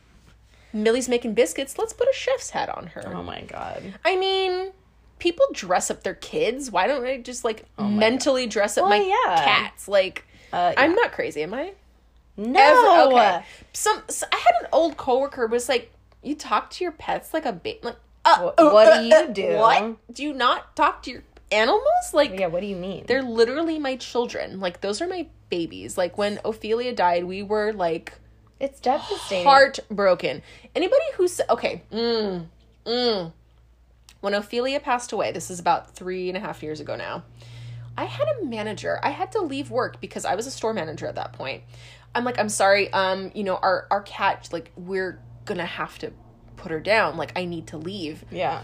Millie's 0.72 1.08
making 1.08 1.34
biscuits. 1.34 1.76
Let's 1.78 1.92
put 1.92 2.08
a 2.08 2.14
chef's 2.14 2.50
hat 2.50 2.70
on 2.70 2.86
her. 2.88 3.12
Oh 3.14 3.22
my 3.22 3.42
god. 3.42 3.82
I 4.04 4.16
mean, 4.16 4.72
people 5.18 5.44
dress 5.52 5.90
up 5.90 6.02
their 6.02 6.14
kids. 6.14 6.70
Why 6.70 6.86
don't 6.86 7.04
I 7.04 7.18
just 7.18 7.44
like 7.44 7.66
mentally 7.78 8.46
dress 8.46 8.78
up 8.78 8.86
Oh 8.86 8.88
Well, 8.88 8.98
my 8.98 9.04
yeah. 9.26 9.44
cats? 9.44 9.86
Like, 9.88 10.24
Uh, 10.52 10.72
I'm 10.76 10.94
not 10.94 11.12
crazy, 11.12 11.42
am 11.42 11.52
I? 11.52 11.72
No. 12.38 12.58
Ever- 12.60 13.14
okay. 13.14 13.44
Some 13.74 14.02
so 14.08 14.26
I 14.32 14.36
had 14.36 14.54
an 14.62 14.68
old 14.72 14.96
coworker 14.96 15.46
was 15.46 15.68
like, 15.68 15.92
"You 16.22 16.34
talk 16.34 16.70
to 16.70 16.84
your 16.84 16.92
pets 16.92 17.34
like 17.34 17.44
a 17.44 17.52
baby." 17.52 17.80
Like, 17.82 17.96
uh, 18.24 18.38
Wh- 18.52 18.58
what 18.58 18.86
uh, 18.88 19.00
do 19.02 19.06
you 19.06 19.14
uh, 19.14 19.26
do? 19.26 19.56
What 19.58 20.14
do 20.14 20.22
you 20.22 20.32
not 20.32 20.74
talk 20.74 21.02
to 21.02 21.10
your? 21.10 21.22
Animals 21.52 22.12
like 22.12 22.38
Yeah, 22.38 22.46
what 22.48 22.60
do 22.60 22.66
you 22.66 22.76
mean? 22.76 23.04
they're 23.06 23.22
literally 23.22 23.78
my 23.78 23.96
children. 23.96 24.60
Like 24.60 24.80
those 24.80 25.00
are 25.02 25.06
my 25.08 25.26
babies. 25.50 25.98
Like 25.98 26.16
when 26.18 26.40
Ophelia 26.44 26.94
died, 26.94 27.24
we 27.24 27.42
were 27.42 27.72
like 27.72 28.12
it's 28.58 28.80
devastating. 28.80 29.44
heartbroken. 29.44 30.42
Anybody 30.74 31.02
who's 31.16 31.40
okay, 31.50 31.82
mm, 31.92 32.46
mm. 32.86 33.32
when 34.20 34.34
Ophelia 34.34 34.80
passed 34.80 35.12
away, 35.12 35.32
this 35.32 35.50
is 35.50 35.58
about 35.58 35.94
three 35.94 36.28
and 36.28 36.36
a 36.36 36.40
half 36.40 36.62
years 36.62 36.80
ago 36.80 36.94
now. 36.96 37.24
I 37.96 38.04
had 38.04 38.26
a 38.40 38.44
manager. 38.44 38.98
I 39.02 39.10
had 39.10 39.32
to 39.32 39.40
leave 39.40 39.70
work 39.70 40.00
because 40.00 40.24
I 40.24 40.34
was 40.34 40.46
a 40.46 40.50
store 40.50 40.72
manager 40.72 41.06
at 41.06 41.16
that 41.16 41.32
point. 41.34 41.62
I'm 42.14 42.24
like, 42.24 42.38
I'm 42.38 42.48
sorry, 42.48 42.92
um, 42.92 43.30
you 43.34 43.44
know, 43.44 43.56
our 43.56 43.86
our 43.90 44.02
cat, 44.02 44.48
like, 44.52 44.70
we're 44.76 45.18
gonna 45.44 45.66
have 45.66 45.98
to 45.98 46.12
put 46.56 46.70
her 46.70 46.80
down. 46.80 47.16
Like, 47.16 47.32
I 47.36 47.44
need 47.44 47.66
to 47.68 47.76
leave. 47.78 48.24
Yeah. 48.30 48.62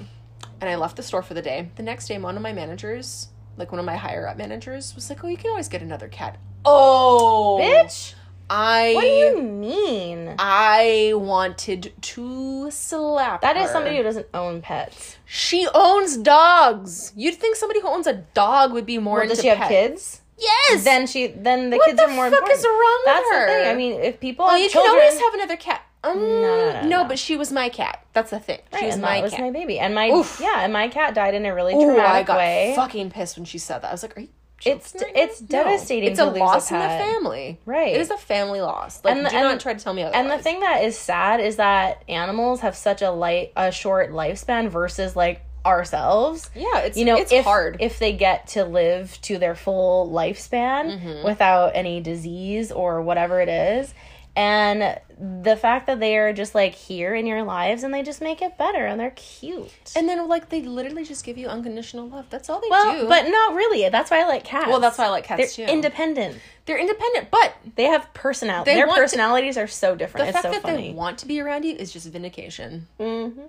And 0.61 0.69
I 0.69 0.77
left 0.77 0.97
the 0.97 1.03
store 1.03 1.23
for 1.23 1.35
the 1.35 1.43
day. 1.43 1.71
The 1.77 1.83
next 1.83 2.09
day, 2.09 2.19
one 2.19 2.37
of 2.37 2.43
my 2.43 2.53
managers, 2.53 3.29
like 3.57 3.71
one 3.71 3.79
of 3.79 3.85
my 3.85 3.97
higher 3.97 4.27
up 4.27 4.37
managers, 4.37 4.95
was 4.95 5.09
like, 5.09 5.23
"Oh, 5.25 5.29
you 5.29 5.37
can 5.37 5.51
always 5.51 5.69
get 5.69 5.83
another 5.83 6.09
cat." 6.09 6.37
Oh, 6.65 7.59
Bitch. 7.61 8.15
I 8.51 8.93
What 8.95 9.03
do 9.03 9.07
you 9.09 9.43
mean? 9.43 10.35
I 10.39 11.13
wanted 11.15 11.93
to 12.01 12.71
slap. 12.71 13.43
That 13.43 13.57
is 13.59 13.65
her. 13.67 13.73
somebody 13.73 13.99
who 13.99 14.03
doesn't 14.03 14.27
own 14.33 14.63
pets. 14.63 15.17
She 15.27 15.69
owns 15.75 16.17
dogs. 16.17 17.13
You'd 17.15 17.35
think 17.35 17.57
somebody 17.57 17.81
who 17.83 17.89
owns 17.89 18.07
a 18.07 18.15
dog 18.15 18.73
would 18.73 18.87
be 18.87 18.97
more 18.99 19.17
Well, 19.17 19.23
into 19.25 19.35
does 19.35 19.43
she 19.43 19.49
have 19.49 19.69
kids? 19.69 20.23
Yes. 20.39 20.83
Then 20.85 21.07
she 21.07 21.27
then 21.27 21.69
the 21.71 21.77
What 21.77 21.87
kids 21.89 21.99
the 21.99 22.05
are 22.05 22.09
more 22.09 22.25
What 22.25 22.31
the 22.31 22.37
fuck 22.37 22.49
important. 22.49 22.59
is 22.59 22.65
wrong 22.65 22.99
with 23.05 23.07
That's 23.07 23.31
her? 23.33 23.41
the 23.47 23.53
thing. 23.53 23.69
I 23.71 23.75
mean, 23.75 24.01
if 24.01 24.19
people 24.21 24.47
oh, 24.49 24.55
you 24.57 24.69
children, 24.71 24.95
can 24.95 25.03
always 25.03 25.21
have 25.21 25.35
another 25.35 25.57
cat. 25.57 25.83
Um, 26.05 26.19
no, 26.19 26.81
no, 26.83 26.89
no. 26.89 27.05
but 27.05 27.19
she 27.19 27.37
was 27.37 27.51
my 27.53 27.69
cat. 27.69 28.05
That's 28.13 28.31
the 28.31 28.39
thing. 28.39 28.61
She 28.79 28.87
was 28.87 28.95
and 28.95 29.03
my 29.03 29.17
that 29.17 29.23
was 29.25 29.33
cat. 29.33 29.41
my 29.41 29.51
baby, 29.51 29.79
and 29.81 29.95
my 29.95 30.11
Oof. 30.11 30.39
yeah, 30.41 30.61
and 30.61 30.73
my 30.73 30.89
cat 30.89 31.15
died 31.15 31.35
in 31.35 31.45
a 31.45 31.53
really 31.55 31.75
Ooh, 31.75 31.85
traumatic 31.87 32.05
I 32.11 32.23
got 32.23 32.37
way. 32.39 32.73
fucking 32.77 33.11
pissed 33.11 33.37
when 33.37 33.45
she 33.45 33.59
said 33.59 33.83
that. 33.83 33.89
I 33.89 33.93
was 33.93 34.03
like, 34.05 34.17
"Are 34.17 34.21
you?" 34.21 34.29
It's 34.65 34.95
right 34.95 35.03
now?" 35.15 35.23
it's 35.23 35.39
devastating. 35.41 36.11
It's 36.11 36.19
a 36.21 36.25
loss 36.27 36.71
a 36.71 36.75
in 36.75 36.81
the 36.81 36.87
family. 36.89 37.61
Right. 37.67 37.95
It 37.95 38.01
is 38.01 38.11
a 38.11 38.17
family 38.17 38.61
loss. 38.61 39.05
Like, 39.05 39.17
And 39.17 39.27
the- 39.27 39.31
do 39.31 39.37
and- 39.37 39.45
not 39.49 39.61
try 39.61 39.75
to 39.75 39.79
tell 39.83 39.93
me 39.95 40.03
otherwise. 40.03 40.21
And 40.21 40.31
the 40.31 40.43
thing 40.43 40.61
that 40.61 40.83
is 40.85 40.97
sad 40.99 41.41
is 41.41 41.57
that 41.57 42.03
animals 42.09 42.61
have 42.61 42.77
such 42.77 43.03
a 43.03 43.11
light, 43.11 43.53
a 43.57 43.71
short 43.73 44.11
lifespan 44.13 44.69
versus 44.69 45.15
like 45.17 45.43
ourselves. 45.67 46.51
yeah, 46.55 46.79
it's 46.79 46.97
You 46.97 47.05
know, 47.05 47.17
it's 47.17 47.31
if 47.33 47.45
hard. 47.45 47.77
if 47.81 47.99
they 47.99 48.13
get 48.13 48.49
to 48.49 48.65
live 48.65 49.19
to 49.23 49.39
their 49.39 49.55
full 49.55 50.11
lifespan 50.11 50.99
Mm-hmm. 50.99 51.25
without 51.25 51.73
any 51.75 52.01
disease 52.01 52.73
or 52.73 53.03
whatever 53.03 53.41
it 53.41 53.49
is. 53.49 53.95
And 54.39 55.01
the 55.43 55.57
fact 55.57 55.89
that 55.89 55.99
they 55.99 56.17
are 56.17 56.33
just 56.33 56.55
like 56.55 56.73
here 56.73 57.13
in 57.13 57.27
your 57.27 57.43
lives 57.43 57.83
and 57.83 57.93
they 57.93 58.05
just 58.05 58.21
make 58.21 58.41
it 58.41 58.57
better 58.57 58.87
and 58.87 59.01
they're 59.01 59.11
cute. 59.11 59.73
and 59.97 60.09
then 60.09 60.29
like 60.29 60.49
they 60.49 60.63
literally 60.63 61.05
just 61.05 61.25
give 61.25 61.37
you 61.37 61.49
unconditional 61.49 62.09
love. 62.09 62.27
That's 62.31 62.49
all 62.49 62.61
they 62.61 62.69
well, 62.71 63.01
do. 63.01 63.09
but 63.09 63.23
not 63.29 63.55
really. 63.57 63.89
That's 63.89 64.13
why 64.13 64.21
I 64.21 64.29
like 64.29 64.45
cats. 64.45 64.69
Well, 64.69 64.79
that's 64.79 64.97
why 64.97 65.07
I 65.07 65.09
like 65.09 65.25
cats, 65.25 65.57
They're 65.57 65.67
too. 65.67 65.73
independent. 65.73 66.39
they're 66.67 66.79
independent. 66.79 67.33
But 67.33 67.53
They 67.75 67.85
have 67.85 68.15
personality. 68.15 68.71
They 68.71 68.77
Their 68.77 68.87
want 68.87 68.99
to- 68.99 69.03
personalities 69.03 69.59
are 69.59 69.67
so 69.67 69.97
different. 69.97 70.27
the 70.27 70.29
it's 70.29 70.37
fact 70.41 70.45
so 70.45 70.53
that 70.53 70.63
funny. 70.63 70.91
they 70.91 70.95
want 70.95 71.19
to 71.19 71.27
be 71.27 71.41
around 71.41 71.65
you 71.65 71.75
is 71.75 71.93
just 71.93 72.07
vindication. 72.07 72.87
mm-hmm. 73.01 73.41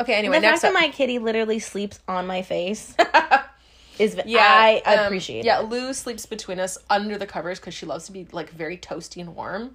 Okay. 0.00 0.14
Anyway, 0.14 0.36
the 0.38 0.42
fact 0.46 0.56
up. 0.64 0.72
that 0.72 0.72
my 0.72 0.88
kitty 0.88 1.18
literally 1.18 1.58
sleeps 1.58 2.00
on 2.08 2.26
my 2.26 2.40
face 2.40 2.94
is 3.98 4.18
yeah, 4.24 4.40
I 4.42 4.80
um, 4.86 5.04
appreciate 5.04 5.44
Yeah, 5.44 5.60
it. 5.60 5.68
Lou 5.68 5.92
sleeps 5.92 6.24
between 6.24 6.58
us 6.58 6.78
under 6.88 7.18
the 7.18 7.26
covers 7.26 7.60
because 7.60 7.74
she 7.74 7.84
loves 7.84 8.06
to 8.06 8.12
be 8.12 8.26
like 8.32 8.48
very 8.50 8.78
toasty 8.78 9.20
and 9.20 9.36
warm, 9.36 9.74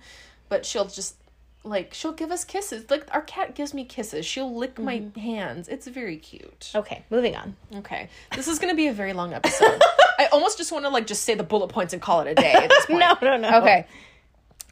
but 0.49 0.65
she'll 0.65 0.85
just 0.85 1.15
like 1.63 1.93
she'll 1.93 2.11
give 2.13 2.31
us 2.31 2.43
kisses. 2.45 2.89
Like 2.89 3.07
our 3.11 3.21
cat 3.21 3.55
gives 3.55 3.73
me 3.73 3.85
kisses. 3.85 4.25
She'll 4.25 4.53
lick 4.55 4.77
my 4.79 4.99
Mm-hmm. 4.99 5.19
hands. 5.19 5.67
It's 5.67 5.87
very 5.87 6.17
cute. 6.17 6.71
Okay, 6.75 7.03
moving 7.09 7.35
on. 7.35 7.55
Okay, 7.77 8.09
this 8.35 8.47
is 8.47 8.59
gonna 8.59 8.75
be 8.75 8.87
a 8.87 8.93
very 8.93 9.13
long 9.13 9.33
episode. 9.33 9.81
I 10.19 10.27
almost 10.31 10.57
just 10.57 10.71
want 10.71 10.85
to 10.85 10.89
like 10.89 11.07
just 11.07 11.23
say 11.23 11.33
the 11.35 11.43
bullet 11.43 11.69
points 11.69 11.91
and 11.93 12.01
call 12.01 12.21
it 12.21 12.27
a 12.27 12.35
day 12.35 12.53
at 12.53 12.69
this 12.69 12.85
point. 12.87 12.99
No, 12.99 13.17
no, 13.21 13.37
no. 13.37 13.57
Okay. 13.61 13.87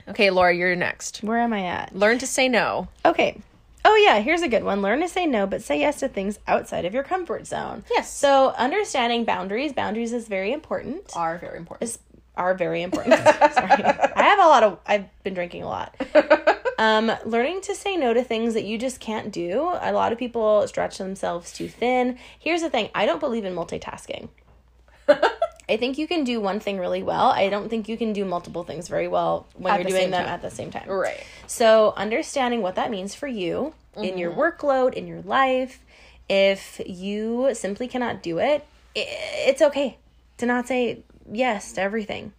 Okay, 0.07 0.29
Laura, 0.31 0.53
you're 0.53 0.75
next. 0.75 1.23
Where 1.23 1.37
am 1.37 1.53
I 1.53 1.63
at? 1.65 1.95
Learn 1.95 2.17
to 2.19 2.27
say 2.27 2.47
no. 2.49 2.89
Okay. 3.05 3.39
Oh 3.85 3.95
yeah, 3.95 4.19
here's 4.19 4.41
a 4.41 4.47
good 4.47 4.63
one. 4.63 4.81
Learn 4.81 5.01
to 5.01 5.09
say 5.09 5.25
no, 5.25 5.45
but 5.47 5.61
say 5.61 5.79
yes 5.79 5.99
to 5.99 6.07
things 6.07 6.39
outside 6.47 6.85
of 6.85 6.93
your 6.93 7.03
comfort 7.03 7.45
zone. 7.47 7.83
Yes. 7.91 8.13
So 8.13 8.49
understanding 8.51 9.25
boundaries, 9.25 9.73
boundaries 9.73 10.13
is 10.13 10.27
very 10.27 10.53
important. 10.53 11.11
Are 11.15 11.37
very 11.37 11.57
important. 11.57 11.97
Are 12.35 12.53
very 12.55 12.81
important. 12.81 13.15
Sorry. 13.23 13.83
I 13.83 14.23
have 14.23 14.39
a 14.39 14.47
lot 14.47 14.63
of 14.63 14.79
I've 14.85 15.05
been 15.23 15.33
drinking 15.33 15.63
a 15.63 15.67
lot. 15.67 15.95
Um, 16.79 17.11
learning 17.23 17.61
to 17.61 17.75
say 17.75 17.95
no 17.95 18.15
to 18.15 18.23
things 18.23 18.55
that 18.55 18.63
you 18.63 18.79
just 18.79 18.99
can't 18.99 19.31
do. 19.31 19.71
A 19.79 19.93
lot 19.93 20.11
of 20.11 20.17
people 20.17 20.67
stretch 20.67 20.97
themselves 20.97 21.53
too 21.53 21.69
thin. 21.69 22.17
Here's 22.39 22.61
the 22.61 22.69
thing, 22.69 22.89
I 22.95 23.05
don't 23.05 23.19
believe 23.19 23.45
in 23.45 23.53
multitasking. 23.53 24.27
I 25.07 25.77
think 25.77 25.97
you 25.99 26.07
can 26.07 26.23
do 26.23 26.41
one 26.41 26.59
thing 26.59 26.79
really 26.79 27.03
well. 27.03 27.27
I 27.29 27.47
don't 27.49 27.69
think 27.69 27.87
you 27.87 27.95
can 27.95 28.11
do 28.11 28.25
multiple 28.25 28.63
things 28.63 28.87
very 28.87 29.07
well 29.07 29.47
when 29.53 29.71
At 29.71 29.77
you're 29.81 29.83
the 29.85 29.89
doing 29.91 30.11
them 30.11 30.25
time. 30.25 30.33
at 30.33 30.41
the 30.41 30.49
same 30.49 30.71
time. 30.71 30.89
Right. 30.89 31.23
So, 31.47 31.93
understanding 31.95 32.61
what 32.63 32.75
that 32.75 32.89
means 32.89 33.13
for 33.15 33.27
you 33.27 33.75
in 33.95 34.03
Mm-hmm. 34.03 34.17
your 34.17 34.31
workload, 34.31 34.93
in 34.95 35.05
your 35.07 35.21
life, 35.21 35.79
if 36.27 36.81
you 36.85 37.51
simply 37.53 37.87
cannot 37.87 38.23
do 38.23 38.39
it, 38.39 38.65
it's 38.95 39.61
okay 39.61 39.97
to 40.39 40.45
not 40.47 40.67
say 40.67 41.03
yes 41.31 41.73
to 41.73 41.81
everything. 41.81 42.33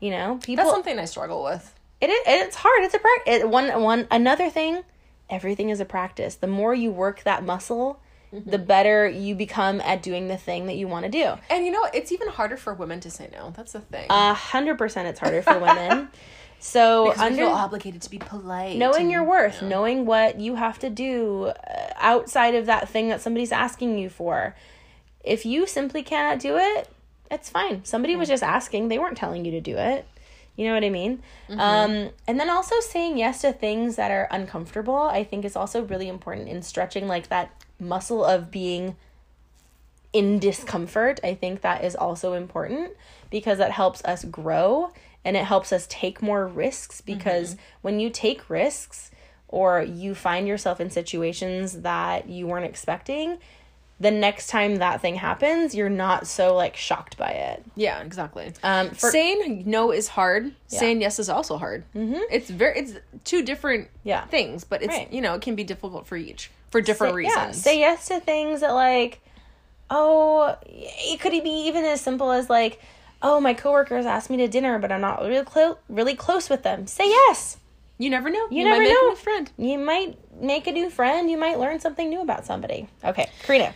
You 0.00 0.10
know, 0.10 0.38
people. 0.42 0.64
That's 0.64 0.74
something 0.74 0.98
I 0.98 1.04
struggle 1.06 1.44
with. 1.44 1.74
It 2.00 2.10
is. 2.10 2.20
It's 2.26 2.56
hard. 2.56 2.82
It's 2.84 2.94
a 2.94 2.98
practice. 2.98 3.34
It, 3.42 3.48
one. 3.48 3.68
One. 3.82 4.06
Another 4.10 4.50
thing. 4.50 4.82
Everything 5.30 5.70
is 5.70 5.80
a 5.80 5.84
practice. 5.86 6.34
The 6.34 6.46
more 6.46 6.74
you 6.74 6.90
work 6.90 7.22
that 7.24 7.44
muscle, 7.44 8.00
Mm-hmm. 8.34 8.50
the 8.50 8.58
better 8.58 9.08
you 9.08 9.36
become 9.36 9.80
at 9.82 10.02
doing 10.02 10.26
the 10.26 10.36
thing 10.36 10.66
that 10.66 10.74
you 10.74 10.88
want 10.88 11.04
to 11.04 11.10
do. 11.10 11.34
And 11.50 11.64
you 11.64 11.70
know, 11.70 11.86
it's 11.94 12.10
even 12.10 12.26
harder 12.26 12.56
for 12.56 12.74
women 12.74 12.98
to 13.00 13.10
say 13.10 13.30
no. 13.32 13.52
That's 13.56 13.70
the 13.70 13.80
thing. 13.80 14.06
A 14.10 14.34
hundred 14.34 14.76
percent, 14.76 15.06
it's 15.06 15.20
harder 15.20 15.40
for 15.42 15.58
women. 15.58 16.08
So 16.60 17.10
because 17.10 17.20
we 17.20 17.26
under 17.26 17.36
feel 17.42 17.48
obligated 17.48 18.00
to 18.02 18.10
be 18.10 18.16
polite. 18.18 18.78
knowing 18.78 19.02
and- 19.02 19.10
your 19.10 19.22
worth, 19.22 19.60
knowing 19.60 20.06
what 20.06 20.40
you 20.40 20.54
have 20.54 20.78
to 20.78 20.88
do 20.88 21.46
uh, 21.68 21.92
outside 21.96 22.54
of 22.54 22.64
that 22.66 22.88
thing 22.88 23.08
that 23.10 23.20
somebody's 23.20 23.52
asking 23.52 23.98
you 23.98 24.08
for. 24.08 24.56
If 25.22 25.44
you 25.44 25.66
simply 25.66 26.02
cannot 26.02 26.38
do 26.38 26.56
it, 26.56 26.88
it's 27.30 27.48
fine. 27.48 27.84
Somebody 27.84 28.16
was 28.16 28.28
hmm. 28.28 28.32
just 28.32 28.42
asking; 28.42 28.88
they 28.88 28.98
weren't 28.98 29.16
telling 29.16 29.44
you 29.44 29.52
to 29.52 29.60
do 29.60 29.76
it. 29.76 30.06
You 30.56 30.68
know 30.68 30.74
what 30.74 30.84
I 30.84 30.90
mean? 30.90 31.22
Mm-hmm. 31.48 31.60
Um, 31.60 32.10
and 32.28 32.38
then 32.38 32.48
also 32.48 32.78
saying 32.80 33.18
yes 33.18 33.40
to 33.40 33.52
things 33.52 33.96
that 33.96 34.10
are 34.10 34.28
uncomfortable, 34.30 34.96
I 34.96 35.24
think 35.24 35.44
is 35.44 35.56
also 35.56 35.82
really 35.82 36.08
important 36.08 36.48
in 36.48 36.62
stretching 36.62 37.08
like 37.08 37.28
that 37.28 37.50
muscle 37.80 38.24
of 38.24 38.52
being 38.52 38.96
in 40.12 40.38
discomfort. 40.38 41.18
I 41.24 41.34
think 41.34 41.62
that 41.62 41.82
is 41.82 41.96
also 41.96 42.34
important 42.34 42.92
because 43.30 43.58
that 43.58 43.72
helps 43.72 44.04
us 44.04 44.24
grow 44.24 44.92
and 45.24 45.36
it 45.36 45.44
helps 45.44 45.72
us 45.72 45.86
take 45.90 46.22
more 46.22 46.46
risks 46.46 47.00
because 47.00 47.54
mm-hmm. 47.54 47.62
when 47.82 48.00
you 48.00 48.10
take 48.10 48.48
risks 48.48 49.10
or 49.48 49.82
you 49.82 50.14
find 50.14 50.46
yourself 50.46 50.80
in 50.80 50.90
situations 50.90 51.80
that 51.82 52.28
you 52.28 52.46
weren't 52.46 52.64
expecting, 52.64 53.38
the 54.04 54.10
next 54.12 54.46
time 54.48 54.76
that 54.76 55.00
thing 55.00 55.16
happens, 55.16 55.74
you're 55.74 55.88
not 55.88 56.26
so 56.26 56.54
like 56.54 56.76
shocked 56.76 57.16
by 57.16 57.30
it. 57.30 57.64
Yeah, 57.74 58.00
exactly. 58.02 58.52
Um, 58.62 58.90
for- 58.90 59.10
saying 59.10 59.64
no 59.66 59.90
is 59.90 60.06
hard. 60.08 60.52
Saying 60.68 61.00
yes 61.00 61.18
is 61.18 61.28
also 61.28 61.56
hard. 61.58 61.84
Mm-hmm. 61.96 62.20
It's 62.30 62.48
very 62.50 62.78
it's 62.78 62.92
two 63.24 63.42
different 63.42 63.88
Yeah. 64.04 64.24
things, 64.26 64.62
but 64.64 64.82
it's 64.82 64.92
Right. 64.94 65.12
you 65.12 65.20
know 65.20 65.34
it 65.34 65.42
can 65.42 65.54
be 65.56 65.64
difficult 65.64 66.06
for 66.06 66.16
each 66.16 66.50
for 66.70 66.80
different 66.80 67.12
Say- 67.12 67.16
reasons. 67.16 67.56
Yeah, 67.56 67.62
say 67.62 67.78
yes 67.80 68.08
to 68.08 68.20
things 68.20 68.60
that 68.60 68.72
like, 68.72 69.20
oh, 69.90 70.56
it 70.66 71.20
could 71.20 71.32
be 71.32 71.66
even 71.68 71.84
as 71.84 72.00
simple 72.00 72.30
as 72.30 72.48
like, 72.50 72.80
oh, 73.22 73.40
my 73.40 73.54
coworkers 73.54 74.06
asked 74.06 74.28
me 74.30 74.36
to 74.38 74.48
dinner, 74.48 74.78
but 74.78 74.92
I'm 74.92 75.00
not 75.00 75.20
really 75.22 75.44
close, 75.44 75.76
really 75.88 76.14
close 76.14 76.50
with 76.50 76.62
them. 76.62 76.86
Say 76.86 77.08
yes. 77.08 77.56
you 77.96 78.10
never 78.10 78.28
know. 78.28 78.46
You, 78.50 78.64
never 78.64 78.76
might 78.76 78.84
make 78.84 78.92
know. 78.92 79.06
a 79.06 79.10
new 79.10 79.16
friend. 79.16 79.50
You 79.56 79.78
might 79.78 80.18
make 80.42 80.66
a 80.66 80.72
new 80.72 80.90
friend. 80.90 81.30
You 81.30 81.38
might 81.38 81.58
learn 81.60 81.78
something 81.80 82.08
new 82.10 82.20
about 82.22 82.44
somebody. 82.44 82.88
Okay, 83.04 83.30
Karina. 83.44 83.72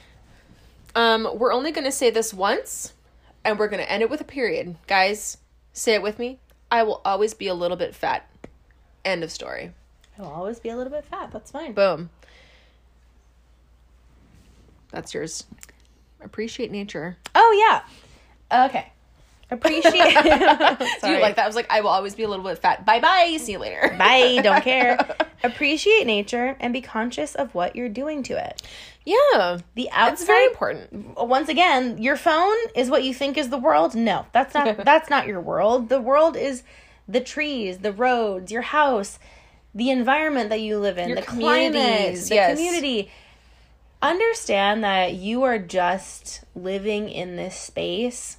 Um, 0.94 1.28
we're 1.34 1.52
only 1.52 1.70
gonna 1.72 1.92
say 1.92 2.10
this 2.10 2.32
once, 2.34 2.92
and 3.44 3.58
we're 3.58 3.68
gonna 3.68 3.82
end 3.82 4.02
it 4.02 4.10
with 4.10 4.20
a 4.20 4.24
period, 4.24 4.76
guys. 4.86 5.38
Say 5.72 5.94
it 5.94 6.02
with 6.02 6.18
me. 6.18 6.38
I 6.70 6.82
will 6.82 7.00
always 7.04 7.34
be 7.34 7.46
a 7.48 7.54
little 7.54 7.76
bit 7.76 7.94
fat. 7.94 8.28
End 9.04 9.22
of 9.22 9.30
story. 9.30 9.72
I 10.18 10.22
will 10.22 10.30
always 10.30 10.58
be 10.58 10.68
a 10.68 10.76
little 10.76 10.92
bit 10.92 11.04
fat. 11.04 11.30
That's 11.32 11.50
fine. 11.50 11.72
Boom. 11.72 12.10
That's 14.90 15.14
yours. 15.14 15.44
Appreciate 16.20 16.70
nature. 16.70 17.16
Oh 17.34 17.80
yeah. 18.50 18.66
Okay. 18.66 18.92
Appreciate. 19.50 19.92
Do 19.94 21.08
you 21.08 21.20
like 21.20 21.36
that? 21.36 21.44
I 21.44 21.46
was 21.46 21.56
like, 21.56 21.70
I 21.70 21.80
will 21.80 21.88
always 21.88 22.14
be 22.14 22.22
a 22.22 22.28
little 22.28 22.44
bit 22.44 22.58
fat. 22.58 22.84
Bye 22.84 23.00
bye. 23.00 23.36
See 23.40 23.52
you 23.52 23.58
later. 23.58 23.94
Bye. 23.98 24.40
Don't 24.42 24.62
care. 24.62 24.98
Appreciate 25.42 26.06
nature 26.06 26.56
and 26.60 26.72
be 26.72 26.80
conscious 26.82 27.34
of 27.34 27.54
what 27.54 27.74
you're 27.74 27.88
doing 27.88 28.22
to 28.24 28.34
it. 28.36 28.60
Yeah. 29.06 29.58
The 29.74 29.88
outside 29.90 30.12
It's 30.12 30.24
very 30.24 30.44
important. 30.46 31.16
once 31.16 31.48
again, 31.48 31.96
your 31.96 32.16
phone 32.16 32.56
is 32.74 32.90
what 32.90 33.04
you 33.04 33.14
think 33.14 33.38
is 33.38 33.48
the 33.48 33.56
world. 33.58 33.94
No, 33.94 34.26
that's 34.32 34.52
not 34.52 34.76
that's 34.84 35.08
not 35.08 35.26
your 35.26 35.40
world. 35.40 35.88
The 35.88 36.00
world 36.00 36.36
is 36.36 36.62
the 37.08 37.20
trees, 37.20 37.78
the 37.78 37.92
roads, 37.92 38.52
your 38.52 38.62
house, 38.62 39.18
the 39.74 39.90
environment 39.90 40.50
that 40.50 40.60
you 40.60 40.78
live 40.78 40.98
in, 40.98 41.08
Your 41.08 41.16
the 41.16 41.22
climate, 41.22 42.16
the 42.16 42.34
yes. 42.34 42.58
community. 42.58 43.10
understand 44.02 44.84
that 44.84 45.14
you 45.14 45.42
are 45.44 45.58
just 45.58 46.44
living 46.54 47.08
in 47.08 47.36
this 47.36 47.56
space 47.58 48.36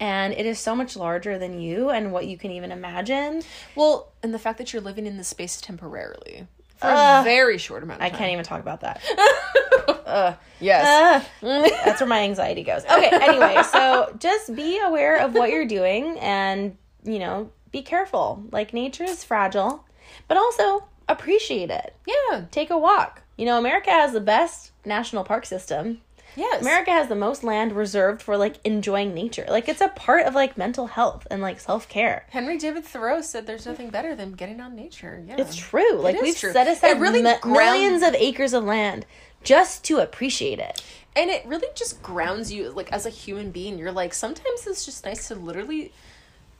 and 0.00 0.32
it 0.32 0.46
is 0.46 0.58
so 0.58 0.74
much 0.74 0.96
larger 0.96 1.38
than 1.38 1.60
you 1.60 1.90
and 1.90 2.10
what 2.12 2.26
you 2.26 2.36
can 2.36 2.50
even 2.50 2.72
imagine. 2.72 3.42
Well, 3.76 4.08
and 4.22 4.34
the 4.34 4.38
fact 4.38 4.58
that 4.58 4.72
you're 4.72 4.82
living 4.82 5.06
in 5.06 5.16
this 5.16 5.28
space 5.28 5.60
temporarily 5.60 6.46
for 6.78 6.88
a 6.88 7.20
very 7.22 7.58
short 7.58 7.82
amount 7.82 8.00
of 8.00 8.06
I 8.06 8.10
can't 8.10 8.32
even 8.32 8.44
talk 8.44 8.60
about 8.60 8.80
that. 8.80 9.00
Yes. 10.58 11.24
Ah, 11.42 11.68
that's 11.84 12.00
where 12.00 12.08
my 12.08 12.22
anxiety 12.24 12.64
goes. 12.64 12.84
Okay, 12.84 13.08
anyway, 13.12 13.62
so 13.70 14.14
just 14.18 14.54
be 14.56 14.78
aware 14.80 15.16
of 15.18 15.34
what 15.34 15.50
you're 15.50 15.66
doing 15.66 16.18
and, 16.18 16.76
you 17.04 17.18
know, 17.20 17.50
be 17.70 17.82
careful. 17.82 18.42
Like 18.50 18.74
nature 18.74 19.04
is 19.04 19.22
fragile, 19.22 19.84
but 20.26 20.36
also 20.36 20.84
appreciate 21.08 21.70
it. 21.70 21.94
yeah. 22.06 22.42
Take 22.50 22.70
a 22.70 22.76
walk. 22.78 23.22
You 23.36 23.46
know, 23.46 23.56
America 23.58 23.90
has 23.90 24.12
the 24.12 24.20
best 24.20 24.72
national 24.84 25.24
park 25.24 25.46
system. 25.46 26.00
Yes. 26.36 26.62
America 26.62 26.90
has 26.90 27.08
the 27.08 27.14
most 27.16 27.42
land 27.44 27.72
reserved 27.72 28.22
for 28.22 28.36
like 28.36 28.56
enjoying 28.64 29.14
nature. 29.14 29.46
Like 29.48 29.68
it's 29.68 29.80
a 29.80 29.88
part 29.88 30.26
of 30.26 30.34
like 30.34 30.56
mental 30.56 30.86
health 30.86 31.26
and 31.30 31.42
like 31.42 31.60
self-care. 31.60 32.26
Henry 32.30 32.58
David 32.58 32.84
Thoreau 32.84 33.20
said 33.20 33.46
there's 33.46 33.66
nothing 33.66 33.90
better 33.90 34.14
than 34.14 34.32
getting 34.32 34.60
on 34.60 34.74
nature. 34.76 35.22
Yeah. 35.26 35.36
It's 35.38 35.56
true. 35.56 35.94
Like 35.94 36.16
is 36.16 36.22
we've 36.22 36.36
true. 36.38 36.52
set 36.52 36.68
aside 36.68 36.96
It 36.96 37.00
really 37.00 37.22
ground- 37.22 37.40
millions 37.44 38.02
of 38.02 38.14
acres 38.14 38.52
of 38.54 38.64
land 38.64 39.06
just 39.42 39.84
to 39.84 39.98
appreciate 39.98 40.58
it. 40.58 40.82
and 41.16 41.28
it 41.30 41.44
really 41.46 41.66
just 41.74 42.02
grounds 42.02 42.52
you 42.52 42.70
like 42.70 42.92
as 42.92 43.06
a 43.06 43.10
human 43.10 43.50
being. 43.50 43.78
You're 43.78 43.90
like 43.92 44.14
sometimes 44.14 44.66
it's 44.66 44.84
just 44.84 45.04
nice 45.04 45.28
to 45.28 45.34
literally 45.34 45.92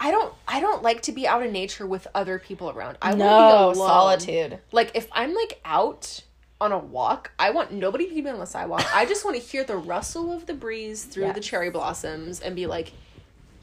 I 0.03 0.11
don't 0.11 0.33
I 0.49 0.61
don't 0.61 0.83
like 0.83 1.03
to 1.03 1.12
be 1.12 1.29
out 1.29 1.45
in 1.45 1.53
nature 1.53 1.87
with 1.87 2.09
other 2.14 2.39
people 2.39 2.71
around. 2.71 2.97
I 3.03 3.09
want 3.11 3.21
to 3.21 3.25
be 3.25 3.81
alone. 3.81 3.89
solitude. 3.89 4.59
Like 4.73 4.93
if 4.95 5.07
I'm 5.12 5.35
like 5.35 5.61
out 5.64 6.23
on 6.61 6.73
a 6.73 6.79
walk, 6.79 7.33
I 7.39 7.51
want 7.51 7.73
nobody 7.73 8.07
to 8.09 8.15
be 8.23 8.29
on 8.29 8.39
the 8.39 8.45
sidewalk. 8.47 8.85
I 8.95 9.07
just 9.07 9.25
want 9.25 9.37
to 9.37 9.43
hear 9.43 9.65
the 9.65 9.77
rustle 9.77 10.33
of 10.33 10.47
the 10.47 10.55
breeze 10.55 11.05
through 11.05 11.33
the 11.33 11.41
cherry 11.41 11.71
blossoms 11.71 12.41
and 12.41 12.55
be 12.55 12.67
like, 12.67 12.93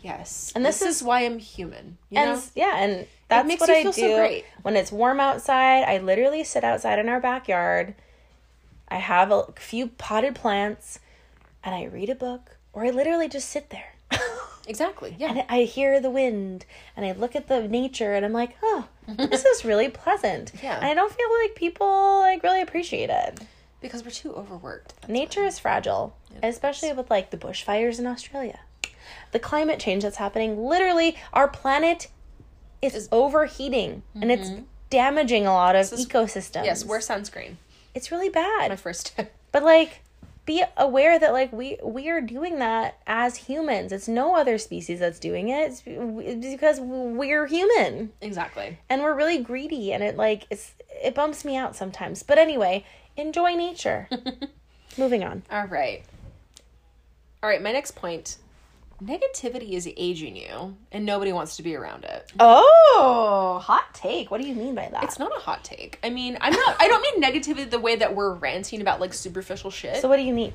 yes. 0.01 0.51
And 0.55 0.65
this 0.65 0.81
is, 0.81 1.03
why 1.03 1.25
I'm 1.25 1.39
human. 1.39 1.97
You 2.09 2.19
and 2.19 2.31
know? 2.31 2.43
yeah, 2.55 2.77
and 2.77 3.07
that's 3.29 3.47
makes 3.47 3.61
what 3.61 3.69
you 3.69 3.75
I 3.75 3.83
feel 3.83 3.91
do 3.91 4.01
so 4.01 4.17
great. 4.17 4.45
when 4.63 4.75
it's 4.75 4.91
warm 4.91 5.19
outside. 5.19 5.83
I 5.83 5.99
literally 5.99 6.43
sit 6.43 6.63
outside 6.63 6.97
in 6.99 7.07
our 7.09 7.19
backyard. 7.19 7.93
I 8.87 8.97
have 8.97 9.31
a 9.31 9.51
few 9.57 9.87
potted 9.87 10.33
plants, 10.35 10.99
and 11.63 11.75
I 11.75 11.83
read 11.85 12.09
a 12.09 12.15
book, 12.15 12.57
or 12.73 12.85
I 12.85 12.89
literally 12.89 13.27
just 13.27 13.49
sit 13.49 13.69
there. 13.69 13.93
Exactly. 14.67 15.15
Yeah. 15.17 15.29
and 15.29 15.43
I 15.47 15.61
hear 15.61 16.01
the 16.01 16.09
wind, 16.09 16.65
and 16.97 17.05
I 17.05 17.13
look 17.13 17.35
at 17.37 17.47
the 17.47 17.67
nature, 17.67 18.13
and 18.13 18.25
I'm 18.25 18.33
like, 18.33 18.57
oh, 18.61 18.87
this 19.07 19.45
is 19.45 19.65
really 19.65 19.89
pleasant. 19.89 20.51
Yeah. 20.63 20.75
and 20.75 20.85
I 20.85 20.93
don't 20.93 21.11
feel 21.13 21.27
like 21.43 21.55
people 21.55 22.19
like 22.19 22.43
really 22.43 22.61
appreciate 22.61 23.09
it. 23.09 23.39
because 23.81 24.03
we're 24.03 24.11
too 24.11 24.33
overworked. 24.33 25.07
Nature 25.07 25.45
is 25.45 25.59
fragile, 25.59 26.15
especially 26.43 26.91
with 26.93 27.09
like 27.09 27.31
the 27.31 27.37
bushfires 27.37 27.99
in 27.99 28.07
Australia. 28.07 28.59
The 29.31 29.39
climate 29.39 29.79
change 29.79 30.03
that's 30.03 30.17
happening, 30.17 30.65
literally, 30.65 31.15
our 31.33 31.47
planet 31.47 32.07
is, 32.81 32.95
is 32.95 33.09
overheating 33.11 34.03
and 34.15 34.31
it's 34.31 34.49
mm-hmm. 34.49 34.63
damaging 34.89 35.45
a 35.45 35.53
lot 35.53 35.75
of 35.75 35.91
is- 35.91 36.05
ecosystems. 36.05 36.65
Yes, 36.65 36.83
wear 36.85 36.99
sunscreen. 36.99 37.55
it's 37.93 38.11
really 38.11 38.29
bad. 38.29 38.69
My 38.69 38.75
first 38.75 39.15
tip. 39.15 39.33
but 39.51 39.63
like, 39.63 40.01
be 40.47 40.63
aware 40.77 41.19
that 41.19 41.33
like 41.33 41.51
we 41.53 41.77
we 41.83 42.09
are 42.09 42.21
doing 42.21 42.57
that 42.57 42.97
as 43.05 43.35
humans. 43.35 43.91
It's 43.91 44.07
no 44.07 44.35
other 44.35 44.57
species 44.57 44.99
that's 45.01 45.19
doing 45.19 45.49
it. 45.49 45.83
It's, 45.85 46.47
because 46.51 46.79
we're 46.79 47.45
human 47.45 48.13
Exactly. 48.21 48.79
and 48.89 49.03
we're 49.03 49.13
really 49.13 49.37
greedy, 49.43 49.93
and 49.93 50.01
it 50.01 50.17
like 50.17 50.47
it's 50.49 50.73
it 50.89 51.13
bumps 51.13 51.45
me 51.45 51.55
out 51.55 51.75
sometimes. 51.75 52.23
But 52.23 52.39
anyway, 52.39 52.85
enjoy 53.15 53.53
nature. 53.53 54.09
Moving 54.97 55.23
on. 55.23 55.43
All 55.51 55.67
right. 55.67 56.03
All 57.43 57.49
right, 57.49 57.61
my 57.61 57.71
next 57.71 57.91
point. 57.91 58.37
Negativity 59.03 59.73
is 59.73 59.87
aging 59.95 60.35
you, 60.35 60.75
and 60.91 61.05
nobody 61.05 61.31
wants 61.31 61.55
to 61.57 61.63
be 61.63 61.75
around 61.75 62.03
it. 62.03 62.31
Oh, 62.39 63.59
hot 63.63 63.93
take. 63.93 64.31
What 64.31 64.41
do 64.41 64.47
you 64.47 64.55
mean 64.55 64.73
by 64.73 64.89
that? 64.91 65.03
It's 65.03 65.19
not 65.19 65.31
a 65.35 65.39
hot 65.39 65.63
take. 65.63 65.99
I 66.03 66.09
mean, 66.09 66.37
I'm 66.41 66.53
not. 66.53 66.77
I 66.79 66.87
don't 66.87 67.01
mean 67.01 67.21
negativity 67.21 67.69
the 67.69 67.79
way 67.79 67.95
that 67.95 68.15
we're 68.15 68.33
ranting 68.33 68.81
about 68.81 68.99
like 68.99 69.13
superficial 69.13 69.69
shit. 69.69 69.97
so 70.01 70.09
what 70.09 70.17
do 70.17 70.23
you 70.23 70.33
mean? 70.33 70.53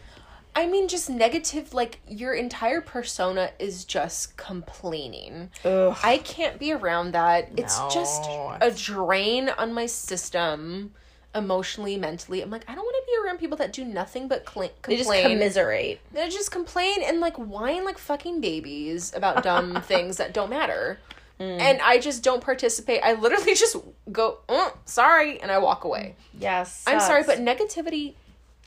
I 0.54 0.66
mean 0.66 0.88
just 0.88 1.08
negative. 1.08 1.72
Like 1.72 2.00
your 2.08 2.34
entire 2.34 2.80
persona 2.80 3.50
is 3.60 3.84
just 3.84 4.36
complaining. 4.36 5.50
Ugh. 5.64 5.96
I 6.02 6.18
can't 6.18 6.58
be 6.58 6.72
around 6.72 7.12
that. 7.12 7.50
It's 7.56 7.78
just 7.94 8.22
No. 8.24 8.58
a 8.60 8.70
drain 8.72 9.48
on 9.50 9.72
my 9.72 9.86
system, 9.86 10.92
emotionally, 11.34 11.96
mentally. 11.96 12.42
I'm 12.42 12.50
like, 12.50 12.64
I 12.68 12.74
don't 12.74 12.84
want 12.84 12.96
to 12.96 13.10
be 13.10 13.26
around 13.26 13.38
people 13.38 13.56
that 13.58 13.72
do 13.72 13.84
nothing 13.84 14.28
but 14.28 14.48
cl- 14.48 14.70
They 14.82 14.96
just 14.96 15.10
commiserate. 15.10 16.00
They 16.12 16.28
just 16.28 16.50
complain 16.50 17.02
and 17.02 17.20
like 17.20 17.36
whine 17.36 17.84
like 17.84 17.98
fucking 17.98 18.40
babies 18.40 19.12
about 19.14 19.42
dumb 19.42 19.80
things 19.82 20.18
that 20.18 20.34
don't 20.34 20.50
matter. 20.50 20.98
Mm. 21.40 21.60
And 21.60 21.80
I 21.82 21.98
just 21.98 22.22
don't 22.22 22.42
participate. 22.42 23.00
I 23.02 23.14
literally 23.14 23.54
just 23.56 23.76
go, 24.10 24.38
"Uh, 24.48 24.70
sorry, 24.84 25.40
and 25.40 25.50
I 25.50 25.58
walk 25.58 25.84
away. 25.84 26.16
Yes. 26.38 26.84
I'm 26.86 27.00
sorry, 27.00 27.22
but 27.24 27.38
negativity 27.38 28.14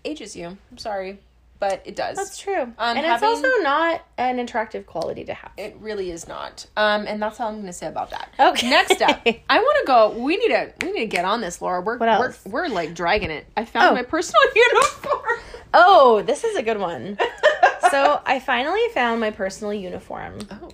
ages 0.04 0.36
you. 0.36 0.58
I'm 0.72 0.78
sorry, 0.78 1.20
but 1.60 1.82
it 1.86 1.96
does. 1.96 2.18
that's 2.18 2.38
true. 2.38 2.62
Um, 2.62 2.76
and 2.98 3.06
it's 3.06 3.24
also 3.24 3.48
not 3.62 4.06
an 4.18 4.40
attractive 4.40 4.86
quality 4.86 5.24
to 5.26 5.34
have. 5.34 5.52
It 5.58 5.78
really 5.80 6.12
is 6.12 6.28
not. 6.28 6.66
Um, 6.76 7.08
and 7.08 7.22
that's 7.22 7.40
all 7.40 7.48
I'm 7.48 7.56
going 7.56 7.66
to 7.68 7.74
say 7.74 7.88
about 7.88 8.12
that. 8.12 8.30
Okay. 8.40 8.70
Next 8.70 9.02
up, 9.02 9.22
I 9.50 9.60
want 9.60 9.78
to 9.82 9.86
go. 9.88 10.10
We 10.24 10.38
need 10.38 10.50
to. 10.50 10.74
We 10.82 10.92
need 10.92 11.00
to 11.00 11.06
get 11.08 11.26
on 11.26 11.42
this, 11.42 11.62
Laura. 11.62 11.82
We're 11.82 11.98
What 11.98 12.10
else? 12.10 12.42
we're, 12.46 12.64
we're 12.64 12.68
like 12.70 12.94
dragging 12.94 13.32
it. 13.32 13.46
I 13.56 13.66
found 13.66 13.92
Oh. 13.92 13.94
my 13.94 14.04
personal 14.04 14.42
uniform. 14.56 15.40
Oh, 15.74 16.22
this 16.22 16.44
is 16.44 16.56
a 16.56 16.64
good 16.64 16.80
one. 16.80 17.18
so 17.92 18.22
I 18.26 18.40
finally 18.40 18.82
found 18.94 19.20
my 19.22 19.32
personal 19.32 19.74
uniform. 19.74 20.40
Oh, 20.52 20.70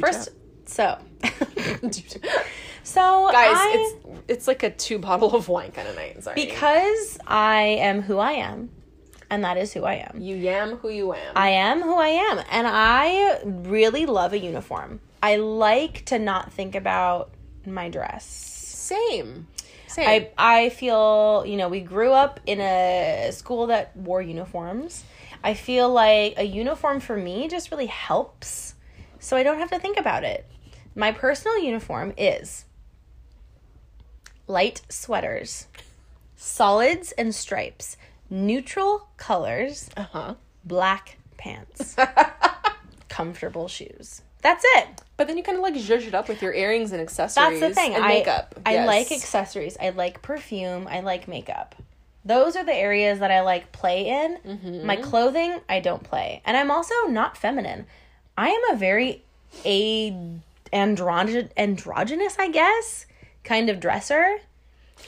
First, 0.00 0.30
so 0.66 0.74
tell. 0.74 1.00
so 2.82 3.28
guys, 3.32 3.56
I- 3.56 3.74
it's 4.04 4.20
it's 4.28 4.48
like 4.48 4.62
a 4.62 4.70
two 4.70 4.98
bottle 4.98 5.34
of 5.34 5.48
wine 5.48 5.72
kind 5.72 5.88
of 5.88 5.96
night. 5.96 6.22
Sorry, 6.22 6.34
because 6.34 7.18
I 7.26 7.62
am 7.80 8.02
who 8.02 8.18
I 8.18 8.32
am, 8.32 8.70
and 9.30 9.44
that 9.44 9.56
is 9.56 9.72
who 9.72 9.84
I 9.84 9.94
am. 9.94 10.20
you 10.20 10.36
yam 10.36 10.76
who 10.76 10.88
you 10.88 11.12
am. 11.12 11.32
I 11.36 11.50
am 11.50 11.82
who 11.82 11.94
I 11.94 12.08
am, 12.08 12.38
and 12.50 12.66
I 12.66 13.40
really 13.44 14.06
love 14.06 14.32
a 14.32 14.38
uniform. 14.38 15.00
I 15.22 15.36
like 15.36 16.04
to 16.06 16.18
not 16.18 16.52
think 16.52 16.74
about 16.74 17.30
my 17.66 17.88
dress. 17.88 18.24
Same. 18.24 19.46
Same. 19.86 20.08
I 20.08 20.30
I 20.38 20.68
feel 20.70 21.44
you 21.46 21.56
know 21.56 21.68
we 21.68 21.80
grew 21.80 22.12
up 22.12 22.40
in 22.46 22.60
a 22.60 23.30
school 23.32 23.66
that 23.68 23.96
wore 23.96 24.22
uniforms. 24.22 25.04
I 25.42 25.54
feel 25.54 25.88
like 25.90 26.34
a 26.36 26.44
uniform 26.44 27.00
for 27.00 27.16
me 27.16 27.48
just 27.48 27.70
really 27.70 27.86
helps, 27.86 28.74
so 29.18 29.36
I 29.36 29.42
don't 29.42 29.58
have 29.58 29.70
to 29.70 29.78
think 29.78 29.98
about 29.98 30.24
it. 30.24 30.46
My 30.94 31.12
personal 31.12 31.58
uniform 31.58 32.12
is 32.16 32.64
light 34.46 34.82
sweaters, 34.88 35.68
solids 36.36 37.12
and 37.12 37.34
stripes, 37.34 37.96
neutral 38.30 39.08
colors, 39.16 39.88
uh 39.96 40.04
huh. 40.12 40.34
black 40.64 41.18
pants, 41.36 41.96
comfortable 43.08 43.68
shoes. 43.68 44.22
That's 44.42 44.64
it. 44.76 45.02
But 45.16 45.26
then 45.26 45.36
you 45.36 45.42
kind 45.42 45.56
of 45.58 45.62
like 45.62 45.74
zhuzh 45.74 46.06
it 46.06 46.14
up 46.14 46.28
with 46.28 46.42
your 46.42 46.52
earrings 46.54 46.92
and 46.92 47.00
accessories. 47.00 47.60
That's 47.60 47.74
the 47.74 47.80
thing. 47.80 47.94
And 47.94 48.04
I, 48.04 48.08
makeup. 48.08 48.54
I 48.64 48.74
Yes. 48.74 48.86
like 48.86 49.12
accessories. 49.12 49.76
I 49.80 49.90
like 49.90 50.22
perfume. 50.22 50.86
I 50.88 51.00
like 51.00 51.26
makeup. 51.26 51.74
Those 52.24 52.54
are 52.56 52.64
the 52.64 52.74
areas 52.74 53.18
that 53.18 53.30
I 53.32 53.40
like 53.40 53.72
play 53.72 54.06
in. 54.08 54.38
Mm-hmm. 54.46 54.86
My 54.86 54.96
clothing, 54.96 55.58
I 55.68 55.80
don't 55.80 56.04
play. 56.04 56.40
And 56.44 56.56
I'm 56.56 56.70
also 56.70 56.94
not 57.08 57.36
feminine. 57.36 57.86
I 58.36 58.48
am 58.50 58.74
a 58.74 58.78
very 58.78 59.24
a 59.64 60.10
androgy- 60.72 61.50
androgynous, 61.56 62.36
I 62.38 62.50
guess, 62.50 63.06
kind 63.42 63.68
of 63.70 63.80
dresser. 63.80 64.38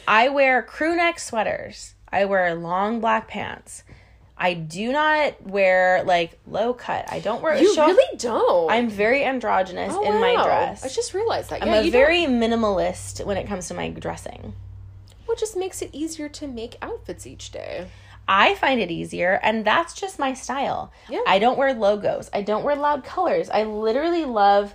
I 0.08 0.28
wear 0.28 0.62
crew 0.62 0.96
neck 0.96 1.20
sweaters. 1.20 1.94
I 2.12 2.24
wear 2.26 2.54
long 2.54 3.00
black 3.00 3.28
pants. 3.28 3.84
I 4.36 4.54
do 4.54 4.90
not 4.90 5.42
wear 5.42 6.02
like 6.04 6.38
low 6.46 6.72
cut. 6.72 7.04
I 7.12 7.20
don't 7.20 7.42
wear 7.42 7.56
You 7.56 7.74
show- 7.74 7.86
really 7.86 8.16
don't. 8.16 8.70
I'm 8.70 8.88
very 8.88 9.22
androgynous 9.24 9.92
Oh, 9.94 10.02
in 10.02 10.18
my 10.20 10.42
dress. 10.42 10.82
I 10.84 10.88
just 10.88 11.12
realized 11.12 11.50
that. 11.50 11.62
I'm 11.62 11.68
yeah, 11.68 11.80
a 11.80 11.90
very 11.90 12.22
minimalist 12.22 13.24
when 13.24 13.36
it 13.36 13.46
comes 13.46 13.68
to 13.68 13.74
my 13.74 13.90
dressing. 13.90 14.40
Don't, 14.40 14.54
well, 15.28 15.36
just 15.36 15.56
makes 15.56 15.82
it 15.82 15.90
easier 15.92 16.28
to 16.30 16.48
make 16.48 16.76
outfits 16.82 17.26
each 17.26 17.50
day. 17.52 17.88
I 18.26 18.54
find 18.54 18.80
it 18.80 18.90
easier, 18.90 19.38
and 19.42 19.64
that's 19.64 19.92
just 19.92 20.18
my 20.18 20.32
style. 20.34 20.92
Yeah. 21.08 21.20
I 21.26 21.38
don't 21.38 21.58
wear 21.58 21.74
logos. 21.74 22.30
I 22.32 22.42
don't 22.42 22.62
wear 22.64 22.76
loud 22.76 23.04
colors. 23.04 23.50
I 23.50 23.64
literally 23.64 24.24
love 24.24 24.74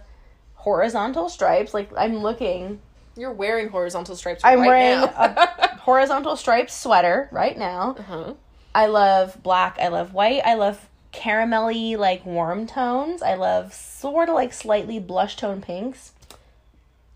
horizontal 0.53 1.29
stripes. 1.29 1.73
Like 1.73 1.89
I'm 1.97 2.17
looking, 2.17 2.81
You're 3.15 3.31
wearing 3.33 3.69
horizontal 3.69 4.15
stripes. 4.15 4.41
I'm 4.43 4.59
right 4.59 4.67
wearing 4.67 4.99
now. 5.01 5.13
a 5.17 5.64
horizontal 5.85 6.35
striped 6.35 6.71
sweater 6.71 7.29
right 7.31 7.57
now. 7.57 7.95
uh-huh. 7.99 8.33
I 8.73 8.87
love 8.87 9.41
black. 9.41 9.77
I 9.79 9.87
love 9.87 10.13
white. 10.13 10.41
I 10.43 10.55
love 10.55 10.89
caramelly, 11.13 11.97
like 11.97 12.25
warm 12.25 12.67
tones. 12.67 13.21
I 13.21 13.35
love 13.35 13.73
sort 13.73 14.27
of 14.27 14.35
like 14.35 14.51
slightly 14.51 14.99
blush 14.99 15.37
tone 15.37 15.61
pinks. 15.61 16.11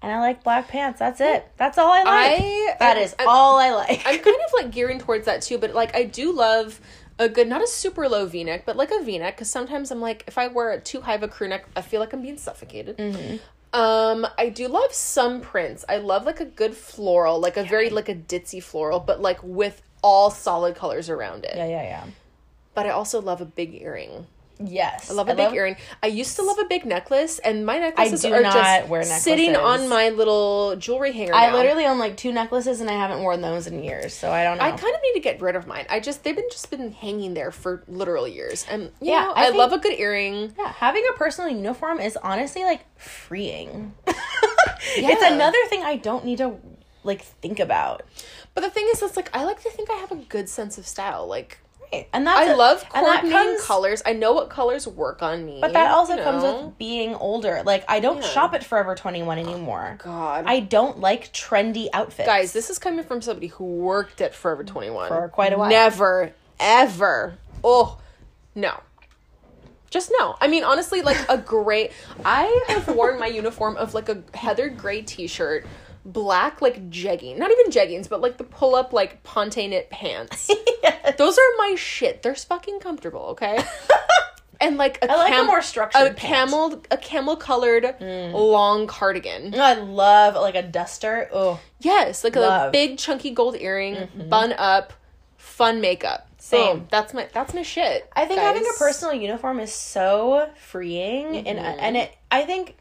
and 0.02 0.12
I 0.12 0.20
like 0.20 0.44
black 0.44 0.70
pants. 0.70 1.00
That's 1.00 1.20
it. 1.20 1.46
That's 1.58 1.78
all 1.78 1.92
I 1.92 2.04
like. 2.04 2.08
I 2.42 2.76
that 2.80 2.98
is 2.98 3.14
I'm- 3.20 3.28
all 3.28 3.58
I 3.60 3.72
like. 3.72 4.02
I'm 4.06 4.20
kind 4.20 4.38
of 4.48 4.54
like 4.54 4.72
gearing 4.72 5.00
towards 5.00 5.26
that 5.26 5.42
too, 5.42 5.58
but 5.58 5.74
like 5.74 5.94
I 5.96 6.04
do 6.04 6.32
love 6.32 6.80
a 7.18 7.28
good, 7.28 7.50
not 7.50 7.62
a 7.62 7.68
super 7.68 8.08
low 8.08 8.26
V 8.26 8.46
neck, 8.46 8.64
but 8.66 8.78
like 8.78 8.92
a 8.92 9.04
V 9.04 9.18
neck, 9.18 9.36
because 9.36 9.50
sometimes 9.50 9.92
I'm 9.92 10.00
like, 10.00 10.24
if 10.28 10.38
I 10.38 10.48
wear 10.48 10.72
a 10.72 10.80
too 10.80 11.02
high 11.02 11.16
of 11.16 11.24
a 11.24 11.28
crew 11.28 11.50
neck, 11.50 11.66
I 11.76 11.82
feel 11.82 12.00
like 12.00 12.14
I'm 12.14 12.22
being 12.22 12.38
suffocated. 12.38 12.98
Mm-hmm. 12.98 13.38
Um, 13.72 14.26
I 14.38 14.50
do 14.50 14.68
love 14.68 14.94
some 14.94 15.42
prints. 15.42 15.86
I 15.88 15.98
love 15.98 16.26
like 16.26 16.40
a 16.40 16.46
good 16.46 16.76
floral, 16.76 17.40
like 17.40 17.58
a 17.58 17.64
very 17.64 17.90
like 17.90 18.10
a 18.10 18.16
ditzy 18.16 18.62
floral, 18.62 19.00
but 19.00 19.22
like 19.22 19.40
with 19.44 19.82
all 20.02 20.32
solid 20.32 20.76
colors 20.76 21.10
around 21.10 21.46
it. 21.46 21.56
yeah, 21.56 21.68
yeah, 21.68 21.84
yeah. 21.84 22.04
But 22.74 22.86
I 22.86 22.90
also 22.90 23.22
love 23.22 23.42
a 23.42 23.46
big 23.46 23.76
earring. 23.76 24.28
Yes, 24.62 25.10
I 25.10 25.14
love 25.14 25.30
a 25.30 25.36
big 25.36 25.54
earring. 25.54 25.78
I 26.04 26.08
used 26.08 26.36
to 26.36 26.42
love 26.42 26.60
a 26.60 26.66
big 26.66 26.86
necklace, 26.86 27.40
and 27.40 27.66
my 27.66 27.78
necklaces 27.80 28.24
do 28.24 28.34
are 28.34 28.42
not 28.42 28.54
just 28.54 28.90
wear 28.90 29.04
sitting 29.04 29.56
on 29.56 29.88
my 29.88 30.10
little 30.10 30.76
jewelry 30.76 31.14
hanger. 31.14 31.34
I 31.34 31.48
now. 31.48 31.56
literally 31.56 31.86
own 31.86 31.98
like 31.98 32.18
two 32.18 32.34
necklaces, 32.34 32.82
and 32.82 32.90
I 32.90 32.94
haven't 32.94 33.22
worn 33.22 33.40
those 33.40 33.68
in 33.68 33.82
years, 33.84 34.14
so 34.14 34.30
I 34.32 34.44
don't 34.44 34.58
know. 34.58 34.66
I 34.66 34.72
kind 34.72 34.94
of 34.94 35.02
need 35.02 35.14
to 35.14 35.22
get 35.22 35.40
rid 35.42 35.56
of 35.56 35.66
mine. 35.66 35.86
I 35.90 36.02
just 36.02 36.26
they've 36.26 36.36
been 36.36 36.50
just 36.52 36.70
been 36.70 36.92
hanging 36.92 37.36
there 37.36 37.52
for 37.52 37.84
literal 37.88 38.28
years, 38.28 38.66
and 38.70 38.84
you 39.02 39.12
Yeah, 39.14 39.22
know 39.26 39.32
I 39.32 39.42
I, 39.42 39.46
think- 39.46 39.56
love 39.58 39.72
a 39.72 39.78
good 39.78 39.98
earring. 39.98 40.54
Yeah, 40.58 40.74
having 40.74 41.06
a 41.10 41.18
personal 41.18 41.50
uniform 41.52 42.02
is 42.02 42.18
honestly 42.18 42.64
like 42.64 42.82
freeing. 43.00 43.94
Yeah. 44.98 45.10
It's 45.12 45.24
another 45.24 45.58
thing 45.68 45.84
I 45.84 45.98
don't 45.98 46.24
need 46.26 46.38
to 46.40 46.56
like 47.04 47.22
think 47.22 47.60
about. 47.60 48.04
But 48.56 48.62
the 48.62 48.70
thing 48.70 48.88
is, 48.92 49.02
it's 49.02 49.16
like 49.18 49.30
I 49.36 49.44
like 49.44 49.62
to 49.64 49.70
think 49.70 49.90
I 49.90 49.96
have 49.96 50.12
a 50.12 50.16
good 50.16 50.48
sense 50.50 50.78
of 50.78 50.88
style. 50.88 51.28
Like 51.28 51.60
And 52.14 52.28
that's 52.28 52.40
I 52.40 52.54
a- 52.54 52.56
love 52.56 52.84
and 52.94 53.06
that 53.06 53.22
coordinating 53.22 53.32
comes- 53.56 53.66
colors. 53.66 54.02
I 54.06 54.14
know 54.14 54.34
what 54.34 54.50
colors 54.50 54.88
work 54.88 55.24
on 55.24 55.46
me. 55.46 55.60
But 55.60 55.74
that 55.74 55.92
also 55.92 56.16
you 56.16 56.24
comes 56.24 56.44
know? 56.44 56.66
with 56.68 56.78
being 56.78 57.16
older. 57.16 57.64
Like 57.66 57.84
I 57.88 58.00
don't 58.00 58.18
Yeah. 58.22 58.28
shop 58.30 58.54
at 58.54 58.64
Forever 58.64 58.94
21 58.96 59.40
anymore. 59.40 59.98
Oh, 60.00 60.04
God. 60.04 60.46
I 60.48 60.60
don't 60.60 61.00
like 61.00 61.34
trendy 61.34 61.88
outfits. 61.94 62.28
guys. 62.28 62.54
This 62.54 62.70
is 62.70 62.78
coming 62.78 63.04
from 63.04 63.22
somebody 63.22 63.48
who 63.48 63.64
worked 63.64 64.22
at 64.22 64.36
Forever 64.36 64.64
Twenty 64.64 64.90
One 64.92 65.08
For 65.08 65.28
quite 65.30 65.52
a 65.54 65.58
while. 65.58 65.70
Never, 65.70 66.32
ever. 66.60 67.38
Oh 67.64 67.98
no. 68.56 68.80
Just 69.90 70.12
no. 70.20 70.36
I 70.40 70.48
mean, 70.48 70.64
honestly, 70.64 71.02
like 71.02 71.18
a 71.30 71.38
gray. 71.40 71.90
I 72.24 72.64
have 72.68 72.88
worn 72.96 73.20
my 73.20 73.26
uniform 73.26 73.76
of 73.78 73.96
like 73.96 74.08
a 74.10 74.22
heather 74.36 74.70
gray 74.70 75.02
T-shirt, 75.02 75.66
black 76.12 76.62
like 76.62 76.90
jegging, 76.90 77.38
not 77.38 77.52
even 77.52 77.72
jeggings, 77.72 78.10
but 78.10 78.22
like 78.22 78.38
the 78.38 78.44
pull 78.44 78.76
up 78.76 78.94
like 78.94 79.24
ponte 79.24 79.58
knit 79.58 79.90
pants. 79.90 80.50
Those 81.18 81.38
are 81.38 81.52
my 81.58 81.76
shit. 81.78 82.22
They're 82.22 82.36
fucking 82.36 82.80
comfortable. 82.80 83.22
Okay. 83.32 83.60
And 84.62 84.76
like 84.76 84.98
a 85.02 85.10
I 85.10 85.16
like 85.16 85.40
a 85.42 85.44
more 85.46 85.62
structured 85.62 86.02
a 86.02 86.06
pant. 86.14 86.18
camel 86.20 86.84
a 86.92 86.98
camel 86.98 87.38
colored 87.38 87.96
long 88.02 88.88
cardigan. 88.88 89.52
no, 89.52 89.64
I 89.64 89.76
love 89.76 90.36
like 90.36 90.56
a 90.56 90.62
duster. 90.62 91.30
Oh, 91.32 91.62
Yes, 91.80 92.26
like 92.26 92.36
a 92.36 92.42
Love. 92.42 92.62
Mm-hmm. 92.64 92.72
big 92.74 92.98
chunky 92.98 93.30
gold 93.32 93.56
earring, 93.56 94.10
bun 94.28 94.52
up, 94.58 94.92
fun 95.38 95.80
makeup. 95.80 96.28
Same. 96.40 96.80
Boom. 96.80 96.88
That's 96.92 97.14
my 97.14 97.30
that's 97.32 97.54
my 97.54 97.62
shit. 97.62 98.10
I 98.14 98.26
think 98.26 98.42
having 98.42 98.64
a 98.64 98.78
personal 98.78 99.14
uniform 99.14 99.62
is 99.62 99.72
so 99.74 100.50
freeing 100.58 101.38
and 101.48 101.58
Mm-hmm. 101.58 101.80
and 101.80 101.96
it 101.96 102.14
I 102.30 102.42
think 102.42 102.76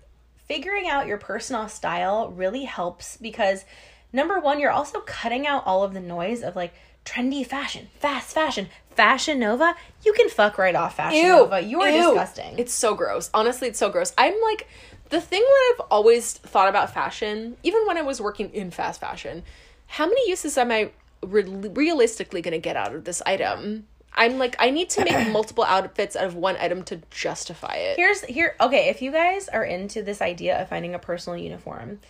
figuring 0.49 0.89
out 0.89 1.07
your 1.07 1.19
personal 1.19 1.69
style 1.69 2.31
really 2.31 2.65
helps 2.65 3.17
because 3.19 3.65
number 4.13 4.41
one, 4.41 4.59
you're 4.59 4.71
also 4.71 5.01
cutting 5.01 5.47
out 5.47 5.63
all 5.67 5.85
of 5.85 5.93
the 5.95 6.01
noise 6.01 6.43
of 6.43 6.57
like 6.57 6.75
trendy 7.05 7.47
fashion, 7.47 7.89
fast 8.01 8.35
fashion, 8.35 8.69
fashion 8.91 9.39
nova. 9.39 9.75
You 10.05 10.13
can 10.15 10.29
fuck 10.29 10.59
right 10.59 10.75
off 10.75 10.97
fashion 10.97 11.23
nova. 11.23 11.61
You 11.61 11.81
are 11.83 11.91
Ew. 11.91 12.03
disgusting. 12.03 12.59
It's 12.59 12.73
so 12.73 12.95
gross. 12.95 13.31
Honestly, 13.33 13.69
it's 13.69 13.79
so 13.79 13.91
gross. 13.91 14.13
I'm 14.19 14.35
like 14.43 14.67
the 15.11 15.21
thing 15.21 15.41
that 15.41 15.75
I've 15.75 15.87
always 15.91 16.33
thought 16.33 16.69
about 16.69 16.93
fashion, 16.93 17.57
even 17.63 17.87
when 17.87 17.97
I 17.97 18.03
was 18.03 18.21
working 18.21 18.51
in 18.51 18.71
fast 18.71 19.01
fashion, 19.01 19.43
how 19.87 20.07
many 20.07 20.29
uses 20.29 20.59
am 20.59 20.71
I 20.71 20.91
re- 21.23 21.45
realistically 21.45 22.43
going 22.43 22.53
to 22.53 22.59
get 22.59 22.77
out 22.77 22.95
of 22.95 23.05
this 23.05 23.23
item? 23.25 23.87
I'm 24.15 24.39
like 24.39 24.57
I 24.59 24.71
need 24.71 24.91
to 24.91 25.05
make 25.05 25.29
multiple 25.33 25.65
outfits 25.65 26.17
out 26.17 26.25
of 26.27 26.35
one 26.35 26.57
item 26.59 26.83
to 26.85 27.01
justify 27.11 27.75
it. 27.77 27.97
Here's 27.97 28.23
here 28.25 28.57
okay, 28.61 28.89
if 28.89 29.03
you 29.03 29.13
guys 29.13 29.49
are 29.49 29.65
into 29.65 30.03
this 30.03 30.21
idea 30.21 30.61
of 30.61 30.69
finding 30.69 30.95
a 30.95 30.99
personal 30.99 31.37
uniform, 31.39 32.01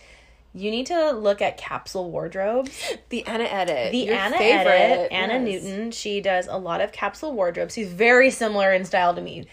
you 0.53 0.71
need 0.71 0.87
to 0.87 1.11
look 1.11 1.41
at 1.41 1.57
capsule 1.57 2.09
wardrobes. 2.09 2.71
the 3.09 3.25
Anna 3.27 3.43
edit. 3.43 3.91
The 3.91 3.97
your 3.99 4.15
Anna 4.15 4.37
favorite. 4.37 4.71
edit, 4.71 5.11
Anna 5.11 5.45
Yes. 5.45 5.63
Newton, 5.63 5.91
she 5.91 6.21
does 6.21 6.47
a 6.47 6.57
lot 6.57 6.81
of 6.81 6.91
capsule 6.91 7.33
wardrobes. 7.33 7.75
She's 7.75 7.91
very 7.91 8.31
similar 8.31 8.73
in 8.73 8.85
style 8.85 9.13
to 9.13 9.21
me. 9.21 9.45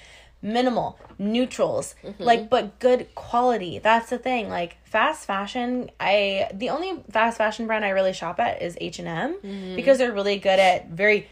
Minimal, 0.43 0.99
neutrals, 1.19 1.95
Mm-hmm. 2.05 2.23
like 2.23 2.49
but 2.51 2.79
good 2.79 3.13
quality. 3.15 3.79
That's 3.79 4.11
the 4.11 4.19
thing. 4.19 4.49
Like 4.49 4.77
fast 4.85 5.27
fashion, 5.27 5.91
I 5.99 6.49
the 6.55 6.69
only 6.71 7.03
fast 7.11 7.39
fashion 7.39 7.67
brand 7.67 7.85
I 7.85 7.89
really 7.91 8.13
shop 8.13 8.39
at 8.39 8.63
is 8.63 8.77
H&M 8.81 9.35
Mm-hmm. 9.35 9.77
because 9.77 9.99
they're 9.99 10.13
really 10.13 10.39
good 10.39 10.59
at 10.59 10.89
very 10.91 11.29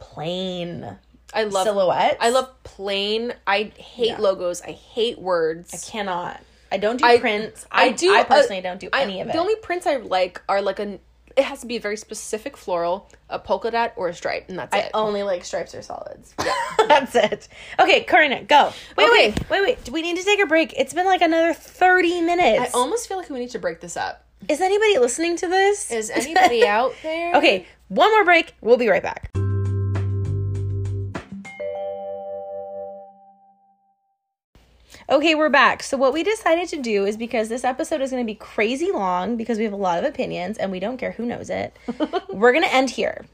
plain 0.00 0.96
I 1.32 1.44
love 1.44 1.64
silhouettes. 1.64 2.16
I 2.20 2.30
love 2.30 2.50
plain. 2.64 3.32
I 3.46 3.70
hate 3.76 4.08
Yeah. 4.08 4.18
logos. 4.18 4.62
I 4.62 4.72
hate 4.72 5.18
words. 5.20 5.72
I 5.72 5.76
cannot. 5.90 6.40
I 6.72 6.76
don't 6.78 6.96
do 6.96 7.04
I- 7.04 7.18
prints. 7.18 7.66
I 7.70 7.84
I, 7.84 7.92
do- 7.92 8.12
I 8.14 8.20
uh, 8.22 8.24
personally 8.24 8.60
don't 8.62 8.80
do 8.80 8.88
I- 8.92 9.02
any 9.02 9.20
of 9.20 9.28
it. 9.28 9.32
The 9.32 9.38
only 9.38 9.54
prints 9.56 9.86
I 9.86 9.96
like 9.96 10.42
are 10.48 10.60
like 10.60 10.80
a. 10.80 10.98
It 11.36 11.44
has 11.44 11.60
to 11.60 11.66
be 11.66 11.76
a 11.76 11.80
very 11.80 11.96
specific 11.96 12.56
floral, 12.56 13.08
a 13.28 13.38
polka 13.38 13.70
dot, 13.70 13.92
or 13.94 14.08
a 14.08 14.14
stripe, 14.14 14.46
and 14.48 14.58
that's 14.58 14.74
I 14.74 14.78
it. 14.80 14.90
I 14.92 14.98
only 14.98 15.22
like 15.22 15.44
stripes 15.44 15.72
or 15.76 15.80
solids. 15.82 16.34
That's 16.88 17.14
it. 17.14 17.46
Okay, 17.78 18.02
Karina, 18.02 18.42
go. 18.42 18.72
Wait, 18.98 19.08
Okay. 19.08 19.30
wait, 19.30 19.48
wait, 19.50 19.62
wait. 19.62 19.84
Do 19.84 19.92
we 19.92 20.02
need 20.02 20.16
to 20.16 20.24
take 20.24 20.40
a 20.42 20.46
break? 20.46 20.74
It's 20.76 20.92
been 20.92 21.06
like 21.06 21.22
another 21.22 21.54
30 21.54 22.22
minutes. 22.22 22.74
I 22.74 22.76
almost 22.76 23.06
feel 23.06 23.16
like 23.16 23.30
we 23.30 23.38
need 23.38 23.50
to 23.50 23.60
break 23.60 23.80
this 23.80 23.96
up. 23.96 24.26
Is 24.48 24.60
anybody 24.60 24.98
listening 24.98 25.36
to 25.36 25.46
this? 25.46 25.92
Is 25.92 26.10
anybody 26.14 26.66
out 26.66 26.94
there? 27.04 27.36
Okay, 27.36 27.64
one 27.86 28.10
more 28.10 28.24
break. 28.24 28.54
We'll 28.60 28.76
be 28.76 28.88
right 28.88 29.02
back. 29.02 29.30
Okay, 35.10 35.34
we're 35.34 35.48
back. 35.48 35.82
So, 35.82 35.96
what 35.96 36.12
we 36.12 36.22
decided 36.22 36.68
to 36.68 36.80
do 36.80 37.04
is 37.04 37.16
because 37.16 37.48
this 37.48 37.64
episode 37.64 38.00
is 38.00 38.12
going 38.12 38.22
to 38.24 38.32
be 38.32 38.36
crazy 38.36 38.92
long 38.92 39.36
because 39.36 39.58
we 39.58 39.64
have 39.64 39.72
a 39.72 39.76
lot 39.76 39.98
of 39.98 40.04
opinions 40.04 40.56
and 40.56 40.70
we 40.70 40.78
don't 40.78 40.98
care 40.98 41.10
who 41.10 41.26
knows 41.26 41.50
it, 41.50 41.76
we're 42.28 42.52
going 42.52 42.62
to 42.62 42.72
end 42.72 42.90
here. 42.90 43.26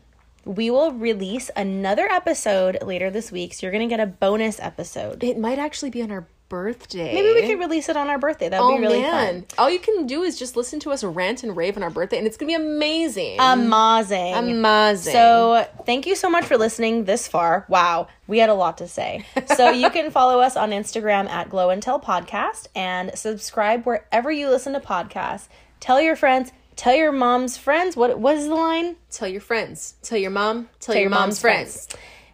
We 0.46 0.70
will 0.70 0.92
release 0.92 1.50
another 1.54 2.06
episode 2.10 2.78
later 2.82 3.10
this 3.10 3.30
week. 3.30 3.52
So, 3.52 3.66
you're 3.66 3.72
going 3.72 3.86
to 3.86 3.94
get 3.94 4.00
a 4.02 4.06
bonus 4.06 4.58
episode. 4.58 5.22
It 5.22 5.38
might 5.38 5.58
actually 5.58 5.90
be 5.90 6.00
on 6.00 6.10
our 6.10 6.26
birthday. 6.48 7.14
Maybe 7.14 7.40
we 7.40 7.46
could 7.46 7.58
release 7.58 7.88
it 7.88 7.96
on 7.96 8.08
our 8.08 8.18
birthday. 8.18 8.48
That 8.48 8.62
would 8.62 8.74
Oh 8.74 8.76
be 8.76 8.82
really 8.82 9.00
man! 9.00 9.46
All 9.58 9.70
you 9.70 9.78
can 9.78 10.06
do 10.06 10.22
is 10.22 10.38
just 10.38 10.56
listen 10.56 10.80
to 10.80 10.92
us 10.92 11.02
rant 11.04 11.42
and 11.42 11.56
rave 11.56 11.76
on 11.76 11.82
our 11.82 11.90
birthday, 11.90 12.18
and 12.18 12.26
it's 12.26 12.36
gonna 12.36 12.48
be 12.48 12.54
amazing. 12.54 13.36
Amazing. 13.38 14.34
amazing. 14.34 15.12
So, 15.12 15.66
thank 15.84 16.06
you 16.06 16.14
so 16.14 16.30
much 16.30 16.44
for 16.44 16.56
listening 16.56 17.04
this 17.04 17.28
far. 17.28 17.66
Wow, 17.68 18.08
we 18.26 18.38
had 18.38 18.50
a 18.50 18.54
lot 18.54 18.78
to 18.78 18.88
say. 18.88 19.24
So, 19.56 19.70
you 19.82 19.90
can 19.90 20.10
follow 20.10 20.40
us 20.40 20.56
on 20.56 20.70
Instagram 20.70 21.28
at 21.28 21.50
Glow 21.50 21.70
and 21.70 21.82
Tell 21.82 22.00
Podcast 22.00 22.68
and 22.74 23.16
subscribe 23.16 23.84
wherever 23.84 24.30
you 24.30 24.48
listen 24.48 24.72
to 24.74 24.80
podcasts. 24.80 25.48
Tell 25.80 26.00
your 26.00 26.16
friends, 26.16 26.52
tell 26.76 26.94
your 26.94 27.12
mom's 27.12 27.56
friends. 27.56 27.96
What 27.96 28.18
what 28.18 28.36
is 28.36 28.46
the 28.46 28.54
line? 28.54 28.96
tell 29.10 29.28
your 29.28 29.40
friends, 29.40 29.94
tell 30.02 30.18
your 30.18 30.30
mom, 30.30 30.68
tell, 30.80 30.94
your, 30.94 31.10
mom's, 31.10 31.40
friends. 31.40 31.88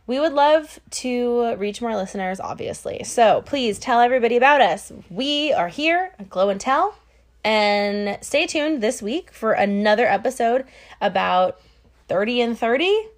We 0.06 0.18
would 0.18 0.32
love 0.32 0.80
to 0.90 1.54
reach 1.56 1.80
more 1.80 1.94
listeners, 1.96 2.40
obviously. 2.40 3.04
So, 3.04 3.42
please 3.42 3.78
tell 3.78 4.00
everybody 4.00 4.36
about 4.36 4.60
us. 4.60 4.92
We 5.10 5.52
are 5.52 5.68
here 5.68 6.12
at 6.18 6.28
Glow 6.28 6.48
and 6.48 6.60
Tell. 6.60 6.96
And 7.44 8.18
stay 8.24 8.46
tuned 8.46 8.82
this 8.82 9.02
week 9.02 9.32
for 9.32 9.52
another 9.52 10.06
episode 10.06 10.64
about 11.00 11.60
30 12.08 12.40
and 12.40 12.58
30. 12.58 13.08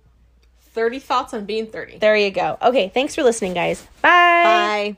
Thirty 0.74 0.98
thoughts 0.98 1.32
on 1.32 1.44
being 1.44 1.68
thirty. 1.68 1.98
There 1.98 2.16
you 2.16 2.32
go. 2.32 2.58
Okay, 2.60 2.88
thanks 2.88 3.14
for 3.14 3.22
listening, 3.22 3.54
guys. 3.54 3.86
Bye. 4.02 4.96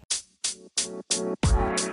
Bye. 1.42 1.92